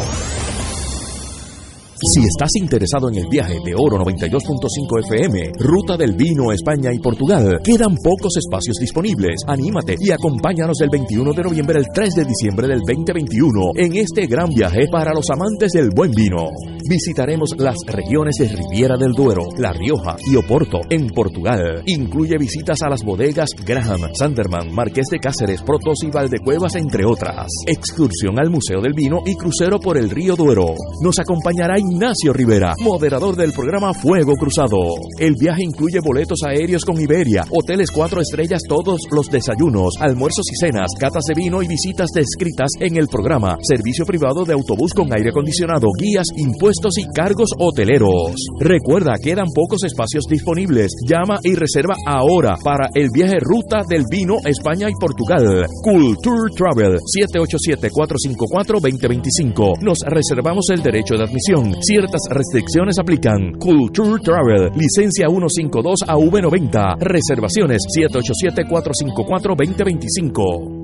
Si 2.13 2.21
estás 2.21 2.51
interesado 2.61 3.09
en 3.09 3.17
el 3.17 3.29
viaje 3.31 3.55
de 3.65 3.75
Oro 3.75 3.97
92.5 3.97 5.05
FM, 5.05 5.53
Ruta 5.59 5.97
del 5.97 6.15
Vino, 6.15 6.53
España 6.53 6.93
y 6.93 6.99
Portugal, 6.99 7.61
quedan 7.65 7.97
pocos 7.97 8.37
espacios 8.37 8.77
disponibles. 8.79 9.41
Anímate 9.47 9.97
y 9.99 10.11
acompáñanos 10.11 10.77
del 10.77 10.91
21 10.91 11.33
de 11.33 11.43
noviembre 11.43 11.79
al 11.79 11.87
3 11.95 12.15
de 12.15 12.25
diciembre 12.27 12.69
del 12.69 12.81
2021 12.81 13.71
en 13.77 13.97
este 13.97 14.27
gran 14.27 14.51
viaje 14.51 14.87
para 14.93 15.15
los 15.15 15.31
amantes 15.31 15.73
del 15.73 15.91
buen 15.97 16.11
vino. 16.11 16.51
Visitaremos 16.87 17.55
las 17.57 17.77
regiones 17.87 18.37
de 18.39 18.49
Riviera 18.49 18.99
del 18.99 19.13
Duero, 19.13 19.49
La 19.57 19.73
Rioja 19.73 20.17
y 20.31 20.37
Oporto 20.37 20.81
en 20.91 21.09
Portugal. 21.09 21.83
Incluye 21.87 22.37
visitas 22.37 22.83
a 22.83 22.91
las 22.91 23.03
bodegas 23.03 23.49
Graham, 23.65 24.11
Sanderman, 24.13 24.71
Marqués 24.75 25.07
de 25.11 25.19
Cáceres, 25.19 25.63
Protos 25.63 26.03
y 26.03 26.11
Valdecuevas, 26.11 26.75
entre 26.75 27.07
otras. 27.07 27.47
Excursión 27.67 28.39
al 28.39 28.51
Museo 28.51 28.83
del 28.83 28.93
Vino 28.93 29.21
y 29.25 29.35
crucero 29.35 29.81
por 29.81 29.97
el 29.97 30.11
río 30.11 30.37
Duero. 30.37 30.75
Nos 31.03 31.19
acompañará 31.19 31.79
Ignacio 31.95 32.33
Rivera, 32.33 32.75
moderador 32.81 33.37
del 33.37 33.53
programa 33.53 33.95
Fuego 33.95 34.35
Cruzado. 34.35 34.97
El 35.17 35.37
viaje 35.39 35.63
incluye 35.63 36.01
boletos 36.01 36.41
aéreos 36.45 36.85
con 36.85 37.01
Iberia, 37.01 37.45
hoteles 37.51 37.93
cuatro 37.93 38.21
estrellas, 38.21 38.63
todos 38.69 39.03
los 39.13 39.31
desayunos, 39.31 39.95
almuerzos 40.01 40.45
y 40.53 40.57
cenas, 40.57 40.91
catas 40.99 41.23
de 41.29 41.35
vino 41.37 41.63
y 41.63 41.69
visitas 41.69 42.09
descritas 42.13 42.73
en 42.81 42.97
el 42.97 43.07
programa, 43.07 43.57
servicio 43.63 44.05
privado 44.05 44.45
de 44.45 44.55
autobús 44.55 44.93
con 44.93 45.07
aire 45.17 45.31
acondicionado, 45.31 45.87
guías, 45.97 46.27
impuestos 46.37 46.99
y 46.99 47.05
cargos 47.15 47.51
hoteleros. 47.61 48.35
Recuerda, 48.59 49.15
quedan 49.23 49.47
pocos 49.55 49.85
espacios 49.85 50.25
disponibles. 50.29 50.91
Llama 51.07 51.39
y 51.45 51.55
reserva 51.55 51.95
ahora 52.07 52.57
para 52.65 52.89
el 52.95 53.11
viaje 53.15 53.37
Ruta 53.39 53.83
del 53.89 54.03
Vino 54.11 54.39
España 54.45 54.91
y 54.91 54.95
Portugal. 54.99 55.69
Culture 55.85 56.51
Travel 56.57 56.99
787-454-2025. 57.23 59.79
Nos 59.81 60.01
reservamos 60.05 60.71
el 60.71 60.83
derecho 60.83 61.15
de 61.15 61.23
admisión. 61.23 61.84
Ciertas 61.87 62.23
restricciones 62.31 62.99
aplican. 62.99 63.53
Culture 63.59 64.19
Travel, 64.23 64.71
licencia 64.75 65.29
152 65.29 66.01
a 66.07 66.17
V90. 66.17 66.97
Reservaciones 66.99 67.83
787-454-2025. 67.95 70.84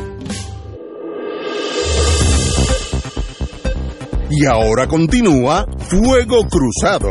Y 4.33 4.45
ahora 4.45 4.87
continúa 4.87 5.65
Fuego 5.89 6.47
Cruzado. 6.47 7.09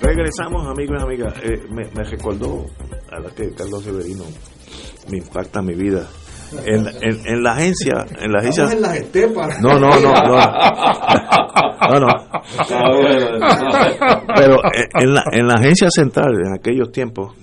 Regresamos, 0.00 0.64
amigos 0.68 0.96
y 1.00 1.02
amigas. 1.02 1.34
Eh, 1.42 1.60
me, 1.70 2.04
recordó 2.04 2.66
a 3.10 3.18
la 3.18 3.30
que 3.30 3.50
Carlos 3.50 3.82
Severino 3.82 4.22
me 5.10 5.18
impacta 5.18 5.60
mi 5.60 5.74
vida. 5.74 6.06
En, 6.64 6.86
en, 7.00 7.42
la 7.42 7.52
agencia 7.52 8.06
en 8.20 8.32
la 8.32 8.38
agencia. 8.38 8.64
En 8.70 8.80
las 8.80 8.96
estepas. 8.96 9.60
no 9.60 9.78
no 9.78 9.88
no 10.00 10.12
no. 10.12 10.36
No, 11.88 12.00
no. 12.00 12.06
pero 14.34 14.56
en 14.98 15.14
la, 15.14 15.24
en 15.30 15.46
la 15.46 15.54
agencia 15.54 15.88
central 15.90 16.34
en 16.44 16.54
aquellos 16.54 16.90
tiempos 16.90 17.34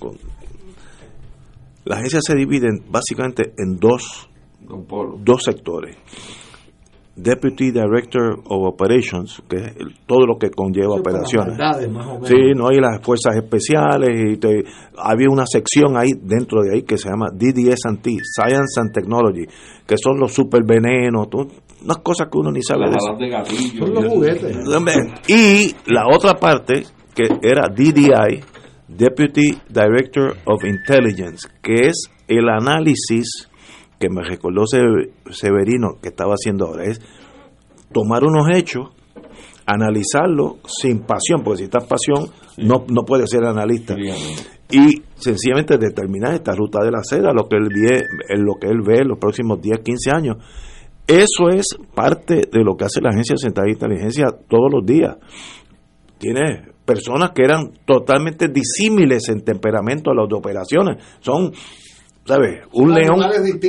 la 1.84 1.96
agencia 1.96 2.20
se 2.20 2.34
divide 2.34 2.68
básicamente 2.88 3.54
en 3.56 3.78
dos 3.78 4.28
dos 4.60 5.42
sectores 5.42 5.96
Deputy 7.16 7.70
Director 7.70 8.40
of 8.44 8.66
Operations, 8.66 9.40
que 9.48 9.56
es 9.56 9.74
todo 10.06 10.26
lo 10.26 10.36
que 10.36 10.50
conlleva 10.50 10.94
operaciones. 10.94 11.56
Sí, 12.24 12.52
no 12.56 12.68
hay 12.68 12.80
las 12.80 13.00
fuerzas 13.02 13.36
especiales 13.36 14.10
y 14.10 14.38
había 14.98 15.28
una 15.30 15.46
sección 15.46 15.96
ahí 15.96 16.10
dentro 16.20 16.62
de 16.62 16.74
ahí 16.74 16.82
que 16.82 16.98
se 16.98 17.08
llama 17.08 17.26
DDS&T, 17.32 18.10
Science 18.22 18.80
and 18.80 18.92
Technology, 18.92 19.46
que 19.86 19.96
son 19.96 20.18
los 20.18 20.32
supervenenos, 20.32 21.28
unas 21.84 21.98
cosas 21.98 22.28
que 22.30 22.38
uno 22.38 22.50
ni 22.50 22.62
sabe 22.62 22.90
de 22.90 22.96
eso. 22.96 23.16
Son 23.78 23.94
los 23.94 24.12
juguetes. 24.12 24.56
Y 25.28 25.74
la 25.92 26.06
otra 26.12 26.34
parte 26.34 26.84
que 27.14 27.24
era 27.42 27.68
DDI, 27.68 28.42
Deputy 28.88 29.56
Director 29.68 30.36
of 30.46 30.64
Intelligence, 30.64 31.48
que 31.62 31.74
es 31.86 32.10
el 32.26 32.48
análisis 32.48 33.48
que 33.98 34.08
me 34.10 34.22
recordó 34.22 34.64
Severino 34.66 35.98
que 36.02 36.08
estaba 36.08 36.34
haciendo 36.34 36.66
ahora, 36.66 36.84
es 36.84 37.00
tomar 37.92 38.24
unos 38.24 38.48
hechos, 38.54 38.90
analizarlos 39.66 40.56
sin 40.66 41.00
pasión, 41.00 41.42
porque 41.42 41.58
si 41.58 41.64
estás 41.64 41.84
pasión 41.84 42.30
no, 42.58 42.84
no 42.88 43.04
puedes 43.04 43.30
ser 43.30 43.44
analista. 43.44 43.96
Y 44.70 45.02
sencillamente 45.16 45.78
determinar 45.78 46.34
esta 46.34 46.52
ruta 46.52 46.82
de 46.82 46.90
la 46.90 47.02
seda, 47.02 47.32
lo 47.32 47.48
que 47.48 47.56
él 47.56 47.68
ve, 47.68 48.02
lo 48.36 48.54
que 48.54 48.66
él 48.66 48.80
ve 48.84 49.02
en 49.02 49.08
los 49.08 49.18
próximos 49.18 49.60
10, 49.60 49.78
15 49.80 50.10
años. 50.10 50.36
Eso 51.06 51.50
es 51.50 51.76
parte 51.94 52.48
de 52.50 52.64
lo 52.64 52.76
que 52.76 52.86
hace 52.86 53.00
la 53.02 53.10
Agencia 53.10 53.36
Central 53.36 53.66
de 53.66 53.72
Inteligencia 53.72 54.26
todos 54.48 54.72
los 54.72 54.86
días. 54.86 55.16
Tiene 56.18 56.72
personas 56.84 57.32
que 57.32 57.42
eran 57.42 57.72
totalmente 57.84 58.48
disímiles 58.48 59.28
en 59.28 59.42
temperamento 59.42 60.10
a 60.10 60.14
las 60.14 60.28
de 60.28 60.34
operaciones. 60.34 61.04
Son 61.20 61.52
¿sabes? 62.26 62.62
Un 62.72 62.94
león, 62.94 63.20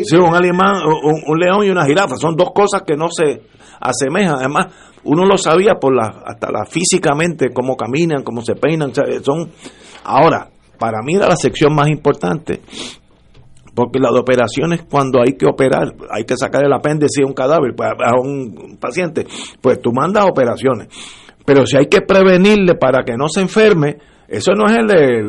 sí, 0.03 0.15
un 0.15 0.33
alemán, 0.33 0.75
un, 0.85 1.39
león 1.39 1.65
y 1.65 1.69
una 1.69 1.85
jirafa, 1.85 2.15
son 2.15 2.35
dos 2.35 2.51
cosas 2.53 2.83
que 2.85 2.95
no 2.95 3.07
se 3.09 3.41
asemejan. 3.79 4.35
Además, 4.39 4.67
uno 5.03 5.25
lo 5.25 5.37
sabía 5.37 5.73
por 5.75 5.95
la, 5.95 6.23
hasta 6.25 6.51
la 6.51 6.65
físicamente, 6.65 7.49
cómo 7.53 7.75
caminan, 7.75 8.23
cómo 8.23 8.41
se 8.41 8.55
peinan, 8.55 8.91
son. 9.23 9.51
Ahora, 10.03 10.49
para 10.79 11.01
mí 11.03 11.15
era 11.15 11.27
la 11.27 11.35
sección 11.35 11.73
más 11.73 11.89
importante, 11.89 12.61
porque 13.73 13.99
las 13.99 14.13
operaciones 14.13 14.85
cuando 14.89 15.21
hay 15.21 15.33
que 15.33 15.45
operar, 15.45 15.93
hay 16.11 16.23
que 16.23 16.37
sacar 16.37 16.63
el 16.63 16.73
apéndice 16.73 17.23
a 17.23 17.27
un 17.27 17.33
cadáver, 17.33 17.75
pues, 17.75 17.89
a 17.89 18.19
un 18.19 18.77
paciente, 18.79 19.25
pues 19.61 19.81
tú 19.81 19.91
mandas 19.91 20.25
operaciones. 20.25 20.87
Pero 21.45 21.65
si 21.67 21.77
hay 21.77 21.87
que 21.87 22.01
prevenirle 22.01 22.75
para 22.75 23.03
que 23.03 23.15
no 23.15 23.27
se 23.29 23.41
enferme, 23.41 23.97
eso 24.27 24.53
no 24.53 24.67
es 24.67 24.77
el 24.77 24.87
de, 24.87 25.19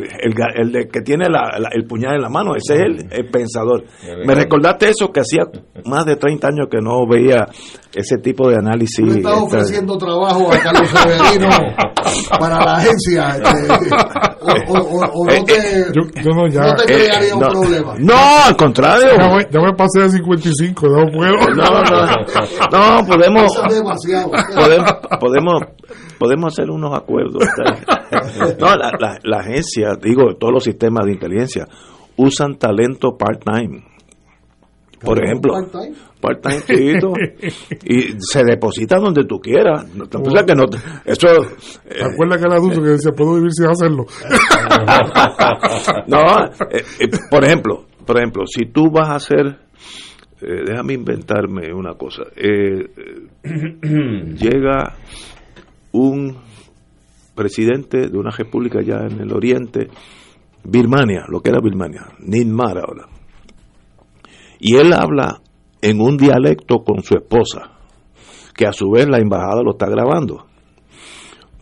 el, 0.55 0.73
de 0.73 0.89
que 0.89 1.01
tiene 1.03 1.27
el 1.73 1.85
puñal 1.85 2.15
en 2.17 2.23
la 2.23 2.29
mano, 2.29 2.53
ese 2.57 2.75
es 2.75 3.05
el, 3.11 3.27
pensador. 3.31 3.85
Me 4.25 4.35
recordaste 4.35 4.89
eso 4.89 5.11
que 5.13 5.21
hacía 5.21 5.43
más 5.85 6.07
de 6.07 6.17
30 6.17 6.49
años 6.49 6.69
que 6.71 6.79
no 6.81 7.07
veía 7.07 7.47
ese 7.95 8.17
tipo 8.19 8.49
de 8.49 8.57
análisis. 8.57 9.07
Estás 9.17 9.41
ofreciendo 9.41 9.99
trabajo 9.99 10.53
a 10.53 10.59
Carlos 10.59 10.89
Severino. 10.91 11.49
para 12.39 12.65
la 12.65 12.75
agencia. 12.77 13.37
Este, 13.37 13.95
o, 14.69 14.75
o, 14.75 15.25
no 15.25 15.45
te, 15.45 15.87
yo, 15.93 16.31
no, 16.31 16.49
ya, 16.49 16.63
no 16.63 16.75
te 16.77 16.85
crearía 16.85 17.35
un 17.35 17.41
problema. 17.41 17.95
No, 17.99 18.15
al 18.47 18.57
contrario. 18.57 19.09
Ya 19.19 19.29
me, 19.29 19.47
ya 19.51 19.61
me 19.61 19.73
pasé 19.75 20.01
de 20.03 20.11
55, 20.11 20.87
no 20.89 21.13
puedo. 21.13 21.37
No, 21.55 21.83
no, 21.83 22.99
no 22.99 23.07
podemos, 23.07 23.57
podemos, 23.57 24.95
podemos, 25.21 25.63
podemos 26.19 26.53
hacer 26.53 26.71
unos 26.71 26.97
acuerdos. 26.97 27.43
No, 28.59 28.77
la, 28.77 28.93
la, 28.99 29.19
la 29.23 29.39
agencia, 29.39 29.97
digo, 30.01 30.37
todos 30.39 30.53
los 30.55 30.65
sistemas 30.65 31.05
de 31.07 31.13
inteligencia 31.13 31.67
usan 32.17 32.57
talento 32.57 33.17
part-time. 33.17 33.85
Por 35.01 35.23
ejemplo, 35.23 35.55
part-time 36.21 36.61
y 37.85 38.15
se 38.19 38.43
deposita 38.45 38.99
donde 38.99 39.25
tú 39.25 39.39
quieras. 39.39 39.85
que 39.85 40.55
no, 40.55 40.65
eso, 41.05 41.29
¿Te 41.89 42.05
acuerdas 42.05 42.39
que 42.39 42.45
era 42.47 42.57
adulto 42.57 42.83
que 42.83 42.91
decía, 42.91 43.13
puedo 43.13 43.35
vivir 43.35 43.53
sin 43.53 43.67
hacerlo? 43.67 44.07
no, 46.07 46.45
eh, 46.71 46.85
eh, 47.01 47.09
por 47.31 47.45
ejemplo, 47.45 47.87
por 48.05 48.19
ejemplo, 48.19 48.45
si 48.47 48.67
tú 48.67 48.91
vas 48.91 49.09
a 49.09 49.15
hacer, 49.17 49.59
eh, 50.41 50.63
déjame 50.67 50.95
inventarme 50.95 51.73
una 51.73 51.95
cosa, 51.95 52.25
llega 53.43 54.95
un 55.93 56.37
presidente 57.35 58.09
de 58.09 58.19
una 58.19 58.31
república 58.31 58.81
ya 58.83 59.07
en 59.07 59.21
el 59.21 59.33
oriente, 59.33 59.89
Birmania, 60.65 61.25
lo 61.29 61.41
que 61.41 61.51
era 61.51 61.61
Birmania, 61.61 62.09
Ninmar 62.19 62.79
ahora. 62.79 63.07
Y 64.59 64.77
él 64.77 64.93
habla 64.93 65.41
en 65.81 66.01
un 66.01 66.17
dialecto 66.17 66.85
con 66.85 67.03
su 67.03 67.15
esposa, 67.15 67.73
que 68.55 68.67
a 68.67 68.73
su 68.73 68.91
vez 68.91 69.09
la 69.09 69.19
embajada 69.19 69.63
lo 69.63 69.73
está 69.73 69.87
grabando. 69.87 70.47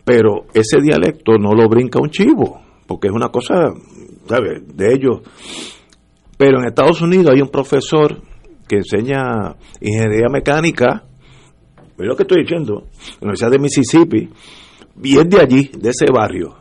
Pero 0.03 0.45
ese 0.53 0.79
dialecto 0.81 1.37
no 1.37 1.53
lo 1.53 1.67
brinca 1.67 1.99
un 1.99 2.09
chivo, 2.09 2.61
porque 2.87 3.07
es 3.07 3.13
una 3.13 3.29
cosa, 3.29 3.73
¿sabes?, 4.27 4.61
de 4.75 4.93
ellos. 4.93 5.21
Pero 6.37 6.59
en 6.59 6.67
Estados 6.67 7.01
Unidos 7.01 7.31
hay 7.33 7.41
un 7.41 7.49
profesor 7.49 8.21
que 8.67 8.77
enseña 8.77 9.55
ingeniería 9.81 10.27
mecánica, 10.29 11.03
es 11.97 12.07
lo 12.07 12.15
que 12.15 12.23
estoy 12.23 12.43
diciendo, 12.43 12.83
en 12.83 13.13
la 13.21 13.27
Universidad 13.27 13.51
de 13.51 13.59
Mississippi, 13.59 14.29
y 15.03 15.17
es 15.17 15.29
de 15.29 15.39
allí, 15.39 15.71
de 15.77 15.89
ese 15.89 16.05
barrio. 16.11 16.55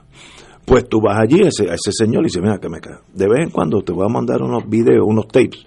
Pues 0.64 0.88
tú 0.88 1.00
vas 1.00 1.18
allí 1.18 1.42
a 1.44 1.48
ese, 1.48 1.92
señor 1.92 2.22
y 2.22 2.26
dices, 2.26 2.42
mira, 2.42 2.58
que 2.58 2.68
me 2.68 2.78
de 2.78 3.28
vez 3.28 3.40
en 3.44 3.50
cuando 3.50 3.82
te 3.82 3.92
voy 3.92 4.06
a 4.06 4.12
mandar 4.12 4.42
unos 4.42 4.68
videos, 4.68 5.04
unos 5.06 5.26
tapes. 5.28 5.62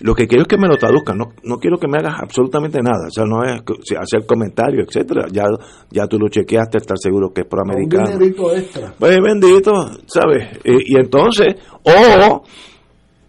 Lo 0.00 0.14
que 0.14 0.26
quiero 0.26 0.42
es 0.42 0.48
que 0.48 0.58
me 0.58 0.68
lo 0.68 0.76
traduzcan, 0.76 1.16
no, 1.16 1.32
no 1.42 1.56
quiero 1.58 1.78
que 1.78 1.88
me 1.88 1.96
hagas 1.98 2.20
absolutamente 2.20 2.80
nada, 2.82 3.06
o 3.08 3.10
sea, 3.10 3.24
no 3.24 3.42
es 3.44 3.62
hacer 3.98 4.26
comentarios, 4.26 4.86
etcétera. 4.88 5.26
Ya, 5.32 5.44
ya 5.90 6.06
tú 6.06 6.18
lo 6.18 6.28
chequeaste, 6.28 6.78
estar 6.78 6.98
seguro 6.98 7.32
que 7.32 7.42
es 7.42 7.46
proamericano. 7.46 8.10
Un 8.10 8.18
dinerito 8.18 8.54
extra. 8.54 8.92
Pues 8.98 9.18
bendito, 9.22 9.72
¿sabes? 10.06 10.58
Y, 10.64 10.94
y 10.94 10.98
entonces, 10.98 11.54
o 11.82 12.44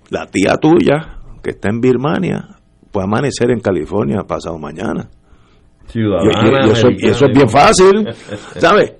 la 0.09 0.25
tía 0.27 0.55
tuya, 0.57 1.19
que 1.41 1.51
está 1.51 1.69
en 1.69 1.79
Birmania, 1.79 2.57
puede 2.91 3.05
amanecer 3.05 3.51
en 3.51 3.59
California 3.59 4.23
pasado 4.27 4.57
mañana. 4.57 5.09
Ciudadana. 5.87 6.67
Y, 6.67 6.71
eso, 6.71 6.87
y, 6.89 7.05
eso, 7.07 7.25
es 7.25 7.33
bien 7.33 7.49
fácil, 7.49 8.09
¿sabes? 8.57 8.93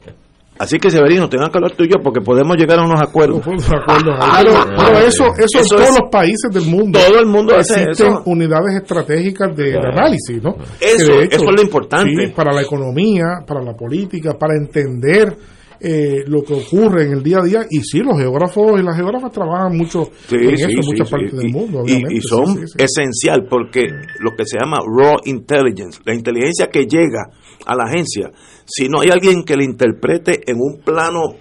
Así 0.59 0.77
que 0.77 0.89
Severino, 0.89 1.29
tengan 1.29 1.51
que 1.51 1.57
hablar 1.57 1.71
tú 1.71 1.83
y 1.83 1.89
yo 1.89 2.01
porque 2.03 2.21
podemos 2.21 2.55
llegar 2.57 2.79
a 2.79 2.83
unos 2.83 3.01
acuerdos. 3.01 3.41
pero, 3.45 4.99
eso, 4.99 5.25
eso, 5.37 5.59
en 5.59 5.67
todos 5.67 5.99
los 5.99 6.09
países 6.11 6.51
del 6.51 6.65
mundo. 6.65 6.99
Todo 6.99 7.19
el 7.19 7.27
mundo 7.27 7.55
existen 7.55 7.89
eso. 7.91 8.21
unidades 8.25 8.75
estratégicas 8.75 9.55
de, 9.55 9.77
análisis, 9.77 10.41
¿no? 10.41 10.55
Eso, 10.79 11.21
eso 11.21 11.45
es 11.45 11.55
lo 11.55 11.61
importante. 11.61 12.33
para 12.35 12.53
la 12.53 12.61
economía, 12.61 13.43
para 13.45 13.61
la 13.61 13.73
política, 13.73 14.33
para 14.37 14.55
entender 14.55 15.35
eh, 15.79 16.23
lo 16.25 16.41
que 16.43 16.53
ocurre 16.55 17.03
en 17.05 17.13
el 17.13 17.23
día 17.23 17.37
a 17.39 17.43
día. 17.43 17.59
Y 17.69 17.81
sí, 17.81 17.99
los 17.99 18.17
geógrafos 18.17 18.79
y 18.79 18.83
las 18.83 18.95
geógrafas 18.95 19.31
trabajan 19.31 19.77
mucho 19.77 20.09
en 20.31 20.53
eso 20.53 20.69
en 20.69 20.85
muchas 20.85 21.09
partes 21.09 21.37
del 21.37 21.51
mundo. 21.51 21.83
Y, 21.85 22.17
y, 22.17 22.21
son 22.21 22.65
esencial 22.77 23.45
porque 23.47 23.85
lo 24.19 24.31
que 24.35 24.43
se 24.45 24.57
llama 24.59 24.77
raw 24.79 25.17
intelligence, 25.25 25.99
la 26.03 26.15
inteligencia 26.15 26.67
que 26.67 26.85
llega 26.85 27.29
a 27.65 27.75
la 27.75 27.83
agencia, 27.85 28.31
si 28.65 28.87
no 28.87 29.01
hay 29.01 29.09
alguien 29.09 29.43
que 29.43 29.55
le 29.55 29.63
interprete 29.63 30.49
en 30.49 30.57
un 30.59 30.81
plano 30.83 31.35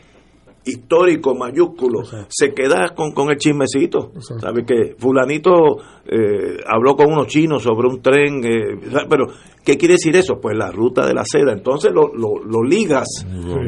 histórico 0.66 1.34
mayúsculo, 1.34 2.02
se 2.28 2.52
queda 2.52 2.90
con, 2.94 3.12
con 3.12 3.30
el 3.30 3.36
chismecito. 3.36 4.12
¿Sabe 4.20 4.64
que 4.64 4.96
fulanito 4.98 5.76
eh, 6.04 6.58
habló 6.66 6.96
con 6.96 7.12
unos 7.12 7.28
chinos 7.28 7.62
sobre 7.62 7.88
un 7.88 8.02
tren? 8.02 8.44
Eh, 8.44 9.04
pero, 9.08 9.26
¿qué 9.64 9.76
quiere 9.76 9.94
decir 9.94 10.14
eso? 10.16 10.34
Pues 10.40 10.56
la 10.56 10.70
ruta 10.70 11.06
de 11.06 11.14
la 11.14 11.24
seda. 11.24 11.52
Entonces 11.52 11.92
lo, 11.92 12.08
lo, 12.14 12.62
ligas. 12.62 13.08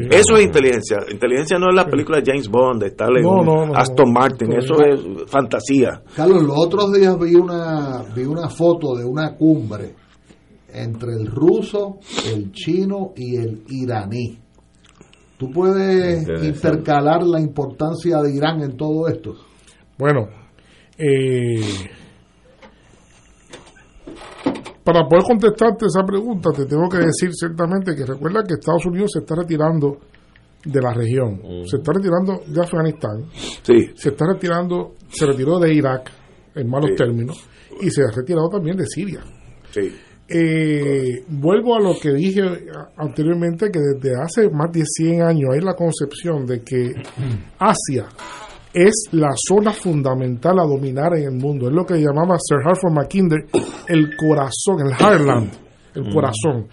Eso 0.09 0.35
es 0.35 0.43
inteligencia. 0.43 0.97
Inteligencia 1.09 1.57
no 1.57 1.69
es 1.69 1.75
la 1.75 1.85
película 1.85 2.19
de 2.19 2.23
James 2.25 2.49
Bond, 2.49 2.83
de 2.83 2.93
Aston 3.75 4.11
Martin. 4.11 4.51
Eso 4.53 4.75
es 4.83 4.99
fantasía. 5.27 6.01
Carlos, 6.15 6.43
los 6.43 6.57
otros 6.57 6.91
días 6.91 7.17
vi 7.17 7.35
una, 7.35 8.03
vi 8.13 8.25
una 8.25 8.49
foto 8.49 8.95
de 8.95 9.05
una 9.05 9.35
cumbre 9.35 9.95
entre 10.73 11.13
el 11.13 11.27
ruso, 11.27 11.99
el 12.33 12.51
chino 12.51 13.13
y 13.15 13.37
el 13.37 13.63
iraní. 13.69 14.39
¿Tú 15.37 15.49
puedes 15.51 16.27
intercalar 16.43 17.23
la 17.23 17.39
importancia 17.39 18.21
de 18.21 18.35
Irán 18.35 18.61
en 18.61 18.75
todo 18.75 19.07
esto? 19.07 19.35
Bueno, 19.97 20.27
eh, 20.97 21.61
para 24.83 25.07
poder 25.07 25.23
contestarte 25.23 25.85
esa 25.85 26.03
pregunta, 26.03 26.49
te 26.51 26.65
tengo 26.65 26.89
que 26.89 26.97
decir 26.97 27.29
ciertamente 27.33 27.95
que 27.95 28.05
recuerda 28.05 28.43
que 28.43 28.55
Estados 28.55 28.85
Unidos 28.85 29.11
se 29.13 29.19
está 29.19 29.35
retirando 29.35 29.97
de 30.65 30.81
la 30.81 30.93
región, 30.93 31.41
se 31.65 31.77
está 31.77 31.93
retirando 31.93 32.41
de 32.45 32.61
Afganistán, 32.61 33.25
se 33.63 34.09
está 34.09 34.25
retirando, 34.33 34.95
se 35.07 35.25
retiró 35.25 35.57
de 35.57 35.73
Irak 35.73 36.11
en 36.55 36.69
malos 36.69 36.91
términos 36.97 37.47
y 37.79 37.89
se 37.89 38.01
ha 38.01 38.11
retirado 38.13 38.49
también 38.49 38.75
de 38.75 38.85
Siria. 38.85 39.21
Sí. 39.71 39.89
Eh, 40.31 41.23
vuelvo 41.27 41.75
a 41.75 41.79
lo 41.79 41.99
que 41.99 42.11
dije 42.13 42.41
anteriormente, 42.97 43.71
que 43.71 43.79
desde 43.79 44.15
hace 44.15 44.49
más 44.49 44.71
de 44.71 44.83
100 44.85 45.23
años 45.23 45.49
hay 45.53 45.61
la 45.61 45.73
concepción 45.73 46.45
de 46.45 46.61
que 46.61 46.93
Asia 47.57 48.05
es 48.73 49.09
la 49.11 49.31
zona 49.35 49.73
fundamental 49.73 50.59
a 50.59 50.63
dominar 50.63 51.15
en 51.15 51.23
el 51.23 51.31
mundo. 51.31 51.67
Es 51.67 51.73
lo 51.73 51.85
que 51.85 51.95
llamaba 51.95 52.37
Sir 52.37 52.59
Hartford 52.63 52.93
Mackinder 52.93 53.45
el 53.87 54.15
corazón, 54.15 54.85
el 54.85 54.91
heartland, 54.91 55.51
el 55.95 56.03
mm. 56.03 56.13
corazón. 56.13 56.67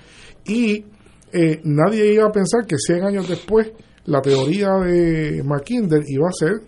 Y 0.45 0.85
eh, 1.33 1.61
nadie 1.65 2.12
iba 2.12 2.27
a 2.27 2.33
pensar 2.33 2.66
que 2.66 2.77
100 2.77 3.05
años 3.05 3.28
después 3.28 3.73
la 4.05 4.20
teoría 4.20 4.74
de 4.85 5.43
Mackinder 5.43 6.03
iba 6.07 6.28
a 6.28 6.33
ser 6.33 6.61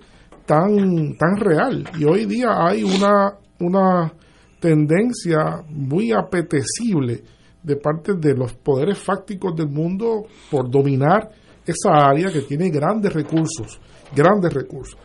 tan, 0.46 1.16
tan 1.16 1.36
real. 1.36 1.84
Y 1.98 2.04
hoy 2.04 2.24
día 2.24 2.48
hay 2.66 2.82
una, 2.82 3.34
una 3.60 4.12
tendencia 4.60 5.62
muy 5.68 6.12
apetecible 6.12 7.22
de 7.62 7.76
parte 7.76 8.14
de 8.14 8.34
los 8.34 8.52
poderes 8.54 8.98
fácticos 8.98 9.54
del 9.56 9.68
mundo 9.68 10.24
por 10.50 10.70
dominar 10.70 11.30
esa 11.66 11.90
área 12.08 12.30
que 12.32 12.42
tiene 12.42 12.70
grandes 12.70 13.12
recursos, 13.12 13.78
grandes 14.14 14.52
recursos. 14.52 14.98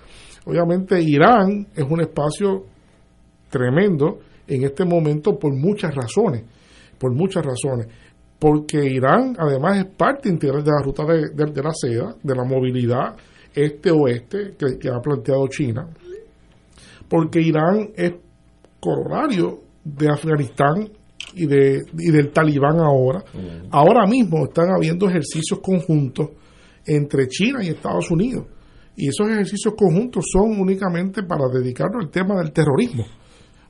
Obviamente 0.46 1.02
Irán 1.02 1.68
es 1.76 1.84
un 1.84 2.02
espacio 2.02 2.66
tremendo 3.50 4.20
en 4.48 4.64
este 4.64 4.86
momento 4.86 5.38
por 5.38 5.54
muchas 5.54 5.94
razones, 5.94 6.44
por 6.98 7.14
muchas 7.14 7.44
razones, 7.46 7.88
porque 8.40 8.86
Irán 8.86 9.36
además 9.38 9.80
es 9.80 9.86
parte 9.86 10.30
integral 10.30 10.64
de 10.64 10.72
la 10.72 10.82
ruta 10.84 11.06
de, 11.06 11.30
de, 11.30 11.64
la 11.64 11.72
seda, 11.74 12.16
de 12.22 12.36
la 12.36 12.44
movilidad 12.44 13.16
este-oeste 13.54 14.56
que, 14.58 14.78
que 14.80 14.90
ha 14.90 15.00
planteado 15.00 15.48
China, 15.48 15.88
porque 17.08 17.40
Irán 17.40 17.92
es 17.96 18.14
corolario 18.84 19.60
de 19.84 20.10
Afganistán 20.10 20.90
y, 21.36 21.46
de, 21.46 21.82
y 21.98 22.12
del 22.12 22.32
talibán 22.32 22.80
ahora. 22.80 23.24
Mm. 23.34 23.68
Ahora 23.72 24.06
mismo 24.06 24.46
están 24.46 24.70
habiendo 24.76 25.08
ejercicios 25.08 25.60
conjuntos 25.62 26.30
entre 26.86 27.28
China 27.28 27.64
y 27.64 27.70
Estados 27.70 28.12
Unidos. 28.12 28.46
Y 28.96 29.08
esos 29.08 29.28
ejercicios 29.30 29.74
conjuntos 29.76 30.26
son 30.32 30.60
únicamente 30.60 31.24
para 31.24 31.48
dedicarnos 31.48 32.04
al 32.04 32.12
tema 32.12 32.36
del 32.36 32.52
terrorismo 32.52 33.06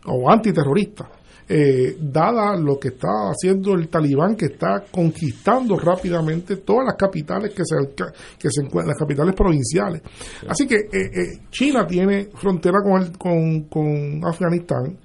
o 0.06 0.30
antiterrorista. 0.30 1.10
Eh, 1.48 1.98
dada 2.00 2.56
lo 2.56 2.80
que 2.80 2.90
está 2.90 3.30
haciendo 3.30 3.74
el 3.74 3.90
talibán, 3.90 4.36
que 4.36 4.46
está 4.46 4.86
conquistando 4.90 5.78
rápidamente 5.78 6.58
todas 6.58 6.86
las 6.86 6.96
capitales 6.96 7.54
que 7.54 7.64
se, 7.66 7.76
que 7.96 8.50
se 8.50 8.62
encuentran, 8.62 8.88
las 8.88 8.98
capitales 8.98 9.36
provinciales. 9.36 10.02
Así 10.48 10.66
que 10.66 10.76
eh, 10.76 10.88
eh, 10.94 11.40
China 11.50 11.86
tiene 11.86 12.30
frontera 12.34 12.80
con, 12.82 13.02
el, 13.02 13.18
con, 13.18 13.64
con 13.64 14.26
Afganistán, 14.26 14.98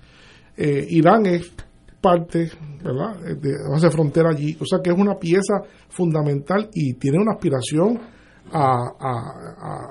eh, 0.59 0.87
Irán 0.91 1.25
es 1.27 1.53
parte, 2.01 2.51
¿verdad?, 2.83 3.17
de, 3.41 3.55
hace 3.73 3.91
frontera 3.91 4.31
allí, 4.31 4.57
o 4.61 4.67
sea 4.67 4.81
que 4.83 4.91
es 4.91 4.99
una 4.99 5.15
pieza 5.15 5.63
fundamental 5.89 6.69
y 6.75 6.95
tiene 6.95 7.19
una 7.19 7.35
aspiración 7.35 7.99
a, 8.53 9.89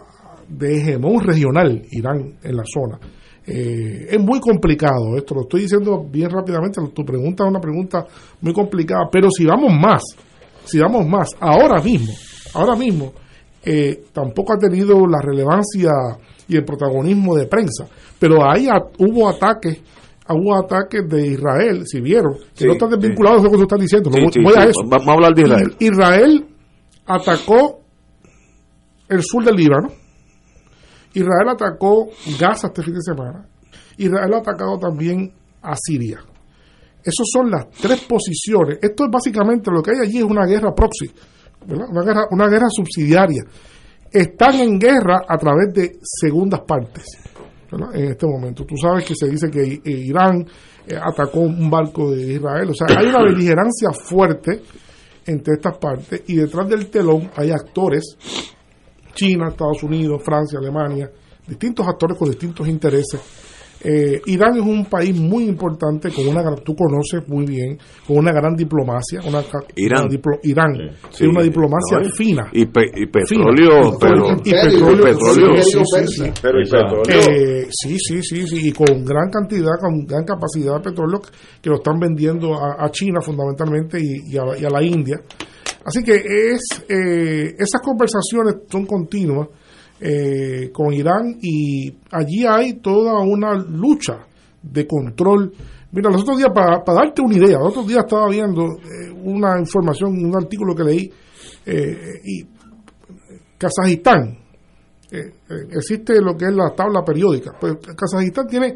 de 0.50 0.78
hegemón 0.78 1.24
regional, 1.24 1.82
Irán, 1.92 2.38
en 2.44 2.56
la 2.56 2.64
zona. 2.66 3.00
Eh, 3.46 4.08
es 4.10 4.20
muy 4.20 4.42
complicado 4.42 5.16
esto, 5.16 5.36
lo 5.36 5.42
estoy 5.44 5.62
diciendo 5.62 6.06
bien 6.10 6.30
rápidamente, 6.30 6.82
tu 6.94 7.06
pregunta 7.06 7.46
es 7.46 7.50
una 7.50 7.62
pregunta 7.62 8.06
muy 8.42 8.54
complicada, 8.54 9.08
pero 9.10 9.30
si 9.30 9.46
vamos 9.46 9.72
más, 9.74 10.04
si 10.66 10.80
vamos 10.80 11.08
más, 11.08 11.30
ahora 11.40 11.82
mismo, 11.82 12.14
ahora 12.54 12.76
mismo 12.76 13.14
eh, 13.64 14.04
tampoco 14.12 14.54
ha 14.54 14.58
tenido 14.58 15.08
la 15.08 15.22
relevancia 15.22 15.92
y 16.46 16.58
el 16.58 16.66
protagonismo 16.66 17.36
de 17.36 17.46
prensa, 17.46 17.88
pero 18.20 18.50
ahí 18.50 18.68
hubo 19.00 19.30
ataques 19.30 19.82
hubo 20.34 20.56
ataques 20.56 21.08
de 21.08 21.28
Israel, 21.28 21.84
si 21.86 22.02
vieron, 22.02 22.36
que 22.56 22.66
no 22.66 22.74
están 22.74 22.90
desvinculados 22.90 23.42
de 23.42 23.46
lo 23.46 23.52
que 23.52 23.58
tú 23.58 23.64
estás 23.64 23.80
diciendo. 23.80 24.10
voy 24.10 24.54
a 24.56 24.64
eso. 24.64 24.82
Vamos 24.86 25.08
a 25.08 25.12
hablar 25.12 25.34
de 25.34 25.42
Israel. 25.44 25.76
Israel 25.80 26.46
atacó 27.06 27.82
el 29.10 29.24
sur 29.24 29.44
del 29.44 29.56
Líbano. 29.56 29.90
Israel 31.14 31.50
atacó 31.50 32.10
Gaza 32.40 32.68
este 32.68 32.84
fin 32.84 32.94
de 32.94 33.02
semana. 33.02 33.48
Israel 33.98 34.34
ha 34.34 34.38
atacado 34.38 34.78
también 34.78 35.34
a 35.62 35.76
Siria. 35.76 36.20
Esas 37.00 37.26
son 37.32 37.50
las 37.50 37.70
tres 37.70 38.02
posiciones. 38.02 38.80
Esto 38.82 39.06
es 39.06 39.12
básicamente 39.12 39.72
lo 39.72 39.82
que 39.82 39.92
hay 39.92 40.08
allí 40.08 40.18
es 40.18 40.24
una 40.24 40.46
guerra 40.46 40.74
proxy, 40.76 41.10
Una 41.68 42.04
guerra, 42.04 42.28
una 42.32 42.48
guerra 42.48 42.68
subsidiaria. 42.70 43.44
Están 44.12 44.56
en 44.56 44.80
guerra 44.80 45.22
a 45.28 45.38
través 45.38 45.74
de 45.74 46.00
segundas 46.02 46.62
partes 46.68 47.06
en 47.94 48.12
este 48.12 48.26
momento. 48.26 48.66
Tú 48.66 48.76
sabes 48.78 49.06
que 49.06 49.14
se 49.16 49.30
dice 49.30 49.50
que 49.50 49.82
Irán 49.86 50.46
eh, 50.88 50.96
atacó 50.96 51.42
un 51.42 51.70
barco 51.70 52.12
de 52.12 52.34
Israel. 52.34 52.70
O 52.70 52.74
sea, 52.74 52.98
hay 52.98 53.08
una 53.08 53.24
beligerancia 53.24 53.90
fuerte 53.92 54.62
entre 55.26 55.56
estas 55.56 55.78
partes 55.78 56.24
y 56.28 56.36
detrás 56.36 56.70
del 56.70 56.88
telón 56.88 57.30
hay 57.36 57.52
actores, 57.52 58.18
China, 59.14 59.50
Estados 59.50 59.84
Unidos, 59.84 60.22
Francia, 60.24 60.60
Alemania, 60.60 61.12
distintos 61.46 61.86
actores 61.88 62.18
con 62.18 62.30
distintos 62.30 62.68
intereses 62.68 63.20
eh, 63.84 64.22
Irán 64.26 64.58
es 64.58 64.64
un 64.64 64.86
país 64.86 65.16
muy 65.20 65.44
importante, 65.44 66.10
con 66.12 66.28
una 66.28 66.44
tú 66.64 66.76
conoces 66.76 67.28
muy 67.28 67.46
bien, 67.46 67.78
con 68.08 68.18
una 68.18 68.32
gran 68.32 68.56
diplomacia. 68.56 69.20
Una, 69.28 69.44
Irán. 69.76 70.08
Irán 70.44 70.74
sí, 71.10 71.26
una 71.26 71.44
diplomacia 71.44 72.00
fina. 72.16 72.50
Y, 72.54 72.66
petróleo. 72.66 73.98
y 74.44 74.52
petróleo. 74.52 75.58
Sí, 77.70 77.98
sí, 78.00 78.22
sí, 78.24 78.48
sí, 78.48 78.68
y 78.68 78.72
con 78.72 79.04
gran 79.04 79.30
cantidad, 79.30 79.74
con 79.80 80.06
gran 80.06 80.26
capacidad 80.26 80.78
de 80.78 80.90
petróleo 80.90 81.22
que 81.62 81.70
lo 81.70 81.76
están 81.76 82.00
vendiendo 82.00 82.56
a, 82.56 82.90
China 82.90 83.22
fundamentalmente 83.22 84.00
y, 84.02 84.38
a, 84.38 84.58
y, 84.58 84.66
a, 84.66 84.70
la 84.70 84.82
India. 84.84 85.18
Así 85.86 86.04
que 86.04 86.16
es 86.16 86.84
eh, 86.90 87.56
esas 87.58 87.82
conversaciones 87.82 88.56
son 88.70 88.86
continuas 88.86 89.48
eh, 90.00 90.72
con 90.72 90.94
Irán 90.94 91.38
y 91.42 91.92
allí 92.12 92.46
hay 92.46 92.74
toda 92.76 93.20
una 93.22 93.54
lucha 93.56 94.28
de 94.62 94.86
control. 94.86 95.52
Mira, 95.92 96.10
los 96.12 96.22
otros 96.22 96.38
días, 96.38 96.50
para, 96.54 96.84
darte 96.86 97.22
una 97.22 97.36
idea, 97.36 97.58
los 97.58 97.70
otros 97.70 97.88
días 97.88 98.04
estaba 98.06 98.30
viendo 98.30 98.64
eh, 98.64 99.12
una 99.24 99.60
información, 99.60 100.12
un 100.24 100.36
artículo 100.36 100.76
que 100.76 100.84
leí, 100.84 101.12
eh, 101.66 102.22
y 102.24 102.46
Kazajistán, 103.58 104.38
existe 105.72 106.22
lo 106.22 106.36
que 106.36 106.46
es 106.46 106.54
la 106.54 106.76
tabla 106.76 107.04
periódica, 107.04 107.54
pues 107.60 107.78
Kazajistán 107.96 108.46
tiene 108.48 108.76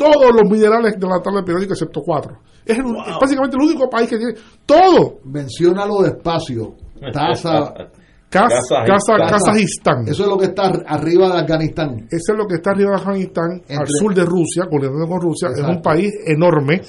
todos 0.00 0.30
los 0.32 0.50
minerales 0.50 0.98
de 0.98 1.06
la 1.06 1.20
tabla 1.20 1.42
periódica 1.42 1.74
excepto 1.74 2.00
cuatro. 2.00 2.38
Es, 2.64 2.78
básicamente 3.20 3.56
el 3.56 3.62
único 3.62 3.90
país 3.90 4.08
que 4.08 4.16
tiene 4.16 4.34
todo. 4.64 5.18
Menciónalo 5.24 6.02
despacio. 6.02 6.74
Tasa, 7.12 7.74
Kazajistán. 8.30 10.06
Eso 10.06 10.22
es 10.22 10.28
lo 10.28 10.38
que 10.38 10.46
está 10.46 10.70
arriba 10.86 11.28
de 11.28 11.40
Afganistán. 11.40 12.06
Eso 12.10 12.32
es 12.32 12.38
lo 12.38 12.46
que 12.46 12.54
está 12.56 12.70
arriba 12.70 12.90
de 12.90 12.96
Afganistán, 12.96 13.62
al 13.68 13.86
sur 13.88 14.14
de 14.14 14.24
Rusia, 14.24 14.64
coordinando 14.70 15.06
con 15.08 15.20
Rusia. 15.20 15.48
Es 15.54 15.62
un 15.62 15.82
país 15.82 16.12
enorme, 16.26 16.80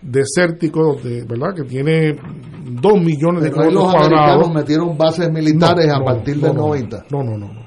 desértico, 0.00 0.96
de, 1.02 1.24
¿verdad? 1.24 1.54
Que 1.56 1.64
tiene 1.64 2.14
dos 2.80 3.00
millones 3.00 3.42
de 3.42 3.50
kilómetros 3.50 3.92
cuadrados. 3.92 4.52
metieron 4.52 4.96
bases 4.96 5.30
militares 5.30 5.90
a 5.90 6.02
partir 6.04 6.40
del 6.40 6.54
90. 6.54 7.06
No, 7.10 7.22
no, 7.22 7.36
no. 7.36 7.52
no. 7.52 7.66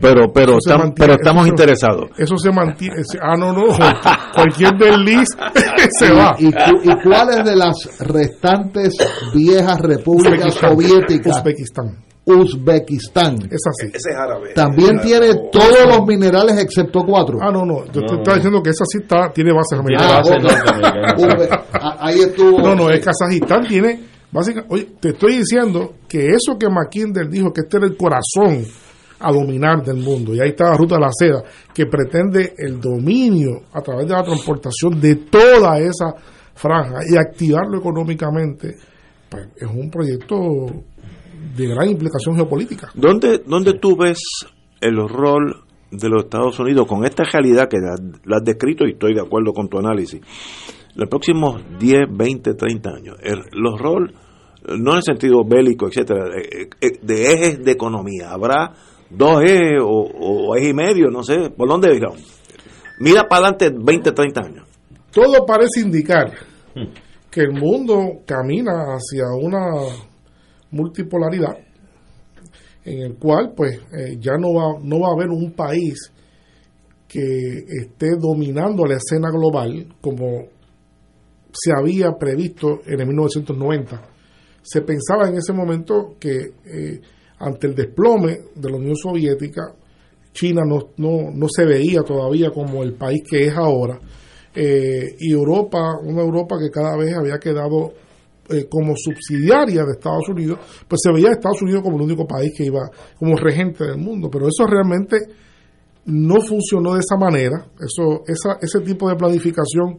Pero, 0.00 0.32
pero, 0.32 0.58
pero 0.94 1.14
estamos 1.14 1.48
interesados. 1.48 2.10
Eso 2.16 2.36
se 2.36 2.52
mantiene. 2.52 3.02
Ah, 3.20 3.34
no, 3.36 3.52
no. 3.52 3.64
Cualquier 4.34 4.72
desliz 4.78 5.28
se 5.98 6.12
va. 6.12 6.36
¿Y, 6.38 6.46
¿Y 6.48 7.02
cuáles 7.02 7.44
de 7.44 7.56
las 7.56 7.74
restantes 7.98 8.94
viejas 9.34 9.80
repúblicas 9.80 10.54
soviéticas? 10.54 11.38
Uzbekistán. 11.38 12.05
Uzbekistán. 12.26 13.36
Es 13.36 13.62
así. 13.68 13.86
Ese 13.86 14.10
es 14.10 14.16
árabe. 14.16 14.52
También 14.52 15.00
tiene 15.00 15.32
todos 15.52 15.86
los 15.88 16.04
minerales 16.06 16.58
excepto 16.60 17.04
cuatro. 17.06 17.38
Ah, 17.40 17.52
no, 17.52 17.64
no. 17.64 17.84
Yo 17.86 18.04
te 18.04 18.16
estaba 18.16 18.34
diciendo 18.36 18.60
que 18.62 18.70
esa 18.70 18.84
sí 18.84 18.98
está, 18.98 19.32
tiene 19.32 19.52
bases 19.52 19.78
americanas. 19.78 20.28
Ah, 21.72 21.96
ahí 22.00 22.20
estuvo. 22.20 22.60
No, 22.60 22.74
no, 22.74 22.90
es 22.90 23.04
Kazajistán 23.04 23.66
tiene. 23.66 24.00
Básicamente, 24.32 24.74
oye, 24.74 24.88
te 25.00 25.10
estoy 25.10 25.38
diciendo 25.38 25.94
que 26.08 26.30
eso 26.30 26.58
que 26.58 26.68
Mackinder 26.68 27.28
dijo, 27.28 27.52
que 27.52 27.60
este 27.60 27.76
era 27.76 27.86
el 27.86 27.96
corazón 27.96 28.64
a 29.20 29.32
dominar 29.32 29.82
del 29.82 29.96
mundo, 29.96 30.34
y 30.34 30.40
ahí 30.40 30.50
está 30.50 30.70
la 30.70 30.76
ruta 30.76 30.96
de 30.96 31.00
la 31.00 31.10
seda, 31.10 31.42
que 31.72 31.86
pretende 31.86 32.54
el 32.58 32.80
dominio 32.80 33.62
a 33.72 33.80
través 33.80 34.06
de 34.06 34.12
la 34.12 34.22
transportación 34.22 35.00
de 35.00 35.14
toda 35.16 35.78
esa 35.78 36.12
franja 36.54 36.98
y 37.08 37.16
activarlo 37.16 37.78
económicamente, 37.78 38.74
pues 39.30 39.48
es 39.56 39.68
un 39.68 39.90
proyecto 39.90 40.36
de 41.56 41.66
gran 41.66 41.90
implicación 41.90 42.36
geopolítica. 42.36 42.90
¿Dónde, 42.94 43.42
dónde 43.46 43.74
tú 43.74 43.96
ves 43.96 44.18
el 44.80 44.96
rol 45.08 45.64
de 45.90 46.08
los 46.08 46.24
Estados 46.24 46.58
Unidos 46.58 46.86
con 46.86 47.04
esta 47.04 47.24
realidad 47.24 47.68
que 47.68 47.78
la 47.78 48.36
has 48.36 48.44
descrito 48.44 48.84
y 48.86 48.92
estoy 48.92 49.14
de 49.14 49.20
acuerdo 49.20 49.52
con 49.52 49.68
tu 49.68 49.78
análisis? 49.78 50.20
Los 50.94 51.08
próximos 51.08 51.62
10, 51.78 52.06
20, 52.10 52.54
30 52.54 52.90
años, 52.90 53.16
el, 53.22 53.40
los 53.52 53.78
roles, 53.78 54.14
no 54.68 54.92
en 54.92 54.96
el 54.96 55.02
sentido 55.02 55.44
bélico, 55.44 55.86
etcétera, 55.88 56.28
eh, 56.36 56.68
eh, 56.80 56.98
de 57.02 57.32
ejes 57.32 57.64
de 57.64 57.72
economía, 57.72 58.30
habrá 58.30 58.72
dos 59.10 59.42
ejes 59.42 59.80
o, 59.82 60.56
eje 60.56 60.70
y 60.70 60.74
medio, 60.74 61.10
no 61.10 61.22
sé, 61.22 61.50
¿por 61.50 61.68
dónde 61.68 61.92
digamos? 61.92 62.22
Mira 62.98 63.24
para 63.28 63.48
adelante 63.48 63.70
20, 63.78 64.12
30 64.12 64.40
años. 64.40 64.68
Todo 65.12 65.44
parece 65.46 65.80
indicar 65.80 66.32
hmm. 66.74 66.86
que 67.30 67.42
el 67.42 67.52
mundo 67.52 68.22
camina 68.26 68.72
hacia 68.94 69.24
una 69.38 69.66
multipolaridad 70.70 71.56
en 72.86 73.00
el 73.00 73.14
cual 73.16 73.52
pues 73.54 73.80
eh, 73.92 74.16
ya 74.20 74.36
no 74.38 74.54
va, 74.54 74.78
no 74.80 75.00
va 75.00 75.08
a 75.08 75.12
haber 75.12 75.28
un 75.28 75.52
país 75.52 76.12
que 77.08 77.64
esté 77.82 78.16
dominando 78.18 78.84
la 78.86 78.96
escena 78.96 79.28
global 79.30 79.94
como 80.00 80.44
se 81.52 81.72
había 81.76 82.12
previsto 82.12 82.80
en 82.86 83.00
el 83.00 83.06
1990. 83.06 84.02
Se 84.62 84.82
pensaba 84.82 85.28
en 85.28 85.36
ese 85.36 85.52
momento 85.52 86.16
que 86.18 86.36
eh, 86.64 87.00
ante 87.38 87.66
el 87.66 87.74
desplome 87.74 88.38
de 88.54 88.70
la 88.70 88.76
Unión 88.76 88.96
Soviética, 88.96 89.74
China 90.32 90.62
no, 90.64 90.90
no, 90.98 91.30
no, 91.34 91.46
se 91.48 91.64
veía 91.64 92.02
todavía 92.02 92.50
como 92.50 92.82
el 92.82 92.94
país 92.94 93.22
que 93.28 93.46
es 93.46 93.56
ahora, 93.56 93.98
eh, 94.54 95.14
y 95.18 95.32
Europa, 95.32 95.98
una 96.02 96.22
Europa 96.22 96.56
que 96.58 96.70
cada 96.70 96.96
vez 96.96 97.14
había 97.14 97.38
quedado 97.38 97.92
eh, 98.48 98.66
como 98.68 98.94
subsidiaria 98.96 99.84
de 99.84 99.92
Estados 99.92 100.28
Unidos, 100.28 100.58
pues 100.88 101.00
se 101.02 101.12
veía 101.12 101.30
Estados 101.32 101.62
Unidos 101.62 101.82
como 101.82 101.96
el 101.96 102.02
único 102.02 102.26
país 102.26 102.52
que 102.56 102.64
iba 102.64 102.88
como 103.18 103.36
regente 103.36 103.84
del 103.84 103.98
mundo. 103.98 104.28
Pero 104.30 104.46
eso 104.48 104.66
realmente 104.66 105.16
no 106.06 106.40
funcionó 106.40 106.94
de 106.94 107.00
esa 107.00 107.16
manera. 107.16 107.66
Eso, 107.80 108.22
esa, 108.26 108.58
ese 108.60 108.80
tipo 108.80 109.08
de 109.08 109.16
planificación, 109.16 109.98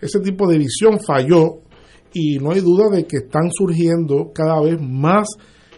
ese 0.00 0.20
tipo 0.20 0.48
de 0.48 0.58
visión 0.58 0.98
falló 1.04 1.60
y 2.12 2.38
no 2.38 2.52
hay 2.52 2.60
duda 2.60 2.88
de 2.88 3.04
que 3.04 3.18
están 3.18 3.50
surgiendo 3.50 4.30
cada 4.32 4.60
vez 4.60 4.78
más 4.80 5.28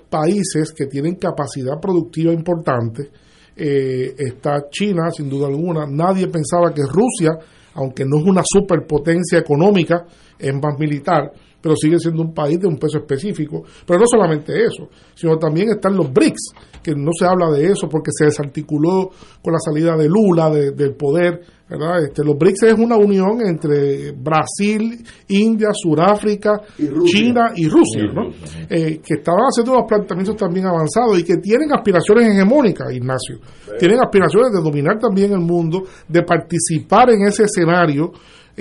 países 0.08 0.72
que 0.76 0.86
tienen 0.86 1.14
capacidad 1.16 1.80
productiva 1.80 2.32
importante. 2.32 3.10
Eh, 3.56 4.14
está 4.16 4.68
China, 4.70 5.10
sin 5.10 5.28
duda 5.28 5.46
alguna. 5.48 5.86
Nadie 5.88 6.28
pensaba 6.28 6.72
que 6.74 6.82
Rusia, 6.82 7.30
aunque 7.74 8.04
no 8.04 8.18
es 8.18 8.24
una 8.24 8.42
superpotencia 8.44 9.38
económica, 9.38 10.04
es 10.38 10.54
más 10.54 10.78
militar, 10.78 11.32
pero 11.60 11.74
sigue 11.76 11.98
siendo 11.98 12.22
un 12.22 12.32
país 12.32 12.58
de 12.58 12.66
un 12.66 12.78
peso 12.78 12.98
específico. 12.98 13.62
Pero 13.86 14.00
no 14.00 14.06
solamente 14.06 14.52
eso, 14.64 14.88
sino 15.14 15.36
también 15.36 15.70
están 15.70 15.96
los 15.96 16.12
BRICS, 16.12 16.54
que 16.82 16.94
no 16.94 17.10
se 17.18 17.26
habla 17.26 17.50
de 17.50 17.66
eso 17.66 17.88
porque 17.88 18.10
se 18.12 18.26
desarticuló 18.26 19.10
con 19.42 19.52
la 19.52 19.58
salida 19.58 19.96
de 19.96 20.08
Lula 20.08 20.50
del 20.50 20.94
poder. 20.94 21.40
¿verdad? 21.68 22.02
Este, 22.02 22.24
los 22.24 22.36
BRICS 22.36 22.62
es 22.64 22.74
una 22.74 22.96
unión 22.96 23.46
entre 23.46 24.10
Brasil, 24.10 25.04
India, 25.28 25.68
Sudáfrica, 25.72 26.60
China 27.04 27.52
y 27.54 27.68
Rusia, 27.68 28.02
¿no? 28.12 28.28
Eh, 28.68 28.98
que 28.98 29.14
estaban 29.14 29.42
haciendo 29.42 29.74
unos 29.74 29.84
planteamientos 29.86 30.36
también 30.36 30.66
avanzados 30.66 31.20
y 31.20 31.22
que 31.22 31.36
tienen 31.36 31.72
aspiraciones 31.72 32.26
hegemónicas, 32.26 32.92
Ignacio. 32.92 33.38
Tienen 33.78 34.00
aspiraciones 34.00 34.50
de 34.52 34.60
dominar 34.60 34.98
también 34.98 35.32
el 35.32 35.38
mundo, 35.38 35.84
de 36.08 36.22
participar 36.24 37.10
en 37.10 37.28
ese 37.28 37.44
escenario 37.44 38.10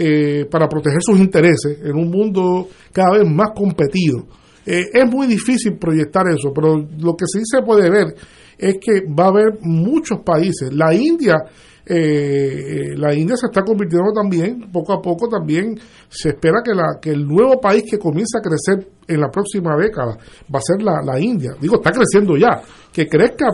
eh, 0.02 0.46
para 0.50 0.70
proteger 0.70 1.02
sus 1.02 1.20
intereses 1.20 1.78
en 1.84 1.94
un 1.94 2.10
mundo 2.10 2.70
cada 2.94 3.18
vez 3.18 3.30
más 3.30 3.50
competido. 3.54 4.26
Eh, 4.66 4.86
es 4.94 5.06
muy 5.12 5.28
difícil 5.28 5.78
proyectar 5.78 6.24
eso, 6.30 6.54
pero 6.56 6.78
lo 6.78 7.18
que 7.18 7.26
sí 7.26 7.42
se 7.44 7.62
puede 7.62 7.90
ver 7.90 8.16
es 8.58 8.78
que 8.80 9.02
va 9.08 9.26
a 9.26 9.28
haber 9.28 9.60
muchos 9.62 10.22
países. 10.22 10.72
La 10.72 10.94
India 10.94 11.36
eh, 11.92 12.94
la 12.98 13.16
India 13.16 13.36
se 13.36 13.48
está 13.48 13.64
convirtiendo 13.64 14.12
también, 14.14 14.70
poco 14.72 14.94
a 14.94 15.02
poco 15.02 15.28
también 15.28 15.76
se 16.08 16.30
espera 16.30 16.60
que, 16.64 16.76
la, 16.76 17.00
que 17.02 17.10
el 17.10 17.26
nuevo 17.26 17.60
país 17.60 17.84
que 17.90 17.98
comience 17.98 18.38
a 18.38 18.42
crecer 18.42 18.92
en 19.08 19.20
la 19.20 19.30
próxima 19.30 19.76
década 19.76 20.16
va 20.54 20.60
a 20.60 20.62
ser 20.62 20.84
la, 20.84 21.02
la 21.04 21.20
India. 21.20 21.54
Digo, 21.60 21.78
está 21.78 21.92
creciendo 21.92 22.38
ya, 22.38 22.62
que 22.94 23.08
crezca 23.08 23.48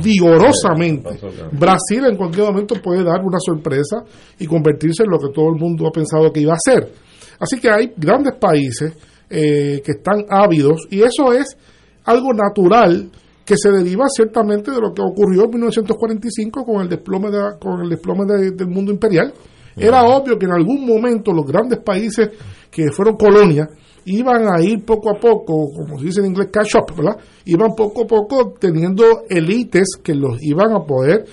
vigorosamente. 0.00 1.18
Brasil 1.50 2.04
en 2.08 2.16
cualquier 2.16 2.46
momento 2.46 2.76
puede 2.80 3.02
dar 3.02 3.20
una 3.24 3.38
sorpresa 3.40 4.04
y 4.38 4.46
convertirse 4.46 5.02
en 5.02 5.10
lo 5.10 5.18
que 5.18 5.34
todo 5.34 5.48
el 5.48 5.60
mundo 5.60 5.88
ha 5.88 5.90
pensado 5.90 6.30
que 6.30 6.42
iba 6.42 6.52
a 6.52 6.58
ser. 6.60 6.92
Así 7.40 7.58
que 7.58 7.68
hay 7.68 7.92
grandes 7.96 8.34
países 8.38 8.96
eh, 9.28 9.82
que 9.84 9.92
están 9.92 10.26
ávidos 10.28 10.86
y 10.90 11.02
eso 11.02 11.32
es 11.32 11.56
algo 12.04 12.32
natural 12.32 13.10
que 13.46 13.56
se 13.56 13.70
deriva 13.70 14.06
ciertamente 14.08 14.72
de 14.72 14.80
lo 14.80 14.92
que 14.92 15.02
ocurrió 15.02 15.44
en 15.44 15.50
1945 15.50 16.64
con 16.64 16.82
el 16.82 16.88
desplome, 16.88 17.28
con 17.60 17.80
el 17.80 17.88
desplome 17.88 18.24
del 18.26 18.66
mundo 18.66 18.90
imperial. 18.92 19.32
Era 19.76 20.02
obvio 20.02 20.36
que 20.36 20.46
en 20.46 20.52
algún 20.52 20.84
momento 20.84 21.32
los 21.32 21.46
grandes 21.46 21.78
países 21.78 22.30
que 22.70 22.90
fueron 22.90 23.16
colonias 23.16 23.68
iban 24.06 24.48
a 24.52 24.60
ir 24.62 24.84
poco 24.84 25.10
a 25.10 25.20
poco, 25.20 25.68
como 25.74 25.98
se 25.98 26.06
dice 26.06 26.20
en 26.20 26.26
inglés, 26.26 26.48
catch 26.50 26.74
up, 26.76 26.96
¿verdad? 26.96 27.16
Iban 27.44 27.74
poco 27.76 28.02
a 28.02 28.06
poco 28.06 28.54
teniendo 28.58 29.04
élites 29.28 29.96
que 30.02 30.14
los 30.14 30.42
iban 30.42 30.72
a 30.72 30.84
poder 30.84 31.24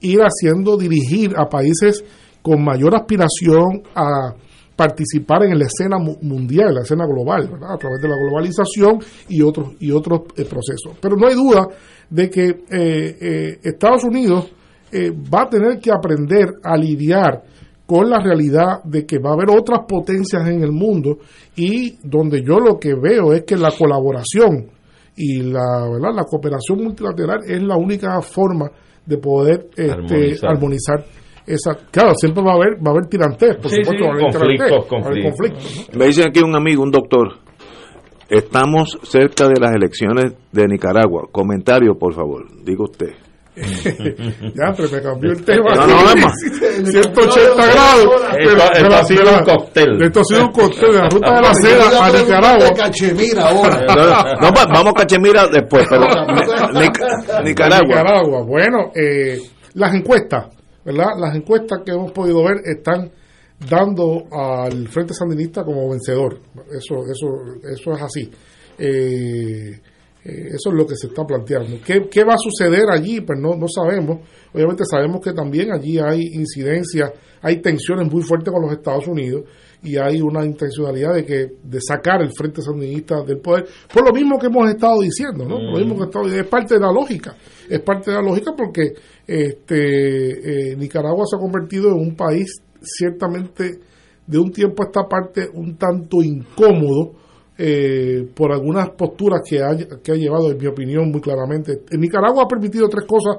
ir 0.00 0.20
haciendo 0.20 0.76
dirigir 0.76 1.34
a 1.36 1.48
países 1.48 2.04
con 2.42 2.62
mayor 2.62 2.94
aspiración 2.94 3.82
a 3.94 4.34
participar 4.76 5.44
en 5.44 5.58
la 5.58 5.64
escena 5.64 5.96
mundial, 5.98 6.74
la 6.74 6.82
escena 6.82 7.06
global, 7.06 7.50
a 7.66 7.78
través 7.78 8.00
de 8.00 8.08
la 8.08 8.16
globalización 8.16 8.98
y 9.28 9.40
otros, 9.40 9.72
y 9.80 9.90
otros 9.90 10.20
eh, 10.36 10.44
procesos. 10.44 10.98
Pero 11.00 11.16
no 11.16 11.26
hay 11.26 11.34
duda 11.34 11.66
de 12.10 12.30
que 12.30 12.44
eh, 12.44 12.58
eh, 12.70 13.58
Estados 13.62 14.04
Unidos 14.04 14.52
va 14.94 15.42
a 15.42 15.48
tener 15.50 15.78
que 15.78 15.90
aprender 15.90 16.46
a 16.62 16.74
lidiar 16.76 17.42
con 17.84 18.08
la 18.08 18.18
realidad 18.18 18.82
de 18.84 19.04
que 19.04 19.18
va 19.18 19.30
a 19.30 19.32
haber 19.34 19.50
otras 19.50 19.80
potencias 19.86 20.46
en 20.48 20.62
el 20.62 20.72
mundo 20.72 21.18
y 21.54 21.98
donde 22.02 22.40
yo 22.42 22.58
lo 22.58 22.78
que 22.78 22.94
veo 22.94 23.34
es 23.34 23.42
que 23.44 23.56
la 23.56 23.72
colaboración 23.76 24.70
y 25.16 25.42
la, 25.42 25.86
¿verdad? 25.90 26.14
la 26.14 26.24
cooperación 26.24 26.84
multilateral 26.84 27.40
es 27.46 27.62
la 27.62 27.76
única 27.76 28.20
forma 28.22 28.70
de 29.04 29.18
poder 29.18 29.68
este, 29.76 30.38
armonizar 30.46 31.04
esa, 31.46 31.74
claro, 31.90 32.12
siempre 32.16 32.42
va 32.42 32.52
a 32.52 32.54
haber, 32.56 32.74
va 32.76 32.90
a 32.90 32.94
haber 32.94 33.06
tirantes, 33.06 33.56
por 33.56 33.70
supuesto, 33.70 34.04
va 34.04 34.10
a 34.10 35.06
haber 35.06 35.22
conflictos. 35.22 35.88
Me 35.96 36.06
dice 36.06 36.24
aquí 36.24 36.40
un 36.40 36.56
amigo, 36.56 36.82
un 36.82 36.90
doctor, 36.90 37.38
estamos 38.28 38.98
cerca 39.04 39.46
de 39.48 39.60
las 39.60 39.72
elecciones 39.72 40.34
de 40.50 40.66
Nicaragua. 40.66 41.28
Comentario, 41.30 41.94
por 41.96 42.14
favor, 42.14 42.46
diga 42.64 42.84
usted. 42.84 43.14
ya, 43.56 44.72
pero 44.76 44.88
me 44.90 45.00
cambió 45.00 45.32
el 45.32 45.42
tema. 45.42 45.74
No, 45.74 45.86
no, 45.86 46.14
no, 46.14 46.30
180 46.84 47.54
grados. 47.54 48.06
Esto, 48.38 48.94
ha 48.94 49.04
sido 49.04 49.38
un 49.38 49.44
cóctel. 49.44 50.02
Esto 50.02 50.20
ha 50.20 50.24
sido 50.24 50.46
un 50.46 50.52
cóctel 50.52 50.92
de 50.92 50.98
la 50.98 51.08
ruta 51.08 51.34
de 51.36 51.40
la 51.40 51.54
seda 51.54 52.06
a 52.06 52.10
Nicaragua. 52.10 52.74
Cachemira 52.76 53.48
ahora. 53.48 54.34
No, 54.42 54.50
vamos 54.52 54.88
a 54.88 54.92
Cachemira 54.92 55.46
después, 55.46 55.86
pero 55.88 56.02
Nicaragua. 57.44 57.82
Nicaragua. 57.82 58.42
Bueno, 58.44 58.90
eh, 58.94 59.38
las 59.72 59.94
encuestas 59.94 60.55
¿verdad? 60.86 61.18
Las 61.18 61.34
encuestas 61.34 61.80
que 61.84 61.90
hemos 61.90 62.12
podido 62.12 62.44
ver 62.44 62.62
están 62.64 63.10
dando 63.68 64.24
al 64.30 64.86
Frente 64.86 65.14
Sandinista 65.14 65.64
como 65.64 65.90
vencedor. 65.90 66.38
Eso, 66.70 67.02
eso, 67.10 67.68
eso 67.68 67.92
es 67.92 68.02
así. 68.02 68.30
Eh, 68.78 69.80
eh, 70.24 70.48
eso 70.48 70.70
es 70.70 70.74
lo 70.74 70.86
que 70.86 70.94
se 70.94 71.08
está 71.08 71.24
planteando. 71.24 71.78
¿Qué, 71.84 72.24
va 72.24 72.34
a 72.34 72.38
suceder 72.38 72.84
allí? 72.88 73.20
Pues 73.20 73.36
no, 73.40 73.56
no 73.56 73.66
sabemos. 73.66 74.20
Obviamente 74.54 74.84
sabemos 74.88 75.20
que 75.20 75.32
también 75.32 75.72
allí 75.72 75.98
hay 75.98 76.20
incidencias, 76.34 77.10
hay 77.42 77.60
tensiones 77.60 78.10
muy 78.10 78.22
fuertes 78.22 78.52
con 78.52 78.62
los 78.62 78.72
Estados 78.72 79.08
Unidos 79.08 79.42
y 79.82 79.96
hay 79.96 80.20
una 80.20 80.44
intencionalidad 80.44 81.14
de 81.14 81.24
que 81.24 81.46
de 81.62 81.80
sacar 81.80 82.22
el 82.22 82.32
Frente 82.32 82.62
Sandinista 82.62 83.22
del 83.22 83.38
poder, 83.38 83.66
por 83.92 84.04
lo 84.06 84.12
mismo 84.12 84.38
que 84.38 84.46
hemos 84.46 84.68
estado 84.68 85.00
diciendo, 85.00 85.44
¿no? 85.44 85.58
Lo 85.60 85.78
mismo 85.78 85.96
que 85.96 86.04
estado, 86.04 86.26
es 86.26 86.46
parte 86.46 86.74
de 86.74 86.80
la 86.80 86.92
lógica, 86.92 87.36
es 87.68 87.80
parte 87.80 88.10
de 88.10 88.16
la 88.16 88.22
lógica 88.22 88.52
porque 88.56 88.92
este 89.26 90.72
eh, 90.72 90.76
Nicaragua 90.76 91.24
se 91.26 91.36
ha 91.36 91.40
convertido 91.40 91.88
en 91.88 91.98
un 91.98 92.16
país 92.16 92.60
ciertamente 92.80 93.80
de 94.26 94.38
un 94.38 94.50
tiempo 94.50 94.82
a 94.82 94.86
esta 94.86 95.08
parte 95.08 95.48
un 95.52 95.76
tanto 95.76 96.22
incómodo 96.22 97.12
eh, 97.58 98.28
por 98.34 98.52
algunas 98.52 98.90
posturas 98.90 99.40
que 99.48 99.62
ha, 99.62 99.74
que 100.02 100.12
ha 100.12 100.14
llevado, 100.14 100.50
en 100.50 100.58
mi 100.58 100.66
opinión, 100.66 101.10
muy 101.10 101.22
claramente. 101.22 101.80
En 101.90 102.00
Nicaragua 102.00 102.44
ha 102.44 102.48
permitido 102.48 102.86
tres 102.88 103.06
cosas 103.06 103.38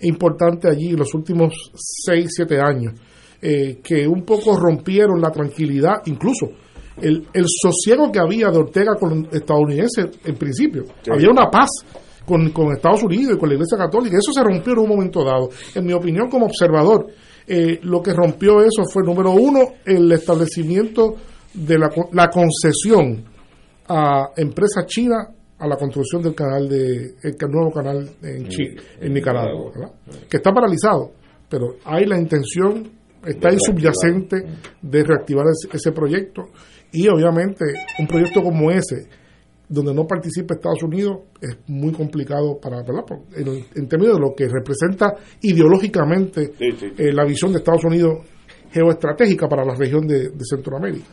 importantes 0.00 0.70
allí 0.70 0.90
en 0.90 0.96
los 0.96 1.12
últimos 1.14 1.52
seis, 1.74 2.30
siete 2.34 2.58
años. 2.60 2.94
Eh, 3.40 3.78
que 3.84 4.04
un 4.04 4.24
poco 4.24 4.56
rompieron 4.56 5.20
la 5.20 5.30
tranquilidad, 5.30 6.02
incluso 6.06 6.48
el, 7.00 7.24
el 7.32 7.44
sosiego 7.46 8.10
que 8.10 8.18
había 8.18 8.50
de 8.50 8.58
Ortega 8.58 8.96
con 8.98 9.28
estadounidenses 9.30 10.06
en 10.24 10.34
principio. 10.34 10.84
Había 11.08 11.30
una 11.30 11.48
paz 11.48 11.68
con, 12.26 12.50
con, 12.50 12.72
Estados 12.72 13.04
Unidos 13.04 13.36
y 13.36 13.38
con 13.38 13.48
la 13.48 13.54
Iglesia 13.54 13.78
Católica. 13.78 14.16
Eso 14.18 14.32
se 14.32 14.42
rompió 14.42 14.72
en 14.72 14.78
un 14.80 14.88
momento 14.88 15.24
dado. 15.24 15.50
En 15.72 15.86
mi 15.86 15.92
opinión, 15.92 16.28
como 16.28 16.46
observador, 16.46 17.06
eh, 17.46 17.78
lo 17.82 18.02
que 18.02 18.12
rompió 18.12 18.60
eso 18.60 18.82
fue, 18.92 19.04
número 19.04 19.30
uno, 19.30 19.60
el 19.84 20.10
establecimiento 20.10 21.14
de 21.54 21.78
la, 21.78 21.90
la 22.12 22.28
concesión 22.28 23.24
a 23.88 24.30
empresas 24.36 24.84
chinas 24.86 25.28
a 25.58 25.66
la 25.66 25.76
construcción 25.76 26.22
del 26.22 26.34
canal 26.34 26.68
de 26.68 27.14
el 27.22 27.36
nuevo 27.50 27.72
canal 27.72 28.08
en 28.22 28.48
Chile, 28.48 28.76
en 29.00 29.12
Nicaragua, 29.12 29.72
que 30.28 30.36
está 30.36 30.52
paralizado, 30.52 31.12
pero 31.48 31.76
hay 31.84 32.04
la 32.04 32.18
intención 32.18 32.97
está 33.28 33.48
ahí 33.50 33.58
subyacente 33.58 34.44
de 34.80 35.04
reactivar 35.04 35.46
ese, 35.72 35.92
proyecto 35.92 36.48
y 36.92 37.08
obviamente 37.08 37.64
un 37.98 38.06
proyecto 38.06 38.42
como 38.42 38.70
ese 38.70 39.08
donde 39.68 39.92
no 39.92 40.06
participe 40.06 40.54
Estados 40.54 40.82
Unidos 40.82 41.18
es 41.40 41.58
muy 41.66 41.92
complicado 41.92 42.58
para 42.58 42.78
¿verdad? 42.78 43.04
En, 43.74 43.86
términos 43.86 44.16
de 44.16 44.20
lo 44.20 44.34
que 44.34 44.48
representa 44.48 45.14
ideológicamente 45.42 46.52
eh, 46.58 47.12
la 47.12 47.24
visión 47.26 47.52
de 47.52 47.58
Estados 47.58 47.84
Unidos 47.84 48.24
geoestratégica 48.70 49.46
para 49.46 49.64
la 49.64 49.74
región 49.74 50.06
de, 50.06 50.30
Centroamérica. 50.40 51.08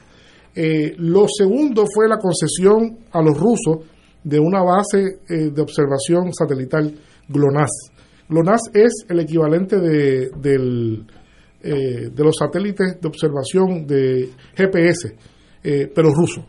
Eh, 0.54 0.94
lo 0.98 1.26
segundo 1.28 1.86
fue 1.94 2.08
la 2.08 2.18
concesión 2.18 3.00
a 3.12 3.22
los 3.22 3.38
rusos 3.38 3.86
de 4.24 4.40
una 4.40 4.64
base 4.64 5.20
eh, 5.28 5.52
de 5.52 5.62
observación 5.62 6.34
satelital 6.34 6.94
GLONASS. 7.28 7.92
GLONASS 8.30 8.72
es 8.74 9.06
el 9.10 9.20
equivalente 9.20 9.78
de, 9.78 10.30
del 10.42 11.06
eh, 11.66 12.10
de 12.14 12.24
los 12.24 12.36
satélites 12.38 13.02
de 13.02 13.08
observación 13.08 13.88
de 13.88 14.30
GPS, 14.56 15.16
eh, 15.64 15.92
pero 15.94 16.14
ruso. 16.14 16.46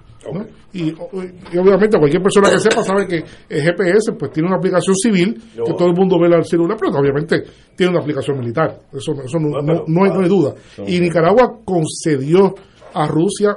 Y, 0.74 0.93
obviamente 0.93 1.98
cualquier 1.98 2.22
persona 2.22 2.51
que 2.51 2.59
sepa 2.59 2.82
sabe 2.82 3.06
que 3.06 3.24
el 3.48 3.62
GPS 3.62 4.12
pues 4.18 4.30
tiene 4.32 4.48
una 4.48 4.59
aplicación 4.59 4.94
civil 4.94 5.40
que 5.55 5.72
todo 5.72 5.88
el 5.88 5.94
mundo 5.94 6.18
ve 6.20 6.34
al 6.34 6.44
celular, 6.44 6.76
pero 6.78 6.93
obviamente 6.98 7.44
tiene 7.74 7.93
una 7.93 8.02
aplicación 8.02 8.38
militar. 8.38 8.78
Eso, 8.93 9.12
eso 9.24 9.38
no, 9.38 9.62
no, 9.86 10.05
hay, 10.05 10.28
duda. 10.28 10.55
Y 10.86 11.01
Nicaragua 11.01 11.60
concedió 11.64 12.55
a 12.93 13.06
Rusia 13.06 13.56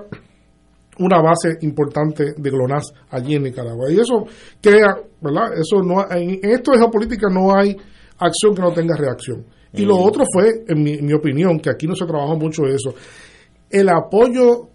una 0.99 1.21
base 1.21 1.57
importante 1.61 2.35
de 2.37 2.49
GLONASS 2.49 2.93
allí 3.09 3.35
en 3.35 3.43
Nicaragua. 3.43 3.91
Y 3.91 3.99
eso 3.99 4.23
crea, 4.61 4.95
¿verdad? 5.19 5.53
Eso 5.59 5.83
no, 5.83 6.09
en 6.09 6.39
esto 6.41 6.71
de 6.71 6.77
geopolítica 6.77 7.27
no 7.29 7.53
hay 7.53 7.75
acción 8.17 8.55
que 8.55 8.61
no 8.61 8.71
tenga 8.71 8.95
reacción. 8.95 9.45
Y 9.73 9.85
lo 9.85 9.97
otro 9.97 10.23
fue, 10.31 10.63
en 10.67 10.83
mi, 10.83 11.13
opinión, 11.13 11.59
que 11.59 11.69
aquí 11.69 11.85
no 11.85 11.95
se 11.95 12.05
trabaja 12.05 12.33
mucho 12.35 12.65
eso, 12.65 12.93
el 13.69 13.89
apoyo 13.89 14.67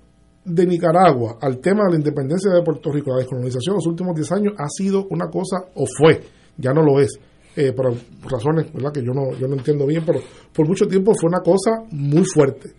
de 0.44 0.66
Nicaragua 0.66 1.38
al 1.40 1.58
tema 1.58 1.84
de 1.84 1.92
la 1.92 1.96
independencia 1.96 2.52
de 2.52 2.62
Puerto 2.62 2.92
Rico, 2.92 3.10
la 3.10 3.18
descolonización 3.18 3.74
en 3.74 3.76
los 3.76 3.86
últimos 3.86 4.14
10 4.14 4.32
años 4.32 4.54
ha 4.58 4.68
sido 4.68 5.06
una 5.10 5.28
cosa, 5.28 5.64
o 5.74 5.84
fue, 5.86 6.20
ya 6.56 6.72
no 6.72 6.82
lo 6.82 7.00
es, 7.00 7.18
eh, 7.56 7.72
por 7.72 7.92
razones 8.30 8.72
¿verdad? 8.72 8.92
que 8.92 9.02
yo 9.02 9.12
no, 9.12 9.32
yo 9.38 9.48
no 9.48 9.54
entiendo 9.54 9.86
bien, 9.86 10.04
pero 10.04 10.20
por 10.52 10.66
mucho 10.66 10.86
tiempo 10.86 11.12
fue 11.18 11.28
una 11.28 11.40
cosa 11.40 11.82
muy 11.90 12.24
fuerte. 12.24 12.70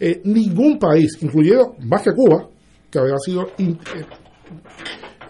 Eh, 0.00 0.20
ningún 0.24 0.78
país, 0.78 1.18
incluyendo 1.20 1.74
más 1.80 2.02
que 2.02 2.12
Cuba, 2.12 2.48
que 2.90 2.98
había 2.98 3.16
sido 3.18 3.48
eh, 3.58 3.74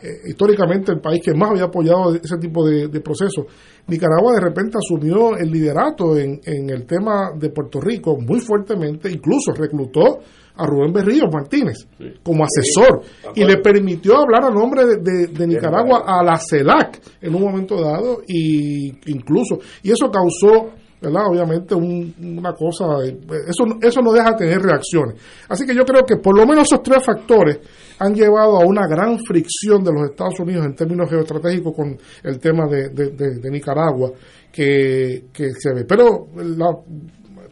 eh, 0.02 0.28
históricamente 0.28 0.92
el 0.92 1.00
país 1.00 1.20
que 1.24 1.34
más 1.34 1.50
había 1.50 1.64
apoyado 1.64 2.14
ese 2.14 2.36
tipo 2.38 2.66
de, 2.66 2.88
procesos. 3.00 3.46
Nicaragua 3.86 4.34
de 4.34 4.40
repente 4.40 4.76
asumió 4.78 5.36
el 5.36 5.50
liderato 5.50 6.16
en, 6.16 6.40
el 6.44 6.86
tema 6.86 7.32
de 7.34 7.50
Puerto 7.50 7.80
Rico 7.80 8.18
muy 8.20 8.40
fuertemente, 8.40 9.10
incluso 9.10 9.52
reclutó 9.52 10.18
a 10.56 10.66
Rubén 10.66 10.92
Berrío 10.92 11.24
Martínez 11.32 11.86
como 12.22 12.44
asesor 12.44 13.02
y 13.34 13.44
le 13.44 13.58
permitió 13.58 14.18
hablar 14.18 14.44
a 14.44 14.50
nombre 14.50 14.84
de, 14.84 15.46
Nicaragua. 15.46 16.02
a 16.04 16.22
la 16.22 16.36
CELAC 16.36 17.00
en 17.22 17.34
un 17.34 17.42
momento 17.42 17.80
dado 17.80 18.22
y 18.26 18.88
incluso 19.10 19.58
y 19.82 19.92
eso 19.92 20.10
causó 20.10 20.72
¿verdad? 21.00 21.22
Obviamente 21.30 21.74
una 21.74 22.52
cosa, 22.52 22.84
eso, 23.04 23.64
eso 23.80 24.00
no 24.00 24.12
deja 24.12 24.32
de 24.32 24.38
tener 24.38 24.60
reacciones. 24.60 25.20
Así 25.48 25.64
que 25.64 25.74
yo 25.74 25.84
creo 25.84 26.04
que 26.04 26.16
por 26.16 26.36
lo 26.36 26.46
menos 26.46 26.66
esos 26.66 26.82
tres 26.82 27.04
factores 27.04 27.58
han 27.98 28.14
llevado 28.14 28.60
a 28.60 28.66
una 28.66 28.86
gran 28.86 29.18
fricción 29.18 29.82
de 29.84 29.92
los 29.92 30.10
Estados 30.10 30.38
Unidos 30.40 30.66
en 30.66 30.74
términos 30.74 31.08
geoestratégicos 31.08 31.74
con 31.74 31.96
el 32.22 32.38
tema 32.38 32.66
de, 32.66 32.88
de, 32.90 33.50
Nicaragua 33.50 34.12
que, 34.52 35.24
se 35.32 35.74
ve. 35.74 35.84
Pero 35.84 36.26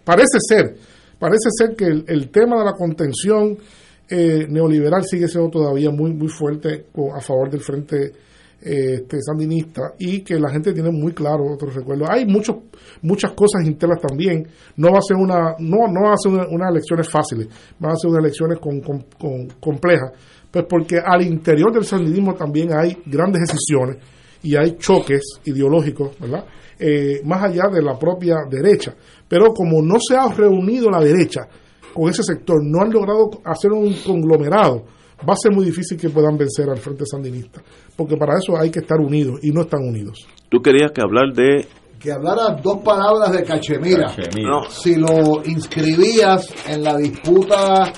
parece 0.05 0.39
ser, 0.40 0.77
parece 1.18 1.48
ser 1.51 1.77
que 1.77 1.86
el, 1.86 2.31
tema 2.31 2.59
de 2.59 2.64
la 2.64 2.73
contención 2.73 3.56
eh, 4.09 4.47
neoliberal 4.48 5.05
sigue 5.05 5.28
siendo 5.28 5.51
todavía 5.51 5.90
muy, 5.90 6.12
muy 6.12 6.28
fuerte 6.28 6.86
a 7.14 7.20
favor 7.20 7.51
del 7.51 7.60
frente 7.60 8.12
este, 8.67 9.23
sandinista 9.23 9.95
y 9.97 10.23
que 10.23 10.41
la 10.41 10.51
gente 10.51 10.73
tiene 10.73 10.91
muy 10.91 11.13
claro 11.13 11.45
otros 11.53 11.73
recuerdos. 11.73 12.09
Hay 12.11 12.27
muchos, 12.27 12.57
muchas 13.03 13.31
cosas 13.31 13.65
internas 13.65 14.01
también. 14.01 14.45
No 14.77 14.91
va 14.91 14.99
a 14.99 15.03
ser 15.03 15.17
una, 15.17 15.55
no, 15.61 15.87
no 15.87 16.03
va 16.03 16.15
a 16.15 16.17
ser 16.17 16.33
unas 16.33 16.71
elecciones 16.71 17.09
fáciles, 17.09 17.47
van 17.79 17.93
a 17.93 17.97
ser 17.97 18.11
unas 18.11 18.25
elecciones 18.25 18.59
con, 18.59 18.81
complejas, 19.61 20.11
pues 20.51 20.65
porque 20.69 20.99
al 20.99 21.23
interior 21.23 21.73
del 21.73 21.85
sandinismo 21.85 22.35
también 22.35 22.77
hay 22.77 22.99
grandes 23.07 23.43
decisiones 23.43 23.99
y 24.43 24.57
hay 24.57 24.77
choques 24.77 25.23
ideológicos, 25.45 26.19
¿verdad? 26.19 26.45
Eh, 26.77 27.21
más 27.25 27.45
allá 27.45 27.69
de 27.73 27.83
la 27.83 27.97
propia 27.97 28.35
derecha. 28.51 28.97
Pero 29.29 29.55
como 29.55 29.81
no 29.81 29.97
se 30.01 30.17
ha 30.17 30.27
reunido 30.29 30.91
la 30.91 31.01
derecha 31.01 31.47
con 31.95 32.11
ese 32.11 32.25
sector, 32.25 32.57
no 32.65 32.83
han 32.83 32.93
logrado 32.93 33.31
hacer 33.45 33.71
un 33.71 33.95
conglomerado, 34.05 34.85
va 35.29 35.33
a 35.33 35.37
ser 35.37 35.53
muy 35.53 35.65
difícil 35.65 35.99
que 35.99 36.11
puedan 36.11 36.37
vencer 36.37 36.69
al 36.69 36.79
Frente 36.79 37.05
Sandinista, 37.07 37.63
porque 37.97 38.17
para 38.17 38.35
eso 38.39 38.59
hay 38.59 38.71
que 38.71 38.81
estar 38.81 38.99
unidos 38.99 39.41
y 39.43 39.51
no 39.51 39.63
están 39.63 39.81
unidos. 39.83 40.27
Tú 40.49 40.61
querías 40.61 40.93
que 40.93 41.01
hablar 41.01 41.33
de... 41.35 41.67
Que 41.99 42.13
hablara 42.13 42.61
dos 42.63 42.79
palabras 42.83 43.33
de 43.33 43.43
Cachemira. 43.43 44.15
Si 44.69 44.97
lo 44.97 45.43
inscribías 45.45 46.53
en 46.69 46.85
la 46.85 46.97
disputa 46.97 47.91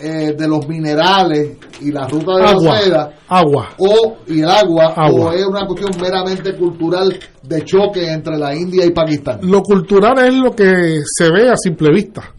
eh, 0.00 0.34
de 0.36 0.46
los 0.46 0.68
minerales 0.68 1.56
y 1.80 1.90
la 1.90 2.06
ruta 2.06 2.36
de 2.36 2.42
la 2.42 2.58
seda, 2.58 3.18
agua. 3.26 3.70
o 3.78 4.18
y 4.28 4.40
el 4.42 4.48
agua, 4.48 4.94
o 5.10 5.32
es 5.32 5.44
una 5.44 5.66
cuestión 5.66 5.90
meramente 6.00 6.54
cultural 6.56 7.18
de 7.42 7.64
choque 7.64 8.12
entre 8.12 8.36
la 8.36 8.54
India 8.54 8.84
y 8.84 8.90
Pakistán. 8.90 9.40
Lo 9.42 9.60
cultural 9.62 10.18
es 10.18 10.34
lo 10.34 10.52
que 10.52 11.00
se 11.04 11.30
ve 11.32 11.48
a 11.48 11.56
simple 11.56 11.90
vista, 11.90 12.32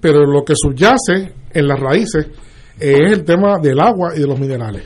pero 0.00 0.24
lo 0.24 0.42
que 0.42 0.54
subyace 0.56 1.32
en 1.52 1.68
las 1.68 1.78
raíces 1.78 2.26
es 2.80 3.12
el 3.12 3.24
tema 3.24 3.58
del 3.60 3.78
agua 3.80 4.12
y 4.16 4.20
de 4.20 4.26
los 4.26 4.38
minerales. 4.38 4.84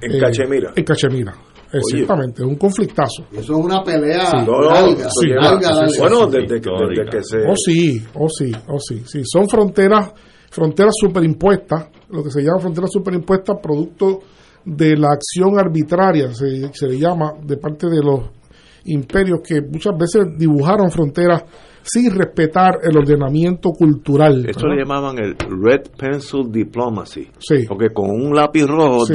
En 0.00 0.14
eh, 0.14 0.20
Cachemira. 0.20 0.72
En 0.74 0.84
Cachemira. 0.84 1.34
Exactamente, 1.72 2.42
es 2.42 2.48
un 2.48 2.56
conflictazo. 2.56 3.26
Eso 3.32 3.40
es 3.40 3.64
una 3.64 3.82
pelea 3.82 4.26
sí. 4.26 4.46
bueno, 5.98 6.26
desde, 6.26 6.60
que 6.60 7.22
se... 7.22 7.38
Oh 7.38 7.56
sí, 7.56 8.02
oh 8.14 8.28
sí, 8.28 8.52
oh 8.68 8.78
sí, 8.78 9.02
sí. 9.04 9.22
Son 9.24 9.48
fronteras, 9.48 10.12
fronteras 10.50 10.94
superimpuestas, 10.96 11.88
lo 12.10 12.22
que 12.22 12.30
se 12.30 12.42
llama 12.42 12.60
fronteras 12.60 12.90
superimpuestas, 12.92 13.56
producto 13.60 14.20
de 14.64 14.96
la 14.96 15.08
acción 15.12 15.58
arbitraria, 15.58 16.32
se, 16.32 16.72
se 16.72 16.86
le 16.86 16.98
llama, 16.98 17.34
de 17.42 17.56
parte 17.56 17.88
de 17.88 18.02
los 18.02 18.30
imperios 18.84 19.40
que 19.46 19.60
muchas 19.60 19.96
veces 19.98 20.26
dibujaron 20.38 20.90
fronteras 20.90 21.44
sin 21.86 22.10
respetar 22.10 22.80
el 22.82 22.96
ordenamiento 22.96 23.70
cultural. 23.70 24.44
Esto 24.48 24.66
le 24.66 24.82
llamaban 24.82 25.18
el 25.18 25.36
Red 25.38 25.82
Pencil 25.96 26.50
Diplomacy. 26.50 27.28
Sí. 27.38 27.64
Porque 27.68 27.90
con 27.90 28.10
un 28.10 28.34
lápiz 28.34 28.66
rojo 28.66 29.06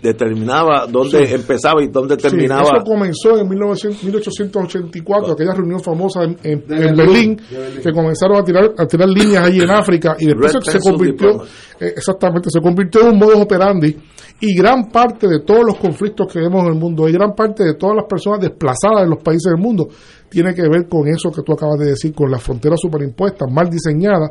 determinaba 0.00 0.86
dónde 0.86 1.34
empezaba 1.34 1.82
y 1.82 1.88
dónde 1.88 2.16
terminaba. 2.16 2.62
eso 2.62 2.84
comenzó 2.84 3.38
en 3.38 3.46
1884, 3.46 5.32
aquella 5.34 5.52
reunión 5.54 5.80
famosa 5.80 6.22
en, 6.24 6.64
Berlín, 6.66 7.36
que 7.82 7.92
comenzaron 7.92 8.38
a 8.38 8.44
tirar, 8.44 8.72
a 8.76 8.86
tirar 8.86 9.08
líneas 9.08 9.46
allí 9.46 9.60
en 9.60 9.70
África 9.82 10.16
y 10.18 10.26
después 10.26 10.52
se, 10.62 10.78
convirtió, 10.78 11.42
eh, 11.78 11.92
exactamente, 11.96 12.48
se 12.50 12.60
convirtió 12.60 13.02
en 13.02 13.08
un 13.08 13.18
modo 13.18 13.42
operandi 13.42 13.94
y 14.40 14.56
gran 14.56 14.90
parte 14.90 15.28
de 15.28 15.40
todos 15.40 15.62
los 15.64 15.76
conflictos 15.76 16.32
que 16.32 16.40
vemos 16.40 16.62
en 16.62 16.72
el 16.72 16.78
mundo 16.78 17.08
y 17.08 17.12
gran 17.12 17.34
parte 17.34 17.64
de 17.64 17.74
todas 17.74 17.96
las 17.96 18.06
personas 18.06 18.40
desplazadas 18.40 19.04
en 19.04 19.10
los 19.10 19.22
países 19.22 19.52
del 19.52 19.60
mundo 19.60 19.88
tiene 20.32 20.54
que 20.54 20.62
ver 20.62 20.88
con 20.88 21.06
eso 21.06 21.30
que 21.30 21.42
tú 21.42 21.52
acabas 21.52 21.78
de 21.78 21.90
decir, 21.90 22.14
con 22.14 22.30
las 22.30 22.42
fronteras 22.42 22.80
superimpuestas, 22.80 23.52
mal 23.52 23.68
diseñadas, 23.68 24.30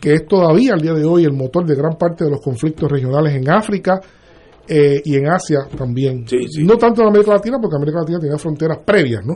que 0.00 0.14
es 0.14 0.26
todavía 0.26 0.72
al 0.72 0.80
día 0.80 0.94
de 0.94 1.04
hoy 1.04 1.24
el 1.24 1.34
motor 1.34 1.66
de 1.66 1.76
gran 1.76 1.98
parte 1.98 2.24
de 2.24 2.30
los 2.30 2.40
conflictos 2.40 2.90
regionales 2.90 3.34
en 3.34 3.50
África 3.52 4.00
eh, 4.66 5.02
y 5.04 5.14
en 5.16 5.28
Asia 5.28 5.58
también. 5.76 6.24
No 6.64 6.78
tanto 6.78 7.02
en 7.02 7.08
América 7.08 7.32
Latina, 7.34 7.58
porque 7.60 7.76
América 7.76 7.98
Latina 8.00 8.18
tenía 8.18 8.38
fronteras 8.38 8.78
previas, 8.84 9.20
¿no? 9.26 9.34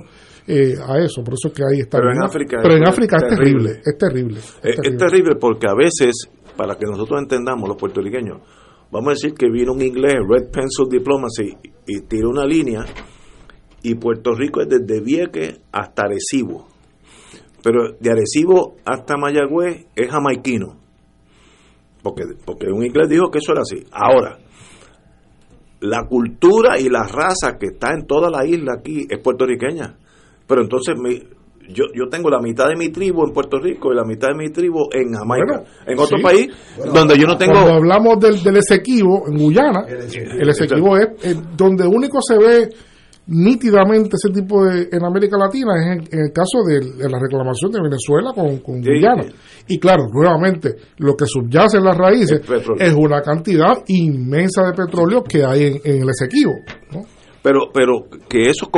Eh, 0.49 0.75
a 0.81 0.99
eso, 0.99 1.23
por 1.23 1.35
eso 1.35 1.49
es 1.49 1.53
que 1.53 1.63
ahí 1.63 1.81
está. 1.81 1.99
Pero 1.99 2.13
en 2.13 2.23
África, 2.23 2.59
Pero 2.63 2.77
en 2.77 2.89
África 2.89 3.17
es, 3.17 3.37
terrible, 3.37 3.71
es 3.85 3.99
terrible. 3.99 4.39
Es 4.63 4.97
terrible. 4.97 5.35
porque 5.39 5.67
a 5.69 5.75
veces, 5.75 6.31
para 6.57 6.77
que 6.77 6.87
nosotros 6.87 7.21
entendamos, 7.21 7.69
los 7.69 7.77
puertorriqueños, 7.77 8.41
vamos 8.91 9.09
a 9.09 9.11
decir 9.11 9.35
que 9.35 9.51
vino 9.51 9.73
un 9.73 9.83
inglés, 9.83 10.15
Red 10.27 10.51
Pencil 10.51 10.87
Diplomacy, 10.89 11.53
y 11.87 12.01
tiró 12.09 12.31
una 12.31 12.47
línea 12.47 12.87
y 13.87 13.95
Puerto 13.95 14.35
Rico 14.35 14.61
es 14.61 14.69
desde 14.69 15.01
Vieques 15.01 15.61
hasta 15.71 16.03
Arecibo. 16.03 16.67
Pero 17.63 17.93
de 18.01 18.11
Arecibo 18.11 18.75
hasta 18.85 19.17
Mayagüez 19.17 19.87
es 19.95 20.11
jamaiquino. 20.11 20.77
Porque, 22.03 22.25
porque 22.45 22.67
un 22.67 22.85
inglés 22.85 23.09
dijo 23.09 23.31
que 23.31 23.39
eso 23.39 23.53
era 23.53 23.61
así. 23.63 23.85
Ahora, 23.93 24.39
la 25.81 26.05
cultura 26.09 26.81
y 26.81 26.89
la 26.89 27.05
raza 27.05 27.59
que 27.61 27.67
está 27.67 27.93
en 27.95 28.09
toda 28.09 28.29
la 28.29 28.45
isla 28.45 28.75
aquí 28.77 29.07
es 29.09 29.21
puertorriqueña. 29.21 29.95
Pero 30.49 30.63
entonces 30.63 30.97
yo, 31.69 31.85
yo 31.95 32.09
tengo 32.11 32.29
la 32.29 32.41
mitad 32.41 32.67
de 32.67 32.75
mi 32.75 32.89
tribu 32.89 33.25
en 33.25 33.33
Puerto 33.33 33.61
Rico 33.61 33.93
y 33.93 33.97
la 33.97 34.05
mitad 34.05 34.31
de 34.31 34.35
mi 34.35 34.51
tribu 34.51 34.89
en 34.91 35.13
Jamaica. 35.13 35.63
en 35.87 35.97
otro 35.97 36.19
país 36.21 36.49
donde 36.93 37.17
yo 37.17 37.29
no 37.29 37.37
tengo... 37.37 37.53
Cuando 37.53 37.75
hablamos 37.75 38.19
del, 38.19 38.43
del 38.43 38.57
Esequibo, 38.57 39.29
en 39.29 39.39
Guyana, 39.39 39.87
el 39.87 40.49
Esequibo 40.49 40.97
es, 40.97 41.07
es 41.23 41.57
donde 41.57 41.87
único 41.87 42.21
se 42.21 42.37
ve 42.37 42.69
nítidamente 43.27 44.11
ese 44.15 44.33
tipo 44.33 44.65
de 44.65 44.89
en 44.91 45.05
América 45.05 45.37
Latina 45.37 45.73
es 45.79 46.13
en, 46.13 46.21
el 46.21 46.33
caso 46.33 46.63
de, 46.67 47.09
la 47.09 47.19
reclamación 47.19 47.73
de 47.73 47.81
Venezuela 47.83 48.33
con, 48.35 48.59
con 48.59 48.81
Guyana. 48.81 49.25
Y 49.69 49.79
claro, 49.79 50.07
nuevamente, 50.13 50.75
lo 50.99 51.15
que 51.15 51.27
subyace 51.27 51.79
en 51.79 51.85
las 51.85 51.97
raíces 51.97 52.41
es 52.79 52.95
una 52.95 53.21
cantidad 53.23 53.83
inmensa 53.89 54.63
de 54.65 54.73
petróleo 54.73 55.23
que 55.25 55.45
hay 55.45 55.81
en, 55.83 56.03
el 56.03 56.09
Esequibo. 56.09 56.53
Pero, 57.43 57.71
pero 57.73 58.05
que 58.29 58.49
eso 58.49 58.69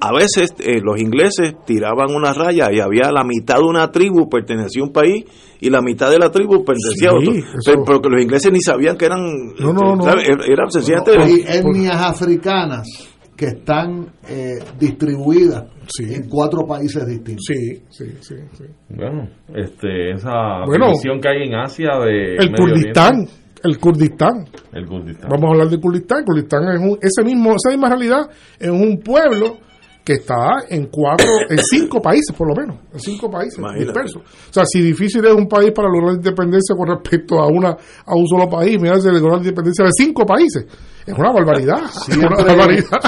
a 0.00 0.12
veces 0.12 0.52
eh, 0.58 0.80
los 0.82 1.00
ingleses 1.00 1.54
tiraban 1.64 2.12
una 2.12 2.32
raya 2.32 2.66
y 2.72 2.80
había 2.80 3.12
la 3.12 3.22
mitad 3.22 3.58
de 3.58 3.64
una 3.64 3.88
tribu 3.92 4.28
pertenecía 4.28 4.82
a 4.82 4.86
un 4.86 4.92
país 4.92 5.24
y 5.60 5.70
la 5.70 5.80
mitad 5.80 6.10
de 6.10 6.18
la 6.18 6.30
tribu 6.30 6.64
pertenecía 6.64 7.10
a 7.10 7.14
otro. 7.14 7.32
Pero, 7.64 8.00
que 8.00 8.08
los 8.08 8.22
ingleses 8.22 8.50
ni 8.52 8.60
sabían 8.60 8.96
que 8.96 9.06
eran. 9.06 9.20
No, 9.60 9.72
no, 9.72 9.94
no. 9.94 10.04
Eran 10.08 10.70
sencillamente. 10.70 11.16
Hay 11.18 11.58
etnias 11.58 12.02
africanas 12.02 13.11
que 13.36 13.46
están 13.46 14.06
eh, 14.28 14.58
distribuidas 14.78 15.64
en 15.98 16.28
cuatro 16.28 16.66
países 16.66 17.06
distintos. 17.06 17.44
Sí, 17.46 17.82
sí, 17.90 18.34
sí. 18.52 18.64
Bueno, 18.88 19.28
este, 19.54 20.12
esa 20.12 20.64
bueno, 20.66 20.92
que 21.02 21.28
hay 21.28 21.48
en 21.48 21.54
Asia 21.54 21.98
de... 22.04 22.36
El 22.36 22.52
Kurdistán. 22.52 23.26
El 23.64 23.78
Kurdistán. 23.78 24.44
El 24.72 24.86
Kurdistán. 24.86 25.30
Vamos 25.30 25.44
a 25.44 25.52
hablar 25.52 25.68
de 25.68 25.80
Kurdistán. 25.80 26.24
Kurdistán 26.24 26.62
es 26.74 26.80
un, 26.80 26.98
ese 27.00 27.24
mismo, 27.24 27.54
esa 27.54 27.70
misma 27.70 27.88
realidad 27.88 28.28
es 28.58 28.70
un 28.70 28.98
pueblo 28.98 29.58
que 30.04 30.14
está 30.14 30.64
en 30.68 30.86
cuatro, 30.86 31.26
en 31.48 31.58
cinco 31.58 32.00
países 32.02 32.34
por 32.36 32.48
lo 32.48 32.54
menos, 32.54 32.76
en 32.92 33.00
cinco 33.00 33.30
países 33.30 33.62
dispersos. 33.78 34.22
O 34.22 34.52
sea, 34.52 34.64
si 34.66 34.82
difícil 34.82 35.24
es 35.24 35.32
un 35.32 35.46
país 35.46 35.70
para 35.72 35.88
lograr 35.88 36.12
la 36.12 36.16
independencia 36.16 36.74
con 36.76 36.88
respecto 36.88 37.38
a 37.38 37.46
una 37.46 37.70
a 37.70 38.14
un 38.14 38.26
solo 38.26 38.48
país, 38.48 38.80
mira, 38.80 38.98
se 39.00 39.12
lograr 39.12 39.34
la 39.34 39.38
independencia 39.38 39.84
de 39.84 39.90
cinco 39.96 40.26
países. 40.26 40.66
Es 41.06 41.14
una 41.14 41.32
barbaridad. 41.32 41.82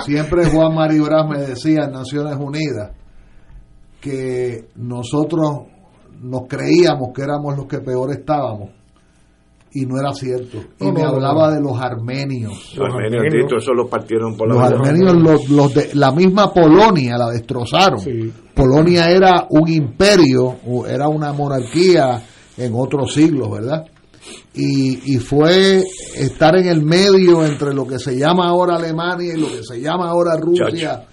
Siempre, 0.05 0.47
Juan 0.47 0.75
Mario 0.75 1.05
Brás 1.05 1.29
me 1.29 1.39
decía 1.39 1.85
en 1.85 1.93
Naciones 1.93 2.37
Unidas 2.39 2.93
que 4.01 4.69
nosotros 4.77 5.63
nos 6.21 6.43
creíamos 6.49 7.11
que 7.15 7.23
éramos 7.23 7.57
los 7.57 7.67
que 7.67 7.79
peor 7.79 8.13
estábamos 8.13 8.71
y 9.75 9.87
no 9.87 9.99
era 9.99 10.13
cierto. 10.13 10.59
Y 10.81 10.91
me 10.93 11.03
hablaba 11.03 11.53
de 11.53 11.61
los 11.61 11.79
armenios. 11.79 12.75
Los 12.77 12.95
armenios, 12.95 13.53
eso 13.57 13.75
los 13.75 13.89
partieron 13.89 14.37
por 14.37 14.49
la 14.49 14.55
Los 14.55 14.73
armenios, 14.73 15.49
los, 15.49 15.75
de 15.75 15.91
la 15.95 16.13
misma 16.13 16.53
Polonia 16.53 17.19
la 17.19 17.31
destrozaron. 17.31 18.01
Polonia 18.55 19.11
era 19.11 19.47
un 19.51 19.69
imperio, 19.69 20.57
era 20.89 21.09
una 21.09 21.33
monarquía 21.33 22.23
en 22.57 22.73
otros 22.75 23.13
siglos, 23.13 23.51
¿verdad? 23.51 23.85
Y, 24.55 25.15
y 25.15 25.19
fue 25.19 25.83
estar 26.15 26.57
en 26.57 26.69
el 26.69 26.83
medio 26.83 27.45
entre 27.45 27.75
lo 27.75 27.85
que 27.85 27.99
se 27.99 28.17
llama 28.17 28.47
ahora 28.49 28.77
Alemania 28.77 29.35
y 29.35 29.41
lo 29.41 29.49
que 29.49 29.65
se 29.65 29.81
llama 29.81 30.09
ahora 30.09 30.37
Rusia 30.37 31.05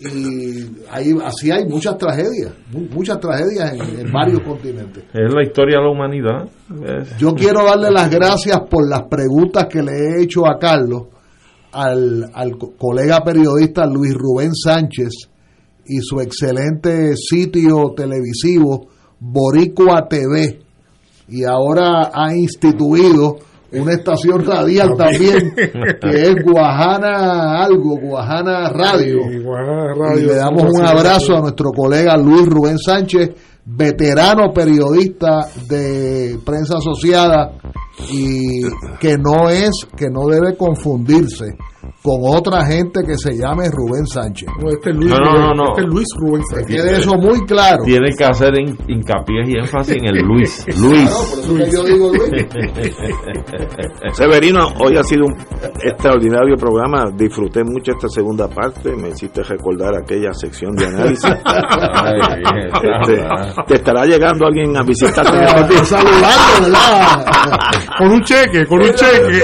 y 0.00 0.64
ahí 0.90 1.12
así 1.24 1.50
hay 1.50 1.64
muchas 1.66 1.98
tragedias 1.98 2.52
muchas 2.70 3.18
tragedias 3.18 3.72
en, 3.72 4.12
varios 4.12 4.40
continentes. 4.42 5.04
Es 5.12 5.34
la 5.34 5.42
historia 5.42 5.78
de 5.78 5.84
la 5.84 5.90
humanidad. 5.90 6.48
Yo 7.18 7.34
quiero 7.34 7.64
darle 7.64 7.90
las 7.90 8.08
gracias 8.08 8.60
por 8.70 8.88
las 8.88 9.02
preguntas 9.02 9.66
que 9.66 9.82
le 9.82 9.92
he 9.92 10.22
hecho 10.22 10.46
a 10.46 10.58
Carlos 10.58 11.08
al, 11.72 12.30
al 12.32 12.56
colega 12.78 13.22
periodista 13.24 13.86
Luis 13.86 14.14
Rubén 14.14 14.54
Sánchez 14.54 15.28
y 15.86 15.98
su 16.00 16.20
excelente 16.20 17.16
sitio 17.16 17.92
televisivo 17.96 18.86
Boricua 19.18 20.06
TV 20.08 20.60
y 21.28 21.44
ahora 21.44 22.10
ha 22.14 22.34
instituido 22.34 23.36
una 23.72 23.92
estación 23.92 24.44
radial 24.44 24.90
también 24.96 25.54
que 26.00 26.22
es 26.22 26.34
Guajana 26.44 27.62
algo, 27.62 27.98
Guajana 27.98 28.70
Radio. 28.70 29.20
y 30.16 30.20
le 30.22 30.34
damos 30.34 30.64
un 30.64 30.84
abrazo 30.84 31.36
a 31.36 31.40
nuestro 31.40 31.70
colega 31.72 32.16
Luis 32.16 32.46
Rubén 32.46 32.78
Sánchez, 32.78 33.30
veterano 33.70 34.52
periodista 34.52 35.46
de 35.68 36.38
prensa 36.44 36.78
asociada 36.78 37.52
y 38.10 38.62
que 38.98 39.18
no 39.18 39.50
es, 39.50 39.70
que 39.96 40.08
no 40.08 40.26
debe 40.26 40.56
confundirse 40.56 41.56
con 42.02 42.20
otra 42.22 42.64
gente 42.64 43.00
que 43.04 43.16
se 43.16 43.36
llame 43.36 43.68
Rubén 43.70 44.06
Sánchez. 44.06 44.48
No, 44.60 44.70
este 44.70 44.90
es 44.90 44.96
Luis, 44.96 45.10
no, 45.10 45.18
no, 45.18 45.54
no, 45.54 45.64
Este 45.70 45.82
es 45.82 45.88
Luis 45.88 46.06
Rubén 46.16 46.42
Sánchez. 46.50 46.66
Tiene 46.66 46.92
eso 46.92 47.16
muy 47.16 47.44
claro. 47.46 47.82
Tiene 47.84 48.10
que 48.16 48.24
hacer 48.24 48.52
hincapié 48.58 49.42
y 49.46 49.58
énfasis 49.58 49.96
en 49.96 50.06
el 50.06 50.18
Luis. 50.24 50.64
Luis. 50.80 51.48
Luis. 51.48 51.72
yo 51.72 51.84
digo 51.84 52.10
Luis. 52.10 52.46
Severino, 54.12 54.68
hoy 54.80 54.96
ha 54.96 55.02
sido 55.02 55.24
un 55.26 55.36
extraordinario 55.82 56.56
programa. 56.56 57.10
Disfruté 57.16 57.64
mucho 57.64 57.92
esta 57.92 58.08
segunda 58.08 58.48
parte. 58.48 58.94
Me 58.94 59.08
hiciste 59.08 59.42
recordar 59.42 59.94
aquella 59.96 60.32
sección 60.32 60.74
de 60.76 60.86
análisis. 60.86 61.24
Ay, 61.44 62.14
bien, 62.38 62.68
este, 62.68 63.22
te 63.66 63.74
estará 63.74 64.04
llegando 64.04 64.46
alguien 64.46 64.76
a 64.76 64.82
visitarte. 64.82 65.30
Saludando, 65.84 66.62
¿verdad? 66.62 67.24
con 67.98 68.10
un 68.10 68.22
cheque, 68.22 68.66
con 68.66 68.80
un 68.80 68.92
cheque. 68.92 69.42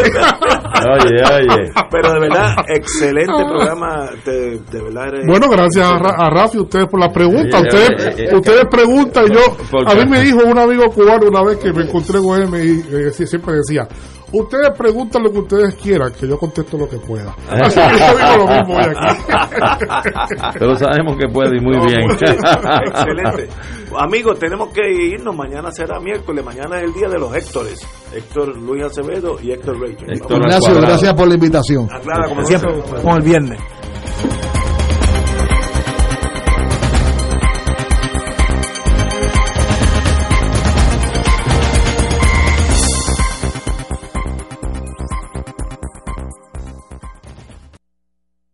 Oye, 0.84 1.22
oye. 1.32 1.72
Pero 1.90 2.12
de 2.12 2.20
verdad, 2.20 2.54
excelente 2.68 3.32
programa. 3.32 4.10
De, 4.24 4.58
de 4.70 4.82
verdad 4.82 5.12
Bueno, 5.26 5.48
gracias 5.48 5.86
a, 5.86 5.96
a 5.96 6.30
Rafi, 6.30 6.58
ustedes 6.58 6.86
por 6.88 7.00
la 7.00 7.12
pregunta. 7.12 7.60
Ustedes, 7.60 8.32
ustedes 8.32 8.64
preguntan. 8.70 9.26
Yo, 9.26 9.56
a 9.86 9.94
mí 9.94 10.04
me 10.08 10.20
dijo 10.20 10.40
un 10.44 10.58
amigo 10.58 10.90
cubano 10.90 11.28
una 11.28 11.42
vez 11.42 11.58
que 11.58 11.72
me 11.72 11.84
encontré 11.84 12.20
con 12.20 12.40
él, 12.40 12.48
me, 12.48 13.10
siempre 13.10 13.54
decía: 13.56 13.86
Ustedes 14.34 14.70
preguntan 14.76 15.22
lo 15.22 15.30
que 15.30 15.38
ustedes 15.38 15.74
quieran, 15.76 16.12
que 16.12 16.26
yo 16.26 16.36
contesto 16.36 16.76
lo 16.76 16.88
que 16.88 16.98
pueda. 16.98 17.36
Así 17.48 17.78
que 17.88 17.98
yo 17.98 18.18
digo 18.18 18.36
lo 18.38 18.46
mismo 18.48 18.74
hoy 18.74 18.84
aquí. 18.84 20.58
Pero 20.58 20.76
sabemos 20.76 21.16
que 21.16 21.28
puede 21.28 21.56
y 21.56 21.60
muy 21.60 21.78
bien. 21.86 22.10
Excelente. 22.10 23.48
Amigos, 23.96 24.38
tenemos 24.40 24.70
que 24.70 24.82
irnos. 24.92 25.36
Mañana 25.36 25.70
será 25.70 26.00
miércoles. 26.00 26.44
Mañana 26.44 26.78
es 26.78 26.84
el 26.84 26.94
día 26.94 27.08
de 27.08 27.18
los 27.18 27.34
Héctores. 27.36 27.86
Héctor 28.12 28.56
Luis 28.56 28.84
Acevedo 28.84 29.36
y 29.40 29.52
Héctor 29.52 29.80
Rachel. 29.80 30.14
Ignacio, 30.14 30.74
gracias 30.80 31.14
por 31.14 31.28
la 31.28 31.34
invitación. 31.34 31.88
Aclara, 31.92 32.28
como 32.28 32.44
siempre, 32.44 32.72
con 33.02 33.16
el 33.16 33.22
viernes. 33.22 33.60